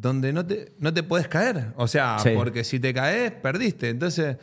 donde 0.00 0.32
no 0.32 0.44
te, 0.44 0.72
no 0.78 0.92
te 0.92 1.02
puedes 1.02 1.28
caer. 1.28 1.72
O 1.76 1.86
sea, 1.88 2.18
Sí. 2.18 2.30
porque 2.34 2.64
si 2.64 2.80
te 2.80 2.92
caes, 2.92 3.32
perdiste. 3.32 3.88
Entonces, 3.90 4.36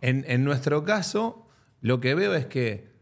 en, 0.00 0.24
en 0.28 0.44
nuestro 0.44 0.84
caso, 0.84 1.46
lo 1.80 2.00
que 2.00 2.14
veo 2.14 2.34
es 2.34 2.46
que 2.46 2.92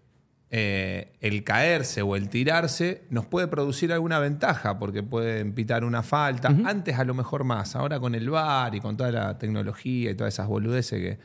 eh, 0.55 1.13
el 1.21 1.45
caerse 1.45 2.03
o 2.03 2.15
el 2.17 2.29
tirarse 2.29 3.05
nos 3.09 3.25
puede 3.27 3.47
producir 3.49 3.93
alguna 3.93 4.19
ventaja, 4.19 4.79
porque 4.79 5.03
pueden 5.03 5.55
pitar 5.55 5.83
una 5.85 6.03
falta. 6.03 6.49
Antes 6.65 6.99
a 6.99 7.05
lo 7.05 7.15
mejor 7.15 7.45
más. 7.45 7.75
Ahora 7.75 7.99
con 8.01 8.15
el 8.15 8.29
VAR 8.29 8.75
y 8.75 8.81
con 8.81 8.97
toda 8.97 9.11
la 9.11 9.39
tecnología 9.39 10.11
y 10.11 10.15
todas 10.15 10.35
esas 10.35 10.49
boludeces 10.49 11.01
que 11.01 11.19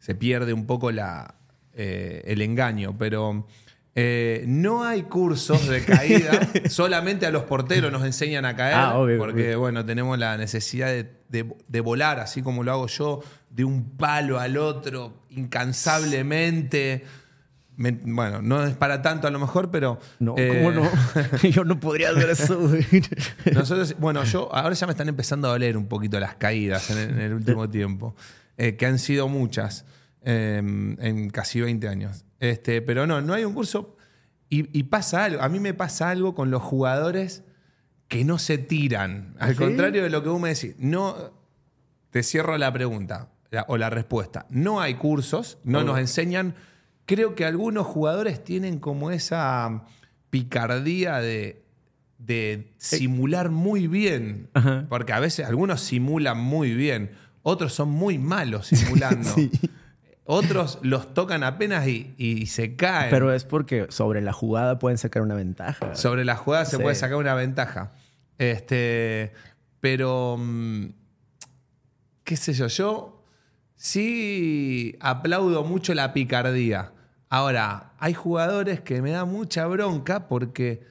se 0.00 0.14
pierde 0.16 0.52
un 0.52 0.66
poco 0.66 0.90
la, 0.90 1.34
eh, 1.74 2.22
el 2.26 2.42
engaño, 2.42 2.96
pero 2.98 3.46
eh, 4.00 4.44
no 4.46 4.84
hay 4.84 5.02
cursos 5.04 5.66
de 5.68 5.84
caída, 5.84 6.48
solamente 6.68 7.26
a 7.26 7.30
los 7.30 7.42
porteros 7.44 7.90
nos 7.90 8.04
enseñan 8.04 8.44
a 8.44 8.54
caer, 8.54 8.74
Ah, 8.76 8.96
obvio, 8.98 9.18
porque 9.18 9.48
obvio. 9.48 9.60
bueno, 9.60 9.84
tenemos 9.84 10.18
la 10.18 10.36
necesidad 10.36 10.86
de, 10.88 11.10
de- 11.28 11.52
de 11.66 11.80
volar, 11.80 12.20
así 12.20 12.42
como 12.42 12.62
lo 12.62 12.70
hago 12.72 12.86
yo, 12.86 13.20
de 13.50 13.64
un 13.64 13.96
palo 13.96 14.38
al 14.38 14.56
otro, 14.56 15.24
incansablemente. 15.30 17.04
Me- 17.76 17.92
bueno, 17.92 18.42
no 18.42 18.64
es 18.64 18.74
para 18.74 19.02
tanto 19.02 19.28
a 19.28 19.30
lo 19.30 19.38
mejor, 19.38 19.70
pero... 19.70 20.00
No, 20.18 20.34
eh, 20.36 20.48
¿cómo 20.64 20.72
no? 20.72 20.90
Yo 21.50 21.64
no 21.64 21.78
podría 21.78 22.10
hacer 22.10 22.30
eso, 22.30 22.58
nosotros, 23.52 23.94
bueno, 24.00 24.24
yo 24.24 24.52
ahora 24.52 24.74
ya 24.74 24.86
me 24.88 24.92
están 24.92 25.08
empezando 25.08 25.46
a 25.48 25.52
doler 25.52 25.76
un 25.76 25.86
poquito 25.86 26.18
las 26.18 26.34
caídas 26.34 26.90
en 26.90 26.98
el, 26.98 27.10
en 27.10 27.18
el 27.20 27.32
último 27.34 27.70
tiempo, 27.70 28.16
eh, 28.56 28.74
que 28.76 28.86
han 28.86 28.98
sido 28.98 29.28
muchas 29.28 29.84
en 30.22 31.30
casi 31.32 31.60
20 31.60 31.88
años. 31.88 32.24
Este, 32.40 32.82
pero 32.82 33.06
no, 33.06 33.20
no 33.20 33.34
hay 33.34 33.44
un 33.44 33.54
curso 33.54 33.96
y, 34.48 34.78
y 34.78 34.84
pasa 34.84 35.24
algo. 35.24 35.42
A 35.42 35.48
mí 35.48 35.60
me 35.60 35.74
pasa 35.74 36.10
algo 36.10 36.34
con 36.34 36.50
los 36.50 36.62
jugadores 36.62 37.42
que 38.08 38.24
no 38.24 38.38
se 38.38 38.58
tiran. 38.58 39.34
Al 39.38 39.52
¿Sí? 39.52 39.58
contrario 39.58 40.02
de 40.02 40.10
lo 40.10 40.22
que 40.22 40.28
vos 40.28 40.40
me 40.40 40.48
decís, 40.50 40.74
no 40.78 41.14
te 42.10 42.22
cierro 42.22 42.56
la 42.56 42.72
pregunta 42.72 43.28
la- 43.50 43.64
o 43.68 43.76
la 43.76 43.90
respuesta. 43.90 44.46
No 44.50 44.80
hay 44.80 44.94
cursos, 44.94 45.58
no 45.64 45.82
nos 45.84 45.98
enseñan. 45.98 46.54
Creo 47.06 47.34
que 47.34 47.44
algunos 47.44 47.86
jugadores 47.86 48.42
tienen 48.44 48.78
como 48.78 49.10
esa 49.10 49.84
picardía 50.30 51.18
de, 51.18 51.64
de 52.18 52.72
simular 52.78 53.50
muy 53.50 53.86
bien. 53.88 54.48
Ajá. 54.54 54.86
Porque 54.88 55.12
a 55.12 55.20
veces 55.20 55.46
algunos 55.46 55.80
simulan 55.80 56.38
muy 56.38 56.74
bien, 56.74 57.10
otros 57.42 57.72
son 57.74 57.88
muy 57.90 58.18
malos 58.18 58.66
simulando. 58.68 59.28
Otros 60.30 60.78
los 60.82 61.14
tocan 61.14 61.42
apenas 61.42 61.86
y, 61.88 62.14
y 62.18 62.46
se 62.46 62.76
caen. 62.76 63.08
Pero 63.10 63.32
es 63.32 63.44
porque 63.44 63.86
sobre 63.88 64.20
la 64.20 64.34
jugada 64.34 64.78
pueden 64.78 64.98
sacar 64.98 65.22
una 65.22 65.34
ventaja. 65.34 65.94
Sobre 65.94 66.24
la 66.26 66.36
jugada 66.36 66.66
se 66.66 66.76
Sí. 66.76 66.82
puede 66.82 66.94
sacar 66.96 67.16
una 67.16 67.32
ventaja. 67.34 67.92
Este, 68.36 69.32
pero, 69.80 70.36
mm, 70.38 70.86
qué 72.24 72.36
sé 72.36 72.52
yo, 72.52 72.66
yo 72.66 73.24
sí 73.76 74.96
aplaudo 75.00 75.64
mucho 75.64 75.94
la 75.94 76.12
picardía. 76.12 76.92
Ahora, 77.30 77.92
hay 77.98 78.12
jugadores 78.14 78.80
que 78.80 79.00
me 79.02 79.10
da 79.12 79.24
mucha 79.24 79.66
bronca 79.66 80.28
porque 80.28 80.86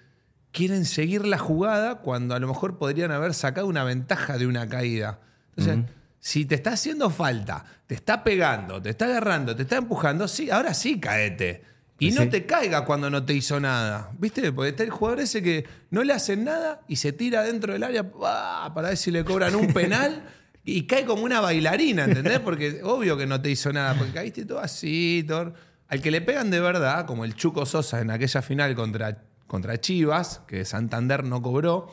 quieren 0.51 0.85
seguir 0.85 1.25
la 1.27 1.37
jugada 1.37 1.99
cuando 1.99 2.33
a 2.35 2.39
lo 2.39 2.47
mejor 2.47 2.77
podrían 2.79 3.11
haber 3.11 3.33
sacado 3.33 3.67
una 3.67 3.83
ventaja 3.83 4.37
de 4.37 4.47
una 4.47 4.67
caída. 4.67 5.19
Entonces, 5.55 5.85
si 6.27 6.43
te 6.45 6.55
está 6.55 6.71
haciendo 6.73 7.09
falta, 7.09 7.63
te 7.87 7.95
está 7.95 8.21
pegando, 8.21 8.81
te 8.81 8.89
está 8.89 9.05
agarrando, 9.05 9.55
te 9.55 9.61
está 9.61 9.77
empujando, 9.77 10.27
sí, 10.27 10.49
ahora 10.51 10.73
sí 10.73 10.99
caete. 10.99 11.63
Y 11.99 12.11
no 12.11 12.23
sí. 12.23 12.27
te 12.27 12.45
caiga 12.45 12.83
cuando 12.83 13.09
no 13.09 13.23
te 13.23 13.33
hizo 13.33 13.61
nada. 13.61 14.11
¿Viste? 14.19 14.51
Porque 14.51 14.71
está 14.71 14.83
el 14.83 14.89
jugador 14.89 15.21
ese 15.21 15.41
que 15.41 15.65
no 15.89 16.03
le 16.03 16.11
hacen 16.11 16.43
nada 16.43 16.81
y 16.89 16.97
se 16.97 17.13
tira 17.13 17.43
dentro 17.43 17.71
del 17.71 17.81
área 17.83 18.03
para 18.11 18.89
ver 18.89 18.97
si 18.97 19.09
le 19.09 19.23
cobran 19.23 19.55
un 19.55 19.71
penal 19.73 20.21
y 20.65 20.83
cae 20.85 21.05
como 21.05 21.23
una 21.23 21.39
bailarina, 21.39 22.03
¿entendés? 22.03 22.39
Porque 22.41 22.81
obvio 22.83 23.15
que 23.17 23.25
no 23.25 23.41
te 23.41 23.49
hizo 23.49 23.71
nada, 23.71 23.95
porque 23.97 24.11
caíste 24.11 24.43
todo 24.45 24.59
así. 24.59 25.23
todo- 25.25 25.53
Al 25.87 26.01
que 26.01 26.11
le 26.11 26.19
pegan 26.19 26.49
de 26.51 26.59
verdad, 26.59 27.05
como 27.05 27.23
el 27.23 27.35
Chuco 27.35 27.65
Sosa 27.65 28.01
en 28.01 28.11
aquella 28.11 28.41
final 28.41 28.75
contra, 28.75 29.23
contra 29.47 29.79
Chivas, 29.79 30.41
que 30.45 30.65
Santander 30.65 31.23
no 31.23 31.41
cobró, 31.41 31.89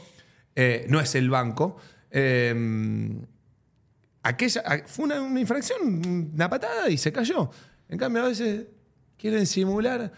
eh, 0.56 0.86
no 0.88 0.98
es 1.00 1.14
el 1.14 1.30
banco. 1.30 1.76
eh, 2.10 2.52
aquella 4.24 4.62
fue 4.86 5.04
una, 5.04 5.22
una 5.22 5.38
infracción, 5.38 6.30
una 6.34 6.50
patada 6.50 6.90
y 6.90 6.96
se 6.96 7.12
cayó. 7.12 7.50
En 7.88 7.98
cambio, 7.98 8.24
a 8.24 8.28
veces 8.28 8.66
quieren 9.16 9.46
simular 9.46 10.10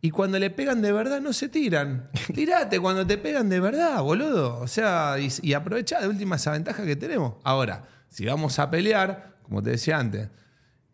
y 0.00 0.10
cuando 0.10 0.38
le 0.38 0.50
pegan 0.50 0.82
de 0.82 0.90
verdad 0.90 1.20
no 1.20 1.32
se 1.32 1.48
tiran. 1.48 2.10
Tirate 2.34 2.80
cuando 2.80 3.06
te 3.06 3.18
pegan 3.18 3.48
de 3.48 3.60
verdad, 3.60 4.02
boludo. 4.02 4.58
O 4.58 4.66
sea, 4.66 5.16
y, 5.20 5.28
y 5.42 5.52
aprovechá 5.52 6.00
de 6.00 6.08
última 6.08 6.36
esa 6.36 6.50
ventaja 6.50 6.84
que 6.84 6.96
tenemos. 6.96 7.34
Ahora, 7.44 7.84
si 8.08 8.26
vamos 8.26 8.58
a 8.58 8.68
pelear, 8.70 9.36
como 9.42 9.62
te 9.62 9.70
decía 9.70 9.98
antes, 9.98 10.28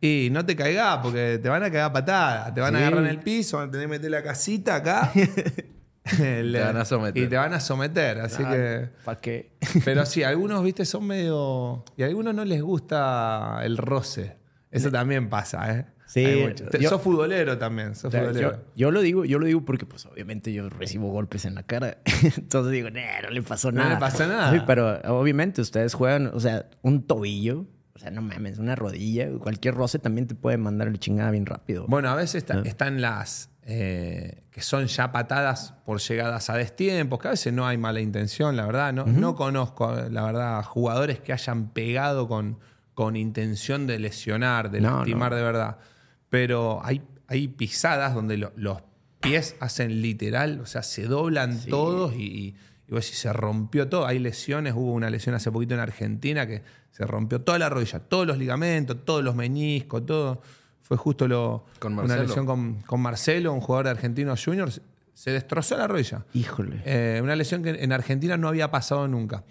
y 0.01 0.29
no 0.31 0.45
te 0.45 0.55
caigas 0.55 0.99
porque 0.99 1.41
te 1.43 1.49
van 1.49 1.63
a 1.63 1.71
cagar 1.71 1.93
patadas, 1.93 2.55
te 2.55 2.61
van 2.61 2.77
a 2.77 2.79
agarrar 2.79 3.01
en 3.01 3.07
el 3.07 3.21
piso, 3.21 3.57
van 3.57 3.69
a 3.69 3.73
tener 3.73 3.87
que 3.87 3.91
meter 3.91 4.11
la 4.11 4.23
casita 4.23 4.77
acá. 4.77 5.11
te 6.17 6.61
van 6.61 6.77
a 6.77 6.85
someter. 6.85 7.23
Y 7.23 7.27
te 7.29 7.37
van 7.37 7.53
a 7.55 7.61
someter, 7.61 8.21
así 8.21 8.45
que... 8.45 8.89
¿Para 9.05 9.21
qué? 9.21 9.53
Pero 9.85 10.05
sí, 10.07 10.23
algunos, 10.23 10.63
viste, 10.65 10.85
son 10.85 11.07
medio. 11.07 11.85
Y 11.97 12.03
a 12.03 12.07
algunos 12.07 12.35
no 12.35 12.45
les 12.45 12.63
gusta 12.63 13.61
el 13.63 13.77
roce. 13.77 14.37
Eso 14.71 14.91
también 14.91 15.29
pasa, 15.29 15.73
¿eh? 15.79 15.87
Sí, 16.07 16.25
yo- 16.81 16.89
sos 16.89 17.03
futbolero 17.03 17.59
también, 17.59 17.95
sos 17.95 18.11
futbolero. 18.13 18.53
yo, 18.53 18.59
yo 18.75 18.91
lo 18.91 19.03
digo, 19.03 19.27
yo 19.27 19.39
lo 19.39 19.45
digo 19.45 19.63
porque 19.67 19.85
pues 19.85 20.07
obviamente 20.07 20.53
yo 20.55 20.69
recibo 20.71 21.09
golpes 21.11 21.45
en 21.45 21.55
la 21.55 21.63
cara. 21.65 21.99
Entonces 22.37 22.73
digo, 22.73 22.89
"Nah, 22.91 23.21
no 23.25 23.31
le 23.31 23.43
pasó 23.43 23.71
No 23.73 23.81
nada. 23.83 23.95
le 23.95 24.01
pasó 24.01 24.27
nada. 24.27 24.51
Sí, 24.53 24.61
pero 24.67 24.99
obviamente 25.05 25.61
ustedes 25.61 25.93
juegan, 25.93 26.31
o 26.33 26.41
sea, 26.41 26.65
un 26.81 27.07
tobillo, 27.07 27.67
o 27.95 27.99
sea, 27.99 28.11
no 28.11 28.23
mames, 28.23 28.59
una 28.59 28.75
rodilla, 28.75 29.29
cualquier 29.39 29.75
roce 29.75 29.99
también 29.99 30.27
te 30.27 30.35
puede 30.35 30.57
mandar 30.57 30.89
el 30.89 30.99
chingada 30.99 31.31
bien 31.31 31.45
rápido. 31.45 31.85
Bueno, 31.89 32.09
a 32.09 32.15
veces 32.15 32.37
está- 32.37 32.55
Ah. 32.59 32.63
están 32.65 33.03
las 33.03 33.51
eh, 33.71 34.45
que 34.51 34.63
son 34.63 34.87
ya 34.87 35.13
patadas 35.13 35.75
por 35.85 36.01
llegadas 36.01 36.49
a 36.49 36.55
destiempos, 36.55 37.19
que 37.19 37.29
a 37.29 37.33
veces 37.33 37.53
no 37.53 37.67
hay 37.67 37.77
mala 37.77 38.01
intención, 38.01 38.57
la 38.57 38.65
verdad. 38.65 38.95
No, 38.95 39.05
no 39.05 39.35
conozco, 39.35 39.95
la 40.11 40.23
verdad, 40.25 40.63
jugadores 40.65 41.21
que 41.21 41.35
hayan 41.35 41.69
pegado 41.69 42.27
con, 42.29 42.59
con 42.95 43.15
intención 43.15 43.87
de 43.87 43.99
lesionar, 43.99 44.71
de 44.71 44.81
No, 44.81 44.97
lastimar 44.99 45.33
no. 45.33 45.37
de 45.37 45.43
verdad. 45.43 45.77
Pero 46.31 46.81
hay, 46.83 47.03
hay 47.27 47.49
pisadas 47.49 48.15
donde 48.15 48.39
lo- 48.39 48.53
los 48.57 48.79
pies 49.21 49.55
hacen 49.61 50.01
literal, 50.01 50.61
o 50.61 50.67
sea, 50.67 50.83
se 50.83 51.05
doblan 51.05 51.61
todos 51.67 52.15
y, 52.15 52.23
y, 52.23 52.57
y 52.87 52.91
vos 52.93 53.05
decís, 53.05 53.19
se 53.19 53.33
rompió 53.35 53.87
todo. 53.91 54.07
Hay 54.07 54.19
lesiones, 54.19 54.73
hubo 54.75 54.93
una 54.95 55.11
lesión 55.11 55.35
hace 55.35 55.53
poquito 55.53 55.75
en 55.75 55.81
Argentina 55.81 56.47
que 56.47 56.63
se 56.91 57.07
rompió 57.07 57.43
toda 57.43 57.59
la 57.59 57.69
rodilla, 57.69 57.99
todos 57.99 58.27
los 58.27 58.39
ligamentos, 58.39 59.05
todos 59.05 59.23
los 59.23 59.35
meniscos, 59.35 60.07
todo. 60.07 60.41
Fue 60.89 60.97
justo 60.97 61.29
lo, 61.29 61.67
Con 61.79 61.99
una 61.99 62.17
lesión 62.17 62.47
con, 62.47 62.81
con 62.87 63.01
Marcelo, 63.01 63.53
un 63.53 63.61
jugador 63.61 63.85
de 63.85 63.91
Argentinos 63.91 64.43
Juniors. 64.43 64.81
Se 65.13 65.31
destrozó 65.31 65.77
la 65.77 65.87
rodilla. 65.87 66.25
Híjole. 66.33 66.81
Eh, 66.87 67.21
una 67.23 67.37
lesión 67.37 67.63
que 67.63 67.71
en 67.71 67.93
Argentina 67.93 68.39
no 68.39 68.49
había 68.49 68.71
pasado 68.71 69.07
nunca. 69.07 69.45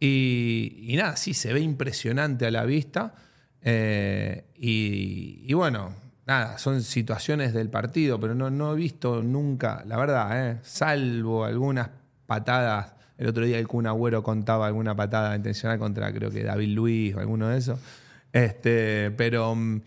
Y, 0.00 0.84
y 0.88 0.96
nada, 0.96 1.14
sí, 1.16 1.34
se 1.34 1.52
ve 1.52 1.60
impresionante 1.60 2.46
a 2.46 2.50
la 2.50 2.64
vista. 2.64 3.14
Eh, 3.60 4.46
y, 4.56 5.44
y 5.46 5.54
bueno, 5.54 5.94
nada, 6.26 6.58
son 6.58 6.82
situaciones 6.82 7.52
del 7.52 7.70
partido, 7.70 8.18
pero 8.18 8.34
no, 8.34 8.50
no 8.50 8.72
he 8.72 8.76
visto 8.76 9.22
nunca, 9.22 9.84
la 9.86 9.96
verdad, 9.96 10.50
eh, 10.50 10.58
salvo 10.62 11.44
algunas 11.44 11.90
patadas. 12.26 12.94
El 13.18 13.28
otro 13.28 13.44
día 13.44 13.58
el 13.58 13.68
Kun 13.68 13.86
Agüero 13.86 14.24
contaba 14.24 14.66
alguna 14.66 14.96
patada 14.96 15.36
intencional 15.36 15.78
contra, 15.78 16.12
creo 16.12 16.30
que 16.30 16.42
David 16.42 16.74
Luis 16.74 17.14
o 17.14 17.20
alguno 17.20 17.48
de 17.48 17.58
esos. 17.58 17.78
Este, 18.32 19.12
pero 19.12 19.54
mm, 19.54 19.80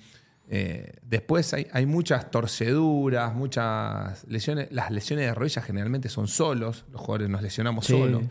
eh, 0.48 0.94
después 1.04 1.54
hay, 1.54 1.68
hay 1.72 1.86
muchas 1.86 2.30
torceduras, 2.32 3.34
muchas 3.34 4.26
lesiones. 4.28 4.68
Las 4.72 4.92
lesiones 4.92 5.26
de 5.26 5.34
rodillas 5.34 5.66
generalmente 5.66 6.10
son 6.10 6.28
solos, 6.28 6.86
los 6.92 7.02
jugadores 7.02 7.30
nos 7.30 7.42
lesionamos 7.42 7.86
Sí. 7.86 7.94
solos. 7.94 8.24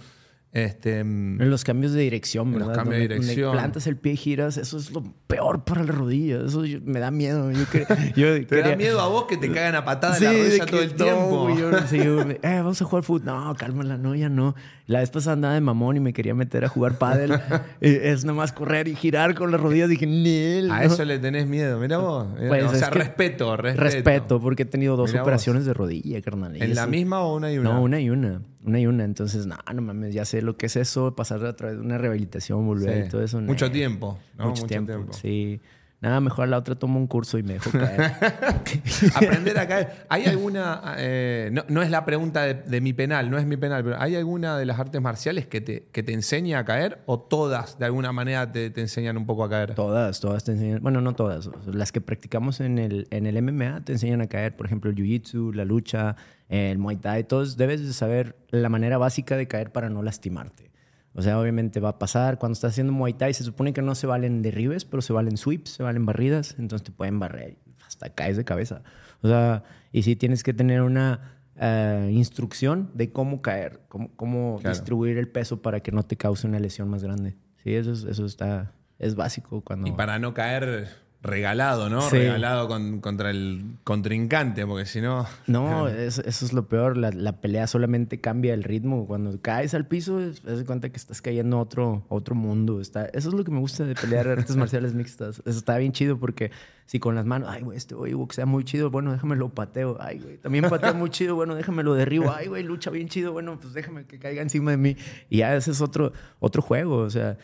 Este, 0.53 1.03
mm, 1.03 1.43
En 1.43 1.51
los 1.51 1.65
cambios 1.65 1.93
de 1.95 2.03
dirección, 2.03 2.53
En 2.53 2.61
los 2.61 2.69
¿verdad? 2.69 2.85
cambios 2.85 3.01
de 3.09 3.09
dirección. 3.17 3.51
plantas 3.51 3.89
el 3.89 3.97
pie 3.97 4.13
y 4.13 4.17
giras, 4.17 4.57
eso 4.57 4.79
es 4.79 4.93
lo 4.93 5.03
peor 5.27 5.65
para 5.65 5.83
la 5.83 5.91
rodilla. 5.91 6.43
Eso 6.47 6.65
yo- 6.65 6.79
me 6.85 7.01
da 7.01 7.11
miedo. 7.11 7.51
Yo, 7.51 7.69
que- 7.69 7.85
yo 8.17 8.47
¿Te 8.47 8.63
da 8.63 8.77
miedo 8.77 9.01
a 9.01 9.09
vos 9.09 9.25
que 9.25 9.37
te 9.37 9.51
cagan 9.51 9.75
a 9.75 9.85
patada 9.85 10.15
Sí, 10.15 10.25
en 10.25 10.33
la 10.33 10.39
rodilla 10.39 10.67
todo 10.67 10.81
el 10.83 10.91
no, 10.91 10.95
tiempo? 10.97 11.43
güey, 11.43 11.59
yo- 11.59 11.87
sí, 11.89 11.99
eh, 12.43 12.55
vamos 12.59 12.81
a 12.81 12.85
jugar 12.85 13.03
fútbol. 13.03 13.25
No, 13.25 13.53
cálmala, 13.57 13.97
no, 13.99 14.15
ya 14.15 14.29
no. 14.29 14.55
La 14.87 15.01
vez 15.01 15.09
pasada 15.11 15.33
andaba 15.33 15.55
de 15.55 15.63
mamón 15.63 15.97
y 15.97 16.01
me 16.01 16.13
quería 16.13 16.35
meter 16.35 16.65
a 16.65 16.69
jugar 16.69 16.99
pádel. 16.99 17.33
Es 17.81 18.25
nomás 18.27 18.53
correr 18.53 18.87
y 18.87 18.95
girar 18.95 19.35
con 19.35 19.51
las 19.51 19.59
rodillas. 19.61 19.89
Dije, 19.89 20.07
Nel. 20.07 20.71
A 20.71 20.81
no". 20.81 20.83
eso 20.93 21.05
le 21.07 21.19
tenés 21.19 21.47
miedo, 21.47 21.79
mira 21.81 21.97
vos. 21.99 22.27
Pues, 22.49 22.65
o 22.65 22.75
sea, 22.75 22.91
respeto, 22.91 23.57
respeto. 23.57 23.83
Respeto, 23.83 24.41
porque 24.41 24.65
he 24.65 24.67
tenido 24.67 24.97
dos 24.97 25.11
Mirá 25.11 25.23
vos. 25.23 25.27
operaciones 25.27 25.65
de 25.65 25.73
rodilla, 25.73 26.21
carnal. 26.21 26.61
¿En 26.61 26.75
la 26.75 26.87
misma 26.87 27.21
o 27.21 27.35
una 27.37 27.51
y 27.51 27.57
una? 27.59 27.73
No, 27.73 27.83
una 27.83 27.99
y 28.01 28.11
una. 28.11 28.43
Una 28.63 28.79
y 28.81 28.87
una. 28.87 29.05
Entonces, 29.05 29.47
no, 29.47 29.57
no 29.75 29.81
mames, 29.83 30.13
ya 30.13 30.27
sé 30.27 30.43
lo 30.43 30.57
que 30.59 30.67
es 30.67 30.77
eso, 30.77 31.15
pasar 31.17 31.45
a 31.47 31.57
través 31.57 31.77
de 31.79 31.83
una 31.83 31.97
rehabilitación, 31.97 32.67
volver 32.67 33.03
Sí. 33.03 33.07
y 33.07 33.11
todo 33.11 33.23
eso. 33.23 33.41
Mucho 33.41 33.71
tiempo, 33.71 34.19
¿no? 34.37 34.49
Mucho, 34.49 34.65
tiempo, 34.67 34.93
Sí. 35.13 35.61
Nada, 36.05 36.21
mejor 36.21 36.45
a 36.45 36.47
la 36.49 36.59
otra 36.59 36.75
tomo 36.75 36.99
un 36.99 37.07
curso 37.07 37.39
y 37.39 37.43
me 37.43 37.55
dejo 37.55 37.71
caer. 37.71 38.13
Aprender 39.15 39.59
a 39.59 39.67
caer. 39.67 40.05
¿Hay 40.11 40.27
alguna, 40.27 40.97
eh, 40.99 41.49
no, 41.51 41.65
no 41.69 41.81
es 41.81 41.91
la 41.91 42.05
pregunta 42.05 42.43
de, 42.43 42.53
de 42.53 42.81
mi 42.83 42.93
penal, 42.93 43.31
no 43.31 43.39
es 43.39 43.47
mi 43.47 43.57
penal, 43.57 43.83
pero 43.83 43.99
¿hay 43.99 44.15
alguna 44.15 44.59
de 44.59 44.67
las 44.67 44.79
artes 44.79 45.01
marciales 45.01 45.47
que 45.47 45.63
te, 45.63 45.89
que 45.93 46.03
te 46.03 46.13
enseña 46.13 46.59
a 46.59 46.67
caer 46.67 47.03
o 47.07 47.19
todas 47.19 47.79
de 47.79 47.87
alguna 47.87 48.13
manera 48.13 48.53
te, 48.53 48.69
te 48.69 48.83
enseñan 48.83 49.17
un 49.17 49.25
poco 49.25 49.45
a 49.45 49.49
caer? 49.49 49.75
Todas, 49.75 50.21
todas 50.21 50.45
te 50.45 50.53
enseñan. 50.53 50.83
Bueno, 50.83 51.01
no 51.01 51.15
todas. 51.15 51.49
Las 51.65 51.91
que 51.91 52.03
practicamos 52.03 52.61
en 52.61 52.79
el, 52.79 53.09
en 53.11 53.25
el 53.25 53.41
MMA 53.43 53.87
te 53.87 53.93
enseñan 53.93 54.21
a 54.21 54.27
caer. 54.27 54.57
Por 54.57 54.67
ejemplo, 54.67 54.91
el 54.91 54.97
jiu-jitsu, 54.97 55.55
la 55.55 55.65
lucha, 55.65 56.17
el 56.51 56.77
muay 56.77 56.97
thai. 56.97 57.25
Todos 57.25 57.57
debes 57.57 57.81
de 57.81 57.95
saber 57.95 58.37
la 58.51 58.69
manera 58.69 58.99
básica 58.99 59.39
de 59.39 59.49
caer 59.49 59.73
para 59.73 59.89
no 59.89 60.03
lastimarte. 60.03 60.74
O 61.15 61.23
sea, 61.23 61.39
obviamente 61.41 61.79
va 61.81 61.91
a 61.91 61.99
pasar. 61.99 62.39
Cuando 62.39 62.55
estás 62.55 62.73
haciendo 62.73 62.93
muay 62.93 63.13
thai, 63.15 63.33
se 63.35 63.45
supone 63.45 63.73
que 63.73 63.83
no 63.83 63.95
se 63.95 64.07
valen 64.07 64.43
derribes, 64.43 64.85
pero 64.85 65.01
se 65.01 65.13
valen 65.13 65.37
sweeps, 65.37 65.71
se 65.71 65.83
valen 65.83 66.05
barridas. 66.07 66.57
Entonces 66.59 66.85
te 66.85 66.91
pueden 66.93 67.19
barrer 67.21 67.57
hasta 67.87 68.11
caes 68.11 68.37
de 68.37 68.45
cabeza. 68.45 68.83
O 69.23 69.29
sea, 69.29 69.63
y 69.93 70.03
sí 70.03 70.17
tienes 70.17 70.43
que 70.43 70.53
tener 70.53 70.83
una 70.83 71.37
eh, 71.57 72.11
instrucción 72.13 72.91
de 72.95 73.13
cómo 73.13 73.41
caer, 73.43 73.81
cómo, 73.89 74.11
cómo 74.17 74.57
Claro. 74.61 74.75
distribuir 74.77 75.19
el 75.19 75.29
peso 75.29 75.63
para 75.63 75.81
que 75.81 75.93
no 75.93 76.03
te 76.03 76.17
cause 76.17 76.47
una 76.49 76.59
lesión 76.59 76.89
más 76.89 77.05
grande. 77.05 77.37
Sí, 77.63 77.75
eso, 77.75 77.93
es- 77.93 78.05
eso 78.05 78.27
está... 78.27 78.73
Es 78.99 79.15
básico 79.15 79.61
cuando... 79.61 79.87
Y 79.89 79.93
para 79.93 80.19
no 80.19 80.35
caer 80.35 80.89
regalado, 81.25 81.89
¿no? 81.89 82.03
Sí. 82.03 82.19
Regalado 82.19 82.69
con- 82.69 83.01
contra 83.01 83.31
el 83.31 83.65
contrincante, 83.83 84.67
porque 84.67 84.85
si 84.87 85.01
no... 85.01 85.27
No, 85.47 85.89
es- 85.89 86.19
eso 86.19 86.45
es 86.45 86.53
lo 86.53 86.69
peor. 86.69 86.97
La, 86.97 87.11
la 87.11 87.41
pelea 87.41 87.67
solamente 87.67 88.21
cambia 88.21 88.53
el 88.55 88.63
ritmo. 88.63 89.07
Cuando 89.07 89.41
caes 89.41 89.73
al 89.75 89.87
piso, 89.87 90.19
te 90.19 90.51
das 90.55 90.63
cuenta 90.65 90.91
que 90.91 90.97
estás 90.99 91.23
cayendo 91.23 91.57
a 91.57 91.61
otro, 91.63 92.05
otro 92.09 92.35
mundo. 92.35 92.81
Está, 92.81 93.07
eso 93.07 93.31
es 93.31 93.35
lo 93.35 93.43
que 93.43 93.51
me 93.51 93.59
gusta 93.59 93.85
de 93.85 93.95
pelear 93.95 94.29
artes 94.29 94.55
marciales 94.57 94.95
mixtas. 94.95 95.41
Eso 95.45 95.59
está 95.59 95.79
bien 95.79 95.93
chido 95.93 96.19
porque 96.19 96.51
si 96.87 97.01
con 97.01 97.15
las 97.15 97.25
manos, 97.25 97.49
ay, 97.51 97.63
güey, 97.63 97.79
este 97.79 97.95
güey 97.95 98.13
boxea 98.13 98.45
muy 98.45 98.63
chido, 98.65 98.91
bueno, 98.91 99.11
déjame 99.11 99.35
lo 99.37 99.49
pateo. 99.49 99.97
Ay, 100.01 100.19
güey, 100.19 100.37
también 100.37 100.69
patea 100.69 100.93
muy 100.93 101.09
chido, 101.09 101.35
bueno, 101.35 101.55
déjame 101.55 101.83
lo 101.83 101.95
derribo. 101.95 102.31
Ay, 102.37 102.49
güey, 102.49 102.63
lucha 102.63 102.91
bien 102.91 103.09
chido, 103.09 103.33
bueno, 103.33 103.59
pues 103.59 103.73
déjame 103.73 104.05
que 104.05 104.19
caiga 104.19 104.43
encima 104.43 104.73
de 104.73 104.77
mí. 104.77 104.97
Y 105.31 105.39
ya 105.39 105.57
ese 105.57 105.71
es 105.71 105.81
otro, 105.81 106.13
otro 106.39 106.61
juego. 106.61 106.99
O 106.99 107.09
sea, 107.09 107.39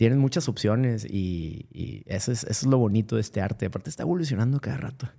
tienes 0.00 0.18
muchas 0.18 0.48
opciones 0.48 1.04
y, 1.04 1.66
y 1.74 2.04
eso, 2.06 2.32
es, 2.32 2.44
eso 2.44 2.50
es 2.64 2.66
lo 2.66 2.78
bonito 2.78 3.16
de 3.16 3.20
este 3.20 3.42
arte. 3.42 3.66
Aparte, 3.66 3.90
está 3.90 4.02
evolucionando 4.04 4.58
cada 4.58 4.78
rato. 4.78 5.10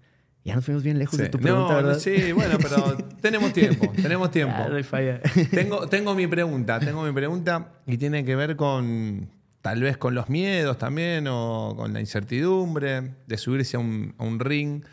Ya 0.43 0.55
nos 0.55 0.65
fuimos 0.65 0.81
bien 0.81 0.97
lejos 0.97 1.17
Sí. 1.17 1.21
de 1.21 1.29
tu 1.29 1.37
pregunta, 1.37 1.69
no, 1.69 1.75
¿verdad? 1.83 1.99
sí, 1.99 2.31
bueno, 2.31 2.57
pero 2.59 2.97
tenemos 3.21 3.53
tiempo, 3.53 3.91
tenemos 3.95 4.31
tiempo. 4.31 4.55
Ah, 4.57 4.83
falla. 4.83 5.21
Tengo, 5.51 5.87
tengo 5.87 6.15
mi 6.15 6.25
pregunta, 6.25 6.79
tengo 6.79 7.03
mi 7.03 7.11
pregunta 7.11 7.73
y 7.85 7.99
tiene 7.99 8.25
que 8.25 8.35
ver 8.35 8.55
con 8.55 9.29
tal 9.61 9.83
vez 9.83 9.97
con 9.97 10.15
los 10.15 10.29
miedos 10.29 10.79
también 10.79 11.27
o 11.29 11.75
con 11.77 11.93
la 11.93 11.99
incertidumbre 11.99 13.13
de 13.27 13.37
subirse 13.37 13.77
a 13.77 13.79
un, 13.81 14.15
a 14.17 14.23
un 14.23 14.39
ring. 14.39 14.83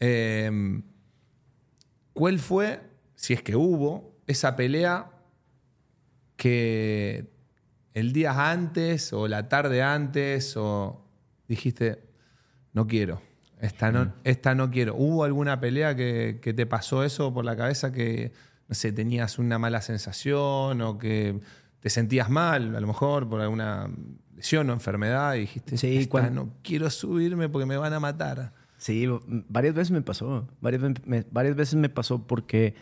Eh, 0.00 0.80
¿Cuál 2.14 2.38
fue, 2.38 2.80
si 3.16 3.34
es 3.34 3.42
que 3.42 3.54
hubo, 3.54 4.16
esa 4.26 4.56
pelea 4.56 5.10
que 6.36 7.35
el 7.96 8.12
día 8.12 8.50
antes 8.50 9.12
o 9.14 9.26
la 9.26 9.48
tarde 9.48 9.82
antes 9.82 10.54
o 10.56 11.02
dijiste, 11.48 12.04
no 12.74 12.86
quiero, 12.86 13.22
esta 13.60 13.90
no, 13.90 14.12
esta 14.24 14.54
no 14.54 14.70
quiero? 14.70 14.94
¿Hubo 14.94 15.24
alguna 15.24 15.60
pelea 15.60 15.96
que, 15.96 16.38
que 16.42 16.52
te 16.52 16.66
pasó 16.66 17.04
eso 17.04 17.32
por 17.32 17.44
la 17.46 17.56
cabeza 17.56 17.92
que, 17.92 18.32
no 18.68 18.74
sé, 18.74 18.92
tenías 18.92 19.38
una 19.38 19.58
mala 19.58 19.80
sensación 19.80 20.82
o 20.82 20.98
que 20.98 21.40
te 21.80 21.88
sentías 21.88 22.28
mal, 22.28 22.76
a 22.76 22.80
lo 22.80 22.86
mejor 22.86 23.28
por 23.28 23.40
alguna 23.40 23.88
lesión 24.34 24.68
o 24.68 24.74
enfermedad 24.74 25.34
y 25.36 25.40
dijiste, 25.40 25.78
Sí, 25.78 25.96
"Esta 25.96 26.10
cuan- 26.10 26.34
no 26.34 26.50
quiero 26.62 26.90
subirme 26.90 27.48
porque 27.48 27.64
me 27.64 27.78
van 27.78 27.94
a 27.94 28.00
matar? 28.00 28.52
Sí, 28.76 29.08
varias 29.48 29.74
veces 29.74 29.90
me 29.90 30.02
pasó. 30.02 30.46
Varias, 30.60 30.82
me- 31.06 31.24
varias 31.30 31.56
veces 31.56 31.76
me 31.76 31.88
pasó 31.88 32.26
porque 32.26 32.74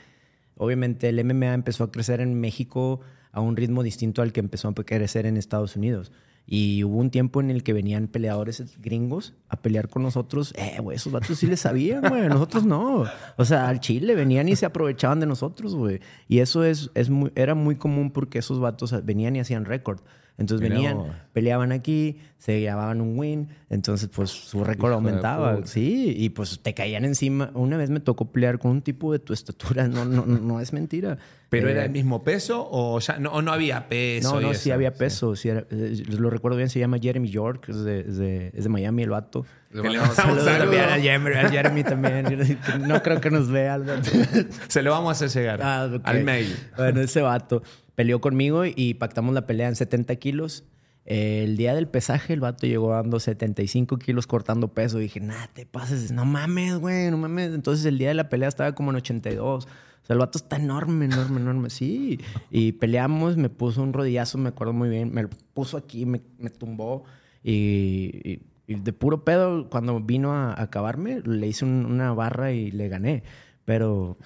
obviamente 0.57 1.09
el 1.09 1.21
MMA 1.25 1.55
empezó 1.55 1.85
a 1.85 1.93
crecer 1.93 2.21
en 2.21 2.41
México 2.41 3.01
a 3.35 3.41
un 3.41 3.57
ritmo 3.57 3.83
distinto 3.83 4.23
al 4.23 4.33
que 4.33 4.41
empezó 4.41 4.69
a 4.69 4.75
crecer 4.75 5.27
en 5.27 5.37
Estados 5.37 5.77
Unidos. 5.77 6.13
Y 6.47 6.85
hubo 6.85 6.99
un 6.99 7.11
tiempo 7.11 7.41
en 7.41 7.51
el 7.51 7.63
que 7.63 7.73
venían 7.73 8.07
peleadores 8.07 8.79
gringos 8.81 9.35
a 9.49 9.57
pelear 9.57 9.89
con 9.89 10.03
nosotros. 10.03 10.53
Eh, 10.57 10.79
güey, 10.81 10.97
esos 10.97 11.11
vatos 11.11 11.39
sí 11.39 11.47
les 11.47 11.61
sabían, 11.61 12.03
güey. 12.07 12.29
Nosotros 12.29 12.65
no. 12.65 13.07
O 13.37 13.45
sea, 13.45 13.69
al 13.69 13.81
Chile 13.81 14.15
venían 14.15 14.49
y 14.49 14.57
se 14.57 14.67
aprovechaban 14.67 15.21
de 15.21 15.27
nosotros, 15.27 15.75
güey. 15.75 16.01
Y 16.29 16.41
eso 16.41 16.63
es, 16.63 16.91
es 16.95 17.11
era 17.35 17.55
muy 17.55 17.77
común 17.77 18.11
porque 18.11 18.39
esos 18.39 18.61
vatos 18.61 18.95
venían 19.05 19.37
y 19.37 19.41
hacían 19.41 19.65
récord. 19.65 20.01
Entonces 20.37 20.63
Mirá 20.65 20.75
venían, 20.75 20.97
vos. 20.99 21.09
peleaban 21.33 21.71
aquí, 21.71 22.19
se 22.39 22.59
llevaban 22.59 23.01
un 23.01 23.17
win, 23.17 23.49
entonces 23.71 24.09
pues 24.13 24.31
su 24.31 24.65
récord 24.65 24.91
Hijo 24.91 24.95
aumentaba. 24.97 25.65
Sí, 25.65 26.13
y 26.17 26.31
pues 26.31 26.59
te 26.61 26.75
caían 26.75 27.05
encima. 27.05 27.51
Una 27.55 27.77
vez 27.77 27.89
me 27.91 28.01
tocó 28.01 28.33
pelear 28.33 28.59
con 28.59 28.73
un 28.73 28.83
tipo 28.83 29.13
de 29.13 29.21
tu 29.21 29.33
estatura, 29.33 29.87
no, 29.87 30.05
no, 30.05 30.27
no 30.27 30.61
es 30.61 30.73
mentira. 30.73 31.19
¿Pero 31.51 31.69
Eh, 31.69 31.71
era 31.71 31.85
el 31.85 31.91
mismo 31.93 32.25
peso 32.25 32.67
o 32.69 32.99
ya 32.99 33.19
no, 33.21 33.41
no 33.43 33.53
había 33.53 33.89
peso? 33.89 34.35
No, 34.35 34.41
no, 34.41 34.51
eso? 34.51 34.61
sí 34.61 34.71
había 34.73 34.93
peso. 34.93 35.37
sí 35.37 35.51
era- 35.51 35.67
eh, 35.71 36.03
lo 36.09 36.29
recuerdo 36.31 36.57
bien, 36.57 36.69
se 36.69 36.81
llama 36.81 36.99
Jeremy 37.01 37.29
York, 37.31 37.69
es 37.69 37.85
de, 37.85 38.01
es 38.01 38.17
de, 38.17 38.51
es 38.55 38.65
de 38.65 38.69
Miami 38.69 39.05
el 39.05 39.11
vato. 39.11 39.47
Le 39.71 39.83
mandamos 39.83 40.17
mandamos 40.17 40.17
Saludos 40.17 40.45
saludo. 40.45 40.63
también 40.65 40.85
a 40.85 40.99
Jeremy, 41.01 41.37
a 41.37 41.49
Jeremy 41.49 41.85
también. 41.85 42.59
No 42.89 43.01
creo 43.05 43.21
que 43.21 43.31
nos 43.31 43.49
vea. 43.53 43.81
Se 44.69 44.83
lo 44.83 44.91
vamos 44.91 45.11
a 45.23 45.25
hacer 45.27 45.43
llegar 45.43 45.61
Ah, 45.63 45.89
ok. 45.95 46.01
al 46.03 46.25
mail. 46.25 46.57
Bueno, 46.77 47.01
ese 47.03 47.21
vato 47.23 47.63
peleó 47.95 48.21
conmigo 48.21 48.65
y 48.67 48.95
pactamos 48.95 49.35
la 49.35 49.47
pelea 49.47 49.69
en 49.69 49.77
70 49.77 50.17
kilos. 50.17 50.65
El 51.07 51.57
día 51.59 51.75
del 51.75 51.87
pesaje, 51.87 52.33
el 52.33 52.41
vato 52.41 52.67
llegó 52.67 52.93
dando 52.93 53.21
75 53.21 53.99
kilos 53.99 54.27
cortando 54.27 54.69
peso. 54.69 54.99
Dije, 54.99 55.21
nah, 55.21 55.47
te 55.53 55.67
pases. 55.67 56.11
No 56.13 56.25
mames, 56.25 56.77
güey, 56.79 57.11
no 57.11 57.19
mames. 57.19 57.53
Entonces 57.55 57.85
el 57.85 57.99
día 57.99 58.09
de 58.09 58.15
la 58.15 58.29
pelea 58.31 58.49
estaba 58.49 58.75
como 58.75 58.91
en 58.91 58.97
82. 58.97 59.65
O 59.67 60.07
sea, 60.07 60.15
el 60.15 60.19
vato 60.19 60.39
está 60.39 60.57
enorme, 60.57 61.05
enorme, 61.05 61.41
enorme. 61.41 61.69
Sí. 61.71 62.21
Y 62.51 62.73
peleamos, 62.73 63.37
me 63.37 63.51
puso 63.51 63.83
un 63.83 63.93
rodillazo, 63.93 64.39
me 64.39 64.49
acuerdo 64.49 64.73
muy 64.73 64.89
bien. 64.89 65.13
Me 65.13 65.27
puso 65.29 65.77
aquí, 65.77 66.07
me, 66.07 66.21
tumbó. 66.51 67.05
Y, 67.43 68.21
y- 68.25 68.43
y 68.67 68.77
de 68.77 68.95
puro 68.95 69.25
pedo, 69.25 69.69
cuando 69.69 70.01
vino 70.01 70.33
a, 70.33 70.55
a 70.55 70.63
acabarme, 70.63 71.21
le 71.21 71.47
hice 71.47 71.67
un- 71.67 71.85
una 71.85 72.15
barra 72.15 72.53
y 72.53 72.71
le 72.71 72.89
gané. 72.89 73.23
Pero, 73.67 74.19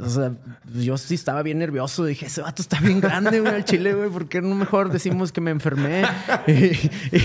o 0.00 0.08
sea, 0.08 0.32
yo 0.76 0.96
sí 0.96 1.14
estaba 1.16 1.42
bien 1.42 1.58
nervioso. 1.58 2.04
Dije, 2.04 2.26
ese 2.26 2.40
vato 2.40 2.62
está 2.62 2.78
bien 2.78 3.00
grande, 3.00 3.40
güey, 3.40 3.52
al 3.52 3.64
chile, 3.64 3.92
güey. 3.94 4.08
¿Por 4.10 4.28
qué 4.28 4.40
no 4.40 4.54
mejor 4.54 4.92
decimos 4.92 5.32
que 5.32 5.40
me 5.40 5.50
enfermé 5.50 6.04
y, 6.46 6.52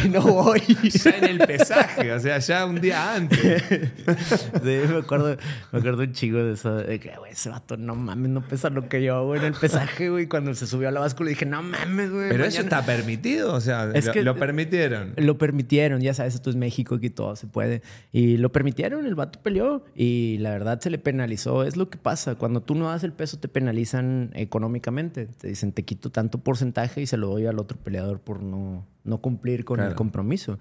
y 0.06 0.10
no 0.10 0.22
voy? 0.24 0.62
Ya 0.92 1.12
en 1.12 1.26
el 1.26 1.38
pesaje, 1.40 2.12
o 2.14 2.20
sea, 2.20 2.40
ya 2.40 2.66
un 2.66 2.82
día 2.82 3.14
antes. 3.16 3.64
Sí, 3.68 4.80
me 4.90 4.98
acuerdo, 5.00 5.38
me 5.72 5.80
acuerdo 5.80 6.02
un 6.02 6.14
chico 6.14 6.38
de 6.38 6.54
eso. 6.54 6.76
De 6.78 7.00
que, 7.00 7.16
güey, 7.18 7.32
ese 7.34 7.50
vato, 7.50 7.78
no 7.78 7.94
mames, 7.96 8.32
no 8.32 8.42
pesa 8.48 8.72
lo 8.72 8.90
que 8.90 9.04
yo, 9.04 9.24
güey, 9.28 9.40
en 9.42 9.46
el 9.48 9.54
pesaje, 9.54 10.10
güey. 10.10 10.26
Cuando 10.28 10.56
se 10.56 10.66
subió 10.66 10.88
a 10.88 10.92
la 10.92 11.00
báscula 11.02 11.30
dije, 11.30 11.46
no 11.46 11.62
mames, 11.62 12.10
güey. 12.12 12.30
Pero 12.30 12.44
eso 12.44 12.62
está 12.62 12.84
permitido, 12.86 13.54
o 13.54 13.62
sea, 13.62 13.90
Es 13.94 14.08
lo, 14.08 14.14
que- 14.14 14.24
lo 14.24 14.36
permitieron. 14.36 15.14
Lo 15.18 15.38
permitieron, 15.38 16.02
ya 16.02 16.16
sabes, 16.16 16.34
esto 16.34 16.50
es 16.50 16.56
México, 16.56 16.96
aquí 16.96 17.12
todo 17.12 17.36
se 17.36 17.46
puede. 17.46 17.84
Y 18.12 18.38
lo 18.38 18.52
permitieron, 18.52 19.06
el 19.06 19.14
vato 19.14 19.40
peleó 19.44 19.86
y 19.96 20.38
la 20.40 20.50
verdad 20.50 20.80
se 20.82 20.90
le 20.90 20.98
penalizó. 20.98 21.51
Es 21.66 21.76
lo 21.78 21.90
que 21.90 21.98
pasa, 21.98 22.36
cuando 22.36 22.62
tú 22.62 22.76
no 22.76 22.88
das 22.88 23.04
el 23.04 23.14
peso 23.14 23.38
te 23.40 23.48
penalizan 23.48 24.32
económicamente. 24.34 25.26
Te 25.28 25.48
dicen, 25.50 25.72
te 25.74 25.84
quito 25.84 26.10
tanto 26.12 26.38
porcentaje 26.40 27.02
y 27.02 27.08
se 27.08 27.18
lo 27.18 27.28
doy 27.30 27.46
al 27.48 27.60
otro 27.60 27.78
peleador 27.78 28.20
por 28.22 28.42
no, 28.42 28.86
no 29.04 29.18
cumplir 29.20 29.66
con 29.66 29.76
Claro. 29.78 29.90
el 29.92 29.96
compromiso. 29.96 30.60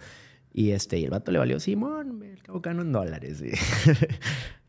Y, 0.53 0.73
este, 0.73 0.99
y 0.99 1.05
el 1.05 1.11
vato 1.11 1.31
le 1.31 1.39
valió, 1.39 1.61
Simón, 1.61 2.19
me 2.19 2.33
al 2.33 2.43
cabo 2.43 2.61
gano 2.61 2.83
en 2.83 2.91
dólares. 2.91 3.41
Y, 3.41 3.53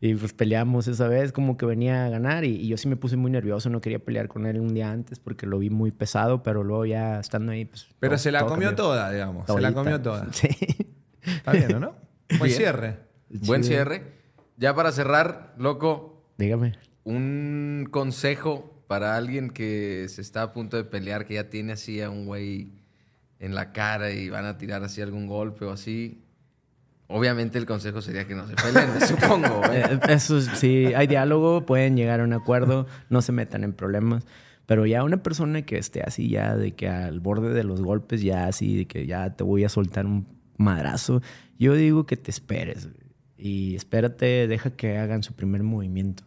y, 0.00 0.14
pues 0.14 0.32
peleamos 0.32 0.86
esa 0.86 1.08
vez, 1.08 1.32
como 1.32 1.56
que 1.56 1.66
venía 1.66 2.06
a 2.06 2.08
ganar. 2.08 2.44
Y, 2.44 2.54
y 2.56 2.68
yo 2.68 2.76
sí 2.76 2.86
me 2.88 2.94
puse 2.96 3.16
muy 3.16 3.30
nervioso, 3.32 3.68
no 3.68 3.80
quería 3.80 3.98
pelear 3.98 4.28
con 4.28 4.46
él 4.46 4.60
un 4.60 4.74
día 4.74 4.92
antes 4.92 5.18
porque 5.18 5.46
lo 5.46 5.58
vi 5.58 5.70
muy 5.70 5.90
pesado, 5.90 6.42
pero 6.44 6.62
luego 6.62 6.86
ya 6.86 7.18
estando 7.18 7.50
ahí, 7.52 7.64
pues... 7.64 7.88
Pero 7.98 8.12
todo- 8.12 8.18
se 8.18 8.30
la 8.30 8.40
comió 8.46 8.68
cambió. 8.68 8.74
toda, 8.76 9.10
digamos. 9.10 9.46
Se 9.46 9.52
la 9.60 9.72
Todita. 9.72 9.74
comió 9.80 10.00
toda. 10.02 10.28
Sí. 10.32 10.48
Está 11.24 11.52
bien, 11.52 11.74
¿o 11.74 11.80
¿no? 11.80 11.94
Buen 12.38 12.42
Bien. 12.48 12.56
cierre. 12.56 12.98
Buen 13.46 13.64
cierre. 13.64 14.12
Ya 14.56 14.74
para 14.74 14.92
cerrar, 14.92 15.54
loco, 15.58 16.11
Dígame. 16.42 16.72
un 17.04 17.86
consejo 17.90 18.84
para 18.88 19.16
alguien 19.16 19.50
que 19.50 20.06
se 20.08 20.20
está 20.20 20.42
a 20.42 20.52
punto 20.52 20.76
de 20.76 20.84
pelear, 20.84 21.24
que 21.26 21.34
ya 21.34 21.48
tiene 21.50 21.72
así 21.72 22.00
a 22.02 22.10
un 22.10 22.26
güey 22.26 22.72
en 23.38 23.54
la 23.54 23.72
cara 23.72 24.10
y 24.10 24.28
van 24.28 24.44
a 24.44 24.58
tirar 24.58 24.82
así 24.84 25.00
algún 25.00 25.26
golpe 25.26 25.64
o 25.64 25.70
así. 25.72 26.20
Obviamente 27.08 27.58
el 27.58 27.66
consejo 27.66 28.00
sería 28.00 28.26
que 28.26 28.34
no 28.34 28.46
se 28.46 28.54
peleen, 28.54 28.88
supongo. 29.06 29.58
güey. 29.66 29.78
Eh, 29.80 30.00
Eso 30.08 30.38
es- 30.38 30.46
sí, 30.58 30.86
hay 30.94 31.06
diálogo, 31.06 31.64
pueden 31.66 31.96
llegar 31.96 32.20
a 32.20 32.24
un 32.24 32.32
acuerdo, 32.32 32.86
no 33.10 33.20
se 33.22 33.32
metan 33.32 33.64
en 33.64 33.72
problemas. 33.72 34.24
Pero 34.66 34.86
ya 34.86 35.02
una 35.04 35.22
persona 35.22 35.62
que 35.62 35.76
esté 35.78 36.02
así 36.02 36.28
ya, 36.28 36.56
de 36.56 36.72
que 36.72 36.88
al 36.88 37.20
borde 37.20 37.52
de 37.52 37.64
los 37.64 37.82
golpes, 37.82 38.22
ya 38.22 38.46
así, 38.46 38.76
de 38.76 38.86
que 38.86 39.06
ya 39.06 39.34
te 39.36 39.44
voy 39.44 39.64
a 39.64 39.68
soltar 39.68 40.06
un 40.06 40.26
madrazo, 40.56 41.20
yo 41.58 41.74
digo 41.74 42.06
que 42.06 42.16
te 42.16 42.30
esperes. 42.30 42.88
Y 43.36 43.74
espérate, 43.74 44.46
deja 44.46 44.70
que 44.70 44.98
hagan 44.98 45.22
su 45.22 45.34
primer 45.34 45.62
movimiento. 45.64 46.22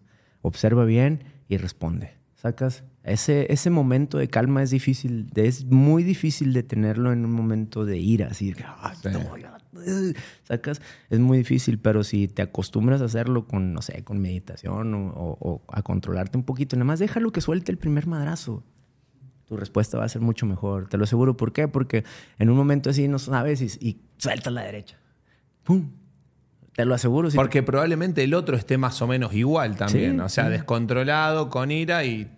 Observa 0.45 0.85
bien 0.85 1.23
y 1.49 1.57
responde. 1.57 2.11
¿Sacas? 2.35 2.83
Ese, 3.03 3.51
ese 3.51 3.69
momento 3.71 4.17
de 4.19 4.27
calma 4.27 4.61
es 4.61 4.69
difícil, 4.69 5.31
es 5.35 5.65
muy 5.65 6.03
difícil 6.03 6.53
de 6.53 6.61
tenerlo 6.63 7.11
en 7.11 7.25
un 7.25 7.31
momento 7.31 7.85
de 7.85 7.97
ira, 7.97 8.27
así 8.29 8.53
que, 8.53 8.63
"Ay, 8.81 8.95
Sí. 9.01 9.09
eh", 9.87 10.13
sacas, 10.43 10.81
es 11.09 11.19
muy 11.19 11.39
difícil, 11.39 11.79
pero 11.79 12.03
si 12.03 12.27
te 12.27 12.41
acostumbras 12.43 13.01
a 13.01 13.05
hacerlo 13.05 13.47
con, 13.47 13.73
no 13.73 13.81
sé, 13.81 14.03
con 14.03 14.19
meditación 14.19 14.93
o, 14.93 15.07
o- 15.09 15.37
o 15.39 15.61
a 15.71 15.81
controlarte 15.81 16.37
un 16.37 16.43
poquito, 16.43 16.75
nada 16.75 16.85
más 16.85 16.99
déjalo 16.99 17.31
que 17.31 17.41
suelte 17.41 17.71
el 17.71 17.77
primer 17.79 18.05
madrazo. 18.07 18.63
Tu 19.45 19.57
respuesta 19.57 19.97
va 19.97 20.05
a 20.05 20.09
ser 20.09 20.21
mucho 20.21 20.45
mejor, 20.47 20.87
te 20.89 20.97
lo 20.97 21.03
aseguro. 21.03 21.37
¿Por 21.37 21.51
qué? 21.53 21.67
Porque 21.67 22.03
en 22.39 22.49
un 22.49 22.57
momento 22.57 22.89
así 22.89 23.07
no 23.07 23.19
sabes 23.19 23.61
y, 23.61 23.87
y 23.87 24.01
sueltas 24.17 24.51
la 24.53 24.61
derecha. 24.63 24.97
¡Pum! 25.63 25.89
Te 26.75 26.85
lo 26.85 26.93
aseguro. 26.93 27.31
si 27.31 27.37
Porque 27.37 27.63
probablemente 27.63 28.23
el 28.23 28.33
otro 28.33 28.57
esté 28.57 28.77
más 28.77 29.01
o 29.01 29.07
menos 29.07 29.33
igual 29.33 29.77
también. 29.77 30.15
Sí, 30.15 30.19
o 30.19 30.29
sea, 30.29 30.45
sí. 30.45 30.51
descontrolado, 30.51 31.49
con 31.49 31.71
ira 31.71 32.03
y 32.03 32.29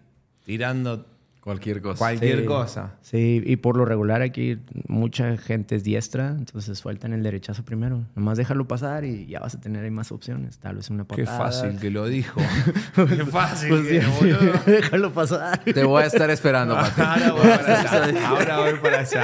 tirando 0.45 1.05
Cualquier 1.48 1.82
cosa. 1.82 1.98
cualquier 1.98 2.40
Sí. 2.41 2.45
cosa. 2.45 2.91
Sí, 3.02 3.41
y 3.45 3.56
por 3.56 3.78
lo 3.78 3.86
regular 3.86 4.22
aquí 4.22 4.60
mucha 4.90 5.38
gente 5.38 5.78
es 5.78 5.84
diestra, 5.86 6.28
entonces 6.38 6.78
sueltan 6.78 7.14
el 7.14 7.24
derechazo 7.24 7.64
primero. 7.64 8.03
Nomás 8.15 8.38
déjalo 8.38 8.68
pasar 8.68 9.06
y 9.06 9.28
ya 9.28 9.40
vas 9.40 9.56
a 9.56 9.61
tener 9.61 9.82
ahí 9.86 9.90
más 9.90 10.11
opciones. 10.11 10.57
Tal 10.60 10.76
vez 10.76 10.90
una 10.90 11.06
Qué 11.06 11.24
patada. 11.24 11.38
fácil 11.38 11.80
que 11.80 11.90
lo 11.90 12.06
dijo. 12.06 12.41
Qué 12.95 13.26
fácil 13.26 13.69
Pues 13.69 13.88
que, 13.88 14.02
sí, 14.02 14.07
boludo. 14.19 14.53
déjalo 14.65 15.14
pasar. 15.14 15.60
Te 15.64 15.84
voy 15.86 16.03
a 16.03 16.07
estar 16.07 16.30
esperando, 16.30 16.76
Pati. 16.76 16.99
Ahora 17.02 17.32
voy 17.32 17.41
para 17.48 17.80
allá. 17.80 18.28
Ahora 18.28 18.57
voy 18.60 18.74
para 18.82 18.99
allá. 18.99 19.24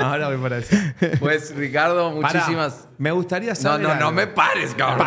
Ahora 0.00 0.28
voy 0.28 0.36
para 0.36 0.56
allá. 0.56 0.94
Pues, 1.18 1.56
Ricardo, 1.56 2.10
muchísimas... 2.10 2.88
me 2.98 3.10
gustaría 3.10 3.50
No, 3.50 3.56
saber. 3.56 3.80
no, 3.80 3.88
no 3.94 3.94
algo. 3.94 4.12
me 4.12 4.26
pares, 4.26 4.74
cabrón. 4.74 5.06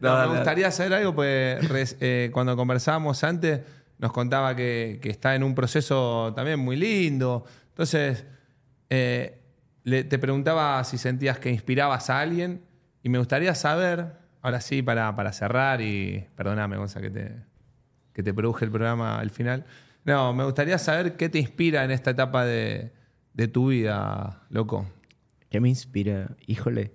No, 0.00 0.08
No, 0.14 0.18
me 0.20 0.26
no. 0.26 0.34
gustaría 0.36 0.70
saber 0.70 0.94
algo, 0.94 1.14
pues 1.14 1.96
eh, 2.00 2.30
cuando 2.32 2.56
conversábamos 2.56 3.22
antes, 3.22 3.60
nos 4.00 4.12
contaba 4.12 4.56
que, 4.56 4.98
está 5.04 5.34
en 5.34 5.42
un 5.42 5.54
proceso 5.54 6.32
también 6.34 6.58
muy 6.58 6.76
lindo. 6.76 7.44
Entonces, 7.68 8.24
eh, 8.88 9.42
te 9.84 10.18
preguntaba 10.18 10.82
si 10.84 10.96
sentías 10.96 11.38
que 11.38 11.50
inspirabas 11.50 12.08
a 12.08 12.20
alguien 12.20 12.62
y 13.02 13.10
me 13.10 13.18
gustaría 13.18 13.54
saber, 13.54 14.16
ahora 14.40 14.62
sí, 14.62 14.82
para, 14.82 15.14
para 15.14 15.32
cerrar 15.32 15.82
y 15.82 16.26
perdóname, 16.34 16.78
Gonza, 16.78 17.00
que 17.02 17.10
te, 17.10 17.36
que 18.14 18.22
te 18.22 18.32
produje 18.32 18.64
el 18.64 18.70
programa 18.70 19.18
al 19.18 19.30
final. 19.30 19.66
No, 20.04 20.32
me 20.32 20.44
gustaría 20.44 20.78
saber 20.78 21.16
qué 21.16 21.28
te 21.28 21.38
inspira 21.38 21.84
en 21.84 21.90
esta 21.90 22.12
etapa 22.12 22.46
de, 22.46 22.92
de 23.34 23.48
tu 23.48 23.68
vida, 23.68 24.44
loco. 24.48 24.86
¿Qué 25.50 25.60
me 25.60 25.68
inspira? 25.68 26.36
Híjole. 26.46 26.94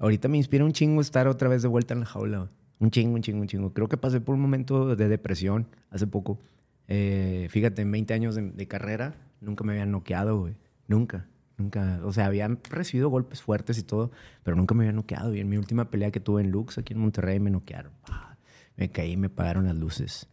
Ahorita 0.00 0.26
me 0.26 0.36
inspira 0.36 0.64
un 0.64 0.72
chingo 0.72 1.00
estar 1.00 1.28
otra 1.28 1.48
vez 1.48 1.62
de 1.62 1.68
vuelta 1.68 1.94
en 1.94 2.00
la 2.00 2.06
jaula. 2.06 2.50
Un 2.80 2.90
chingo, 2.90 3.14
un 3.14 3.22
chingo, 3.22 3.40
un 3.40 3.46
chingo. 3.48 3.72
Creo 3.72 3.88
que 3.88 3.96
pasé 3.96 4.20
por 4.20 4.34
un 4.34 4.40
momento 4.40 4.94
de 4.96 5.08
depresión 5.08 5.66
hace 5.90 6.06
poco. 6.06 6.38
Eh, 6.88 7.46
fíjate, 7.50 7.82
en 7.82 7.90
20 7.90 8.14
años 8.14 8.34
de, 8.34 8.50
de 8.50 8.68
carrera, 8.68 9.14
nunca 9.40 9.64
me 9.64 9.72
habían 9.72 9.90
noqueado, 9.90 10.38
güey. 10.40 10.54
Nunca, 10.88 11.26
nunca. 11.56 12.00
O 12.04 12.12
sea, 12.12 12.26
habían 12.26 12.58
recibido 12.70 13.08
golpes 13.08 13.42
fuertes 13.42 13.78
y 13.78 13.82
todo, 13.82 14.10
pero 14.42 14.56
nunca 14.56 14.74
me 14.74 14.84
habían 14.84 14.96
noqueado. 14.96 15.34
Y 15.34 15.40
en 15.40 15.48
mi 15.48 15.56
última 15.56 15.90
pelea 15.90 16.10
que 16.10 16.20
tuve 16.20 16.42
en 16.42 16.50
Lux, 16.50 16.78
aquí 16.78 16.92
en 16.92 17.00
Monterrey, 17.00 17.40
me 17.40 17.50
noquearon. 17.50 17.92
Ah, 18.10 18.36
Me 18.76 18.90
caí 18.90 19.16
me 19.16 19.28
apagaron 19.28 19.64
las 19.66 19.76
luces. 19.76 20.28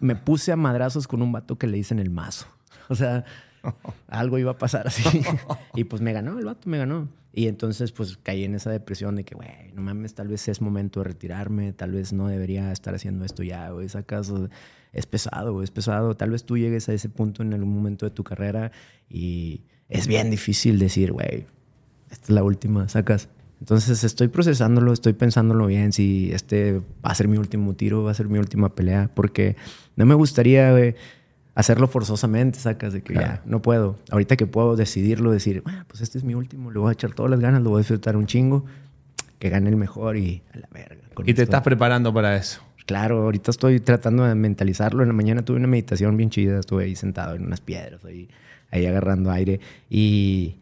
Me, 0.00 0.14
me 0.14 0.16
puse 0.16 0.52
a 0.52 0.56
madrazos 0.56 1.06
con 1.06 1.22
un 1.22 1.32
vato 1.32 1.58
que 1.58 1.66
le 1.66 1.76
dicen 1.76 1.98
el 1.98 2.10
mazo. 2.10 2.46
O 2.88 2.94
sea, 2.94 3.24
algo 4.08 4.38
iba 4.38 4.52
a 4.52 4.58
pasar 4.58 4.86
así. 4.86 5.02
y 5.74 5.84
pues 5.84 6.02
me 6.02 6.12
ganó, 6.12 6.38
el 6.38 6.44
vato 6.44 6.68
me 6.68 6.78
ganó. 6.78 7.08
Y 7.32 7.48
entonces 7.48 7.90
pues 7.90 8.16
caí 8.22 8.44
en 8.44 8.54
esa 8.54 8.70
depresión 8.70 9.16
de 9.16 9.24
que, 9.24 9.34
güey, 9.34 9.72
no 9.74 9.82
mames, 9.82 10.14
tal 10.14 10.28
vez 10.28 10.46
es 10.48 10.60
momento 10.60 11.00
de 11.00 11.04
retirarme, 11.04 11.72
tal 11.72 11.92
vez 11.92 12.12
no 12.12 12.28
debería 12.28 12.70
estar 12.70 12.94
haciendo 12.94 13.24
esto 13.24 13.42
ya, 13.42 13.70
güey, 13.70 13.88
acaso 13.94 14.48
es 14.94 15.06
pesado, 15.06 15.62
es 15.62 15.70
pesado. 15.70 16.16
Tal 16.16 16.30
vez 16.30 16.44
tú 16.44 16.56
llegues 16.56 16.88
a 16.88 16.94
ese 16.94 17.08
punto 17.08 17.42
en 17.42 17.52
algún 17.52 17.74
momento 17.74 18.06
de 18.06 18.10
tu 18.10 18.24
carrera 18.24 18.70
y 19.10 19.62
es 19.88 20.06
bien 20.06 20.30
difícil 20.30 20.78
decir, 20.78 21.12
güey, 21.12 21.46
esta 22.10 22.24
es 22.24 22.30
la 22.30 22.42
última, 22.42 22.88
sacas. 22.88 23.28
Entonces 23.60 24.04
estoy 24.04 24.28
procesándolo, 24.28 24.92
estoy 24.92 25.12
pensándolo 25.14 25.66
bien 25.66 25.92
si 25.92 26.30
este 26.32 26.80
va 27.04 27.10
a 27.10 27.14
ser 27.14 27.28
mi 27.28 27.38
último 27.38 27.74
tiro, 27.74 28.04
va 28.04 28.10
a 28.10 28.14
ser 28.14 28.28
mi 28.28 28.38
última 28.38 28.74
pelea, 28.74 29.10
porque 29.14 29.56
no 29.96 30.06
me 30.06 30.14
gustaría 30.14 30.70
güey, 30.70 30.94
hacerlo 31.54 31.88
forzosamente, 31.88 32.58
sacas 32.58 32.92
de 32.92 33.02
que 33.02 33.14
ya 33.14 33.42
no 33.44 33.62
puedo. 33.62 33.98
Ahorita 34.10 34.36
que 34.36 34.46
puedo 34.46 34.76
decidirlo, 34.76 35.30
decir, 35.30 35.62
ah, 35.66 35.84
pues 35.88 36.00
este 36.00 36.18
es 36.18 36.24
mi 36.24 36.34
último, 36.34 36.70
le 36.70 36.78
voy 36.78 36.90
a 36.90 36.92
echar 36.92 37.12
todas 37.12 37.30
las 37.30 37.40
ganas, 37.40 37.62
lo 37.62 37.70
voy 37.70 37.78
a 37.78 37.80
disfrutar 37.80 38.16
un 38.16 38.26
chingo, 38.26 38.64
que 39.38 39.50
gane 39.50 39.68
el 39.68 39.76
mejor 39.76 40.16
y 40.16 40.42
a 40.52 40.58
la 40.58 40.68
verga. 40.72 41.02
con 41.14 41.28
Y 41.28 41.34
te 41.34 41.42
estás 41.42 41.62
preparando 41.62 42.12
para 42.12 42.36
eso. 42.36 42.60
Claro, 42.86 43.22
ahorita 43.22 43.50
estoy 43.50 43.80
tratando 43.80 44.24
de 44.24 44.34
mentalizarlo. 44.34 45.02
En 45.02 45.08
la 45.08 45.14
mañana 45.14 45.42
tuve 45.42 45.56
una 45.56 45.66
meditación 45.66 46.16
bien 46.16 46.28
chida, 46.28 46.60
estuve 46.60 46.84
ahí 46.84 46.96
sentado 46.96 47.34
en 47.34 47.46
unas 47.46 47.60
piedras, 47.60 48.04
ahí, 48.04 48.28
ahí 48.70 48.84
agarrando 48.84 49.30
aire. 49.30 49.58
Y, 49.88 50.56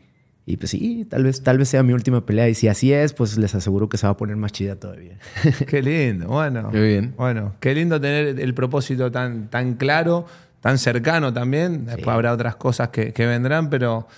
y 0.46 0.56
pues 0.56 0.70
sí, 0.70 1.04
tal 1.10 1.24
vez, 1.24 1.42
tal 1.42 1.58
vez 1.58 1.68
sea 1.68 1.82
mi 1.82 1.92
última 1.92 2.24
pelea. 2.24 2.48
Y 2.48 2.54
si 2.54 2.68
así 2.68 2.92
es, 2.92 3.12
pues 3.12 3.36
les 3.38 3.56
aseguro 3.56 3.88
que 3.88 3.96
se 3.98 4.06
va 4.06 4.12
a 4.12 4.16
poner 4.16 4.36
más 4.36 4.52
chida 4.52 4.76
todavía. 4.76 5.18
Qué 5.66 5.82
lindo, 5.82 6.28
bueno. 6.28 6.70
Qué 6.70 6.80
bien. 6.80 7.14
Bueno, 7.16 7.56
qué 7.58 7.74
lindo 7.74 8.00
tener 8.00 8.38
el 8.38 8.54
propósito 8.54 9.10
tan, 9.10 9.48
tan 9.48 9.74
claro, 9.74 10.26
tan 10.62 10.78
cercano 10.78 11.30
también. 11.34 11.84
Después 11.84 12.08
habrá 12.08 12.32
otras 12.32 12.56
cosas 12.56 12.88
que, 12.88 13.12
que 13.12 13.26
vendrán, 13.26 13.68
pero 13.68 14.08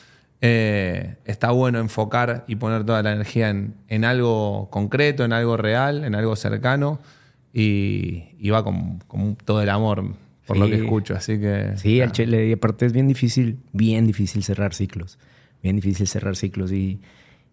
eh, 0.41 1.17
está 1.25 1.51
bueno 1.51 1.81
enfocar 1.81 2.45
y 2.47 2.55
poner 2.57 2.85
toda 2.85 3.03
la 3.03 3.13
energía 3.13 3.49
en, 3.51 3.75
en 3.89 4.05
algo 4.05 4.69
concreto, 4.71 5.25
en 5.25 5.33
algo 5.33 5.57
real, 5.57 6.05
en 6.05 6.15
algo 6.15 6.37
cercano. 6.37 7.01
Y, 7.53 8.35
y 8.39 8.51
va 8.51 8.63
con, 8.65 8.99
con 9.07 9.37
todo 9.37 9.63
el 9.63 9.71
amor, 9.71 10.05
por 10.47 10.57
lo 10.57 10.67
Sí. 10.67 10.73
que 10.73 10.77
escucho. 10.79 11.15
Así 11.15 11.39
que. 11.39 11.73
Sí, 11.77 12.01
al 12.01 12.13
chile. 12.13 12.49
Y 12.49 12.53
aparte 12.53 12.85
es 12.87 12.93
bien 12.93 13.09
difícil, 13.09 13.59
bien 13.73 14.07
difícil 14.07 14.43
cerrar 14.43 14.75
ciclos. 14.75 15.19
Bien 15.63 15.77
difícil 15.77 16.07
cerrar 16.09 16.37
ciclos. 16.37 16.73
Y, 16.73 17.01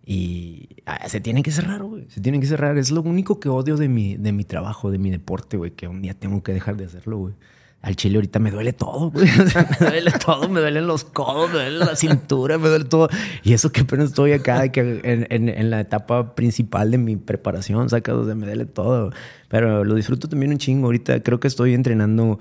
y 0.06 0.70
ah, 0.88 1.08
se 1.08 1.22
tienen 1.22 1.44
que 1.44 1.52
cerrar, 1.52 1.84
güey. 1.84 2.06
Se 2.10 2.20
tienen 2.20 2.42
que 2.42 2.48
cerrar. 2.48 2.78
Es 2.78 2.90
lo 2.92 3.02
único 3.04 3.40
que 3.40 3.48
odio 3.48 3.78
de 3.78 3.88
mi, 3.88 4.18
de 4.18 4.32
mi 4.34 4.44
trabajo, 4.44 4.90
de 4.92 4.98
mi 4.98 5.12
deporte, 5.12 5.56
güey. 5.56 5.72
Que 5.72 5.88
un 5.88 6.02
día 6.02 6.16
tengo 6.16 6.42
que 6.44 6.52
dejar 6.52 6.76
de 6.78 6.86
hacerlo, 6.86 7.18
güey. 7.20 7.34
Al 7.84 7.96
chile 7.96 8.18
ahorita 8.18 8.38
me 8.38 8.52
duele 8.52 8.74
todo, 8.74 9.10
güey. 9.10 9.28
O 9.28 9.48
sea, 9.50 9.68
me 9.80 9.88
duele 9.88 10.12
todo. 10.24 10.48
Me 10.50 10.60
duelen 10.60 10.86
los 10.86 11.04
codos, 11.04 11.50
me 11.50 11.56
duele 11.56 11.80
la 11.80 11.96
cintura, 11.96 12.58
me 12.60 12.70
duele 12.70 12.86
todo. 12.86 13.10
Y 13.44 13.54
eso 13.54 13.72
que 13.72 13.82
apenas 13.82 14.10
estoy 14.10 14.34
acá, 14.34 14.62
de 14.62 14.72
que 14.72 15.02
en, 15.04 15.26
en- 15.30 15.50
en 15.50 15.70
la 15.72 15.80
etapa 15.80 16.36
principal 16.36 16.92
de 16.92 17.00
mi 17.00 17.16
preparación, 17.16 17.90
sacas, 17.90 18.14
o 18.16 18.26
sea, 18.26 18.36
me 18.36 18.46
duele 18.46 18.66
todo. 18.66 19.12
Pero 19.48 19.84
lo 19.84 19.96
disfruto 19.96 20.30
también 20.30 20.52
un 20.52 20.60
chingo. 20.60 20.86
Ahorita 20.88 21.22
creo 21.24 21.40
que 21.40 21.48
estoy 21.48 21.74
entrenando 21.74 22.40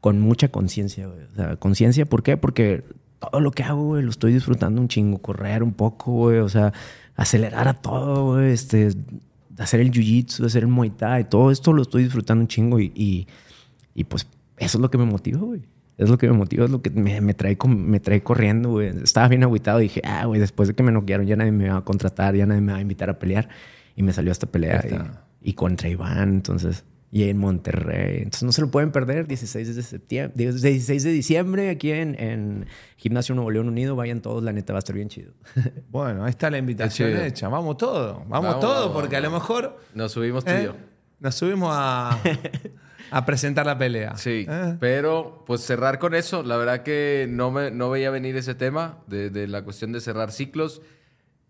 con 0.00 0.20
mucha 0.20 0.48
conciencia, 0.48 1.06
güey. 1.06 1.24
O 1.32 1.34
sea, 1.34 1.56
conciencia, 1.56 2.04
¿por 2.04 2.22
qué? 2.22 2.36
Porque 2.36 2.84
todo 3.20 3.40
lo 3.40 3.52
que 3.52 3.62
hago, 3.62 3.84
güey, 3.84 4.02
lo 4.02 4.10
estoy 4.10 4.34
disfrutando 4.34 4.82
un 4.82 4.88
chingo. 4.88 5.16
Correr 5.16 5.62
un 5.62 5.72
poco, 5.72 6.12
güey. 6.12 6.40
O 6.40 6.48
sea, 6.50 6.74
acelerar 7.16 7.68
a 7.68 7.74
todo, 7.74 8.34
güey. 8.34 8.52
Este, 8.52 8.90
hacer 9.56 9.80
el 9.80 9.90
jiu-jitsu, 9.90 10.44
hacer 10.44 10.64
el 10.64 10.68
muay 10.68 10.90
thai. 10.90 11.26
Todo 11.26 11.50
esto 11.50 11.72
lo 11.72 11.80
estoy 11.80 12.02
disfrutando 12.04 12.42
un 12.42 12.48
chingo 12.48 12.78
y, 12.80 12.92
y, 12.94 13.26
y, 13.94 14.04
pues 14.04 14.26
eso 14.58 14.78
es 14.78 14.82
lo 14.82 14.90
que 14.90 14.98
me 14.98 15.04
motiva, 15.04 15.40
güey. 15.40 15.62
Es 15.96 16.08
lo 16.10 16.18
que 16.18 16.26
me 16.28 16.32
motiva, 16.32 16.64
es 16.64 16.70
lo 16.70 16.82
que 16.82 16.90
me, 16.90 17.20
me 17.20 17.34
trae, 17.34 17.56
me 17.68 18.00
trae 18.00 18.22
corriendo, 18.22 18.70
güey. 18.70 18.88
Estaba 19.02 19.28
bien 19.28 19.44
agüitado 19.44 19.80
y 19.80 19.84
dije, 19.84 20.00
ah, 20.04 20.24
güey, 20.26 20.40
después 20.40 20.68
de 20.68 20.74
que 20.74 20.82
me 20.82 20.90
noquearon 20.90 21.26
ya 21.26 21.36
nadie 21.36 21.52
me 21.52 21.68
va 21.68 21.78
a 21.78 21.84
contratar, 21.84 22.34
ya 22.34 22.46
nadie 22.46 22.60
me 22.60 22.72
va 22.72 22.78
a 22.78 22.80
invitar 22.80 23.10
a 23.10 23.18
pelear. 23.18 23.48
Y 23.94 24.02
me 24.02 24.12
salió 24.12 24.32
esta 24.32 24.46
pelea 24.46 24.84
y, 25.40 25.50
y 25.50 25.52
contra 25.52 25.88
Iván, 25.88 26.30
entonces, 26.30 26.84
y 27.14 27.28
en 27.28 27.38
Monterrey. 27.38 28.16
Entonces 28.18 28.42
no 28.42 28.50
se 28.50 28.60
lo 28.60 28.72
pueden 28.72 28.90
perder, 28.90 29.28
16 29.28 29.76
de 29.76 29.82
septiembre, 29.84 30.52
16 30.52 31.00
de 31.04 31.12
diciembre 31.12 31.70
aquí 31.70 31.92
en, 31.92 32.20
en 32.20 32.66
Gimnasio 32.96 33.36
Nuevo 33.36 33.52
León 33.52 33.68
Unido. 33.68 33.94
Vayan 33.94 34.20
todos, 34.20 34.42
la 34.42 34.52
neta 34.52 34.72
va 34.72 34.78
a 34.78 34.80
estar 34.80 34.96
bien 34.96 35.08
chido. 35.08 35.32
Bueno, 35.90 36.24
ahí 36.24 36.30
está 36.30 36.50
la 36.50 36.58
invitación 36.58 37.16
hecha. 37.18 37.48
Vamos 37.48 37.76
todo. 37.76 38.24
Vamos, 38.26 38.30
Vamos, 38.30 38.60
todo, 38.60 38.88
vamos, 38.88 39.00
porque 39.00 39.14
a 39.14 39.20
lo 39.20 39.30
mejor. 39.30 39.78
Nos 39.94 40.10
subimos 40.10 40.44
tú 40.44 40.50
y 40.50 40.54
¿eh? 40.54 40.64
yo. 40.64 40.76
Nos 41.20 41.36
subimos 41.36 41.70
a, 41.72 42.18
a 43.10 43.24
presentar 43.24 43.66
la 43.66 43.78
pelea. 43.78 44.16
Sí, 44.16 44.46
¿Eh? 44.48 44.76
pero 44.80 45.44
pues 45.46 45.60
cerrar 45.60 45.98
con 45.98 46.14
eso, 46.14 46.42
la 46.42 46.56
verdad 46.56 46.82
que 46.82 47.26
no, 47.28 47.50
me, 47.50 47.70
no 47.70 47.90
veía 47.90 48.10
venir 48.10 48.36
ese 48.36 48.54
tema 48.54 48.98
de, 49.06 49.30
de 49.30 49.46
la 49.46 49.62
cuestión 49.62 49.92
de 49.92 50.00
cerrar 50.00 50.32
ciclos, 50.32 50.82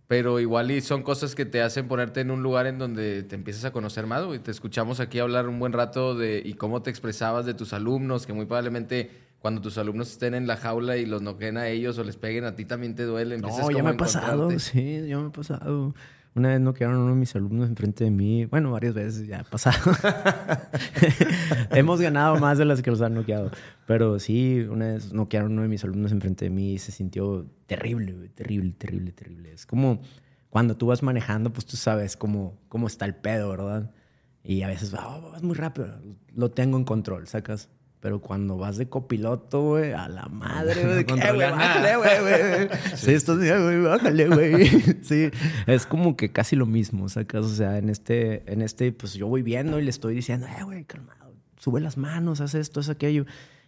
pero 0.07 0.39
igual 0.39 0.71
y 0.71 0.81
son 0.81 1.03
cosas 1.03 1.35
que 1.35 1.47
te 1.47 1.63
hacen 1.63 1.89
ponerte 1.89 2.21
en 2.21 2.31
un 2.31 2.43
lugar 2.43 2.67
en 2.67 2.79
donde 2.79 3.23
te 3.23 3.35
empiezas 3.35 3.65
a 3.65 3.73
conocer 3.73 4.07
más, 4.07 4.25
güey. 4.25 4.39
Te 4.39 4.51
escuchamos 4.51 5.01
aquí 5.01 5.19
hablar 5.19 5.49
un 5.49 5.59
buen 5.59 5.73
rato 5.73 6.15
de 6.15 6.43
y 6.45 6.55
cómo 6.55 6.83
te 6.83 6.91
expresabas 6.91 7.47
de 7.47 7.55
tus 7.55 7.73
alumnos, 7.73 8.27
que 8.27 8.33
muy 8.33 8.45
probablemente 8.47 9.11
cuando 9.45 9.61
tus 9.61 9.77
alumnos 9.77 10.11
estén 10.11 10.35
en 10.35 10.47
la 10.47 10.57
jaula 10.57 10.97
y 10.97 11.05
los 11.05 11.21
noqueen 11.21 11.59
a 11.59 11.69
ellos 11.69 11.99
o 11.99 12.05
les 12.05 12.17
peguen 12.17 12.45
a 12.45 12.55
ti 12.55 12.65
también 12.65 12.95
te 12.95 13.03
duele. 13.05 13.35
empiezas 13.35 13.61
No, 13.61 13.71
ya 13.71 13.83
me 13.83 13.91
ha 13.91 13.97
pasado, 13.97 14.51
sí, 14.59 15.07
ya 15.07 15.19
me 15.19 15.27
ha 15.27 15.33
pasado. 15.33 15.95
Una 16.37 16.49
vez 16.49 16.61
no 16.61 16.75
quedaron 16.75 16.99
uno 16.99 17.11
de 17.11 17.21
mis 17.21 17.35
alumnos 17.37 17.69
enfrente 17.69 18.03
de 18.05 18.11
mí. 18.11 18.45
Bueno, 18.47 18.73
varias 18.73 18.95
veces 18.95 19.27
ya 19.29 19.41
ha 19.41 19.45
pasado. 19.45 19.93
Hemos 21.71 22.01
ganado 22.01 22.37
más 22.41 22.59
de 22.59 22.65
las 22.65 22.83
que 22.83 22.91
los 22.91 23.01
han 23.03 23.15
noqueado. 23.15 23.51
Pero 23.87 24.19
sí, 24.19 24.67
una 24.69 24.95
vez 24.95 25.13
noquearon 25.13 25.53
uno 25.53 25.63
de 25.63 25.69
mis 25.69 25.85
alumnos 25.85 26.11
enfrente 26.11 26.47
de 26.47 26.51
mí 26.51 26.73
y 26.73 26.79
se 26.79 26.91
sintió 26.91 27.47
terrible, 27.67 28.29
terrible, 28.31 28.73
terrible, 28.73 29.13
terrible. 29.13 29.53
Es 29.53 29.65
como 29.65 30.01
cuando 30.51 30.77
tú 30.77 30.87
vas 30.87 31.03
manejando, 31.03 31.53
pues 31.53 31.67
tú 31.67 31.77
sabes 31.77 32.17
cómo, 32.17 32.59
cómo 32.69 32.89
está 32.89 33.05
el 33.05 33.15
pedo, 33.15 33.51
¿verdad? 33.51 33.93
Y 34.43 34.63
a 34.63 34.69
veces 34.69 34.93
"Ah, 34.95 35.21
vas 35.33 35.43
muy 35.43 35.55
rápido, 35.55 36.01
lo 36.35 36.51
tengo 36.51 36.77
en 36.77 36.85
control, 36.85 37.29
sacas. 37.29 37.69
Pero 38.05 38.21
cuando 38.21 38.59
vas 38.59 38.77
de 38.77 38.87
copiloto, 38.87 39.63
güey, 39.63 39.93
a 39.93 40.09
la 40.11 40.27
madre, 40.27 40.85
güey, 40.85 41.07
que, 41.07 41.15
"Eh, 41.15 41.33
güey, 41.33 41.51
bájale, 41.51 41.81
nada". 41.81 41.97
güey, 41.97 42.21
güey. 42.21 42.69
Sí, 42.97 43.13
estás 43.13 43.41
bien, 43.41 43.63
güey, 43.63 43.81
bájale, 43.81 44.29
güey. 44.29 44.69
Sí, 45.03 45.31
es 45.67 45.87
como 45.87 46.15
que 46.15 46.31
casi 46.31 46.55
lo 46.55 46.67
mismo, 46.67 47.09
sacas. 47.09 47.47
O 47.47 47.55
sea, 47.55 47.79
en 47.79 47.89
este, 47.89 48.43
en 48.53 48.61
este, 48.61 48.93
pues 48.93 49.15
yo 49.15 49.27
voy 49.27 49.41
viendo 49.41 49.81
y 49.81 49.85
le 49.85 49.89
estoy 49.89 50.15
diciendo, 50.15 50.47
eh, 50.47 50.65
güey, 50.65 50.85
calmado, 50.85 51.33
sube 51.57 51.81
las 51.81 51.97
manos, 51.97 52.43
haz 52.43 52.55
esto, 52.55 52.81
haz 52.81 52.91
aquello. 52.91 53.25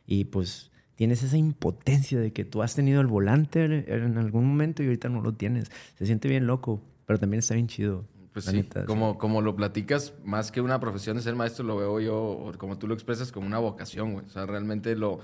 Y 0.06 0.26
pues 0.26 0.70
tienes 0.96 1.22
esa 1.22 1.38
impotencia 1.38 2.20
de 2.20 2.34
que 2.34 2.44
tú 2.44 2.62
has 2.62 2.74
tenido 2.74 3.00
el 3.00 3.06
volante 3.06 3.64
en 3.64 4.18
algún 4.18 4.44
momento 4.44 4.82
y 4.82 4.86
ahorita 4.88 5.08
no 5.08 5.22
lo 5.22 5.32
tienes. 5.32 5.70
Se 5.94 6.04
siente 6.04 6.28
bien 6.28 6.46
loco, 6.46 6.82
pero 7.06 7.18
también 7.18 7.38
está 7.38 7.54
bien 7.54 7.68
chido. 7.68 8.04
Pues 8.36 8.44
la 8.44 8.52
sí, 8.52 8.58
neta, 8.58 8.84
como, 8.84 9.16
como 9.16 9.40
lo 9.40 9.56
platicas, 9.56 10.12
más 10.22 10.52
que 10.52 10.60
una 10.60 10.78
profesión 10.78 11.16
de 11.16 11.22
ser 11.22 11.34
maestro, 11.34 11.64
lo 11.64 11.74
veo 11.78 12.00
yo, 12.00 12.52
como 12.58 12.76
tú 12.76 12.86
lo 12.86 12.92
expresas, 12.92 13.32
como 13.32 13.46
una 13.46 13.58
vocación, 13.58 14.12
güey. 14.12 14.26
O 14.26 14.28
sea, 14.28 14.44
realmente 14.44 14.94
lo, 14.94 15.20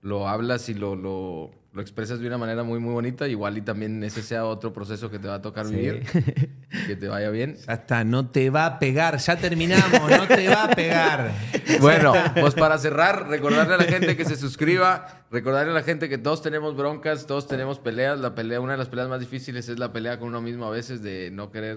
lo 0.00 0.26
hablas 0.28 0.70
y 0.70 0.74
lo, 0.74 0.96
lo, 0.96 1.50
lo 1.74 1.82
expresas 1.82 2.20
de 2.20 2.26
una 2.26 2.38
manera 2.38 2.62
muy, 2.62 2.78
muy 2.78 2.94
bonita. 2.94 3.28
Igual 3.28 3.58
y 3.58 3.60
también 3.60 4.02
ese 4.02 4.22
sea 4.22 4.46
otro 4.46 4.72
proceso 4.72 5.10
que 5.10 5.18
te 5.18 5.28
va 5.28 5.34
a 5.34 5.42
tocar 5.42 5.66
Sí. 5.66 5.74
vivir. 5.74 6.02
Que 6.88 6.96
te 6.96 7.06
vaya 7.06 7.30
bien. 7.30 7.56
Ya 7.68 7.74
está, 7.74 8.02
no 8.02 8.30
te 8.30 8.48
va 8.50 8.66
a 8.66 8.78
pegar. 8.80 9.18
Ya 9.18 9.36
terminamos, 9.36 10.00
no 10.10 10.26
te 10.26 10.48
va 10.48 10.64
a 10.64 10.70
pegar. 10.74 11.32
Bueno, 11.80 12.14
pues 12.40 12.54
para 12.54 12.78
cerrar, 12.78 13.28
recordarle 13.28 13.74
a 13.74 13.76
la 13.76 13.84
gente 13.84 14.16
que 14.16 14.24
se 14.24 14.36
suscriba, 14.36 15.22
recordarle 15.30 15.70
a 15.70 15.74
la 15.74 15.82
gente 15.82 16.08
que 16.08 16.16
todos 16.18 16.40
tenemos 16.42 16.76
broncas, 16.76 17.26
todos 17.26 17.46
tenemos 17.46 17.78
peleas. 17.78 18.18
La 18.18 18.34
pelea, 18.34 18.58
una 18.60 18.72
de 18.72 18.78
las 18.78 18.88
peleas 18.88 19.08
más 19.08 19.20
difíciles 19.20 19.68
es 19.68 19.78
la 19.78 19.92
pelea 19.92 20.18
con 20.18 20.28
uno 20.28 20.40
mismo 20.40 20.64
a 20.66 20.70
veces 20.70 21.02
de 21.02 21.30
no 21.30 21.50
querer 21.52 21.76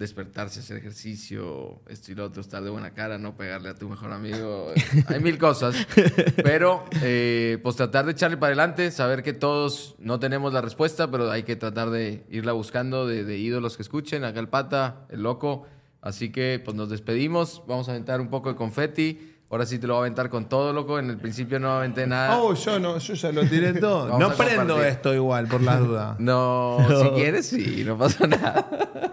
despertarse, 0.00 0.60
hacer 0.60 0.78
ejercicio, 0.78 1.82
esto 1.86 2.10
y 2.10 2.14
lo 2.14 2.24
otro, 2.24 2.40
estar 2.40 2.64
de 2.64 2.70
buena 2.70 2.92
cara, 2.92 3.18
no 3.18 3.36
pegarle 3.36 3.68
a 3.68 3.74
tu 3.74 3.86
mejor 3.86 4.12
amigo. 4.12 4.72
Hay 5.08 5.20
mil 5.20 5.36
cosas. 5.36 5.76
Pero, 6.42 6.86
eh, 7.02 7.58
pues 7.62 7.76
tratar 7.76 8.06
de 8.06 8.12
echarle 8.12 8.38
para 8.38 8.48
adelante, 8.48 8.90
saber 8.92 9.22
que 9.22 9.34
todos 9.34 9.96
no 9.98 10.18
tenemos 10.18 10.54
la 10.54 10.62
respuesta, 10.62 11.10
pero 11.10 11.30
hay 11.30 11.42
que 11.42 11.54
tratar 11.54 11.90
de 11.90 12.24
irla 12.30 12.52
buscando, 12.52 13.06
de, 13.06 13.24
de 13.24 13.36
ídolos 13.36 13.76
que 13.76 13.82
escuchen, 13.82 14.24
acá 14.24 14.40
el 14.40 14.48
pata, 14.48 15.06
el 15.10 15.22
loco. 15.22 15.66
Así 16.00 16.32
que, 16.32 16.62
pues 16.64 16.74
nos 16.74 16.88
despedimos, 16.88 17.62
vamos 17.68 17.88
a 17.88 17.90
aventar 17.90 18.22
un 18.22 18.30
poco 18.30 18.48
de 18.48 18.56
confeti. 18.56 19.36
Ahora 19.50 19.66
sí 19.66 19.78
te 19.80 19.86
lo 19.88 19.94
voy 19.94 20.02
a 20.02 20.04
aventar 20.04 20.30
con 20.30 20.48
todo, 20.48 20.72
loco. 20.72 20.98
En 21.00 21.10
el 21.10 21.16
principio 21.16 21.58
no 21.58 21.72
aventé 21.72 22.06
nada. 22.06 22.36
Oh, 22.38 22.54
yo 22.54 22.78
no, 22.78 22.98
yo 22.98 23.14
ya 23.14 23.32
lo 23.32 23.44
tiré 23.46 23.72
todo. 23.74 24.04
Vamos 24.06 24.20
no 24.20 24.26
a 24.28 24.34
prendo 24.34 24.60
compartir. 24.74 24.86
esto 24.86 25.12
igual, 25.14 25.46
por 25.48 25.60
las 25.60 25.78
dudas. 25.80 26.16
No, 26.20 26.78
si 27.02 27.08
quieres, 27.10 27.48
sí, 27.48 27.82
no 27.84 27.98
pasa 27.98 28.26
nada. 28.28 28.66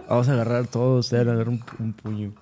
Vamos 0.08 0.28
a 0.28 0.32
agarrar 0.34 0.66
todo, 0.68 0.98
usted 1.00 1.18
agarrar 1.18 1.48
un, 1.48 1.64
un 1.80 1.92
puño. 1.92 2.32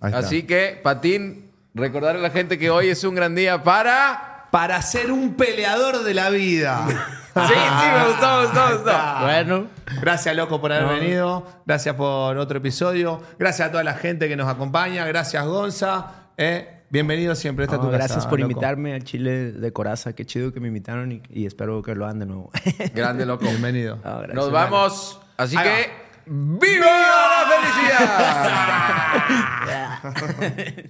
Ahí 0.00 0.08
está. 0.12 0.18
Así 0.18 0.44
que, 0.44 0.80
Patín, 0.82 1.50
recordarle 1.74 2.20
a 2.20 2.22
la 2.22 2.30
gente 2.30 2.58
que 2.58 2.70
hoy 2.70 2.88
es 2.88 3.04
un 3.04 3.14
gran 3.14 3.34
día 3.34 3.62
para... 3.62 4.48
Para 4.50 4.80
ser 4.82 5.10
un 5.12 5.34
peleador 5.34 6.02
de 6.04 6.14
la 6.14 6.30
vida. 6.30 6.86
Sí, 7.34 7.40
sí, 7.48 7.86
me 7.96 8.08
gustó, 8.08 8.26
me 8.40 8.44
gustó, 8.44 8.66
me 8.68 8.74
gustó. 8.74 8.92
Bueno. 9.22 9.66
Gracias, 10.02 10.36
loco, 10.36 10.60
por 10.60 10.70
haber 10.70 10.84
No. 10.86 10.92
venido. 11.00 11.46
Gracias 11.64 11.94
por 11.94 12.36
otro 12.36 12.58
episodio. 12.58 13.22
Gracias 13.38 13.68
a 13.68 13.70
toda 13.70 13.82
la 13.82 13.94
gente 13.94 14.28
que 14.28 14.36
nos 14.36 14.46
acompaña. 14.48 15.06
Gracias, 15.06 15.42
Gonza. 15.46 16.08
Eh, 16.36 16.71
bienvenido 16.92 17.34
siempre. 17.34 17.64
Esta 17.64 17.74
es 17.76 17.80
No, 17.82 17.88
tu 17.88 17.92
casa, 17.92 18.04
gracias 18.04 18.26
por 18.28 18.38
loco. 18.38 18.52
invitarme 18.52 18.94
al 18.94 19.02
Chile 19.02 19.50
de 19.50 19.72
Coraza. 19.72 20.14
Qué 20.14 20.24
chido 20.24 20.52
que 20.52 20.60
me 20.60 20.68
invitaron 20.68 21.10
y, 21.10 21.20
y 21.30 21.46
espero 21.46 21.82
que 21.82 21.96
lo 21.96 22.04
hagan 22.04 22.20
de 22.20 22.26
nuevo. 22.26 22.52
Grande, 22.94 23.26
loco. 23.26 23.44
Bienvenido. 23.46 23.98
Gracias. 24.02 24.34
Nos 24.34 24.52
vamos. 24.52 25.20
Así 25.36 25.56
Ahí 25.56 25.64
que, 25.66 25.90
¡viva 26.26 26.86
la 26.86 27.44
felicidad! 27.50 29.18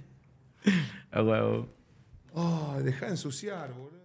A 1.13 1.23
huevo. 1.23 1.69
Oh, 2.35 2.77
deja 2.83 3.07
de 3.07 3.13
ensuciar, 3.13 3.73
boludo. 3.73 4.02